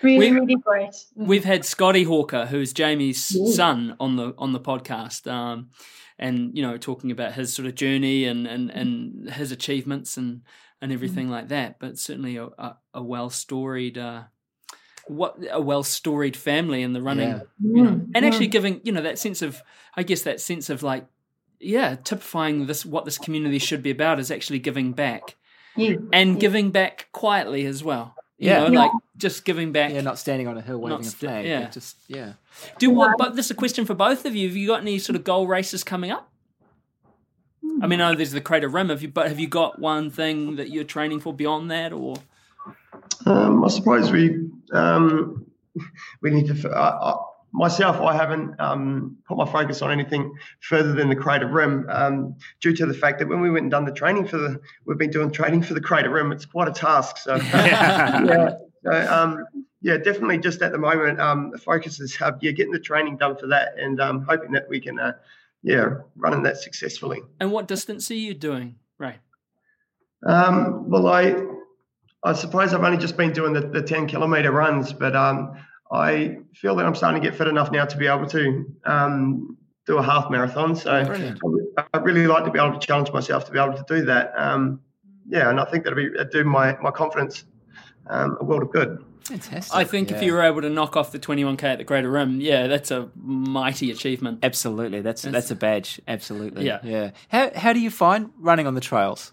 really, 0.03 0.31
we've, 0.31 0.35
really 0.35 0.57
great. 0.57 0.95
We've 1.15 1.45
had 1.45 1.65
Scotty 1.65 2.05
Hawker, 2.05 2.47
who's 2.47 2.73
Jamie's 2.73 3.33
yeah. 3.33 3.53
son, 3.53 3.97
on 3.99 4.17
the 4.17 4.35
on 4.39 4.53
the 4.53 4.61
podcast. 4.61 5.31
Um, 5.31 5.71
and 6.21 6.57
you 6.57 6.63
know 6.63 6.77
talking 6.77 7.11
about 7.11 7.33
his 7.33 7.53
sort 7.53 7.67
of 7.67 7.75
journey 7.75 8.27
and 8.27 8.47
and, 8.47 8.71
and 8.71 9.31
his 9.31 9.51
achievements 9.51 10.17
and 10.17 10.43
and 10.81 10.93
everything 10.93 11.27
mm. 11.27 11.31
like 11.31 11.49
that 11.49 11.79
but 11.81 11.99
certainly 11.99 12.37
a, 12.37 12.45
a, 12.45 12.77
a 12.95 13.03
well 13.03 13.31
storied 13.31 13.99
uh, 13.99 14.23
what 15.09 15.37
a 15.51 15.61
well 15.61 15.83
storied 15.83 16.37
family 16.37 16.83
in 16.83 16.93
the 16.93 17.03
running 17.03 17.29
yeah. 17.31 17.41
you 17.59 17.83
know 17.83 18.01
and 18.15 18.25
actually 18.25 18.47
giving 18.47 18.81
you 18.85 18.93
know 18.93 19.03
that 19.03 19.19
sense 19.19 19.43
of 19.43 19.61
i 19.97 20.03
guess 20.03 20.23
that 20.23 20.41
sense 20.41 20.71
of 20.71 20.83
like 20.83 21.07
yeah 21.61 21.97
typifying 22.03 22.67
this 22.67 22.85
what 22.85 23.05
this 23.05 23.19
community 23.19 23.59
should 23.59 23.83
be 23.83 23.91
about 23.91 24.19
is 24.19 24.31
actually 24.31 24.59
giving 24.59 24.93
back 24.93 25.37
yeah. 25.77 25.95
and 26.13 26.35
yeah. 26.35 26.41
giving 26.41 26.71
back 26.71 27.09
quietly 27.13 27.67
as 27.67 27.85
well 27.85 28.15
you 28.41 28.49
yeah. 28.49 28.67
know, 28.67 28.81
like 28.81 28.91
just 29.19 29.45
giving 29.45 29.71
back. 29.71 29.93
Yeah, 29.93 30.01
not 30.01 30.19
standing 30.19 30.49
on 30.49 30.57
a 30.57 30.63
hill 30.63 30.79
waving 30.79 31.03
st- 31.03 31.15
a 31.15 31.17
flag. 31.19 31.45
Yeah, 31.45 31.69
just 31.69 31.99
yeah. 32.09 32.33
Do 32.79 32.89
what? 32.89 33.19
But 33.19 33.37
this 33.37 33.45
is 33.45 33.51
a 33.51 33.55
question 33.55 33.85
for 33.85 33.93
both 33.93 34.25
of 34.25 34.35
you. 34.35 34.49
Have 34.49 34.57
you 34.57 34.67
got 34.67 34.81
any 34.81 34.99
sort 34.99 35.15
of 35.15 35.25
goal 35.25 35.47
races 35.47 35.85
coming 35.85 36.11
up? 36.11 36.33
I 37.83 37.87
mean, 37.87 38.01
I 38.01 38.11
know 38.11 38.17
there's 38.17 38.31
the 38.31 38.41
Crater 38.41 38.69
Rim. 38.69 38.89
Have 38.89 39.03
you? 39.03 39.09
But 39.09 39.29
have 39.29 39.39
you 39.39 39.47
got 39.47 39.79
one 39.79 40.09
thing 40.09 40.57
that 40.57 40.71
you're 40.71 40.85
training 40.85 41.21
for 41.21 41.35
beyond 41.35 41.71
that, 41.71 41.93
or? 41.93 42.17
Um, 43.27 43.63
I 43.63 43.69
suppose 43.69 44.11
we 44.11 44.49
um, 44.73 45.45
we 46.23 46.31
need 46.31 46.47
to. 46.47 46.71
Uh, 46.71 47.17
myself, 47.53 48.01
I 48.01 48.15
haven't 48.15 48.59
um, 48.61 49.17
put 49.27 49.37
my 49.37 49.51
focus 49.51 49.83
on 49.83 49.91
anything 49.91 50.33
further 50.61 50.93
than 50.93 51.09
the 51.09 51.17
Crater 51.17 51.47
Rim, 51.47 51.87
um, 51.91 52.37
due 52.61 52.75
to 52.77 52.87
the 52.87 52.95
fact 52.95 53.19
that 53.19 53.29
when 53.29 53.41
we 53.41 53.51
went 53.51 53.65
and 53.65 53.71
done 53.71 53.85
the 53.85 53.93
training 53.93 54.27
for 54.27 54.39
the, 54.39 54.61
we've 54.85 54.99
been 54.99 55.11
doing 55.11 55.31
training 55.31 55.63
for 55.63 55.75
the 55.75 55.81
Crater 55.81 56.11
Rim. 56.11 56.33
It's 56.33 56.47
quite 56.47 56.69
a 56.69 56.73
task. 56.73 57.19
So, 57.19 57.37
yeah. 57.37 58.55
So, 58.85 58.93
um, 58.93 59.45
yeah, 59.83 59.97
definitely. 59.97 60.39
Just 60.39 60.63
at 60.63 60.73
the 60.73 60.79
moment, 60.79 61.21
um, 61.21 61.51
the 61.51 61.59
focus 61.59 62.01
is 62.01 62.17
uh, 62.21 62.33
yeah, 62.41 62.53
getting 62.53 62.73
the 62.73 62.81
training 62.81 63.17
done 63.17 63.37
for 63.37 63.47
that, 63.49 63.79
and 63.79 64.01
um, 64.01 64.25
hoping 64.29 64.53
that 64.53 64.69
we 64.69 64.81
can, 64.81 64.99
uh, 64.99 65.13
yeah, 65.63 65.95
running 66.17 66.43
that 66.45 66.59
successfully. 66.59 67.21
And 67.41 67.51
what 67.51 67.67
distance 67.67 68.11
are 68.11 68.15
you 68.15 68.35
doing, 68.35 68.77
right? 68.99 69.19
Um, 70.27 70.91
well, 70.91 71.07
I 71.07 71.35
I 72.23 72.35
suppose 72.35 72.75
I've 72.75 72.85
only 72.85 72.99
just 72.99 73.17
been 73.17 73.33
doing 73.33 73.55
the, 73.55 73.63
the 73.63 73.83
10 73.83 74.07
kilometer 74.07 74.53
runs, 74.53 74.93
but 74.93 75.17
um, 75.17 75.57
I 75.93 76.39
feel 76.55 76.77
that 76.77 76.87
I'm 76.87 76.95
starting 76.95 77.21
to 77.21 77.29
get 77.29 77.37
fit 77.37 77.49
enough 77.49 77.73
now 77.73 77.85
to 77.85 77.97
be 77.97 78.07
able 78.07 78.27
to 78.29 78.65
um, 78.85 79.57
do 79.87 79.99
a 79.99 80.03
half 80.03 80.31
marathon. 80.31 80.77
So 80.77 81.05
Brilliant. 81.05 81.41
I'd 81.93 82.05
really 82.05 82.27
like 82.27 82.45
to 82.45 82.51
be 82.51 82.59
able 82.61 82.79
to 82.79 82.87
challenge 82.87 83.13
myself 83.13 83.45
to 83.47 83.53
be 83.53 83.59
able 83.59 83.75
to 83.75 83.85
do 83.89 84.05
that. 84.07 84.33
Um, 84.37 84.81
yeah, 85.29 85.51
and 85.51 85.59
I 85.61 85.65
think 85.65 85.85
that'll 85.85 85.97
be 85.97 86.07
it'd 86.07 86.31
do 86.31 86.45
my 86.45 86.77
my 86.81 86.91
confidence 86.91 87.45
um, 88.07 88.37
a 88.41 88.45
world 88.45 88.63
of 88.63 88.71
good. 88.73 89.05
Fantastic. 89.25 89.75
I 89.77 89.85
think 89.85 90.11
if 90.11 90.23
you 90.23 90.33
were 90.33 90.43
able 90.43 90.61
to 90.63 90.71
knock 90.71 90.97
off 90.97 91.13
the 91.13 91.19
21k 91.19 91.63
at 91.63 91.79
the 91.79 91.85
Crater 91.85 92.11
Rim, 92.11 92.41
yeah, 92.41 92.67
that's 92.67 92.91
a 92.91 93.09
mighty 93.15 93.91
achievement. 93.93 94.41
Absolutely, 94.43 95.03
that's 95.03 95.23
That's- 95.23 95.45
that's 95.45 95.51
a 95.53 95.55
badge. 95.55 96.01
Absolutely, 96.09 96.67
Yeah. 96.67 96.81
yeah. 96.83 97.11
How 97.29 97.51
how 97.55 97.73
do 97.73 97.81
you 97.81 97.91
find 97.91 98.31
running 98.39 98.67
on 98.67 98.75
the 98.75 98.81
trails? 98.81 99.33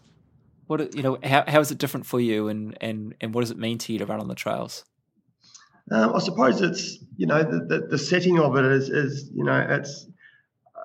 What 0.68 0.94
you 0.96 1.02
know, 1.02 1.18
how 1.24 1.44
how 1.48 1.60
is 1.62 1.72
it 1.72 1.78
different 1.78 2.06
for 2.06 2.20
you, 2.20 2.48
and 2.48 2.78
and 2.82 3.16
and 3.22 3.34
what 3.34 3.42
does 3.42 3.52
it 3.52 3.58
mean 3.58 3.78
to 3.80 3.94
you 3.94 4.00
to 4.00 4.06
run 4.06 4.20
on 4.20 4.28
the 4.28 4.36
trails? 4.36 4.84
Um, 5.90 6.16
I 6.16 6.20
suppose 6.20 6.62
it's 6.62 6.98
you 7.16 7.28
know 7.28 7.44
the, 7.44 7.60
the, 7.66 7.88
the 7.88 7.98
setting 7.98 8.40
of 8.40 8.58
it 8.58 8.66
is 8.66 8.90
is 8.90 9.30
you 9.34 9.44
know 9.44 9.66
it's 9.70 10.08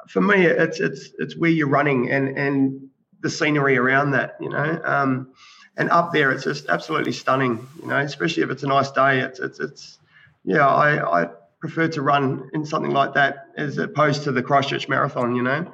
for 0.08 0.20
me 0.20 0.46
it's 0.46 0.80
it's 0.80 1.10
it's 1.18 1.36
where 1.36 1.50
you're 1.50 1.68
running 1.68 2.10
and 2.10 2.36
and 2.38 2.88
the 3.20 3.30
scenery 3.30 3.76
around 3.76 4.12
that 4.12 4.36
you 4.40 4.48
know 4.48 4.80
um, 4.84 5.32
and 5.76 5.90
up 5.90 6.12
there 6.12 6.30
it's 6.30 6.44
just 6.44 6.68
absolutely 6.68 7.12
stunning 7.12 7.66
you 7.80 7.88
know 7.88 7.98
especially 7.98 8.42
if 8.42 8.50
it's 8.50 8.62
a 8.62 8.66
nice 8.66 8.90
day 8.92 9.20
it's 9.20 9.40
it's 9.40 9.58
it's 9.58 9.98
yeah 10.44 10.66
I 10.66 11.22
I 11.22 11.28
prefer 11.60 11.88
to 11.88 12.02
run 12.02 12.50
in 12.52 12.64
something 12.64 12.92
like 12.92 13.14
that 13.14 13.46
as 13.56 13.78
opposed 13.78 14.24
to 14.24 14.32
the 14.32 14.42
Christchurch 14.42 14.88
Marathon 14.88 15.34
you 15.34 15.42
know 15.42 15.72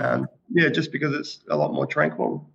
um, 0.00 0.26
yeah 0.50 0.70
just 0.70 0.90
because 0.90 1.14
it's 1.14 1.40
a 1.50 1.56
lot 1.56 1.72
more 1.72 1.86
tranquil. 1.86 2.50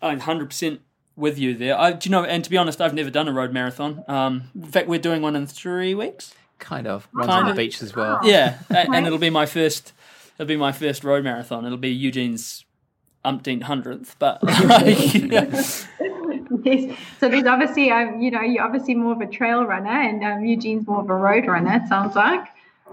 I'm 0.00 0.20
100% 0.20 0.80
with 1.16 1.38
you 1.38 1.54
there. 1.54 1.78
I, 1.78 1.92
do 1.92 2.08
you 2.08 2.10
know, 2.12 2.24
and 2.24 2.42
to 2.44 2.50
be 2.50 2.56
honest, 2.56 2.80
I've 2.80 2.94
never 2.94 3.10
done 3.10 3.28
a 3.28 3.32
road 3.32 3.52
marathon. 3.52 4.04
Um, 4.08 4.50
in 4.54 4.62
fact, 4.70 4.88
we're 4.88 4.98
doing 5.00 5.22
one 5.22 5.36
in 5.36 5.46
three 5.46 5.94
weeks. 5.94 6.34
Kind 6.58 6.86
of 6.86 7.08
runs 7.12 7.28
Kind 7.28 7.44
on 7.44 7.50
of. 7.50 7.56
the 7.56 7.62
beach 7.62 7.82
as 7.82 7.94
well. 7.94 8.20
Yeah, 8.22 8.58
a- 8.70 8.90
and 8.90 9.06
it'll 9.06 9.18
be 9.18 9.30
my 9.30 9.46
first. 9.46 9.92
It'll 10.38 10.46
be 10.48 10.56
my 10.56 10.72
first 10.72 11.04
road 11.04 11.24
marathon. 11.24 11.66
It'll 11.66 11.76
be 11.78 11.90
Eugene's 11.90 12.64
umpteenth 13.24 13.64
hundredth, 13.64 14.16
but 14.18 14.38
yes. 14.42 15.86
So 17.20 17.28
there's 17.28 17.44
obviously, 17.46 17.90
um, 17.90 18.20
you 18.20 18.30
know, 18.30 18.40
you're 18.40 18.62
obviously 18.64 18.94
more 18.94 19.12
of 19.12 19.20
a 19.20 19.26
trail 19.26 19.64
runner, 19.64 19.90
and 19.90 20.22
um, 20.24 20.44
Eugene's 20.44 20.86
more 20.86 21.00
of 21.00 21.10
a 21.10 21.14
road 21.14 21.46
runner. 21.46 21.80
It 21.82 21.88
sounds 21.88 22.14
like. 22.14 22.44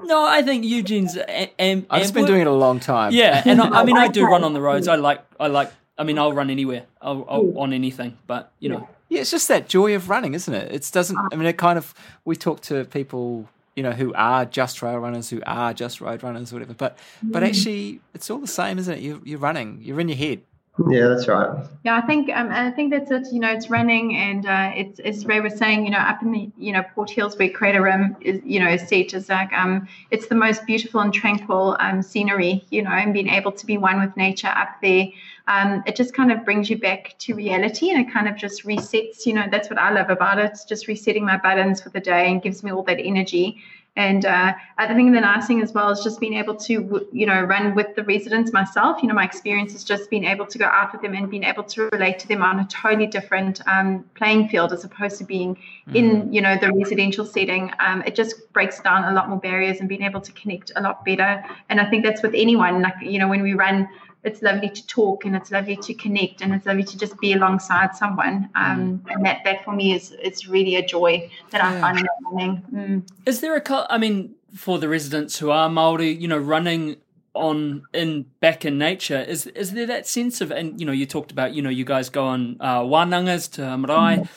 no, 0.03 0.25
I 0.25 0.41
think 0.41 0.65
Eugene's. 0.65 1.15
a- 1.17 1.61
am- 1.61 1.85
I've 1.89 2.01
just 2.01 2.13
been 2.13 2.25
doing 2.25 2.41
it 2.41 2.47
a 2.47 2.51
long 2.51 2.79
time. 2.79 3.11
Yeah, 3.13 3.41
and 3.45 3.61
I, 3.61 3.81
I 3.81 3.85
mean, 3.85 3.97
I 4.05 4.07
do 4.07 4.25
run 4.25 4.43
on 4.43 4.53
the 4.53 4.61
roads. 4.61 4.87
I 4.87 4.95
like. 4.95 5.23
I 5.39 5.47
like. 5.47 5.71
I 5.99 6.03
mean, 6.03 6.17
I'll 6.17 6.33
run 6.33 6.49
anywhere. 6.49 6.85
I'll, 7.01 7.25
I'll 7.29 7.59
on 7.59 7.73
anything. 7.73 8.17
But 8.25 8.51
you 8.59 8.69
know, 8.69 8.87
Yeah, 9.09 9.21
it's 9.21 9.31
just 9.31 9.49
that 9.49 9.67
joy 9.67 9.93
of 9.95 10.09
running, 10.09 10.33
isn't 10.33 10.53
it? 10.53 10.71
It 10.71 10.89
doesn't. 10.91 11.17
I 11.31 11.35
mean, 11.35 11.45
it 11.45 11.57
kind 11.57 11.77
of. 11.77 11.93
We 12.25 12.35
talk 12.37 12.61
to 12.61 12.85
people, 12.85 13.49
you 13.75 13.83
know, 13.83 13.91
who 13.91 14.13
are 14.13 14.45
just 14.45 14.77
trail 14.77 14.97
runners, 14.97 15.29
who 15.29 15.41
are 15.45 15.73
just 15.73 15.99
road 15.99 16.23
runners, 16.23 16.51
or 16.51 16.55
whatever. 16.55 16.73
But 16.73 16.97
but 17.21 17.43
actually, 17.43 17.99
it's 18.13 18.29
all 18.29 18.39
the 18.39 18.47
same, 18.47 18.79
isn't 18.79 18.93
it? 18.97 19.01
You, 19.01 19.21
you're 19.25 19.39
running. 19.39 19.79
You're 19.83 19.99
in 19.99 20.07
your 20.07 20.17
head. 20.17 20.41
Yeah, 20.87 21.07
that's 21.09 21.27
right. 21.27 21.65
Yeah, 21.83 21.97
I 21.97 22.01
think 22.01 22.29
um, 22.29 22.49
I 22.51 22.71
think 22.71 22.91
that's 22.91 23.11
it. 23.11 23.27
You 23.33 23.39
know, 23.39 23.51
it's 23.51 23.69
running, 23.69 24.15
and 24.15 24.45
uh, 24.45 24.71
it's 24.75 24.99
as 24.99 25.25
Ray 25.25 25.41
was 25.41 25.57
saying. 25.57 25.83
You 25.83 25.91
know, 25.91 25.97
up 25.97 26.21
in 26.21 26.31
the 26.31 26.49
you 26.57 26.71
know 26.71 26.83
Port 26.95 27.09
Hills 27.09 27.37
where 27.37 27.49
Crater 27.49 27.81
Rim 27.81 28.15
is, 28.21 28.41
you 28.45 28.59
know, 28.59 28.69
is 28.69 28.87
set 28.87 29.13
is 29.13 29.27
like 29.27 29.51
um, 29.51 29.89
it's 30.11 30.27
the 30.27 30.35
most 30.35 30.65
beautiful 30.65 31.01
and 31.01 31.13
tranquil 31.13 31.75
um, 31.79 32.01
scenery. 32.01 32.63
You 32.69 32.83
know, 32.83 32.91
and 32.91 33.13
being 33.13 33.27
able 33.27 33.51
to 33.51 33.65
be 33.65 33.77
one 33.77 33.99
with 33.99 34.15
nature 34.15 34.47
up 34.47 34.69
there, 34.81 35.07
um, 35.49 35.83
it 35.87 35.95
just 35.95 36.13
kind 36.13 36.31
of 36.31 36.45
brings 36.45 36.69
you 36.69 36.77
back 36.77 37.15
to 37.19 37.33
reality, 37.33 37.89
and 37.89 37.99
it 37.99 38.13
kind 38.13 38.27
of 38.29 38.37
just 38.37 38.63
resets. 38.63 39.25
You 39.25 39.33
know, 39.33 39.45
that's 39.51 39.69
what 39.69 39.79
I 39.79 39.91
love 39.91 40.09
about 40.09 40.37
it. 40.37 40.51
It's 40.51 40.63
just 40.63 40.87
resetting 40.87 41.25
my 41.25 41.37
buttons 41.37 41.81
for 41.81 41.89
the 41.89 41.99
day 41.99 42.31
and 42.31 42.41
gives 42.41 42.63
me 42.63 42.71
all 42.71 42.83
that 42.83 42.99
energy. 42.99 43.61
And 43.95 44.23
uh, 44.25 44.53
I 44.77 44.87
think 44.93 45.13
the 45.13 45.19
nice 45.19 45.47
thing 45.47 45.61
as 45.61 45.73
well 45.73 45.89
is 45.89 46.01
just 46.01 46.19
being 46.21 46.35
able 46.35 46.55
to, 46.55 47.07
you 47.11 47.25
know, 47.25 47.41
run 47.41 47.75
with 47.75 47.95
the 47.95 48.03
residents 48.03 48.53
myself. 48.53 49.01
You 49.01 49.09
know, 49.09 49.15
my 49.15 49.25
experience 49.25 49.73
is 49.73 49.83
just 49.83 50.09
being 50.09 50.23
able 50.23 50.45
to 50.45 50.57
go 50.57 50.65
out 50.65 50.93
with 50.93 51.01
them 51.01 51.15
and 51.15 51.29
being 51.29 51.43
able 51.43 51.63
to 51.63 51.89
relate 51.91 52.19
to 52.19 52.27
them 52.27 52.41
on 52.41 52.59
a 52.59 52.67
totally 52.67 53.07
different 53.07 53.59
um, 53.67 54.05
playing 54.15 54.47
field 54.47 54.71
as 54.71 54.85
opposed 54.85 55.17
to 55.17 55.25
being 55.25 55.57
in, 55.93 56.31
you 56.31 56.41
know, 56.41 56.55
the 56.55 56.71
residential 56.71 57.25
setting. 57.25 57.71
Um, 57.79 58.03
it 58.05 58.15
just 58.15 58.53
breaks 58.53 58.79
down 58.79 59.03
a 59.03 59.11
lot 59.11 59.27
more 59.27 59.39
barriers 59.39 59.79
and 59.79 59.89
being 59.89 60.03
able 60.03 60.21
to 60.21 60.31
connect 60.31 60.71
a 60.77 60.81
lot 60.81 61.03
better. 61.03 61.43
And 61.67 61.81
I 61.81 61.89
think 61.89 62.05
that's 62.05 62.21
with 62.21 62.35
anyone. 62.35 62.81
Like, 62.81 62.93
you 63.01 63.19
know, 63.19 63.27
when 63.27 63.41
we 63.41 63.53
run, 63.53 63.89
it's 64.23 64.41
lovely 64.41 64.69
to 64.69 64.85
talk 64.87 65.25
and 65.25 65.35
it's 65.35 65.51
lovely 65.51 65.77
to 65.77 65.93
connect 65.93 66.41
and 66.41 66.53
it's 66.53 66.65
lovely 66.65 66.83
to 66.83 66.97
just 66.97 67.17
be 67.19 67.33
alongside 67.33 67.95
someone. 67.95 68.49
Um, 68.55 69.03
and 69.09 69.25
that, 69.25 69.41
that 69.45 69.63
for 69.63 69.71
me 69.71 69.93
is 69.93 70.15
it's 70.19 70.47
really 70.47 70.75
a 70.75 70.85
joy 70.85 71.29
that 71.51 71.63
I 71.63 71.79
find 71.79 71.99
in 71.99 72.07
running. 72.31 72.63
Mm. 72.73 73.09
is 73.25 73.41
there 73.41 73.55
a, 73.55 73.87
I 73.89 73.97
mean, 73.97 74.35
for 74.53 74.79
the 74.79 74.89
residents 74.89 75.39
who 75.39 75.51
are 75.51 75.69
Maori, 75.69 76.09
you 76.09 76.27
know, 76.27 76.37
running 76.37 76.97
on 77.33 77.83
in 77.93 78.25
back 78.41 78.65
in 78.65 78.77
nature, 78.77 79.21
is 79.21 79.45
is 79.47 79.73
there 79.73 79.85
that 79.85 80.07
sense 80.07 80.41
of? 80.41 80.51
And 80.51 80.79
you 80.79 80.85
know, 80.85 80.91
you 80.91 81.05
talked 81.05 81.31
about, 81.31 81.53
you 81.53 81.61
know, 81.61 81.69
you 81.69 81.85
guys 81.85 82.09
go 82.09 82.25
on 82.25 82.57
uh, 82.59 82.81
wanangas 82.81 83.51
to 83.53 83.77
marae. 83.77 84.27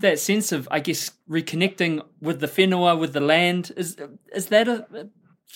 That 0.00 0.18
sense 0.18 0.52
of, 0.52 0.68
I 0.70 0.80
guess, 0.80 1.12
reconnecting 1.30 2.02
with 2.20 2.40
the 2.40 2.48
whenua, 2.48 2.98
with 2.98 3.12
the 3.12 3.20
land. 3.20 3.72
Is 3.76 3.96
is 4.34 4.46
that 4.48 4.68
a, 4.68 5.08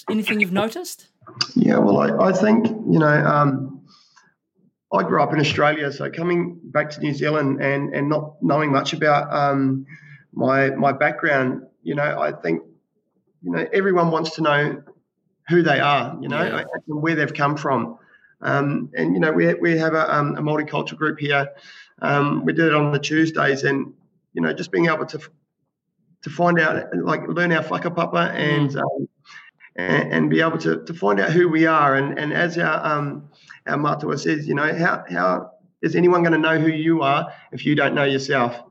anything 0.09 0.41
you've 0.41 0.53
noticed? 0.53 1.09
Yeah, 1.55 1.79
well, 1.79 1.99
I, 1.99 2.29
I 2.29 2.33
think, 2.33 2.67
you 2.67 2.99
know, 2.99 3.07
um, 3.07 3.83
I 4.93 5.03
grew 5.03 5.23
up 5.23 5.33
in 5.33 5.41
Australia, 5.41 5.91
so 5.91 6.11
coming 6.11 6.61
back 6.63 6.91
to 6.91 7.01
New 7.01 7.13
Zealand 7.13 7.61
and, 7.61 7.95
and 7.95 8.09
not 8.09 8.37
knowing 8.43 8.71
much 8.71 8.93
about 8.93 9.33
um, 9.33 9.87
my 10.33 10.71
my 10.71 10.93
background, 10.93 11.63
you 11.83 11.95
know, 11.95 12.21
I 12.21 12.33
think, 12.33 12.63
you 13.43 13.51
know, 13.51 13.67
everyone 13.73 14.11
wants 14.11 14.37
to 14.37 14.43
know 14.43 14.83
who 15.49 15.63
they 15.63 15.81
are, 15.81 16.17
you 16.21 16.29
know, 16.29 16.43
Yeah. 16.43 16.65
and 16.89 17.03
where 17.03 17.15
they've 17.15 17.33
come 17.35 17.57
from. 17.57 17.99
Um, 18.43 18.91
and, 18.95 19.15
you 19.15 19.21
know, 19.21 19.33
we, 19.33 19.55
we 19.55 19.79
have 19.79 19.95
a, 19.95 20.15
um, 20.15 20.37
a 20.37 20.43
multicultural 20.43 20.97
group 20.99 21.19
here. 21.19 21.49
Um, 22.03 22.45
we 22.45 22.53
did 22.53 22.67
it 22.67 22.75
on 22.75 22.93
the 22.93 22.99
Tuesdays 22.99 23.65
and, 23.65 23.93
you 24.35 24.43
know, 24.43 24.53
just 24.53 24.71
being 24.71 24.87
able 24.87 25.07
to 25.07 25.19
to 26.23 26.31
find 26.31 26.59
out, 26.59 26.95
like, 26.97 27.27
learn 27.29 27.53
our 27.53 27.63
whakapapa 27.63 28.31
and 28.35 28.77
um, 28.77 29.09
and, 29.77 30.13
and 30.13 30.31
be 30.31 30.41
able 30.41 30.59
to, 30.59 30.85
to 30.85 30.95
find 30.95 31.21
out 31.21 31.31
who 31.31 31.49
we 31.49 31.67
are. 31.67 31.95
And, 31.95 32.19
and 32.19 32.33
as 32.33 32.59
our 32.59 32.85
um, 32.85 33.29
our 33.67 33.77
matua 33.77 34.19
says, 34.19 34.47
you 34.47 34.55
know, 34.55 34.75
how, 34.77 35.05
how 35.09 35.51
is 35.83 35.95
anyone 35.97 36.23
going 36.23 36.33
to 36.33 36.39
know 36.39 36.59
who 36.59 36.69
you 36.69 37.03
are 37.03 37.33
if 37.53 37.65
you 37.65 37.75
don't 37.75 37.95
know 37.95 38.05
yourself? 38.05 38.63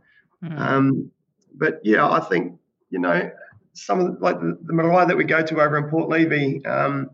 Um, 0.57 1.11
but 1.53 1.79
yeah, 1.83 2.09
I 2.09 2.19
think, 2.19 2.59
you 2.89 2.99
know, 2.99 3.31
some 3.73 3.99
of 3.99 4.05
the, 4.05 4.23
like 4.23 4.39
the, 4.39 4.57
the 4.63 4.73
marae 4.73 5.05
that 5.05 5.17
we 5.17 5.23
go 5.23 5.41
to 5.43 5.61
over 5.61 5.77
in 5.77 5.89
Port 5.89 6.09
Levy, 6.09 6.65
um, 6.65 7.09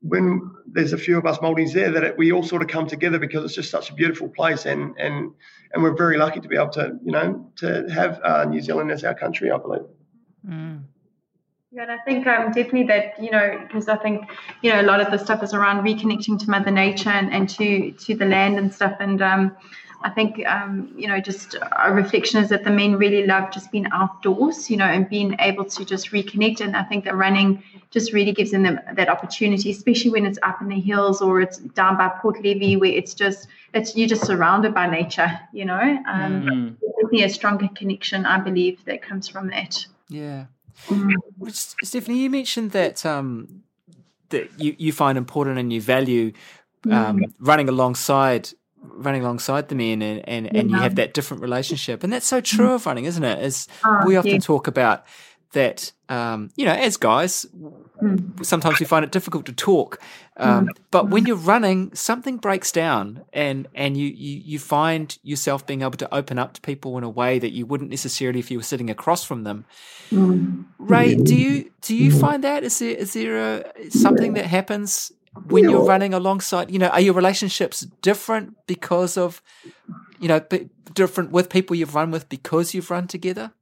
when 0.00 0.50
there's 0.66 0.92
a 0.92 0.98
few 0.98 1.18
of 1.18 1.26
us 1.26 1.38
Maoris 1.40 1.72
there, 1.72 1.90
that 1.90 2.04
it, 2.04 2.18
we 2.18 2.32
all 2.32 2.42
sort 2.42 2.62
of 2.62 2.68
come 2.68 2.86
together 2.86 3.18
because 3.18 3.44
it's 3.44 3.54
just 3.54 3.70
such 3.70 3.90
a 3.90 3.94
beautiful 3.94 4.28
place, 4.28 4.64
and 4.64 4.94
and 4.96 5.32
and 5.72 5.82
we're 5.82 5.96
very 5.96 6.16
lucky 6.16 6.40
to 6.40 6.48
be 6.48 6.56
able 6.56 6.68
to, 6.70 6.98
you 7.04 7.10
know, 7.10 7.50
to 7.56 7.88
have 7.92 8.20
uh, 8.22 8.44
New 8.44 8.60
Zealand 8.60 8.92
as 8.92 9.02
our 9.02 9.14
country, 9.14 9.50
I 9.50 9.58
believe. 9.58 9.86
Yeah, 11.70 11.82
and 11.82 11.92
I 11.92 11.98
think 11.98 12.26
um, 12.26 12.46
definitely 12.46 12.84
that 12.84 13.22
you 13.22 13.30
know 13.30 13.60
because 13.66 13.88
I 13.88 13.96
think 13.96 14.30
you 14.62 14.72
know 14.72 14.80
a 14.80 14.84
lot 14.90 15.00
of 15.00 15.10
the 15.10 15.18
stuff 15.18 15.42
is 15.42 15.52
around 15.52 15.84
reconnecting 15.84 16.38
to 16.40 16.50
Mother 16.50 16.70
Nature 16.70 17.10
and, 17.10 17.30
and 17.32 17.48
to 17.50 17.92
to 17.92 18.14
the 18.14 18.24
land 18.24 18.58
and 18.58 18.72
stuff, 18.72 18.96
and 19.00 19.20
um, 19.20 19.54
I 20.02 20.08
think 20.08 20.46
um, 20.46 20.90
you 20.96 21.06
know 21.08 21.20
just 21.20 21.56
a 21.56 21.92
reflection 21.92 22.42
is 22.42 22.48
that 22.48 22.64
the 22.64 22.70
men 22.70 22.96
really 22.96 23.26
love 23.26 23.52
just 23.52 23.70
being 23.70 23.86
outdoors, 23.92 24.70
you 24.70 24.78
know, 24.78 24.86
and 24.86 25.06
being 25.10 25.36
able 25.40 25.66
to 25.66 25.84
just 25.84 26.10
reconnect, 26.10 26.62
and 26.62 26.74
I 26.74 26.84
think 26.84 27.04
that 27.04 27.14
running 27.14 27.62
just 27.90 28.14
really 28.14 28.32
gives 28.32 28.50
them 28.50 28.62
that 28.94 29.08
opportunity, 29.10 29.70
especially 29.70 30.10
when 30.10 30.24
it's 30.24 30.38
up 30.42 30.62
in 30.62 30.68
the 30.68 30.80
hills 30.80 31.20
or 31.20 31.42
it's 31.42 31.58
down 31.58 31.98
by 31.98 32.08
Port 32.08 32.42
Levy 32.42 32.76
where 32.76 32.92
it's 32.92 33.12
just 33.12 33.46
it's 33.74 33.94
you're 33.94 34.08
just 34.08 34.24
surrounded 34.24 34.72
by 34.72 34.86
nature, 34.88 35.38
you 35.52 35.66
know. 35.66 36.02
Um, 36.08 36.46
Mm. 36.48 36.76
Definitely 36.80 37.22
a 37.24 37.28
stronger 37.28 37.68
connection, 37.74 38.26
I 38.26 38.38
believe, 38.38 38.84
that 38.86 39.02
comes 39.02 39.28
from 39.28 39.48
that. 39.48 39.86
Yeah. 40.08 40.46
Which, 41.38 41.54
Stephanie, 41.54 42.18
you 42.18 42.30
mentioned 42.30 42.72
that 42.72 43.04
um, 43.04 43.62
that 44.30 44.50
you, 44.58 44.74
you 44.78 44.92
find 44.92 45.18
important 45.18 45.58
and 45.58 45.72
you 45.72 45.80
value 45.80 46.32
um, 46.90 47.24
running 47.40 47.68
alongside 47.68 48.50
running 48.80 49.22
alongside 49.22 49.68
the 49.68 49.74
men 49.74 50.02
and, 50.02 50.28
and, 50.28 50.56
and 50.56 50.70
you 50.70 50.76
have 50.76 50.94
that 50.94 51.12
different 51.12 51.42
relationship. 51.42 52.04
And 52.04 52.12
that's 52.12 52.26
so 52.26 52.40
true 52.40 52.72
of 52.72 52.86
running, 52.86 53.04
isn't 53.04 53.24
it? 53.24 53.38
As 53.38 53.66
we 54.06 54.16
often 54.16 54.32
yeah. 54.32 54.38
talk 54.38 54.66
about 54.66 55.04
that 55.52 55.92
um, 56.08 56.50
you 56.56 56.64
know, 56.64 56.72
as 56.72 56.96
guys, 56.96 57.46
hmm. 58.00 58.42
sometimes 58.42 58.80
we 58.80 58.86
find 58.86 59.04
it 59.04 59.12
difficult 59.12 59.44
to 59.46 59.52
talk. 59.52 60.00
Um, 60.36 60.66
hmm. 60.66 60.70
but 60.90 61.10
when 61.10 61.22
hmm. 61.22 61.28
you're 61.28 61.36
running, 61.36 61.94
something 61.94 62.38
breaks 62.38 62.72
down, 62.72 63.24
and 63.32 63.68
and 63.74 63.96
you, 63.96 64.08
you 64.08 64.40
you 64.44 64.58
find 64.58 65.18
yourself 65.22 65.66
being 65.66 65.82
able 65.82 65.98
to 65.98 66.14
open 66.14 66.38
up 66.38 66.54
to 66.54 66.60
people 66.60 66.96
in 66.98 67.04
a 67.04 67.10
way 67.10 67.38
that 67.38 67.50
you 67.50 67.66
wouldn't 67.66 67.90
necessarily 67.90 68.38
if 68.38 68.50
you 68.50 68.58
were 68.58 68.64
sitting 68.64 68.90
across 68.90 69.24
from 69.24 69.44
them. 69.44 69.66
Ray, 70.78 71.14
do 71.14 71.34
you 71.34 71.70
do 71.82 71.94
you 71.94 72.10
find 72.10 72.42
that 72.44 72.64
is 72.64 72.78
there 72.78 72.96
is 72.96 73.12
there 73.12 73.36
a, 73.36 73.90
something 73.90 74.34
that 74.34 74.46
happens 74.46 75.12
when 75.46 75.64
you're 75.64 75.84
running 75.84 76.14
alongside? 76.14 76.70
You 76.70 76.78
know, 76.78 76.88
are 76.88 77.00
your 77.00 77.14
relationships 77.14 77.80
different 78.00 78.56
because 78.66 79.18
of 79.18 79.42
you 80.20 80.28
know, 80.28 80.40
different 80.94 81.30
with 81.30 81.48
people 81.48 81.76
you've 81.76 81.94
run 81.94 82.10
with 82.10 82.28
because 82.28 82.74
you've 82.74 82.90
run 82.90 83.06
together? 83.06 83.52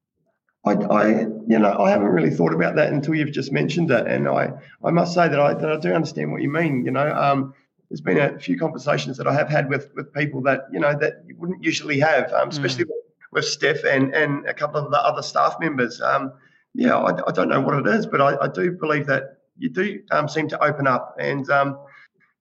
I, 0.67 0.73
I, 0.73 1.09
you 1.47 1.59
know, 1.61 1.77
I 1.79 1.91
haven't 1.91 2.09
really 2.09 2.31
thought 2.31 2.53
about 2.53 2.75
that 2.75 2.93
until 2.93 3.15
you've 3.15 3.31
just 3.31 3.53
mentioned 3.53 3.91
it, 3.93 4.07
and 4.09 4.29
I, 4.29 4.51
I 4.85 4.91
must 4.91 5.15
say 5.15 5.29
that 5.29 5.39
I, 5.39 5.55
that 5.55 5.71
I 5.71 5.79
do 5.79 5.93
understand 5.93 6.33
what 6.33 6.43
you 6.43 6.51
mean. 6.51 6.85
You 6.85 6.91
know, 6.91 7.09
um, 7.09 7.55
there's 7.89 8.01
been 8.01 8.19
a 8.19 8.37
few 8.39 8.59
conversations 8.59 9.17
that 9.19 9.29
I 9.29 9.33
have 9.33 9.49
had 9.49 9.69
with 9.69 9.93
with 9.95 10.13
people 10.13 10.43
that 10.43 10.63
you 10.73 10.81
know 10.81 10.99
that 10.99 11.23
you 11.27 11.37
wouldn't 11.39 11.63
usually 11.63 12.01
have, 12.01 12.33
um, 12.33 12.49
especially 12.49 12.85
mm. 12.85 12.89
with, 12.89 13.05
with 13.33 13.45
Steph 13.45 13.85
and 13.85 14.13
and 14.13 14.47
a 14.47 14.55
couple 14.55 14.85
of 14.85 14.91
the 14.91 14.99
other 14.99 15.23
staff 15.23 15.57
members. 15.61 16.01
Um, 16.01 16.33
yeah, 16.75 16.97
I, 16.97 17.29
I, 17.29 17.33
don't 17.33 17.49
know 17.49 17.61
what 17.61 17.79
it 17.79 17.87
is, 17.87 18.07
but 18.07 18.21
I, 18.21 18.37
I 18.37 18.49
do 18.49 18.73
believe 18.73 19.07
that 19.07 19.39
you 19.57 19.71
do 19.71 20.03
um, 20.11 20.29
seem 20.29 20.49
to 20.49 20.63
open 20.63 20.89
up, 20.89 21.17
and 21.21 21.49
um, 21.49 21.79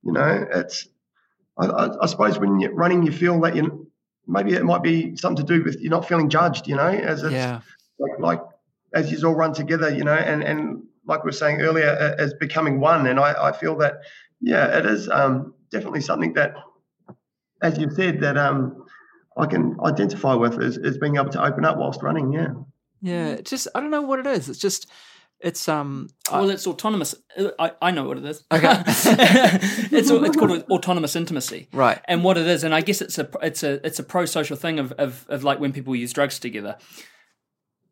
you 0.03 0.11
know, 0.11 0.47
it's. 0.51 0.87
I, 1.57 1.89
I, 2.01 2.05
suppose 2.07 2.37
when 2.37 2.59
you're 2.59 2.73
running, 2.73 3.03
you 3.03 3.13
feel 3.13 3.39
that 3.41 3.55
you 3.55 3.89
maybe 4.27 4.53
it 4.53 4.65
might 4.65 4.83
be 4.83 5.15
something 5.15 5.45
to 5.45 5.57
do 5.57 5.63
with 5.63 5.79
you're 5.79 5.91
not 5.91 6.07
feeling 6.07 6.29
judged. 6.29 6.67
You 6.67 6.75
know, 6.75 6.87
as 6.87 7.23
it's 7.23 7.31
yeah. 7.31 7.61
Like, 7.99 8.19
like 8.19 8.41
as 8.93 9.11
you 9.11 9.27
all 9.27 9.35
run 9.35 9.53
together, 9.53 9.93
you 9.93 10.03
know, 10.03 10.13
and 10.13 10.43
and 10.43 10.83
like 11.05 11.23
we 11.23 11.27
were 11.27 11.33
saying 11.33 11.61
earlier, 11.61 12.15
as 12.17 12.33
becoming 12.33 12.79
one. 12.79 13.07
And 13.07 13.19
I, 13.19 13.49
I 13.49 13.51
feel 13.51 13.77
that 13.77 13.95
yeah, 14.41 14.77
it 14.77 14.85
is 14.85 15.09
um, 15.09 15.53
definitely 15.71 16.01
something 16.01 16.33
that, 16.33 16.53
as 17.61 17.77
you 17.77 17.89
said, 17.91 18.21
that 18.21 18.37
um, 18.37 18.85
I 19.37 19.45
can 19.45 19.77
identify 19.83 20.33
with 20.33 20.61
is, 20.61 20.77
is 20.77 20.97
being 20.97 21.17
able 21.17 21.29
to 21.31 21.43
open 21.43 21.65
up 21.65 21.77
whilst 21.77 22.01
running. 22.01 22.31
Yeah. 22.31 22.53
Yeah, 23.01 23.41
just 23.41 23.67
I 23.75 23.81
don't 23.81 23.91
know 23.91 24.01
what 24.01 24.19
it 24.19 24.25
is. 24.25 24.49
It's 24.49 24.57
just 24.57 24.89
it's 25.39 25.67
um. 25.69 26.09
Well, 26.31 26.49
it's 26.49 26.65
autonomous. 26.65 27.13
I, 27.59 27.71
I 27.81 27.91
know 27.91 28.05
what 28.05 28.17
it 28.17 28.25
is. 28.25 28.43
Okay. 28.51 28.81
it's 28.87 30.09
it's 30.09 30.37
called 30.37 30.63
autonomous 30.71 31.15
intimacy. 31.15 31.67
Right. 31.71 32.01
And 32.05 32.23
what 32.23 32.37
it 32.37 32.47
is, 32.47 32.63
and 32.63 32.73
I 32.73 32.81
guess 32.81 33.01
it's 33.01 33.19
a 33.19 33.29
it's 33.43 33.61
a 33.61 33.85
it's 33.85 33.99
a 33.99 34.03
pro 34.03 34.25
social 34.25 34.55
thing 34.55 34.79
of, 34.79 34.91
of 34.93 35.25
of 35.29 35.43
like 35.43 35.59
when 35.59 35.73
people 35.73 35.95
use 35.95 36.13
drugs 36.13 36.39
together. 36.39 36.77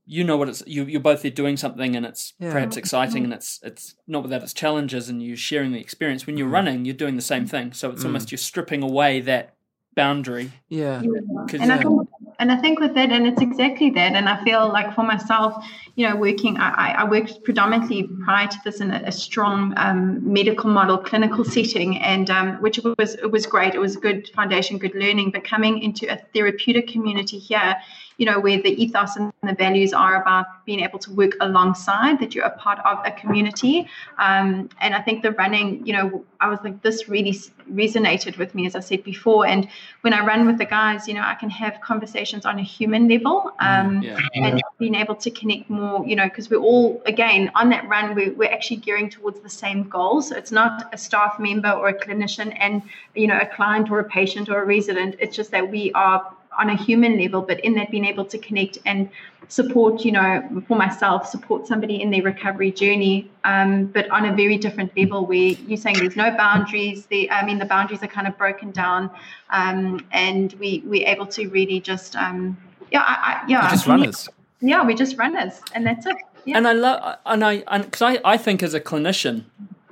You 0.05 0.23
know 0.23 0.35
what 0.35 0.49
it's 0.49 0.63
you 0.67 0.83
you're 0.83 0.99
both 0.99 1.21
there 1.21 1.31
doing 1.31 1.55
something 1.55 1.95
and 1.95 2.05
it's 2.05 2.33
yeah. 2.37 2.51
perhaps 2.51 2.75
exciting 2.75 3.23
and 3.23 3.33
it's 3.33 3.59
it's 3.63 3.95
not 4.05 4.23
without 4.23 4.43
its 4.43 4.53
challenges 4.53 5.07
and 5.07 5.23
you're 5.23 5.37
sharing 5.37 5.71
the 5.71 5.79
experience. 5.79 6.27
When 6.27 6.37
you're 6.37 6.49
mm. 6.49 6.53
running, 6.53 6.85
you're 6.85 6.93
doing 6.93 7.15
the 7.15 7.21
same 7.21 7.45
thing. 7.45 7.71
So 7.73 7.89
it's 7.89 8.03
mm. 8.03 8.07
almost 8.07 8.31
you're 8.31 8.37
stripping 8.37 8.83
away 8.83 9.21
that 9.21 9.55
boundary. 9.95 10.51
Yeah. 10.69 11.01
And 11.01 11.71
I 11.71 11.77
think 11.77 12.09
and 12.39 12.51
I 12.51 12.57
think 12.57 12.79
with 12.79 12.93
that, 12.95 13.11
and 13.11 13.27
it's 13.27 13.41
exactly 13.41 13.89
that. 13.91 14.13
And 14.13 14.27
I 14.27 14.43
feel 14.43 14.67
like 14.67 14.93
for 14.95 15.03
myself, 15.03 15.63
you 15.95 16.07
know, 16.07 16.15
working, 16.15 16.57
I, 16.57 16.95
I 16.99 17.03
worked 17.09 17.43
predominantly 17.43 18.09
prior 18.23 18.47
to 18.47 18.57
this 18.65 18.81
in 18.81 18.91
a, 18.91 19.03
a 19.05 19.11
strong 19.11 19.73
um, 19.77 20.33
medical 20.33 20.69
model 20.69 20.97
clinical 20.97 21.45
setting, 21.45 21.97
and 21.99 22.29
um, 22.29 22.61
which 22.61 22.79
was 22.97 23.15
it 23.15 23.31
was 23.31 23.45
great. 23.45 23.75
It 23.75 23.79
was 23.79 23.95
a 23.95 23.99
good 23.99 24.29
foundation, 24.29 24.77
good 24.77 24.95
learning. 24.95 25.31
But 25.31 25.43
coming 25.43 25.81
into 25.81 26.11
a 26.11 26.17
therapeutic 26.33 26.87
community 26.87 27.37
here, 27.37 27.75
you 28.17 28.25
know, 28.25 28.39
where 28.39 28.61
the 28.61 28.71
ethos 28.81 29.15
and 29.15 29.33
the 29.41 29.53
values 29.53 29.93
are 29.93 30.21
about 30.21 30.45
being 30.65 30.81
able 30.81 30.99
to 30.99 31.11
work 31.11 31.31
alongside, 31.41 32.19
that 32.19 32.33
you're 32.33 32.45
a 32.45 32.57
part 32.57 32.79
of 32.85 32.99
a 33.05 33.11
community. 33.11 33.87
Um, 34.17 34.69
and 34.81 34.93
I 34.95 35.01
think 35.01 35.23
the 35.23 35.31
running, 35.31 35.85
you 35.85 35.93
know, 35.93 36.25
I 36.39 36.49
was 36.49 36.59
like, 36.63 36.81
this 36.81 37.09
really 37.09 37.33
resonated 37.71 38.37
with 38.37 38.53
me, 38.53 38.65
as 38.65 38.75
I 38.75 38.81
said 38.81 39.03
before. 39.03 39.47
And 39.47 39.67
when 40.01 40.13
I 40.13 40.25
run 40.25 40.45
with 40.45 40.57
the 40.57 40.65
guys, 40.65 41.07
you 41.07 41.13
know, 41.13 41.21
I 41.23 41.35
can 41.35 41.49
have 41.49 41.79
conversations 41.81 42.45
on 42.45 42.59
a 42.59 42.61
human 42.61 43.07
level 43.07 43.51
um, 43.59 44.01
yeah. 44.01 44.19
and 44.35 44.61
being 44.77 44.95
able 44.95 45.15
to 45.15 45.31
connect 45.31 45.69
more, 45.69 46.05
you 46.05 46.15
know, 46.15 46.25
because 46.25 46.49
we're 46.49 46.59
all, 46.59 47.01
again, 47.05 47.51
on 47.55 47.69
that 47.69 47.87
run, 47.87 48.13
we're, 48.13 48.33
we're 48.33 48.51
actually 48.51 48.77
gearing 48.77 49.09
towards 49.09 49.39
the 49.39 49.49
same 49.49 49.83
goals. 49.89 50.29
So 50.29 50.35
it's 50.35 50.51
not 50.51 50.93
a 50.93 50.97
staff 50.97 51.39
member 51.39 51.71
or 51.71 51.87
a 51.89 51.93
clinician 51.97 52.55
and, 52.59 52.81
you 53.15 53.27
know, 53.27 53.39
a 53.39 53.45
client 53.45 53.89
or 53.89 53.99
a 53.99 54.03
patient 54.03 54.49
or 54.49 54.61
a 54.61 54.65
resident. 54.65 55.15
It's 55.19 55.35
just 55.35 55.51
that 55.51 55.71
we 55.71 55.91
are 55.93 56.35
on 56.57 56.69
a 56.69 56.75
human 56.75 57.19
level, 57.19 57.41
but 57.41 57.59
in 57.61 57.73
that 57.75 57.91
being 57.91 58.05
able 58.05 58.25
to 58.25 58.37
connect 58.37 58.77
and 58.85 59.09
support, 59.47 60.05
you 60.05 60.11
know, 60.11 60.63
for 60.67 60.75
myself, 60.77 61.27
support 61.27 61.67
somebody 61.67 62.01
in 62.01 62.09
their 62.11 62.23
recovery 62.23 62.71
journey, 62.71 63.29
um, 63.43 63.85
but 63.85 64.09
on 64.09 64.25
a 64.25 64.35
very 64.35 64.57
different 64.57 64.95
level 64.97 65.25
where 65.25 65.37
you're 65.67 65.77
saying 65.77 65.97
there's 65.97 66.15
no 66.15 66.35
boundaries. 66.35 67.05
The, 67.07 67.29
I 67.29 67.45
mean, 67.45 67.59
the 67.59 67.65
boundaries 67.65 68.01
are 68.03 68.07
kind 68.07 68.27
of 68.27 68.37
broken 68.37 68.71
down, 68.71 69.11
um, 69.49 70.05
and 70.11 70.53
we 70.53 70.83
we're 70.85 71.07
able 71.07 71.27
to 71.27 71.47
really 71.49 71.79
just, 71.79 72.15
um, 72.15 72.57
yeah, 72.91 73.01
I, 73.01 73.13
I, 73.13 73.45
yeah, 73.47 73.63
we're 73.63 73.69
just 73.71 73.87
runners. 73.87 74.29
Yeah, 74.61 74.85
we're 74.85 74.97
just 74.97 75.17
runners, 75.17 75.59
and 75.73 75.85
that's 75.85 76.05
it. 76.05 76.15
Yeah. 76.45 76.57
And 76.57 76.67
I 76.67 76.73
love, 76.73 77.17
and 77.25 77.43
I, 77.43 77.57
because 77.79 78.01
I, 78.01 78.19
I 78.23 78.37
think 78.37 78.63
as 78.63 78.73
a 78.73 78.79
clinician, 78.79 79.45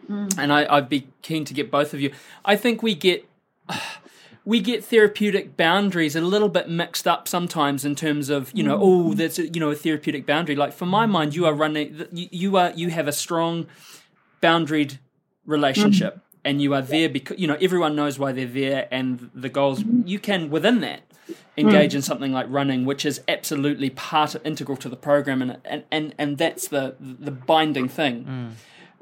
mm. 0.09 0.33
and 0.37 0.51
I, 0.51 0.65
I'd 0.73 0.89
be 0.89 1.07
keen 1.21 1.45
to 1.45 1.53
get 1.53 1.69
both 1.69 1.93
of 1.93 2.01
you. 2.01 2.11
I 2.45 2.55
think 2.55 2.81
we 2.81 2.95
get. 2.95 3.25
We 4.43 4.59
get 4.59 4.83
therapeutic 4.83 5.55
boundaries 5.55 6.15
a 6.15 6.21
little 6.21 6.49
bit 6.49 6.67
mixed 6.67 7.07
up 7.07 7.27
sometimes 7.27 7.85
in 7.85 7.95
terms 7.95 8.29
of 8.29 8.51
you 8.53 8.63
know 8.63 8.77
mm. 8.77 8.81
oh 8.81 9.13
that's 9.13 9.37
a, 9.37 9.47
you 9.47 9.59
know 9.59 9.69
a 9.69 9.75
therapeutic 9.75 10.25
boundary 10.25 10.55
like 10.55 10.73
for 10.73 10.85
my 10.85 11.05
mind 11.05 11.35
you 11.35 11.45
are 11.45 11.53
running 11.53 12.05
you 12.11 12.57
are 12.57 12.71
you 12.71 12.89
have 12.89 13.07
a 13.07 13.11
strong 13.11 13.67
boundaried 14.41 14.97
relationship 15.45 16.15
mm. 16.15 16.21
and 16.43 16.61
you 16.61 16.73
are 16.73 16.81
there 16.81 17.07
because 17.07 17.37
you 17.39 17.47
know 17.47 17.57
everyone 17.61 17.95
knows 17.95 18.17
why 18.17 18.31
they're 18.31 18.45
there 18.45 18.87
and 18.91 19.29
the 19.35 19.49
goals 19.49 19.83
you 20.05 20.17
can 20.17 20.49
within 20.49 20.81
that 20.81 21.01
engage 21.57 21.91
mm. 21.91 21.95
in 21.95 22.01
something 22.01 22.31
like 22.31 22.47
running 22.49 22.85
which 22.85 23.05
is 23.05 23.21
absolutely 23.27 23.89
part 23.89 24.35
integral 24.43 24.77
to 24.77 24.89
the 24.89 24.95
program 24.95 25.41
and 25.41 25.57
and 25.65 25.83
and, 25.91 26.15
and 26.17 26.37
that's 26.37 26.67
the 26.69 26.95
the 26.99 27.31
binding 27.31 27.87
thing 27.87 28.25
mm. 28.25 28.51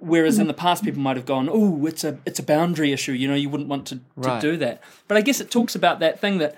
Whereas 0.01 0.39
in 0.39 0.47
the 0.47 0.53
past, 0.53 0.83
people 0.83 1.01
might 1.01 1.17
have 1.17 1.25
gone, 1.25 1.49
"Oh, 1.51 1.85
it's 1.85 2.03
a 2.03 2.19
it's 2.25 2.39
a 2.39 2.43
boundary 2.43 2.93
issue." 2.93 3.11
You 3.11 3.27
know, 3.27 3.35
you 3.35 3.49
wouldn't 3.49 3.69
want 3.69 3.87
to, 3.87 3.95
to 3.95 4.01
right. 4.15 4.41
do 4.41 4.57
that. 4.57 4.81
But 5.07 5.17
I 5.17 5.21
guess 5.21 5.41
it 5.41 5.51
talks 5.51 5.75
about 5.75 5.99
that 5.99 6.19
thing 6.19 6.37
that 6.37 6.55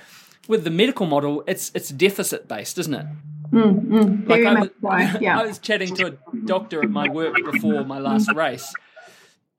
with 0.48 0.64
the 0.64 0.70
medical 0.70 1.06
model, 1.06 1.44
it's 1.48 1.72
it's 1.74 1.90
deficit 1.90 2.48
based, 2.48 2.78
isn't 2.78 2.94
it? 2.94 3.06
Mm, 3.52 3.86
mm, 3.86 4.30
like 4.30 4.46
I 4.46 4.60
was, 4.60 4.70
yeah. 5.22 5.40
I 5.40 5.46
was 5.46 5.60
chatting 5.60 5.94
to 5.96 6.08
a 6.08 6.38
doctor 6.46 6.82
at 6.82 6.90
my 6.90 7.10
work 7.10 7.36
before 7.52 7.84
my 7.84 8.00
last 8.00 8.32
race, 8.34 8.74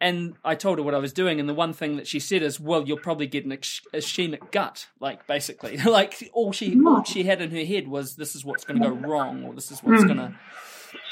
and 0.01 0.35
I 0.45 0.55
told 0.55 0.79
her 0.79 0.85
what 0.85 0.95
I 0.95 0.99
was 0.99 1.13
doing, 1.13 1.41
and 1.41 1.49
the 1.49 1.55
one 1.55 1.73
thing 1.73 1.97
that 1.97 2.07
she 2.07 2.19
said 2.19 2.43
is, 2.43 2.59
"Well, 2.59 2.87
you'll 2.87 2.99
probably 2.99 3.27
get 3.27 3.45
an 3.45 3.53
ischemic 3.53 4.51
gut." 4.51 4.87
Like 4.99 5.27
basically, 5.27 5.77
like 5.99 6.31
all 6.33 6.53
she 6.53 6.81
all 6.85 7.05
she 7.05 7.25
had 7.25 7.41
in 7.43 7.51
her 7.51 7.65
head 7.65 7.87
was, 7.87 8.17
"This 8.17 8.35
is 8.35 8.45
what's 8.45 8.65
going 8.65 8.81
to 8.81 8.89
go 8.89 8.95
wrong," 8.95 9.45
or 9.45 9.55
"This 9.55 9.71
is 9.71 9.83
what's 9.83 10.05
mm. 10.05 10.07
going 10.07 10.19
to." 10.19 10.35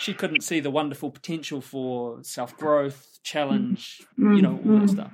She 0.00 0.14
couldn't 0.14 0.40
see 0.40 0.60
the 0.60 0.70
wonderful 0.70 1.10
potential 1.10 1.60
for 1.60 2.22
self 2.22 2.56
growth, 2.56 3.18
challenge, 3.22 4.00
mm-hmm. 4.18 4.34
you 4.34 4.42
know, 4.42 4.58
all 4.66 4.80
that 4.80 4.88
stuff. 4.88 5.12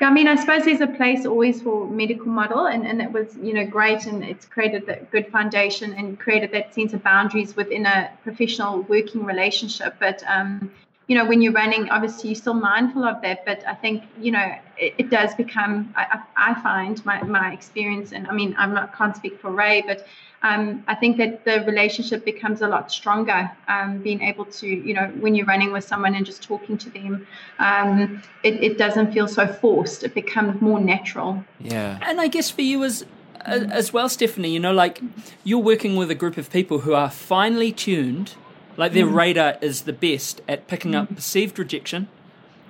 Yeah, 0.00 0.08
I 0.08 0.12
mean, 0.12 0.26
I 0.26 0.34
suppose 0.34 0.64
there's 0.64 0.80
a 0.80 0.86
place 0.86 1.26
always 1.26 1.60
for 1.60 1.86
medical 1.86 2.28
model, 2.28 2.66
and, 2.66 2.86
and 2.86 3.02
it 3.02 3.12
was, 3.12 3.36
you 3.36 3.52
know, 3.52 3.66
great, 3.66 4.06
and 4.06 4.24
it's 4.24 4.46
created 4.46 4.86
that 4.86 5.10
good 5.10 5.30
foundation 5.30 5.92
and 5.92 6.18
created 6.18 6.52
that 6.52 6.74
sense 6.74 6.94
of 6.94 7.02
boundaries 7.02 7.54
within 7.54 7.84
a 7.84 8.10
professional 8.22 8.80
working 8.82 9.24
relationship. 9.24 9.96
But 10.00 10.22
um, 10.26 10.72
you 11.06 11.16
know, 11.16 11.24
when 11.24 11.42
you're 11.42 11.52
running, 11.52 11.90
obviously 11.90 12.30
you're 12.30 12.36
still 12.36 12.54
mindful 12.54 13.04
of 13.04 13.20
that. 13.22 13.44
But 13.44 13.66
I 13.66 13.74
think, 13.74 14.04
you 14.18 14.32
know, 14.32 14.54
it, 14.78 14.94
it 14.96 15.10
does 15.10 15.34
become, 15.34 15.92
I, 15.96 16.20
I, 16.36 16.54
find 16.62 17.04
my, 17.04 17.22
my 17.22 17.52
experience, 17.52 18.12
and 18.12 18.26
I 18.26 18.32
mean, 18.32 18.54
I'm 18.56 18.72
not, 18.72 18.96
can't 18.96 19.14
speak 19.14 19.38
for 19.38 19.50
Ray, 19.50 19.82
but 19.86 20.06
um, 20.42 20.82
I 20.88 20.94
think 20.94 21.16
that 21.18 21.44
the 21.44 21.62
relationship 21.64 22.24
becomes 22.24 22.62
a 22.62 22.68
lot 22.68 22.90
stronger. 22.90 23.50
Um, 23.68 23.98
being 23.98 24.22
able 24.22 24.46
to, 24.46 24.66
you 24.66 24.94
know, 24.94 25.06
when 25.20 25.34
you're 25.34 25.46
running 25.46 25.72
with 25.72 25.84
someone 25.84 26.14
and 26.14 26.24
just 26.24 26.42
talking 26.42 26.78
to 26.78 26.90
them, 26.90 27.26
um, 27.58 28.22
it, 28.42 28.62
it 28.62 28.78
doesn't 28.78 29.12
feel 29.12 29.28
so 29.28 29.46
forced. 29.46 30.04
It 30.04 30.14
becomes 30.14 30.60
more 30.60 30.80
natural. 30.80 31.44
Yeah. 31.60 31.98
And 32.02 32.20
I 32.20 32.28
guess 32.28 32.50
for 32.50 32.62
you 32.62 32.84
as, 32.84 33.04
as 33.44 33.92
well, 33.92 34.08
Stephanie, 34.08 34.52
you 34.52 34.60
know, 34.60 34.72
like 34.72 35.00
you're 35.44 35.58
working 35.58 35.96
with 35.96 36.10
a 36.10 36.14
group 36.14 36.36
of 36.36 36.50
people 36.50 36.80
who 36.80 36.94
are 36.94 37.10
finely 37.10 37.72
tuned 37.72 38.34
like 38.76 38.92
their 38.92 39.06
mm. 39.06 39.14
radar 39.14 39.56
is 39.60 39.82
the 39.82 39.92
best 39.92 40.40
at 40.48 40.66
picking 40.68 40.94
up 40.94 41.08
mm. 41.08 41.16
perceived 41.16 41.58
rejection, 41.58 42.08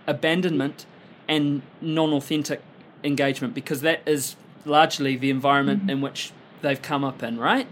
abandonment, 0.07 0.87
and 1.29 1.63
non 1.81 2.13
authentic 2.13 2.61
engagement 3.03 3.55
because 3.55 3.81
that 3.83 4.01
is 4.07 4.37
largely 4.65 5.17
the 5.17 5.31
environment 5.31 5.87
mm. 5.87 5.91
in 5.91 6.01
which 6.01 6.33
they've 6.63 6.81
come 6.81 7.05
up 7.05 7.23
in, 7.23 7.39
right? 7.39 7.67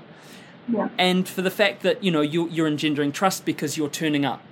Yeah. 0.69 0.89
And 0.99 1.29
for 1.29 1.43
the 1.43 1.51
fact 1.51 1.83
that, 1.83 2.05
you 2.05 2.11
know, 2.11 2.21
you're, 2.21 2.49
you're 2.49 2.67
engendering 2.67 3.13
trust 3.13 3.45
because 3.45 3.77
you're 3.77 3.89
turning 3.89 4.25
up 4.25 4.43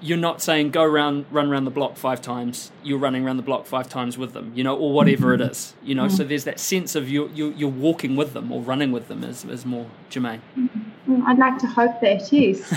you're 0.00 0.18
not 0.18 0.40
saying 0.40 0.70
go 0.70 0.82
around 0.82 1.26
run 1.30 1.48
around 1.48 1.64
the 1.64 1.70
block 1.70 1.96
five 1.96 2.22
times 2.22 2.70
you're 2.82 2.98
running 2.98 3.24
around 3.24 3.36
the 3.36 3.42
block 3.42 3.66
five 3.66 3.88
times 3.88 4.16
with 4.16 4.32
them 4.32 4.52
you 4.54 4.62
know 4.62 4.76
or 4.76 4.92
whatever 4.92 5.34
it 5.34 5.40
is 5.40 5.74
you 5.82 5.94
know 5.94 6.06
mm-hmm. 6.06 6.16
so 6.16 6.24
there's 6.24 6.44
that 6.44 6.60
sense 6.60 6.94
of 6.94 7.08
you 7.08 7.28
you 7.34 7.52
you're 7.56 7.68
walking 7.68 8.14
with 8.16 8.32
them 8.32 8.52
or 8.52 8.60
running 8.62 8.92
with 8.92 9.08
them 9.08 9.24
is, 9.24 9.44
is 9.44 9.66
more 9.66 9.86
germane 10.08 10.40
mm-hmm. 10.56 11.26
i'd 11.26 11.38
like 11.38 11.58
to 11.58 11.66
hope 11.66 12.00
that 12.00 12.32
yes 12.32 12.72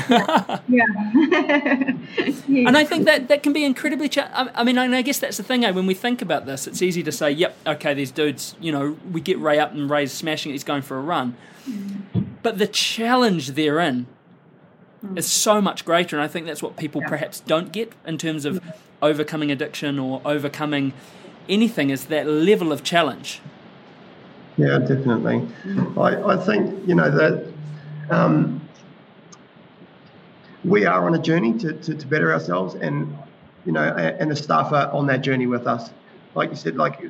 yeah, 2.47 2.67
and 2.67 2.77
i 2.77 2.83
think 2.83 3.05
that 3.05 3.27
that 3.27 3.43
can 3.43 3.53
be 3.53 3.63
incredibly 3.63 4.09
cha- 4.09 4.49
i 4.55 4.63
mean 4.63 4.77
i 4.77 5.01
guess 5.01 5.19
that's 5.19 5.37
the 5.37 5.43
thing 5.43 5.63
eh? 5.63 5.71
when 5.71 5.85
we 5.85 5.93
think 5.93 6.21
about 6.21 6.45
this 6.45 6.65
it's 6.65 6.81
easy 6.81 7.03
to 7.03 7.11
say 7.11 7.29
yep 7.29 7.55
okay 7.67 7.93
these 7.93 8.11
dudes 8.11 8.55
you 8.59 8.71
know 8.71 8.97
we 9.11 9.21
get 9.21 9.37
ray 9.39 9.59
up 9.59 9.71
and 9.73 9.89
ray's 9.89 10.11
smashing 10.11 10.49
it 10.49 10.53
he's 10.53 10.63
going 10.63 10.81
for 10.81 10.97
a 10.97 11.01
run 11.01 11.35
mm-hmm. 11.69 12.21
but 12.41 12.57
the 12.57 12.67
challenge 12.67 13.49
therein 13.49 14.07
mm. 15.05 15.17
is 15.17 15.27
so 15.27 15.61
much 15.61 15.85
greater. 15.85 16.15
And 16.15 16.23
I 16.23 16.27
think 16.27 16.45
that's 16.45 16.63
what 16.63 16.77
people 16.77 17.01
yeah. 17.01 17.09
perhaps 17.09 17.39
don't 17.41 17.71
get 17.71 17.93
in 18.05 18.17
terms 18.17 18.45
of 18.45 18.55
yeah. 18.55 18.71
overcoming 19.01 19.51
addiction 19.51 19.99
or 19.99 20.21
overcoming 20.25 20.93
anything 21.49 21.89
is 21.89 22.05
that 22.05 22.27
level 22.27 22.71
of 22.71 22.83
challenge. 22.83 23.41
Yeah, 24.57 24.79
definitely. 24.79 25.47
I, 25.97 26.33
I 26.33 26.37
think, 26.37 26.87
you 26.87 26.95
know, 26.95 27.09
that 27.09 27.51
um, 28.09 28.61
we 30.63 30.85
are 30.85 31.05
on 31.07 31.15
a 31.15 31.19
journey 31.19 31.57
to, 31.59 31.73
to, 31.73 31.95
to, 31.95 32.07
better 32.07 32.31
ourselves 32.33 32.75
and, 32.75 33.17
you 33.65 33.71
know, 33.71 33.81
and 33.81 34.29
the 34.29 34.35
staff 34.35 34.71
are 34.73 34.91
on 34.91 35.07
that 35.07 35.21
journey 35.21 35.47
with 35.47 35.67
us. 35.67 35.91
Like 36.35 36.49
you 36.49 36.55
said, 36.55 36.75
like 36.75 37.01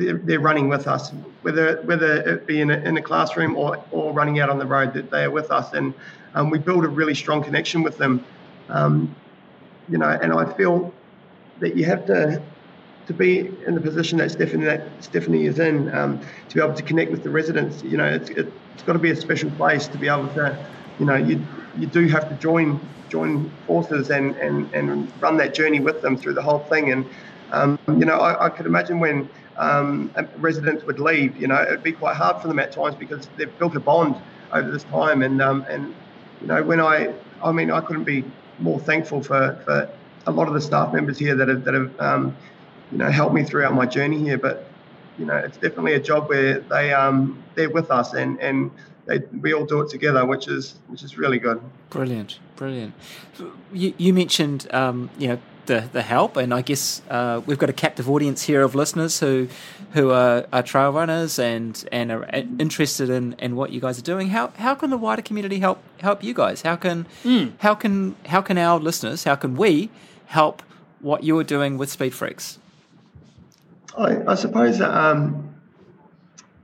they're, 0.00 0.18
they're 0.18 0.40
running 0.40 0.68
with 0.68 0.86
us, 0.86 1.12
whether 1.42 1.80
whether 1.82 2.22
it 2.22 2.46
be 2.46 2.60
in 2.60 2.70
a, 2.70 2.78
in 2.78 2.96
a 2.96 3.02
classroom 3.02 3.56
or, 3.56 3.84
or 3.90 4.12
running 4.12 4.40
out 4.40 4.48
on 4.48 4.58
the 4.58 4.66
road, 4.66 4.94
that 4.94 5.10
they 5.10 5.24
are 5.24 5.30
with 5.30 5.50
us. 5.50 5.72
And 5.72 5.94
um, 6.34 6.50
we 6.50 6.58
build 6.58 6.84
a 6.84 6.88
really 6.88 7.14
strong 7.14 7.42
connection 7.42 7.82
with 7.82 7.98
them. 7.98 8.24
Um, 8.68 9.14
you 9.88 9.98
know, 9.98 10.08
and 10.08 10.32
I 10.32 10.52
feel 10.54 10.92
that 11.58 11.76
you 11.76 11.84
have 11.84 12.06
to 12.06 12.42
to 13.06 13.14
be 13.14 13.50
in 13.66 13.74
the 13.74 13.80
position 13.80 14.18
that 14.18 14.30
Stephanie 14.30 14.64
that 14.64 14.82
Stephanie 15.00 15.46
is 15.46 15.58
in, 15.58 15.92
um, 15.94 16.20
to 16.48 16.54
be 16.54 16.62
able 16.62 16.74
to 16.74 16.82
connect 16.82 17.10
with 17.10 17.22
the 17.22 17.30
residents. 17.30 17.82
You 17.82 17.96
know, 17.96 18.06
it's, 18.06 18.30
it, 18.30 18.52
has 18.74 18.82
got 18.86 18.92
to 18.94 18.98
be 18.98 19.10
a 19.10 19.16
special 19.16 19.50
place 19.52 19.88
to 19.88 19.98
be 19.98 20.08
able 20.08 20.28
to, 20.28 20.56
you 20.98 21.06
know, 21.06 21.16
you 21.16 21.44
you 21.78 21.86
do 21.86 22.06
have 22.08 22.28
to 22.28 22.34
join 22.36 22.80
join 23.08 23.50
forces 23.66 24.10
and 24.10 24.36
and, 24.36 24.72
and 24.72 25.12
run 25.20 25.36
that 25.38 25.54
journey 25.54 25.80
with 25.80 26.00
them 26.02 26.16
through 26.16 26.34
the 26.34 26.42
whole 26.42 26.60
thing. 26.60 26.92
And 26.92 27.04
um, 27.52 27.78
you 27.88 28.04
know, 28.04 28.18
I, 28.18 28.46
I 28.46 28.48
could 28.48 28.66
imagine 28.66 29.00
when 29.00 29.28
um, 29.60 30.10
residents 30.38 30.84
would 30.84 30.98
leave, 30.98 31.36
you 31.36 31.46
know, 31.46 31.62
it'd 31.62 31.82
be 31.82 31.92
quite 31.92 32.16
hard 32.16 32.40
for 32.40 32.48
them 32.48 32.58
at 32.58 32.72
times 32.72 32.94
because 32.94 33.28
they've 33.36 33.56
built 33.58 33.76
a 33.76 33.80
bond 33.80 34.16
over 34.52 34.70
this 34.70 34.84
time. 34.84 35.22
And 35.22 35.40
um, 35.42 35.66
and 35.68 35.94
you 36.40 36.46
know, 36.46 36.62
when 36.62 36.80
I, 36.80 37.12
I 37.44 37.52
mean, 37.52 37.70
I 37.70 37.80
couldn't 37.82 38.04
be 38.04 38.24
more 38.58 38.80
thankful 38.80 39.22
for, 39.22 39.60
for 39.64 39.90
a 40.26 40.30
lot 40.30 40.48
of 40.48 40.54
the 40.54 40.60
staff 40.60 40.92
members 40.94 41.18
here 41.18 41.34
that 41.36 41.48
have 41.48 41.64
that 41.64 41.74
have 41.74 42.00
um, 42.00 42.36
you 42.90 42.98
know 42.98 43.10
helped 43.10 43.34
me 43.34 43.44
throughout 43.44 43.74
my 43.74 43.84
journey 43.84 44.18
here. 44.18 44.38
But 44.38 44.66
you 45.18 45.26
know, 45.26 45.36
it's 45.36 45.58
definitely 45.58 45.92
a 45.92 46.00
job 46.00 46.30
where 46.30 46.60
they 46.60 46.94
um, 46.94 47.42
they're 47.54 47.70
with 47.70 47.90
us 47.90 48.14
and 48.14 48.40
and 48.40 48.70
they, 49.04 49.18
we 49.42 49.52
all 49.52 49.66
do 49.66 49.82
it 49.82 49.90
together, 49.90 50.24
which 50.24 50.48
is 50.48 50.78
which 50.88 51.02
is 51.02 51.18
really 51.18 51.38
good. 51.38 51.60
Brilliant, 51.90 52.38
brilliant. 52.56 52.94
You, 53.72 53.92
you 53.98 54.14
mentioned 54.14 54.68
um, 54.72 55.10
you 55.18 55.28
know 55.28 55.38
the 55.66 55.88
the 55.92 56.02
help, 56.02 56.36
and 56.36 56.52
I 56.52 56.62
guess 56.62 57.02
uh, 57.10 57.40
we've 57.46 57.58
got 57.58 57.70
a 57.70 57.74
captive 57.74 58.08
audience 58.08 58.42
here 58.42 58.62
of 58.62 58.74
listeners 58.74 59.20
who 59.20 59.48
who 59.92 60.10
are, 60.10 60.46
are, 60.52 60.62
trail 60.62 60.92
runners 60.92 61.38
and 61.38 61.84
and 61.90 62.12
are 62.12 62.24
interested 62.58 63.10
in, 63.10 63.34
in 63.38 63.56
what 63.56 63.70
you 63.70 63.80
guys 63.80 63.98
are 63.98 64.02
doing. 64.02 64.28
How 64.28 64.48
how 64.56 64.74
can 64.74 64.90
the 64.90 64.98
wider 64.98 65.22
community 65.22 65.58
help 65.58 65.82
help 66.00 66.22
you 66.22 66.34
guys? 66.34 66.62
How 66.62 66.76
can 66.76 67.06
mm. 67.24 67.52
how 67.58 67.74
can 67.74 68.16
how 68.26 68.40
can 68.40 68.58
our 68.58 68.78
listeners? 68.78 69.24
How 69.24 69.36
can 69.36 69.56
we 69.56 69.90
help 70.26 70.62
what 71.00 71.24
you 71.24 71.38
are 71.38 71.44
doing 71.44 71.78
with 71.78 71.90
Speed 71.90 72.14
Freaks? 72.14 72.58
I, 73.96 74.18
I 74.26 74.34
suppose 74.34 74.78
that, 74.78 74.90
um, 74.90 75.49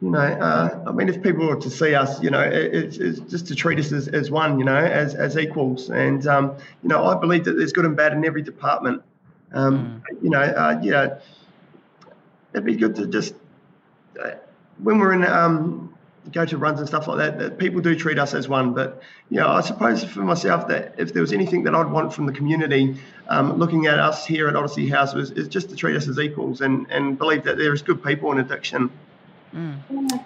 you 0.03 0.11
know, 0.11 0.19
uh, 0.19 0.85
I 0.87 0.93
mean, 0.93 1.09
if 1.09 1.23
people 1.23 1.47
were 1.47 1.57
to 1.57 1.71
see 1.71 1.95
us, 1.95 2.23
you 2.23 2.31
know, 2.31 2.43
it, 2.43 2.75
it's, 2.75 2.99
it's, 2.99 3.21
just 3.21 3.47
to 3.49 3.55
treat 3.55 3.79
us 3.79 3.93
as, 3.93 4.09
as 4.09 4.31
one, 4.31 4.59
you 4.59 4.65
know, 4.65 4.77
as, 4.77 5.15
as 5.15 5.39
equals. 5.39 5.89
And, 5.89 6.27
um, 6.27 6.57
you 6.83 6.89
know, 6.89 7.05
I 7.07 7.19
believe 7.19 7.45
that 7.45 7.53
there's 7.53 7.73
good 7.73 7.87
and 7.87 7.97
bad 7.97 8.13
in 8.13 8.25
every 8.25 8.43
department. 8.43 9.03
Um, 9.53 10.03
mm. 10.11 10.23
You 10.23 10.31
know, 10.31 10.41
uh, 10.41 10.81
yeah, 10.83 11.19
it'd 12.53 12.67
be 12.67 12.77
good 12.77 12.95
to 12.97 13.07
just, 13.07 13.35
uh, 14.23 14.33
when 14.83 14.99
we're 14.99 15.15
in, 15.15 15.25
um, 15.25 15.97
go 16.33 16.45
to 16.45 16.59
runs 16.59 16.81
and 16.81 16.89
stuff 16.89 17.07
like 17.07 17.19
that, 17.19 17.39
that 17.39 17.59
people 17.59 17.81
do 17.81 17.95
treat 17.95 18.19
us 18.19 18.35
as 18.35 18.49
one. 18.49 18.75
But 18.75 19.03
you 19.31 19.39
know, 19.39 19.49
I 19.49 19.61
suppose 19.61 20.05
for 20.05 20.21
myself 20.21 20.69
that 20.69 20.95
if 20.99 21.13
there 21.13 21.23
was 21.23 21.33
anything 21.33 21.65
that 21.65 21.75
I'd 21.75 21.91
want 21.91 22.13
from 22.13 22.27
the 22.27 22.33
community, 22.33 22.97
um, 23.29 23.59
looking 23.59 23.87
at 23.87 23.99
us 23.99 24.27
here 24.27 24.49
at 24.49 24.57
Odyssey 24.57 24.89
House 24.89 25.15
was 25.15 25.31
is 25.31 25.49
just 25.49 25.71
to 25.71 25.77
treat 25.77 25.97
us 25.97 26.09
as 26.09 26.19
equals 26.19 26.61
and 26.61 26.87
and 26.91 27.17
believe 27.17 27.45
that 27.45 27.59
there 27.59 27.73
is 27.73 27.83
good 27.83 28.03
people 28.03 28.33
in 28.33 28.39
addiction. 28.39 28.91
Mm. 29.55 29.79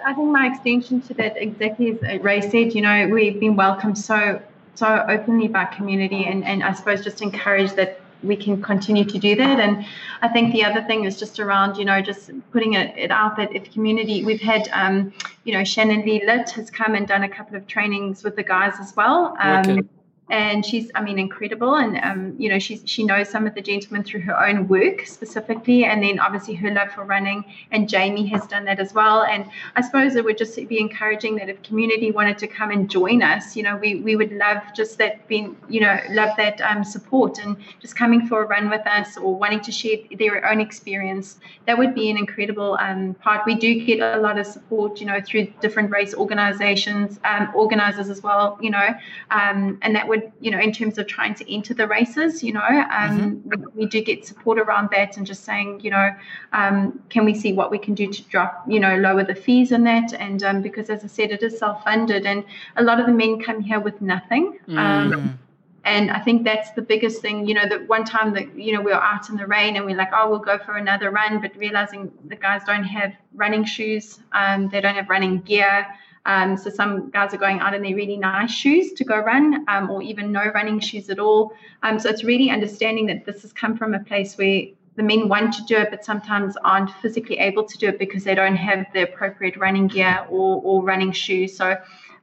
I 0.05 0.15
think 0.15 0.31
my 0.31 0.47
extension 0.47 1.01
to 1.03 1.15
that 1.15 1.37
exactly 1.37 1.99
as 2.03 2.21
Ray 2.23 2.41
said. 2.41 2.75
You 2.75 2.83
know, 2.83 3.09
we've 3.09 3.39
been 3.39 3.57
welcomed 3.57 3.99
so 3.99 4.41
so 4.75 5.05
openly 5.09 5.49
by 5.49 5.67
community, 5.67 6.27
and 6.27 6.45
and 6.45 6.63
I 6.63 6.73
suppose 6.73 7.05
just 7.05 7.23
encourage 7.23 7.73
that 7.73 8.01
we 8.23 8.37
can 8.37 8.63
continue 8.63 9.05
to 9.05 9.19
do 9.19 9.35
that. 9.37 9.61
And 9.61 9.87
I 10.23 10.29
think 10.29 10.53
the 10.53 10.65
other 10.65 10.83
thing 10.83 11.05
is 11.05 11.19
just 11.19 11.41
around, 11.41 11.77
you 11.77 11.85
know, 11.85 12.01
just 12.03 12.31
putting 12.53 12.75
it, 12.75 12.97
it 12.97 13.11
out 13.11 13.37
that 13.37 13.55
if 13.55 13.73
community, 13.73 14.25
we've 14.25 14.41
had, 14.41 14.69
um, 14.73 15.13
you 15.45 15.53
know, 15.53 15.65
Shannon 15.65 16.03
Lee 16.03 16.25
Litt 16.27 16.51
has 16.51 16.71
come 16.71 16.95
and 16.95 17.07
done 17.07 17.23
a 17.23 17.29
couple 17.29 17.57
of 17.57 17.67
trainings 17.67 18.23
with 18.23 18.37
the 18.37 18.43
guys 18.43 18.75
as 18.81 18.95
well. 18.95 19.37
Um, 19.39 19.89
and 20.31 20.65
she's 20.65 20.91
i 20.95 21.03
mean 21.03 21.19
incredible. 21.19 21.75
And 21.75 21.99
um, 22.03 22.35
you 22.39 22.49
know 22.49 22.59
she's 22.59 22.83
she 22.87 23.05
knows 23.05 23.29
some 23.29 23.47
of 23.47 23.55
the 23.55 23.61
gentlemen 23.61 24.03
through 24.05 24.21
her 24.23 24.47
own 24.47 24.69
work 24.69 25.07
specifically. 25.07 25.85
And 25.85 26.03
then 26.03 26.19
obviously 26.19 26.55
her 26.55 26.71
love 26.71 26.91
for 26.93 27.05
running 27.05 27.45
and 27.73 27.89
jamie 27.89 28.27
has 28.29 28.47
done 28.47 28.65
that 28.65 28.79
as 28.81 28.95
well. 28.95 29.23
And 29.23 29.47
i 29.77 29.81
suppose 29.81 30.17
it 30.17 30.25
would 30.25 30.39
just 30.39 30.57
be 30.69 30.79
encouraging 30.79 31.37
that 31.37 31.49
if 31.49 31.63
community 31.63 32.11
wanted 32.11 32.39
to 32.39 32.47
come 32.47 32.71
and 32.71 32.89
join 32.89 33.23
us 33.23 33.57
you 33.57 33.63
know 33.63 33.77
we, 33.77 33.97
we 33.97 34.17
would 34.17 34.33
love 34.33 34.59
just 34.75 34.99
that 34.99 35.27
being 35.29 35.57
you 35.69 35.81
know 35.81 35.99
love 36.11 36.37
that 36.37 36.61
um, 36.63 36.85
support 36.85 37.39
and 37.39 37.57
just 37.81 37.97
coming 37.97 38.27
for 38.27 38.45
a 38.45 38.47
run 38.47 38.71
with 38.71 38.87
us 38.87 39.17
or 39.17 39.35
wanting 39.35 39.61
to 39.61 39.73
share 39.73 39.97
their 40.19 40.49
own 40.51 40.61
experience. 40.61 41.39
That 41.67 41.79
would 41.79 41.95
be 41.95 42.11
an 42.11 42.17
incredible 42.17 42.79
um, 42.81 43.15
part. 43.15 43.43
We 43.47 43.55
do 43.55 43.85
get 43.85 44.01
a 44.01 44.21
lot 44.21 44.39
of 44.39 44.47
support 44.47 45.01
you 45.01 45.07
know 45.07 45.21
through 45.21 45.47
different 45.61 45.91
race 45.91 46.15
organizations 46.15 47.19
um, 47.25 47.51
organizers 47.55 48.09
as 48.09 48.23
well 48.23 48.59
you 48.61 48.71
know 48.71 48.89
um, 49.31 49.79
and 49.83 49.95
that 49.95 50.07
would 50.07 50.20
would, 50.21 50.33
you 50.41 50.51
know, 50.51 50.59
in 50.59 50.73
terms 50.73 50.99
of 50.99 51.07
trying 51.07 51.35
to 51.35 51.53
enter 51.53 51.75
the 51.75 51.87
races, 51.87 52.43
you 52.43 52.53
know, 52.53 52.61
um, 52.61 53.43
mm-hmm. 53.43 53.49
we, 53.49 53.85
we, 53.85 53.87
do 53.87 54.03
get 54.03 54.27
support 54.27 54.59
around 54.59 54.89
that 54.93 55.17
and 55.17 55.27
just 55.27 55.45
saying, 55.45 55.81
you 55.81 55.91
know, 55.91 56.11
um, 56.53 57.01
can 57.09 57.25
we 57.25 57.35
see 57.35 57.53
what 57.53 57.71
we 57.71 57.79
can 57.79 57.95
do 57.95 58.13
to 58.13 58.23
drop, 58.25 58.65
you 58.69 58.81
know, 58.81 58.97
lower 58.97 59.25
the 59.25 59.35
fees 59.35 59.73
in 59.73 59.85
that? 59.85 60.13
And 60.13 60.43
um, 60.43 60.63
because, 60.63 60.91
as 60.91 61.05
I 61.05 61.07
said, 61.07 61.31
it 61.31 61.43
is 61.43 61.59
self 61.59 61.85
funded, 61.85 62.27
and 62.27 62.45
a 62.77 62.83
lot 62.83 63.01
of 63.01 63.07
the 63.07 63.13
men 63.13 63.41
come 63.41 63.61
here 63.61 63.81
with 63.81 64.01
nothing. 64.01 64.59
Mm. 64.69 65.37
And 65.85 66.11
I 66.11 66.19
think 66.19 66.45
that's 66.45 66.71
the 66.73 66.83
biggest 66.83 67.23
thing, 67.23 67.47
you 67.47 67.55
know, 67.55 67.67
that 67.67 67.89
one 67.89 68.05
time 68.05 68.35
that, 68.35 68.55
you 68.55 68.73
know, 68.73 68.83
we 68.83 68.93
were 68.93 69.03
out 69.03 69.31
in 69.31 69.37
the 69.37 69.47
rain 69.47 69.77
and 69.77 69.87
we're 69.87 69.97
like, 69.97 70.11
oh, 70.13 70.29
we'll 70.29 70.39
go 70.39 70.59
for 70.59 70.77
another 70.77 71.11
run, 71.11 71.41
but 71.41 71.57
realizing 71.57 72.13
the 72.29 72.37
guys 72.37 72.63
don't 72.67 72.85
have 72.85 73.15
running 73.35 73.65
shoes, 73.65 74.21
um, 74.33 74.69
they 74.69 74.83
don't 74.83 74.95
have 74.95 75.09
running 75.09 75.39
gear. 75.41 75.87
Um, 76.27 76.57
so 76.57 76.71
some 76.71 77.11
guys 77.11 77.33
are 77.33 77.39
going 77.39 77.61
out 77.61 77.75
in 77.75 77.83
their 77.83 77.95
really 77.95 78.17
nice 78.17 78.51
shoes 78.51 78.93
to 78.93 79.05
go 79.05 79.19
run, 79.19 79.65
um, 79.69 79.91
or 79.91 80.03
even 80.03 80.33
no 80.33 80.47
running 80.55 80.79
shoes 80.81 81.09
at 81.09 81.19
all. 81.19 81.53
Um, 81.83 81.99
so 81.99 82.11
it's 82.11 82.25
really 82.25 82.51
understanding 82.51 83.07
that 83.07 83.25
this 83.25 83.43
has 83.43 83.53
come 83.53 83.77
from 83.77 83.95
a 83.95 84.01
place 84.01 84.37
where 84.37 84.65
the 84.97 85.03
men 85.03 85.29
want 85.29 85.55
to 85.55 85.65
do 85.65 85.77
it, 85.77 85.91
but 85.91 86.05
sometimes 86.05 86.57
aren't 86.63 86.91
physically 87.01 87.39
able 87.39 87.65
to 87.65 87.79
do 87.79 87.89
it 87.89 87.99
because 87.99 88.25
they 88.25 88.35
don't 88.35 88.57
have 88.57 88.87
the 88.93 89.03
appropriate 89.03 89.57
running 89.57 89.87
gear 89.87 90.27
or, 90.29 90.61
or 90.63 90.83
running 90.83 91.13
shoes. 91.13 91.57
So 91.57 91.77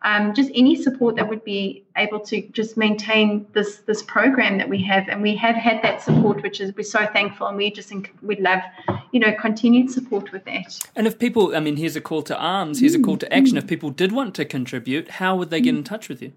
um, 0.04 0.34
just 0.34 0.52
any 0.54 0.76
support 0.76 1.16
that 1.16 1.28
would 1.28 1.44
be 1.44 1.84
able 1.96 2.20
to 2.20 2.42
just 2.50 2.78
maintain 2.78 3.48
this 3.54 3.78
this 3.88 4.04
program 4.04 4.58
that 4.60 4.70
we 4.70 4.82
have, 4.84 5.08
and 5.10 5.22
we 5.22 5.36
have 5.36 5.56
had 5.56 5.82
that 5.82 6.02
support, 6.02 6.44
which 6.44 6.62
is 6.62 6.76
we're 6.76 6.84
so 6.84 7.06
thankful, 7.08 7.48
and 7.48 7.58
we 7.58 7.72
just 7.72 7.92
we'd 8.22 8.40
love, 8.40 8.62
you 9.12 9.20
know, 9.20 9.34
continued 9.40 9.90
support 9.90 10.32
with 10.32 10.46
that. 10.46 10.80
And 10.96 11.08
if 11.08 11.18
people, 11.18 11.56
I 11.56 11.60
mean, 11.60 11.78
here's 11.78 11.96
a 11.96 12.02
call 12.02 12.22
to 12.24 12.38
arms, 12.38 12.80
here's 12.80 12.96
a 12.96 13.02
call 13.02 13.18
to 13.18 13.34
action. 13.34 13.58
If 13.58 13.68
people 13.68 13.90
did 13.90 14.12
want 14.12 14.36
to 14.36 14.46
contribute, 14.46 15.10
how 15.10 15.36
would 15.36 15.50
they 15.50 15.62
get 15.62 15.76
in 15.76 15.84
touch 15.84 16.10
with 16.10 16.22
you? 16.22 16.34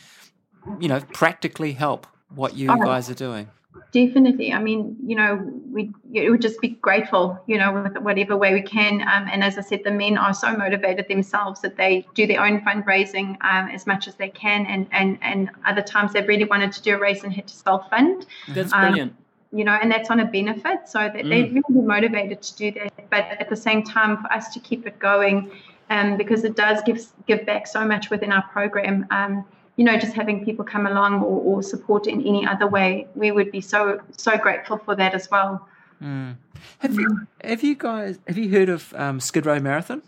you 0.79 0.87
know, 0.87 1.01
practically 1.13 1.73
help 1.73 2.07
what 2.33 2.55
you 2.55 2.67
guys 2.67 3.09
are 3.09 3.15
doing. 3.15 3.49
Definitely. 3.91 4.51
I 4.51 4.59
mean, 4.59 4.97
you 5.05 5.15
know, 5.15 5.35
we 5.71 5.91
it 6.13 6.29
would 6.29 6.41
just 6.41 6.59
be 6.59 6.69
grateful, 6.69 7.41
you 7.47 7.57
know, 7.57 7.71
with 7.81 7.97
whatever 7.97 8.35
way 8.35 8.53
we 8.53 8.61
can. 8.61 9.01
Um, 9.01 9.29
and 9.31 9.43
as 9.43 9.57
I 9.57 9.61
said, 9.61 9.83
the 9.85 9.91
men 9.91 10.17
are 10.17 10.33
so 10.33 10.55
motivated 10.55 11.07
themselves 11.07 11.61
that 11.61 11.77
they 11.77 12.05
do 12.13 12.27
their 12.27 12.43
own 12.43 12.61
fundraising 12.61 13.37
um, 13.41 13.69
as 13.69 13.87
much 13.87 14.07
as 14.07 14.15
they 14.15 14.29
can. 14.29 14.65
And 14.65 14.87
and 14.91 15.17
and 15.21 15.49
other 15.65 15.81
times 15.81 16.13
they've 16.13 16.27
really 16.27 16.43
wanted 16.43 16.73
to 16.73 16.81
do 16.81 16.95
a 16.95 16.99
race 16.99 17.23
and 17.23 17.33
had 17.33 17.47
to 17.47 17.55
self 17.55 17.89
fund. 17.89 18.25
That's 18.49 18.73
um, 18.73 18.81
brilliant. 18.81 19.15
You 19.53 19.63
know, 19.63 19.73
and 19.73 19.89
that's 19.89 20.09
on 20.09 20.19
a 20.19 20.25
benefit, 20.25 20.89
so 20.89 20.99
that 20.99 21.13
mm. 21.13 21.29
they're 21.29 21.61
really 21.63 21.87
motivated 21.87 22.41
to 22.41 22.55
do 22.57 22.71
that. 22.71 23.09
But 23.09 23.25
at 23.39 23.49
the 23.49 23.55
same 23.55 23.83
time, 23.83 24.21
for 24.21 24.31
us 24.31 24.53
to 24.53 24.59
keep 24.59 24.85
it 24.85 24.99
going, 24.99 25.51
um, 25.89 26.17
because 26.17 26.43
it 26.43 26.57
does 26.57 26.81
give 26.85 27.05
give 27.27 27.45
back 27.45 27.67
so 27.67 27.85
much 27.85 28.09
within 28.09 28.31
our 28.33 28.43
program. 28.49 29.07
Um, 29.11 29.45
you 29.75 29.83
know, 29.83 29.97
just 29.97 30.13
having 30.13 30.45
people 30.45 30.63
come 30.63 30.87
along 30.87 31.21
or, 31.21 31.41
or 31.41 31.63
support 31.63 32.07
in 32.07 32.21
any 32.21 32.45
other 32.45 32.67
way, 32.67 33.07
we 33.15 33.31
would 33.31 33.51
be 33.51 33.61
so 33.61 33.99
so 34.17 34.37
grateful 34.37 34.77
for 34.77 34.95
that 34.95 35.13
as 35.13 35.29
well. 35.29 35.67
Mm. 36.01 36.37
Have 36.79 36.95
you 36.95 37.27
have 37.43 37.63
you 37.63 37.75
guys 37.75 38.19
have 38.27 38.37
you 38.37 38.49
heard 38.49 38.69
of 38.69 38.93
um, 38.95 39.19
Skid 39.19 39.45
Row 39.45 39.59
Marathon? 39.59 40.01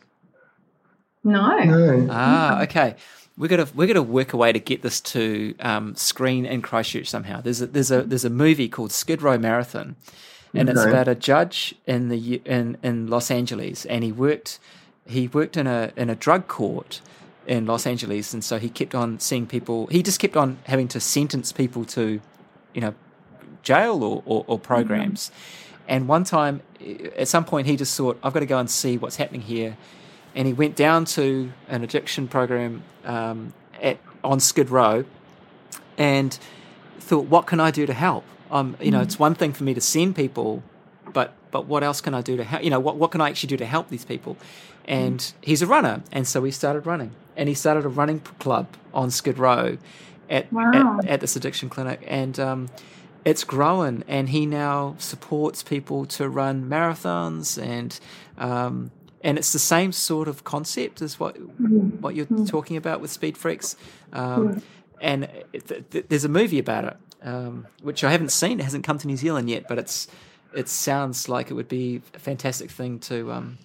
No. 1.24 1.58
No. 1.60 2.08
Ah, 2.10 2.62
okay. 2.64 2.96
We're 3.38 3.48
gonna 3.48 3.68
we're 3.76 3.88
gonna 3.88 4.02
work 4.02 4.34
a 4.34 4.38
way 4.38 4.52
to 4.52 4.60
get 4.60 4.82
this 4.82 5.02
to 5.02 5.54
um, 5.60 5.96
screen 5.96 6.46
in 6.46 6.62
Christchurch 6.62 7.08
somehow. 7.08 7.42
There's 7.42 7.62
a 7.62 7.68
there's 7.68 7.92
a 7.92 8.04
there's 8.04 8.26
a 8.26 8.30
movie 8.30 8.70
called 8.70 8.92
Skid 8.92 9.22
Row 9.22 9.38
Marathon, 9.38 9.96
and 10.54 10.70
it's 10.70 10.84
about 10.84 11.08
a 11.08 11.16
judge 11.16 11.76
in 11.86 12.08
the 12.08 12.42
in 12.46 12.78
in 12.82 13.08
Los 13.08 13.30
Angeles, 13.30 13.86
and 13.86 14.04
he 14.04 14.12
worked 14.12 14.60
he 15.06 15.28
worked 15.28 15.58
in 15.58 15.68
a 15.68 15.92
in 15.96 16.10
a 16.10 16.16
drug 16.16 16.48
court 16.48 17.02
in 17.48 17.66
Los 17.66 17.88
Angeles, 17.88 18.34
and 18.34 18.44
so 18.44 18.60
he 18.60 18.70
kept 18.70 18.94
on 18.94 19.20
seeing 19.20 19.48
people. 19.48 19.88
He 19.88 20.04
just 20.04 20.20
kept 20.20 20.36
on 20.36 20.58
having 20.66 20.88
to 20.90 21.00
sentence 21.00 21.52
people 21.52 21.86
to, 21.86 22.22
you 22.74 22.82
know, 22.82 22.94
jail 23.64 24.04
or 24.04 24.22
or, 24.26 24.44
or 24.48 24.60
programs. 24.60 25.32
And 25.88 26.08
one 26.08 26.26
time, 26.26 26.62
eh, 26.82 27.10
at 27.16 27.28
some 27.28 27.46
point, 27.46 27.68
he 27.68 27.76
just 27.76 27.96
thought, 27.98 28.20
"I've 28.22 28.34
got 28.34 28.42
to 28.42 28.46
go 28.46 28.60
and 28.60 28.70
see 28.70 28.98
what's 28.98 29.16
happening 29.16 29.42
here." 29.42 29.78
and 30.38 30.46
he 30.46 30.54
went 30.54 30.76
down 30.76 31.04
to 31.04 31.52
an 31.68 31.84
addiction 31.84 32.28
program 32.28 32.84
um, 33.04 33.54
at 33.82 33.98
on 34.24 34.40
Skid 34.40 34.70
Row, 34.70 35.04
and 35.98 36.38
thought, 37.00 37.26
"What 37.26 37.48
can 37.48 37.60
I 37.60 37.72
do 37.72 37.86
to 37.88 37.94
help?" 37.94 38.24
Um, 38.52 38.78
you 38.80 38.92
know, 38.92 39.02
it's 39.02 39.18
one 39.18 39.34
thing 39.34 39.52
for 39.52 39.64
me 39.64 39.74
to 39.74 39.82
send 39.82 40.16
people, 40.16 40.62
but 41.12 41.34
but 41.50 41.66
what 41.66 41.84
else 41.84 42.02
can 42.02 42.14
I 42.14 42.22
do 42.22 42.38
to 42.38 42.44
help? 42.44 42.64
You 42.64 42.70
know, 42.70 42.80
what 42.80 42.98
what 42.98 43.10
can 43.12 43.20
I 43.20 43.30
actually 43.30 43.48
do 43.48 43.58
to 43.58 43.66
help 43.66 43.90
these 43.90 44.06
people? 44.06 44.38
And 44.88 45.34
he's 45.42 45.62
a 45.62 45.68
runner, 45.68 46.02
and 46.12 46.28
so 46.28 46.44
he 46.44 46.52
started 46.52 46.86
running, 46.86 47.12
and 47.36 47.50
he 47.50 47.56
started 47.56 47.84
a 47.86 47.90
running 47.90 48.22
club 48.40 48.68
on 48.94 49.12
Skid 49.12 49.38
Row, 49.38 49.78
at 50.30 50.52
Wow. 50.54 51.00
at, 51.00 51.08
at 51.08 51.22
this 51.22 51.36
addiction 51.36 51.70
clinic, 51.70 52.04
and. 52.08 52.40
Um, 52.40 52.70
it's 53.26 53.44
grown, 53.44 54.06
and 54.08 54.30
he 54.30 54.46
now 54.46 54.96
supports 55.00 55.62
people 55.62 56.06
to 56.06 56.30
run 56.30 56.70
marathons, 56.70 57.62
and 57.62 58.00
um, 58.38 58.90
and 59.22 59.38
it's 59.38 59.52
the 59.52 59.60
same 59.60 59.92
sort 59.92 60.30
of 60.30 60.46
concept 60.46 61.02
as 61.02 61.20
what 61.20 61.36
what 62.00 62.16
you're 62.16 62.26
talking 62.46 62.78
about 62.78 63.02
with 63.02 63.12
Speed 63.12 63.38
Freaks, 63.38 63.76
um, 64.14 64.62
and 65.02 65.28
th- 65.52 65.84
th- 65.92 66.06
there's 66.08 66.24
a 66.24 66.30
movie 66.30 66.58
about 66.60 66.86
it, 66.86 66.98
um, 67.22 67.68
which 67.82 68.02
I 68.06 68.12
haven't 68.12 68.32
seen. 68.32 68.62
It 68.62 68.64
hasn't 68.64 68.86
come 68.86 68.98
to 69.00 69.08
New 69.08 69.18
Zealand 69.18 69.50
yet, 69.50 69.68
but 69.68 69.78
it's 69.78 70.08
it 70.56 70.70
sounds 70.70 71.28
like 71.28 71.52
it 71.52 71.54
would 71.54 71.68
be 71.68 72.02
a 72.14 72.20
fantastic 72.20 72.72
thing 72.72 72.98
to 73.00 73.34
um, 73.34 73.58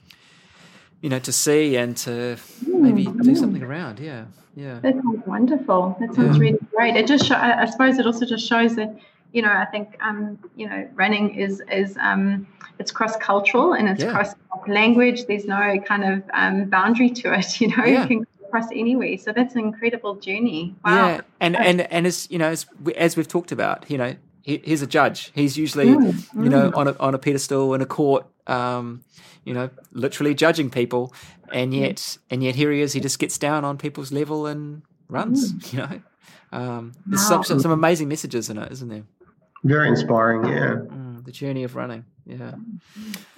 you 1.02 1.10
know 1.10 1.18
to 1.18 1.32
see 1.32 1.76
and 1.76 1.96
to 1.98 2.36
maybe 2.66 3.04
do 3.04 3.34
something 3.36 3.62
around. 3.62 3.98
Yeah, 3.98 4.24
yeah. 4.56 4.78
That 4.80 4.94
sounds 4.94 5.26
wonderful. 5.26 5.96
That 6.00 6.14
sounds 6.14 6.38
really 6.38 6.58
great. 6.74 6.96
It 6.96 7.06
just, 7.06 7.26
show, 7.26 7.34
I 7.34 7.62
I 7.62 7.66
suppose, 7.66 7.98
it 7.98 8.06
also 8.06 8.24
just 8.24 8.46
shows 8.48 8.76
that, 8.76 8.96
you 9.32 9.42
know, 9.42 9.52
I 9.52 9.66
think, 9.66 9.96
um, 10.00 10.38
you 10.56 10.68
know, 10.68 10.88
running 10.94 11.34
is 11.34 11.60
is 11.70 11.96
um, 12.00 12.46
it's 12.78 12.90
cross 12.90 13.16
cultural 13.16 13.74
and 13.74 13.88
it's 13.88 14.02
Yeah. 14.02 14.12
cross 14.12 14.34
language. 14.66 15.26
There's 15.26 15.44
no 15.44 15.78
kind 15.84 16.04
of 16.04 16.22
um, 16.32 16.64
boundary 16.70 17.10
to 17.10 17.34
it. 17.38 17.60
You 17.60 17.68
know, 17.76 17.84
Yeah. 17.84 18.02
you 18.02 18.08
can 18.08 18.18
cross 18.24 18.64
across 18.66 18.68
anywhere. 18.72 19.16
So 19.18 19.32
that's 19.32 19.54
an 19.54 19.60
incredible 19.60 20.14
journey. 20.16 20.74
Wow. 20.84 21.08
Yeah, 21.08 21.20
and 21.40 21.56
and 21.56 21.80
and 21.92 22.06
as 22.06 22.30
you 22.30 22.38
know, 22.38 22.48
as 22.48 22.66
we, 22.84 22.94
as 22.94 23.16
we've 23.16 23.28
talked 23.28 23.50
about, 23.52 23.90
you 23.90 23.98
know, 23.98 24.14
he, 24.42 24.60
he's 24.64 24.82
a 24.82 24.86
judge. 24.86 25.30
He's 25.34 25.56
usually, 25.56 25.86
Mm, 25.86 26.44
you 26.44 26.48
know, 26.50 26.70
on 26.74 26.88
a 26.88 26.96
on 26.98 27.14
a 27.14 27.18
pedestal 27.18 27.74
in 27.74 27.80
a 27.80 27.86
court, 27.86 28.26
um, 28.46 29.02
you 29.44 29.54
know, 29.54 29.70
literally 29.92 30.34
judging 30.34 30.70
people, 30.70 31.12
and 31.52 31.72
yet 31.74 32.18
and 32.30 32.42
yet 32.42 32.54
here 32.54 32.70
he 32.72 32.80
is. 32.80 32.92
He 32.92 33.00
just 33.00 33.18
gets 33.18 33.38
down 33.38 33.64
on 33.64 33.78
people's 33.78 34.12
level 34.12 34.46
and 34.46 34.82
runs. 35.08 35.52
You 35.72 35.78
know, 35.78 36.00
um, 36.52 36.92
there's 37.06 37.26
some, 37.26 37.44
some 37.44 37.60
some 37.60 37.70
amazing 37.72 38.08
messages 38.08 38.50
in 38.50 38.58
it, 38.58 38.70
isn't 38.72 38.88
there? 38.88 39.04
Very 39.64 39.88
inspiring. 39.88 40.44
Yeah. 40.50 40.74
Mm, 40.74 41.24
the 41.24 41.32
journey 41.32 41.62
of 41.64 41.76
running. 41.76 42.04
Yeah. 42.26 42.54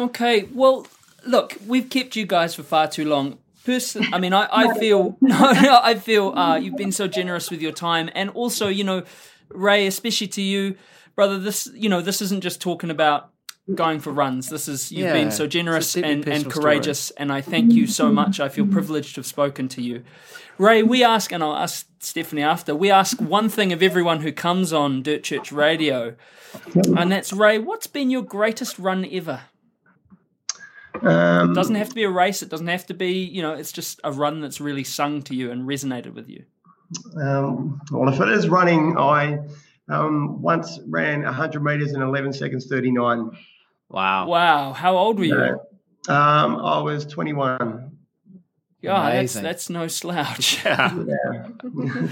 Okay, 0.00 0.48
well, 0.52 0.86
look, 1.26 1.56
we've 1.66 1.88
kept 1.88 2.16
you 2.16 2.26
guys 2.26 2.54
for 2.54 2.62
far 2.62 2.88
too 2.88 3.04
long. 3.04 3.38
Person, 3.64 4.04
I 4.12 4.18
mean, 4.18 4.34
I, 4.34 4.46
I 4.50 4.74
feel, 4.78 5.16
no, 5.22 5.52
no, 5.52 5.80
I 5.82 5.94
feel 5.94 6.30
uh, 6.36 6.56
you've 6.56 6.76
been 6.76 6.92
so 6.92 7.06
generous 7.08 7.50
with 7.50 7.62
your 7.62 7.72
time, 7.72 8.10
and 8.14 8.30
also, 8.30 8.68
you 8.68 8.84
know, 8.84 9.04
Ray, 9.50 9.86
especially 9.86 10.28
to 10.28 10.42
you, 10.42 10.76
brother. 11.14 11.38
This, 11.38 11.68
you 11.74 11.88
know, 11.88 12.00
this 12.00 12.20
isn't 12.22 12.42
just 12.42 12.60
talking 12.60 12.90
about 12.90 13.30
going 13.74 13.98
for 13.98 14.12
runs. 14.12 14.50
This 14.50 14.68
is 14.68 14.92
you've 14.92 15.06
Yeah, 15.06 15.12
been 15.12 15.30
so 15.30 15.46
generous 15.46 15.96
and, 15.96 16.04
and 16.04 16.24
personal 16.24 16.50
courageous, 16.50 17.10
and 17.12 17.32
I 17.32 17.40
thank 17.40 17.72
you 17.72 17.86
so 17.86 18.12
much. 18.12 18.40
I 18.40 18.48
feel 18.48 18.66
privileged 18.66 19.14
to 19.14 19.20
have 19.20 19.26
spoken 19.26 19.68
to 19.68 19.82
you. 19.82 20.04
Ray, 20.58 20.82
we 20.82 21.02
ask, 21.02 21.32
and 21.32 21.42
I'll 21.42 21.56
ask 21.56 21.86
Stephanie 21.98 22.42
after, 22.42 22.74
we 22.74 22.90
ask 22.90 23.20
one 23.20 23.48
thing 23.48 23.72
of 23.72 23.82
everyone 23.82 24.20
who 24.20 24.32
comes 24.32 24.72
on 24.72 25.02
Dirt 25.02 25.22
Church 25.22 25.50
Radio, 25.50 26.14
and 26.74 27.10
that's 27.10 27.32
Ray, 27.32 27.58
what's 27.58 27.86
been 27.86 28.10
your 28.10 28.22
greatest 28.22 28.78
run 28.78 29.06
ever? 29.10 29.40
Um, 31.02 31.50
It 31.50 31.54
doesn't 31.54 31.74
have 31.74 31.88
to 31.88 31.94
be 31.94 32.04
a 32.04 32.10
race. 32.10 32.42
It 32.42 32.48
doesn't 32.48 32.68
have 32.68 32.86
to 32.86 32.94
be, 32.94 33.24
you 33.24 33.42
know, 33.42 33.54
it's 33.54 33.72
just 33.72 34.00
a 34.04 34.12
run 34.12 34.40
that's 34.40 34.60
really 34.60 34.84
sung 34.84 35.22
to 35.22 35.34
you 35.34 35.50
and 35.50 35.66
resonated 35.66 36.14
with 36.14 36.28
you. 36.28 36.44
Um, 37.20 37.80
well, 37.90 38.08
if 38.12 38.20
it 38.20 38.28
is 38.28 38.48
running, 38.48 38.96
I 38.98 39.38
um, 39.88 40.40
once 40.40 40.80
ran 40.86 41.22
100 41.22 41.62
meters 41.62 41.92
in 41.92 42.02
11 42.02 42.32
seconds 42.32 42.66
39. 42.66 43.30
Wow. 43.88 44.26
Wow. 44.26 44.72
How 44.72 44.96
old 44.96 45.18
were 45.18 45.24
you? 45.24 45.60
Um, 46.08 46.56
I 46.56 46.80
was 46.80 47.06
21. 47.06 47.92
Yeah, 48.80 49.12
that's, 49.12 49.34
that's 49.34 49.70
no 49.70 49.88
slouch. 49.88 50.62
Yeah. 50.64 51.48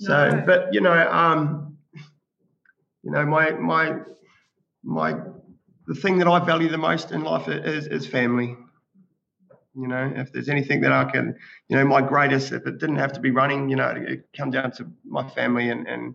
So, 0.00 0.42
but 0.46 0.72
you 0.72 0.80
know, 0.80 0.92
um, 1.12 1.76
you 3.02 3.10
know, 3.10 3.26
my 3.26 3.50
my 3.50 3.96
my 4.82 5.14
the 5.86 5.94
thing 5.94 6.16
that 6.18 6.26
I 6.26 6.42
value 6.42 6.70
the 6.70 6.78
most 6.78 7.12
in 7.12 7.22
life 7.22 7.48
is 7.48 7.86
is 7.86 8.06
family. 8.06 8.56
You 9.74 9.86
know, 9.86 10.12
if 10.16 10.32
there's 10.32 10.48
anything 10.48 10.80
that 10.80 10.92
I 10.92 11.04
can, 11.04 11.36
you 11.68 11.76
know, 11.76 11.84
my 11.84 12.02
greatest, 12.02 12.52
if 12.52 12.66
it 12.66 12.78
didn't 12.78 12.96
have 12.96 13.12
to 13.12 13.20
be 13.20 13.30
running, 13.30 13.68
you 13.68 13.76
know, 13.76 13.88
it, 13.88 14.02
it 14.02 14.28
come 14.36 14.50
down 14.50 14.72
to 14.72 14.90
my 15.04 15.28
family 15.30 15.70
and 15.70 15.86
and 15.86 16.14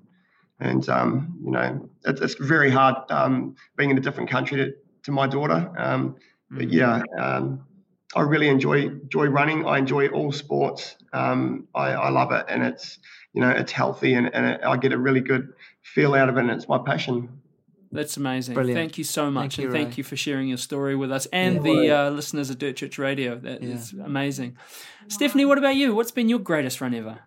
and 0.60 0.88
um, 0.90 1.38
you 1.44 1.52
know, 1.52 1.90
it's, 2.06 2.22
it's 2.22 2.36
very 2.36 2.70
hard 2.70 2.96
um, 3.10 3.56
being 3.78 3.90
in 3.90 3.98
a 3.98 4.02
different 4.02 4.30
country 4.30 4.58
to, 4.58 4.74
to 5.04 5.12
my 5.12 5.28
daughter. 5.28 5.72
Um, 5.78 6.16
but 6.50 6.72
yeah, 6.72 7.02
um, 7.18 7.66
I 8.16 8.22
really 8.22 8.48
enjoy 8.48 8.88
enjoy 8.88 9.28
running. 9.28 9.66
I 9.66 9.78
enjoy 9.78 10.08
all 10.08 10.32
sports. 10.32 10.96
Um, 11.12 11.68
I, 11.76 11.90
I 11.92 12.10
love 12.10 12.32
it, 12.32 12.46
and 12.48 12.64
it's 12.64 13.00
you 13.34 13.42
know 13.42 13.50
it's 13.50 13.72
healthy, 13.72 14.14
and, 14.14 14.34
and 14.34 14.46
it, 14.46 14.62
I 14.64 14.78
get 14.78 14.94
a 14.94 14.98
really 14.98 15.22
good 15.22 15.54
feel 15.82 16.14
out 16.14 16.30
of 16.30 16.38
it, 16.38 16.42
and 16.42 16.52
it's 16.52 16.68
my 16.70 16.78
passion. 16.78 17.42
That's 17.92 18.18
amazing. 18.18 18.54
Brilliant. 18.56 18.78
Thank 18.78 18.98
you 18.98 19.04
so 19.04 19.32
much. 19.32 19.56
Thank 19.56 19.58
you, 19.58 19.64
and 19.66 19.74
thank 19.74 19.90
Ray. 19.90 19.96
you 19.98 20.04
for 20.04 20.16
sharing 20.16 20.48
your 20.50 20.58
story 20.58 20.96
with 20.96 21.12
us 21.12 21.28
and 21.28 21.56
Yeah. 21.56 21.62
the 21.62 21.92
uh, 21.92 22.10
listeners 22.10 22.50
of 22.50 22.58
Dirt 22.58 22.76
Church 22.76 22.98
Radio. 22.98 23.38
That 23.38 23.62
Yeah. 23.64 23.70
is 23.76 23.94
amazing. 23.94 24.58
Stephanie, 25.08 25.46
what 25.46 25.58
about 25.58 25.76
you? 25.76 25.96
What's 25.96 26.12
been 26.12 26.30
your 26.30 26.40
greatest 26.40 26.82
run 26.82 26.94
ever? 26.94 27.20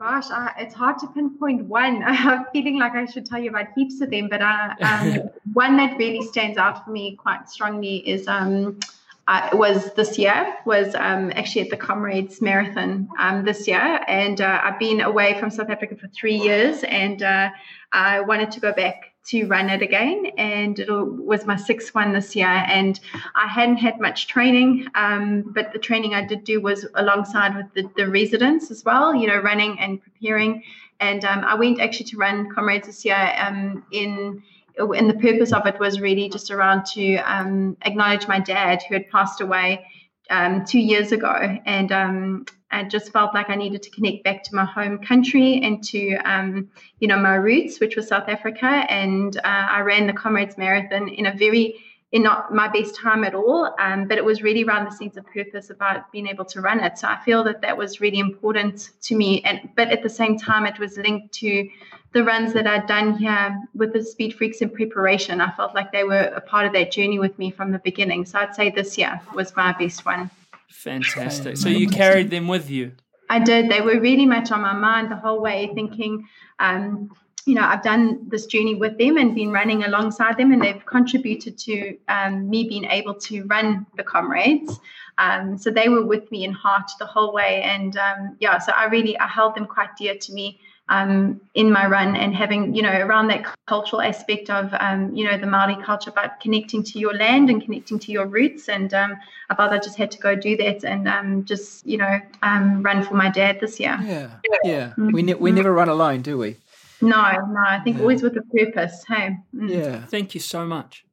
Gosh, 0.00 0.30
I, 0.30 0.52
it's 0.58 0.74
hard 0.74 0.98
to 0.98 1.06
pinpoint 1.08 1.66
one. 1.66 2.02
I'm 2.06 2.44
feeling 2.52 2.78
like 2.78 2.92
I 2.92 3.06
should 3.06 3.26
tell 3.26 3.40
you 3.40 3.50
about 3.50 3.66
heaps 3.74 4.00
of 4.00 4.10
them, 4.10 4.28
but 4.28 4.42
uh, 4.42 4.74
um, 4.80 5.30
one 5.52 5.76
that 5.76 5.96
really 5.98 6.22
stands 6.22 6.58
out 6.58 6.84
for 6.84 6.90
me 6.90 7.16
quite 7.16 7.48
strongly 7.48 7.96
is 8.08 8.26
um, 8.28 8.80
uh, 9.26 9.48
was 9.54 9.94
this 9.94 10.18
year 10.18 10.54
was 10.66 10.94
um, 10.96 11.32
actually 11.34 11.62
at 11.62 11.70
the 11.70 11.76
Comrades 11.76 12.42
Marathon 12.42 13.08
um, 13.18 13.44
this 13.44 13.66
year, 13.66 14.00
and 14.06 14.40
uh, 14.40 14.60
I've 14.62 14.78
been 14.78 15.00
away 15.00 15.38
from 15.40 15.48
South 15.50 15.70
Africa 15.70 15.96
for 15.96 16.08
three 16.08 16.36
years, 16.36 16.82
and 16.84 17.22
uh, 17.22 17.50
I 17.92 18.20
wanted 18.20 18.50
to 18.52 18.60
go 18.60 18.72
back 18.72 19.13
to 19.26 19.46
run 19.46 19.70
it 19.70 19.80
again, 19.80 20.26
and 20.36 20.78
it 20.78 20.88
was 20.90 21.46
my 21.46 21.56
sixth 21.56 21.94
one 21.94 22.12
this 22.12 22.36
year, 22.36 22.46
and 22.46 23.00
I 23.34 23.46
hadn't 23.46 23.78
had 23.78 24.00
much 24.00 24.26
training, 24.28 24.86
um, 24.94 25.42
but 25.54 25.72
the 25.72 25.78
training 25.78 26.14
I 26.14 26.26
did 26.26 26.44
do 26.44 26.60
was 26.60 26.86
alongside 26.94 27.56
with 27.56 27.66
the, 27.74 27.90
the 27.96 28.10
residents 28.10 28.70
as 28.70 28.84
well, 28.84 29.14
you 29.14 29.26
know, 29.26 29.38
running 29.38 29.78
and 29.80 30.02
preparing. 30.02 30.62
And 31.00 31.24
um, 31.24 31.40
I 31.44 31.54
went 31.54 31.80
actually 31.80 32.06
to 32.06 32.16
run 32.18 32.50
Comrades 32.54 32.86
this 32.86 33.04
year 33.04 33.34
um, 33.38 33.84
in 33.90 34.42
and 34.76 35.08
the 35.08 35.14
purpose 35.14 35.52
of 35.52 35.66
it 35.66 35.78
was 35.78 36.00
really 36.00 36.28
just 36.28 36.50
around 36.50 36.84
to 36.84 37.16
um, 37.18 37.76
acknowledge 37.82 38.26
my 38.26 38.40
dad 38.40 38.82
who 38.88 38.94
had 38.94 39.08
passed 39.08 39.40
away 39.40 39.86
um, 40.30 40.64
two 40.64 40.80
years 40.80 41.12
ago, 41.12 41.58
and 41.64 41.92
um, 41.92 42.46
I 42.74 42.82
just 42.82 43.12
felt 43.12 43.32
like 43.34 43.50
I 43.50 43.54
needed 43.54 43.82
to 43.84 43.90
connect 43.90 44.24
back 44.24 44.42
to 44.44 44.54
my 44.54 44.64
home 44.64 44.98
country 44.98 45.60
and 45.62 45.82
to 45.84 46.16
um, 46.24 46.68
you 46.98 47.06
know 47.06 47.18
my 47.18 47.36
roots, 47.36 47.78
which 47.78 47.94
was 47.94 48.08
South 48.08 48.28
Africa, 48.28 48.66
and 48.66 49.36
uh, 49.38 49.66
I 49.76 49.80
ran 49.80 50.06
the 50.06 50.12
Comrades 50.12 50.58
Marathon 50.58 51.08
in 51.08 51.26
a 51.26 51.32
very 51.32 51.76
in 52.10 52.22
not 52.22 52.54
my 52.54 52.68
best 52.68 52.94
time 52.94 53.24
at 53.24 53.34
all, 53.34 53.74
um, 53.80 54.06
but 54.06 54.18
it 54.18 54.24
was 54.24 54.40
really 54.40 54.62
around 54.62 54.84
the 54.84 54.90
sense 54.90 55.16
of 55.16 55.26
purpose 55.26 55.70
about 55.70 56.12
being 56.12 56.28
able 56.28 56.44
to 56.44 56.60
run 56.60 56.78
it. 56.78 56.96
So 56.96 57.08
I 57.08 57.18
feel 57.24 57.42
that 57.42 57.60
that 57.62 57.76
was 57.76 58.00
really 58.00 58.20
important 58.20 58.90
to 59.02 59.16
me, 59.16 59.42
and 59.44 59.68
but 59.76 59.88
at 59.88 60.02
the 60.02 60.10
same 60.10 60.36
time, 60.36 60.66
it 60.66 60.78
was 60.78 60.98
linked 60.98 61.32
to 61.34 61.68
the 62.12 62.24
runs 62.24 62.52
that 62.52 62.66
I'd 62.66 62.86
done 62.86 63.18
here 63.18 63.60
with 63.74 63.92
the 63.92 64.02
Speed 64.02 64.34
Freaks 64.34 64.60
in 64.62 64.70
preparation. 64.70 65.40
I 65.40 65.50
felt 65.52 65.74
like 65.74 65.92
they 65.92 66.04
were 66.04 66.32
a 66.36 66.40
part 66.40 66.66
of 66.66 66.72
that 66.72 66.92
journey 66.92 67.18
with 67.18 67.36
me 67.38 67.50
from 67.50 67.72
the 67.72 67.80
beginning. 67.80 68.24
So 68.24 68.38
I'd 68.38 68.54
say 68.54 68.70
this 68.70 68.96
year 68.98 69.20
was 69.34 69.54
my 69.56 69.72
best 69.72 70.04
one. 70.04 70.30
Fantastic. 70.74 71.56
So 71.64 71.68
you 71.68 71.88
carried 71.88 72.30
them 72.30 72.48
with 72.48 72.68
you. 72.68 72.92
I 73.30 73.38
did. 73.38 73.70
They 73.70 73.80
were 73.80 74.00
really 74.00 74.26
much 74.26 74.50
on 74.52 74.60
my 74.60 74.74
mind 74.74 75.10
the 75.10 75.16
whole 75.16 75.40
way, 75.40 75.70
thinking, 75.74 76.28
um, 76.58 77.10
you 77.46 77.54
know, 77.54 77.62
I've 77.62 77.82
done 77.82 78.28
this 78.28 78.46
journey 78.46 78.74
with 78.74 78.98
them 78.98 79.16
and 79.16 79.34
been 79.34 79.50
running 79.50 79.84
alongside 79.84 80.36
them, 80.36 80.52
and 80.52 80.62
they've 80.62 80.84
contributed 80.84 81.58
to 81.58 81.96
um, 82.08 82.48
me 82.48 82.68
being 82.68 82.84
able 82.84 83.14
to 83.14 83.44
run 83.44 83.86
the 83.96 84.02
comrades. 84.02 84.78
Um, 85.18 85.56
so 85.58 85.70
they 85.70 85.88
were 85.88 86.04
with 86.04 86.30
me 86.30 86.44
in 86.44 86.52
heart 86.52 86.90
the 86.98 87.06
whole 87.06 87.32
way, 87.32 87.62
and 87.62 87.96
um, 87.96 88.36
yeah, 88.40 88.58
so 88.58 88.72
I 88.72 88.86
really 88.86 89.18
I 89.18 89.26
held 89.26 89.54
them 89.54 89.66
quite 89.66 89.96
dear 89.96 90.16
to 90.16 90.32
me 90.32 90.58
um, 90.88 91.40
in 91.54 91.72
my 91.72 91.86
run, 91.86 92.14
and 92.14 92.34
having 92.34 92.74
you 92.74 92.82
know 92.82 92.92
around 92.92 93.28
that 93.28 93.46
cultural 93.66 94.02
aspect 94.02 94.50
of 94.50 94.72
um, 94.78 95.14
you 95.14 95.24
know 95.24 95.38
the 95.38 95.46
Maori 95.46 95.76
culture, 95.82 96.12
but 96.14 96.38
connecting 96.40 96.82
to 96.82 96.98
your 96.98 97.14
land 97.14 97.48
and 97.48 97.62
connecting 97.62 97.98
to 98.00 98.12
your 98.12 98.26
roots, 98.26 98.68
and 98.68 98.92
um, 98.92 99.16
I 99.48 99.54
thought 99.54 99.72
I 99.72 99.78
just 99.78 99.96
had 99.96 100.10
to 100.10 100.18
go 100.18 100.34
do 100.34 100.56
that 100.58 100.84
and 100.84 101.08
um, 101.08 101.44
just 101.44 101.86
you 101.86 101.96
know 101.96 102.20
run 102.42 103.02
for 103.02 103.14
my 103.14 103.30
dad 103.30 103.60
this 103.60 103.80
year. 103.80 103.98
Yeah, 104.02 104.30
yeah. 104.64 104.86
Mm-hmm. 104.90 105.12
We 105.12 105.22
ne- 105.22 105.34
we 105.34 105.52
never 105.52 105.72
run 105.72 105.88
alone, 105.88 106.22
do 106.22 106.36
we? 106.36 106.56
No, 107.00 107.16
no. 107.16 107.60
I 107.66 107.80
think 107.80 107.96
yeah. 107.96 108.02
always 108.02 108.22
with 108.22 108.36
a 108.36 108.42
purpose. 108.42 109.04
Hey. 109.08 109.36
Mm. 109.54 109.70
Yeah. 109.70 110.04
Thank 110.06 110.34
you 110.34 110.40
so 110.40 110.66
much. 110.66 111.04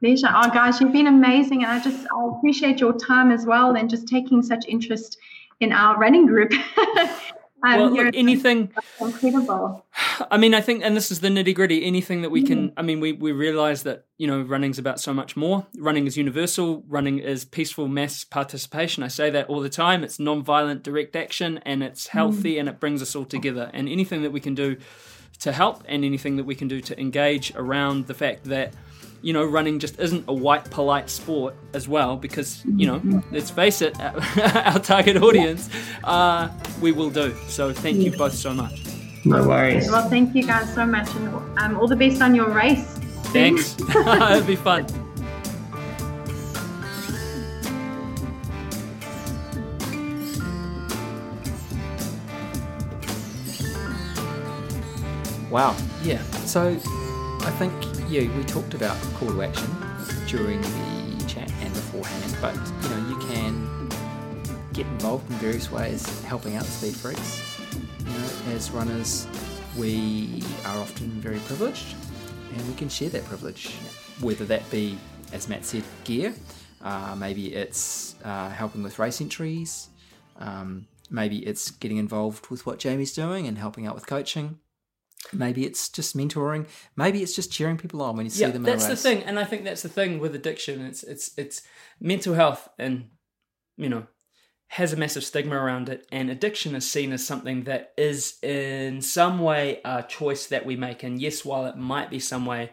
Pleasure. 0.00 0.28
Oh, 0.28 0.50
guys, 0.50 0.80
you've 0.80 0.92
been 0.92 1.06
amazing, 1.06 1.62
and 1.62 1.72
I 1.72 1.80
just 1.80 2.06
I 2.06 2.36
appreciate 2.36 2.80
your 2.80 2.92
time 2.98 3.30
as 3.30 3.46
well, 3.46 3.76
and 3.76 3.88
just 3.88 4.08
taking 4.08 4.42
such 4.42 4.66
interest 4.66 5.18
in 5.60 5.72
our 5.72 5.96
running 5.98 6.26
group. 6.26 6.52
um, 7.64 7.80
well, 7.80 8.04
look, 8.04 8.14
anything 8.14 8.72
incredible. 9.00 9.84
I 10.30 10.36
mean, 10.36 10.54
I 10.54 10.60
think, 10.60 10.84
and 10.84 10.96
this 10.96 11.10
is 11.10 11.20
the 11.20 11.28
nitty 11.28 11.54
gritty. 11.54 11.84
Anything 11.84 12.22
that 12.22 12.30
we 12.30 12.42
mm 12.42 12.46
can, 12.46 12.72
I 12.76 12.82
mean, 12.82 13.00
we 13.00 13.12
we 13.12 13.32
realize 13.32 13.84
that 13.84 14.04
you 14.18 14.26
know, 14.26 14.42
running's 14.42 14.78
about 14.78 15.00
so 15.00 15.12
much 15.12 15.36
more. 15.36 15.66
Running 15.78 16.06
is 16.06 16.16
universal. 16.16 16.84
Running 16.86 17.18
is 17.18 17.44
peaceful 17.44 17.88
mass 17.88 18.24
participation. 18.24 19.02
I 19.02 19.08
say 19.08 19.30
that 19.30 19.48
all 19.48 19.60
the 19.60 19.68
time. 19.68 20.04
It's 20.04 20.18
non-violent 20.18 20.82
direct 20.82 21.16
action, 21.16 21.58
and 21.64 21.82
it's 21.82 22.08
healthy, 22.08 22.54
mm 22.54 22.60
and 22.60 22.68
it 22.68 22.78
brings 22.78 23.02
us 23.02 23.16
all 23.16 23.24
together. 23.24 23.70
And 23.72 23.88
anything 23.88 24.22
that 24.22 24.30
we 24.30 24.40
can 24.40 24.54
do 24.54 24.76
to 25.40 25.52
help 25.52 25.82
and 25.86 26.04
anything 26.04 26.36
that 26.36 26.44
we 26.44 26.54
can 26.54 26.68
do 26.68 26.80
to 26.80 26.98
engage 27.00 27.52
around 27.56 28.06
the 28.06 28.14
fact 28.14 28.44
that 28.44 28.72
you 29.24 29.32
know 29.32 29.44
running 29.44 29.78
just 29.78 29.98
isn't 29.98 30.24
a 30.28 30.34
white 30.34 30.70
polite 30.70 31.08
sport 31.08 31.54
as 31.72 31.88
well 31.88 32.16
because 32.16 32.62
you 32.76 32.86
know 32.86 33.22
let's 33.32 33.50
face 33.50 33.80
it 33.80 33.98
our 34.00 34.78
target 34.78 35.16
audience 35.16 35.70
uh, 36.04 36.48
we 36.80 36.92
will 36.92 37.10
do. 37.10 37.34
So 37.48 37.72
thank 37.72 37.96
you 37.96 38.12
both 38.12 38.34
so 38.34 38.52
much. 38.52 38.84
No 39.24 39.48
worries. 39.48 39.90
Well 39.90 40.08
thank 40.10 40.34
you 40.34 40.44
guys 40.46 40.72
so 40.74 40.84
much 40.84 41.08
and 41.16 41.58
um, 41.58 41.76
all 41.78 41.88
the 41.88 41.96
best 41.96 42.20
on 42.20 42.34
your 42.34 42.50
race. 42.50 42.84
Thanks. 43.32 43.76
It'll 43.88 44.42
be 44.44 44.56
fun. 44.56 44.86
Wow. 55.50 55.76
Yeah. 56.02 56.20
So 56.46 56.70
I 57.44 57.50
think, 57.58 57.72
yeah, 58.14 58.36
we 58.36 58.44
talked 58.44 58.74
about 58.74 58.96
call 59.14 59.28
to 59.28 59.42
action 59.42 59.68
during 60.28 60.60
the 60.60 61.24
chat 61.26 61.50
and 61.62 61.74
beforehand, 61.74 62.36
but 62.40 62.54
you 62.54 62.88
know, 62.88 63.08
you 63.08 63.18
can 63.26 63.88
get 64.72 64.86
involved 64.86 65.28
in 65.32 65.36
various 65.38 65.72
ways 65.72 66.22
helping 66.22 66.54
out 66.54 66.64
Speed 66.64 66.94
Freaks. 66.94 67.58
You 67.98 68.06
know, 68.06 68.54
as 68.54 68.70
runners, 68.70 69.26
we 69.76 70.44
are 70.64 70.78
often 70.78 71.08
very 71.20 71.40
privileged 71.40 71.96
and 72.56 72.68
we 72.68 72.74
can 72.74 72.88
share 72.88 73.08
that 73.08 73.24
privilege, 73.24 73.74
whether 74.20 74.44
that 74.44 74.70
be, 74.70 74.96
as 75.32 75.48
Matt 75.48 75.64
said, 75.64 75.82
gear, 76.04 76.36
uh, 76.82 77.16
maybe 77.18 77.52
it's 77.52 78.14
uh, 78.22 78.48
helping 78.48 78.84
with 78.84 79.00
race 79.00 79.20
entries, 79.20 79.88
um, 80.38 80.86
maybe 81.10 81.38
it's 81.38 81.72
getting 81.72 81.96
involved 81.96 82.46
with 82.46 82.64
what 82.64 82.78
Jamie's 82.78 83.12
doing 83.12 83.48
and 83.48 83.58
helping 83.58 83.88
out 83.88 83.96
with 83.96 84.06
coaching. 84.06 84.60
Maybe 85.32 85.64
it's 85.64 85.88
just 85.88 86.16
mentoring. 86.16 86.66
Maybe 86.96 87.22
it's 87.22 87.34
just 87.34 87.52
cheering 87.52 87.76
people 87.76 88.02
on 88.02 88.16
when 88.16 88.26
you 88.26 88.30
see 88.30 88.44
them. 88.44 88.64
yeah, 88.64 88.70
them. 88.70 88.78
that's 88.78 88.86
the 88.86 88.96
thing, 88.96 89.22
and 89.22 89.38
I 89.38 89.44
think 89.44 89.64
that's 89.64 89.82
the 89.82 89.88
thing 89.88 90.18
with 90.18 90.34
addiction. 90.34 90.84
It's 90.84 91.02
it's 91.02 91.36
it's 91.36 91.62
mental 92.00 92.34
health, 92.34 92.68
and 92.78 93.10
you 93.76 93.88
know, 93.88 94.06
has 94.68 94.92
a 94.92 94.96
massive 94.96 95.24
stigma 95.24 95.56
around 95.56 95.88
it. 95.88 96.06
And 96.10 96.30
addiction 96.30 96.74
is 96.74 96.90
seen 96.90 97.12
as 97.12 97.26
something 97.26 97.64
that 97.64 97.92
is 97.96 98.38
in 98.42 99.00
some 99.00 99.38
way 99.38 99.80
a 99.84 100.02
choice 100.02 100.46
that 100.46 100.66
we 100.66 100.76
make. 100.76 101.02
And 101.02 101.20
yes, 101.20 101.44
while 101.44 101.66
it 101.66 101.76
might 101.76 102.10
be 102.10 102.18
some 102.18 102.46
way 102.46 102.72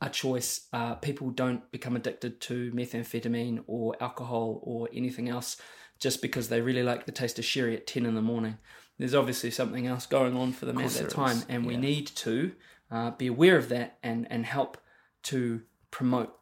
a 0.00 0.08
choice, 0.08 0.66
uh, 0.72 0.94
people 0.96 1.30
don't 1.30 1.70
become 1.70 1.96
addicted 1.96 2.40
to 2.42 2.70
methamphetamine 2.72 3.64
or 3.66 3.96
alcohol 4.00 4.60
or 4.62 4.88
anything 4.92 5.28
else 5.28 5.56
just 5.98 6.22
because 6.22 6.48
they 6.48 6.60
really 6.60 6.82
like 6.82 7.06
the 7.06 7.12
taste 7.12 7.38
of 7.38 7.44
sherry 7.44 7.76
at 7.76 7.86
ten 7.86 8.06
in 8.06 8.14
the 8.14 8.22
morning 8.22 8.56
there's 8.98 9.14
obviously 9.14 9.50
something 9.50 9.86
else 9.86 10.06
going 10.06 10.36
on 10.36 10.52
for 10.52 10.66
them 10.66 10.78
at 10.78 10.90
that 10.90 11.10
time, 11.10 11.38
is. 11.38 11.46
and 11.48 11.66
we 11.66 11.76
need 11.76 12.08
to 12.08 12.52
uh, 12.90 13.12
be 13.12 13.26
aware 13.26 13.56
of 13.56 13.68
that 13.68 13.98
and 14.02 14.26
and 14.30 14.44
help 14.44 14.78
to 15.24 15.62
promote 15.90 16.34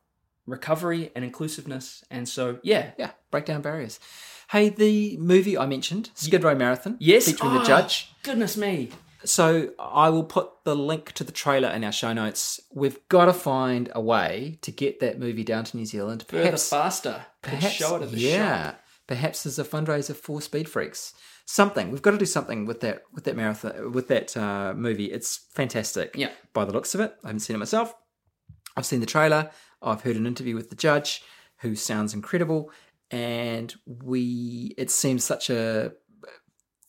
recovery 0.47 1.11
and 1.15 1.25
inclusiveness. 1.25 2.05
And 2.11 2.29
so, 2.29 2.59
yeah, 2.63 2.93
yeah, 2.99 3.11
break 3.31 3.45
down 3.45 3.63
barriers. 3.63 4.01
Hey, 4.51 4.69
the 4.69 5.17
movie 5.19 5.59
I 5.59 5.67
mentioned, 5.67 6.11
Skid 6.15 6.45
Row 6.45 6.55
Marathon, 6.55 6.97
yes, 7.01 7.27
featuring 7.27 7.53
oh, 7.53 7.59
the 7.59 7.65
judge. 7.65 8.13
Goodness 8.23 8.57
me. 8.57 8.91
So 9.25 9.73
I 9.79 10.09
will 10.11 10.23
put 10.23 10.51
the 10.65 10.77
link 10.77 11.11
to 11.13 11.25
the 11.25 11.33
trailer 11.33 11.69
in 11.71 11.83
our 11.83 11.91
show 11.91 12.13
notes. 12.13 12.61
We've 12.73 12.99
got 13.09 13.25
to 13.25 13.33
find 13.33 13.91
a 13.93 14.01
way 14.01 14.59
to 14.63 14.71
get 14.71 15.01
that 15.01 15.19
movie 15.19 15.43
down 15.43 15.65
to 15.65 15.77
New 15.77 15.87
Zealand. 15.87 16.27
Perhaps 16.29 16.69
Further 16.69 16.83
faster. 16.83 17.27
Perhaps 17.43 17.75
show 17.75 17.97
it 17.97 18.03
at 18.03 18.13
the 18.13 18.19
yeah. 18.19 18.75
Perhaps 19.09 19.47
as 19.47 19.59
a 19.59 19.65
fundraiser 19.65 20.15
for 20.15 20.41
Speed 20.41 20.69
Freaks 20.69 21.13
something. 21.47 21.91
We've 21.91 22.03
got 22.03 22.11
to 22.11 22.19
do 22.19 22.27
something 22.27 22.67
with 22.67 22.81
that 22.81 23.03
with 23.13 23.25
that 23.25 23.37
marathon 23.37 23.93
with 23.93 24.09
that 24.09 24.37
uh, 24.37 24.75
movie. 24.77 25.07
It's 25.07 25.47
fantastic. 25.55 26.15
Yeah. 26.15 26.31
By 26.53 26.67
the 26.67 26.73
looks 26.73 26.95
of 26.95 27.01
it, 27.01 27.17
I 27.25 27.29
haven't 27.29 27.41
seen 27.41 27.57
it 27.57 27.61
myself. 27.61 27.95
I've 28.77 28.87
seen 28.87 29.01
the 29.01 29.07
trailer. 29.07 29.51
I've 29.81 30.03
heard 30.03 30.17
an 30.17 30.27
interview 30.27 30.55
with 30.55 30.69
the 30.71 30.77
judge, 30.77 31.23
who 31.61 31.75
sounds 31.75 32.13
incredible, 32.13 32.71
and 33.11 33.75
we 33.87 34.75
it 34.77 34.91
seems 34.91 35.25
such 35.25 35.49
a 35.49 35.93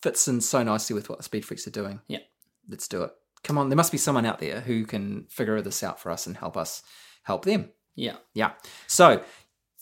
fits 0.01 0.27
in 0.27 0.41
so 0.41 0.63
nicely 0.63 0.93
with 0.93 1.09
what 1.09 1.17
the 1.19 1.23
Speed 1.23 1.45
Freaks 1.45 1.67
are 1.67 1.71
doing. 1.71 2.01
Yeah. 2.07 2.19
Let's 2.69 2.87
do 2.87 3.03
it. 3.03 3.11
Come 3.43 3.57
on, 3.57 3.69
there 3.69 3.77
must 3.77 3.91
be 3.91 3.97
someone 3.97 4.25
out 4.25 4.39
there 4.39 4.61
who 4.61 4.85
can 4.85 5.25
figure 5.29 5.61
this 5.61 5.83
out 5.83 5.99
for 5.99 6.11
us 6.11 6.27
and 6.27 6.35
help 6.35 6.57
us 6.57 6.83
help 7.23 7.45
them. 7.45 7.69
Yeah. 7.95 8.17
Yeah. 8.33 8.51
So 8.87 9.23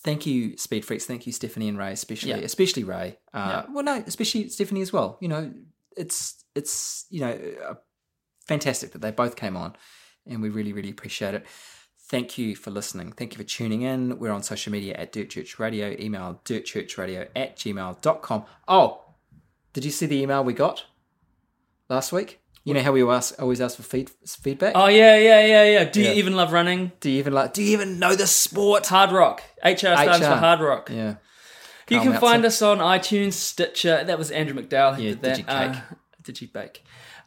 thank 0.05 0.25
you, 0.25 0.55
Speed 0.55 0.85
Freaks. 0.85 1.05
Thank 1.05 1.25
you, 1.25 1.33
Stephanie 1.33 1.67
and 1.67 1.77
Ray, 1.77 1.91
especially, 1.91 2.29
yeah. 2.29 2.37
especially 2.37 2.85
Ray. 2.85 3.17
Uh, 3.33 3.63
yeah. 3.65 3.73
Well, 3.73 3.83
no, 3.83 4.03
especially 4.07 4.47
Stephanie 4.47 4.81
as 4.81 4.93
well. 4.93 5.17
You 5.19 5.27
know, 5.27 5.51
it's 5.97 6.45
it's 6.53 7.05
you 7.09 7.19
know 7.19 7.37
uh, 7.67 7.73
fantastic 8.47 8.91
that 8.93 9.01
they 9.01 9.11
both 9.11 9.35
came 9.35 9.57
on, 9.57 9.75
and 10.25 10.41
we 10.41 10.49
really 10.49 10.71
really 10.71 10.91
appreciate 10.91 11.33
it. 11.33 11.45
Thank 12.07 12.37
you 12.37 12.55
for 12.55 12.69
listening. 12.69 13.11
Thank 13.11 13.33
you 13.33 13.39
for 13.39 13.43
tuning 13.43 13.81
in. 13.81 14.19
We're 14.19 14.31
on 14.31 14.43
social 14.43 14.71
media 14.71 14.93
at 14.93 15.11
Dirt 15.11 15.31
Church 15.31 15.57
Radio. 15.57 15.95
Email 15.99 16.39
dirtchurchradio 16.45 17.29
at 17.35 17.57
gmail.com. 17.57 18.45
Oh, 18.67 19.01
did 19.73 19.83
you 19.83 19.91
see 19.91 20.05
the 20.05 20.21
email 20.21 20.43
we 20.43 20.53
got 20.53 20.85
last 21.89 22.11
week? 22.11 22.44
You 22.65 22.73
know 22.73 22.81
how 22.81 22.91
we 22.91 23.03
ask, 23.03 23.39
always 23.39 23.61
ask 23.61 23.77
for 23.77 23.83
feed, 23.83 24.09
feedback? 24.25 24.73
Oh 24.75 24.87
yeah, 24.87 25.17
yeah, 25.17 25.45
yeah, 25.45 25.63
yeah. 25.65 25.83
Do 25.85 26.01
yeah. 26.01 26.09
you 26.09 26.15
even 26.15 26.35
love 26.35 26.51
running? 26.51 26.91
Do 26.99 27.11
you 27.11 27.19
even 27.19 27.31
like? 27.31 27.53
Do 27.53 27.61
you 27.61 27.69
even 27.73 27.99
know 27.99 28.15
the 28.15 28.25
sport? 28.25 28.87
Hard 28.87 29.11
Rock. 29.11 29.43
HR 29.63 29.77
stands 29.77 30.19
HR. 30.19 30.23
for 30.23 30.35
hard 30.35 30.59
rock. 30.61 30.89
Yeah. 30.91 31.15
You 31.89 32.01
can 32.01 32.19
find 32.19 32.43
us 32.43 32.63
on 32.63 32.79
iTunes, 32.79 33.33
Stitcher. 33.33 34.03
That 34.03 34.17
was 34.17 34.31
Andrew 34.31 34.59
McDowell. 34.59 34.97
Yeah, 34.97 35.09
did 35.11 35.21
that. 35.21 35.37
Digicake. 35.37 35.75
Uh, 35.75 35.95
Digibake. 36.23 36.77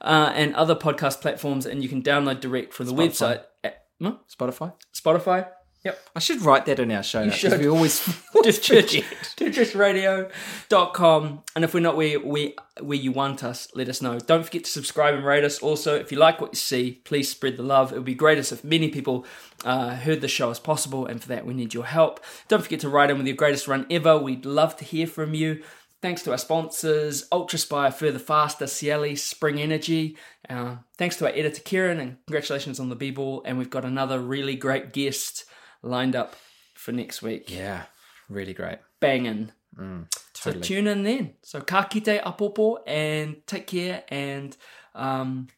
Uh, 0.01 0.33
and 0.35 0.55
other 0.57 0.75
podcast 0.75 1.21
platforms, 1.21 1.67
and 1.67 1.85
you 1.85 1.89
can 1.89 2.03
download 2.03 2.41
direct 2.41 2.75
from 2.75 2.87
the 2.87 2.93
Spotify. 2.93 3.09
website. 3.09 3.43
At, 3.63 3.85
huh? 4.03 4.15
Spotify. 4.29 4.73
Spotify. 4.93 5.49
Yep. 5.85 6.01
I 6.17 6.19
should 6.19 6.43
write 6.43 6.67
that 6.67 6.81
in 6.81 6.91
our 6.91 7.05
show 7.05 7.25
notes. 7.25 7.41
We 7.43 7.69
always 7.69 8.01
just 8.45 8.65
church, 8.65 8.97
churchradio.com. 9.37 11.43
And 11.55 11.65
if 11.65 11.73
we're 11.73 11.79
not 11.81 11.97
where, 11.97 12.19
where, 12.19 12.51
where 12.81 12.99
you 12.99 13.13
want 13.13 13.45
us, 13.45 13.69
let 13.75 13.89
us 13.89 14.03
know. 14.03 14.19
Don't 14.19 14.45
forget 14.45 14.65
to 14.65 14.71
subscribe 14.71 15.15
and 15.15 15.25
rate 15.25 15.45
us. 15.45 15.61
Also, 15.61 15.95
if 15.95 16.11
you 16.11 16.19
like 16.19 16.41
what 16.41 16.53
you 16.53 16.59
see, 16.59 17.01
please 17.05 17.31
spread 17.31 17.57
the 17.57 17.63
love. 17.63 17.93
It 17.93 17.97
would 17.97 18.05
be 18.05 18.15
greatest 18.15 18.51
if 18.51 18.65
many 18.65 18.89
people 18.89 19.25
uh, 19.65 19.95
heard 19.95 20.21
the 20.21 20.29
show 20.29 20.51
as 20.51 20.59
possible. 20.59 21.07
And 21.07 21.23
for 21.23 21.29
that, 21.29 21.47
we 21.47 21.55
need 21.55 21.75
your 21.75 21.87
help. 21.87 22.19
Don't 22.49 22.63
forget 22.63 22.81
to 22.81 22.89
write 22.89 23.11
in 23.11 23.19
with 23.19 23.29
your 23.29 23.37
greatest 23.37 23.69
run 23.69 23.87
ever. 23.89 24.19
We'd 24.19 24.45
love 24.45 24.77
to 24.79 24.85
hear 24.85 25.07
from 25.07 25.33
you. 25.33 25.63
Thanks 26.01 26.23
to 26.23 26.31
our 26.31 26.39
sponsors, 26.39 27.29
Ultraspire, 27.31 27.93
Further 27.93 28.21
Faster, 28.21 28.67
Cialis, 28.67 29.19
Spring 29.19 29.61
Energy. 29.61 30.17
Uh, 30.49 30.77
thanks 30.97 31.17
to 31.17 31.27
our 31.27 31.33
editor, 31.33 31.61
Kieran, 31.61 31.99
and 31.99 32.19
congratulations 32.27 32.79
on 32.79 32.89
the 32.89 32.95
B-Ball. 32.95 33.43
And 33.45 33.59
we've 33.59 33.69
got 33.69 33.85
another 33.85 34.21
really 34.21 34.55
great 34.55 34.93
guest 34.93 35.45
lined 35.83 36.17
up 36.17 36.37
for 36.75 36.93
next 36.93 37.23
week. 37.23 37.51
Yeah, 37.51 37.85
really 38.29 38.55
great. 38.55 38.79
Banging. 39.01 39.53
Mm, 39.79 40.07
totally. 40.35 40.63
So 40.63 40.75
tune 40.75 40.87
in 40.87 41.03
then. 41.03 41.35
So 41.43 41.61
ka 41.61 41.85
kite 41.85 42.23
apopo 42.23 42.79
and 42.87 43.47
take 43.47 43.67
care 43.67 44.03
and 44.09 44.57
um, 44.95 45.49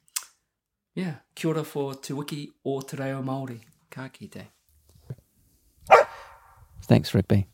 yeah, 0.95 1.15
kia 1.35 1.51
ora 1.51 1.65
for 1.65 1.95
Te 1.95 2.13
Wiki 2.13 2.51
o 2.65 2.81
Te 2.81 2.97
Reo 2.97 3.23
Māori. 3.23 3.61
Ka 3.91 4.09
kite. 4.09 4.47
Thanks, 6.83 7.15
Rigby. 7.15 7.47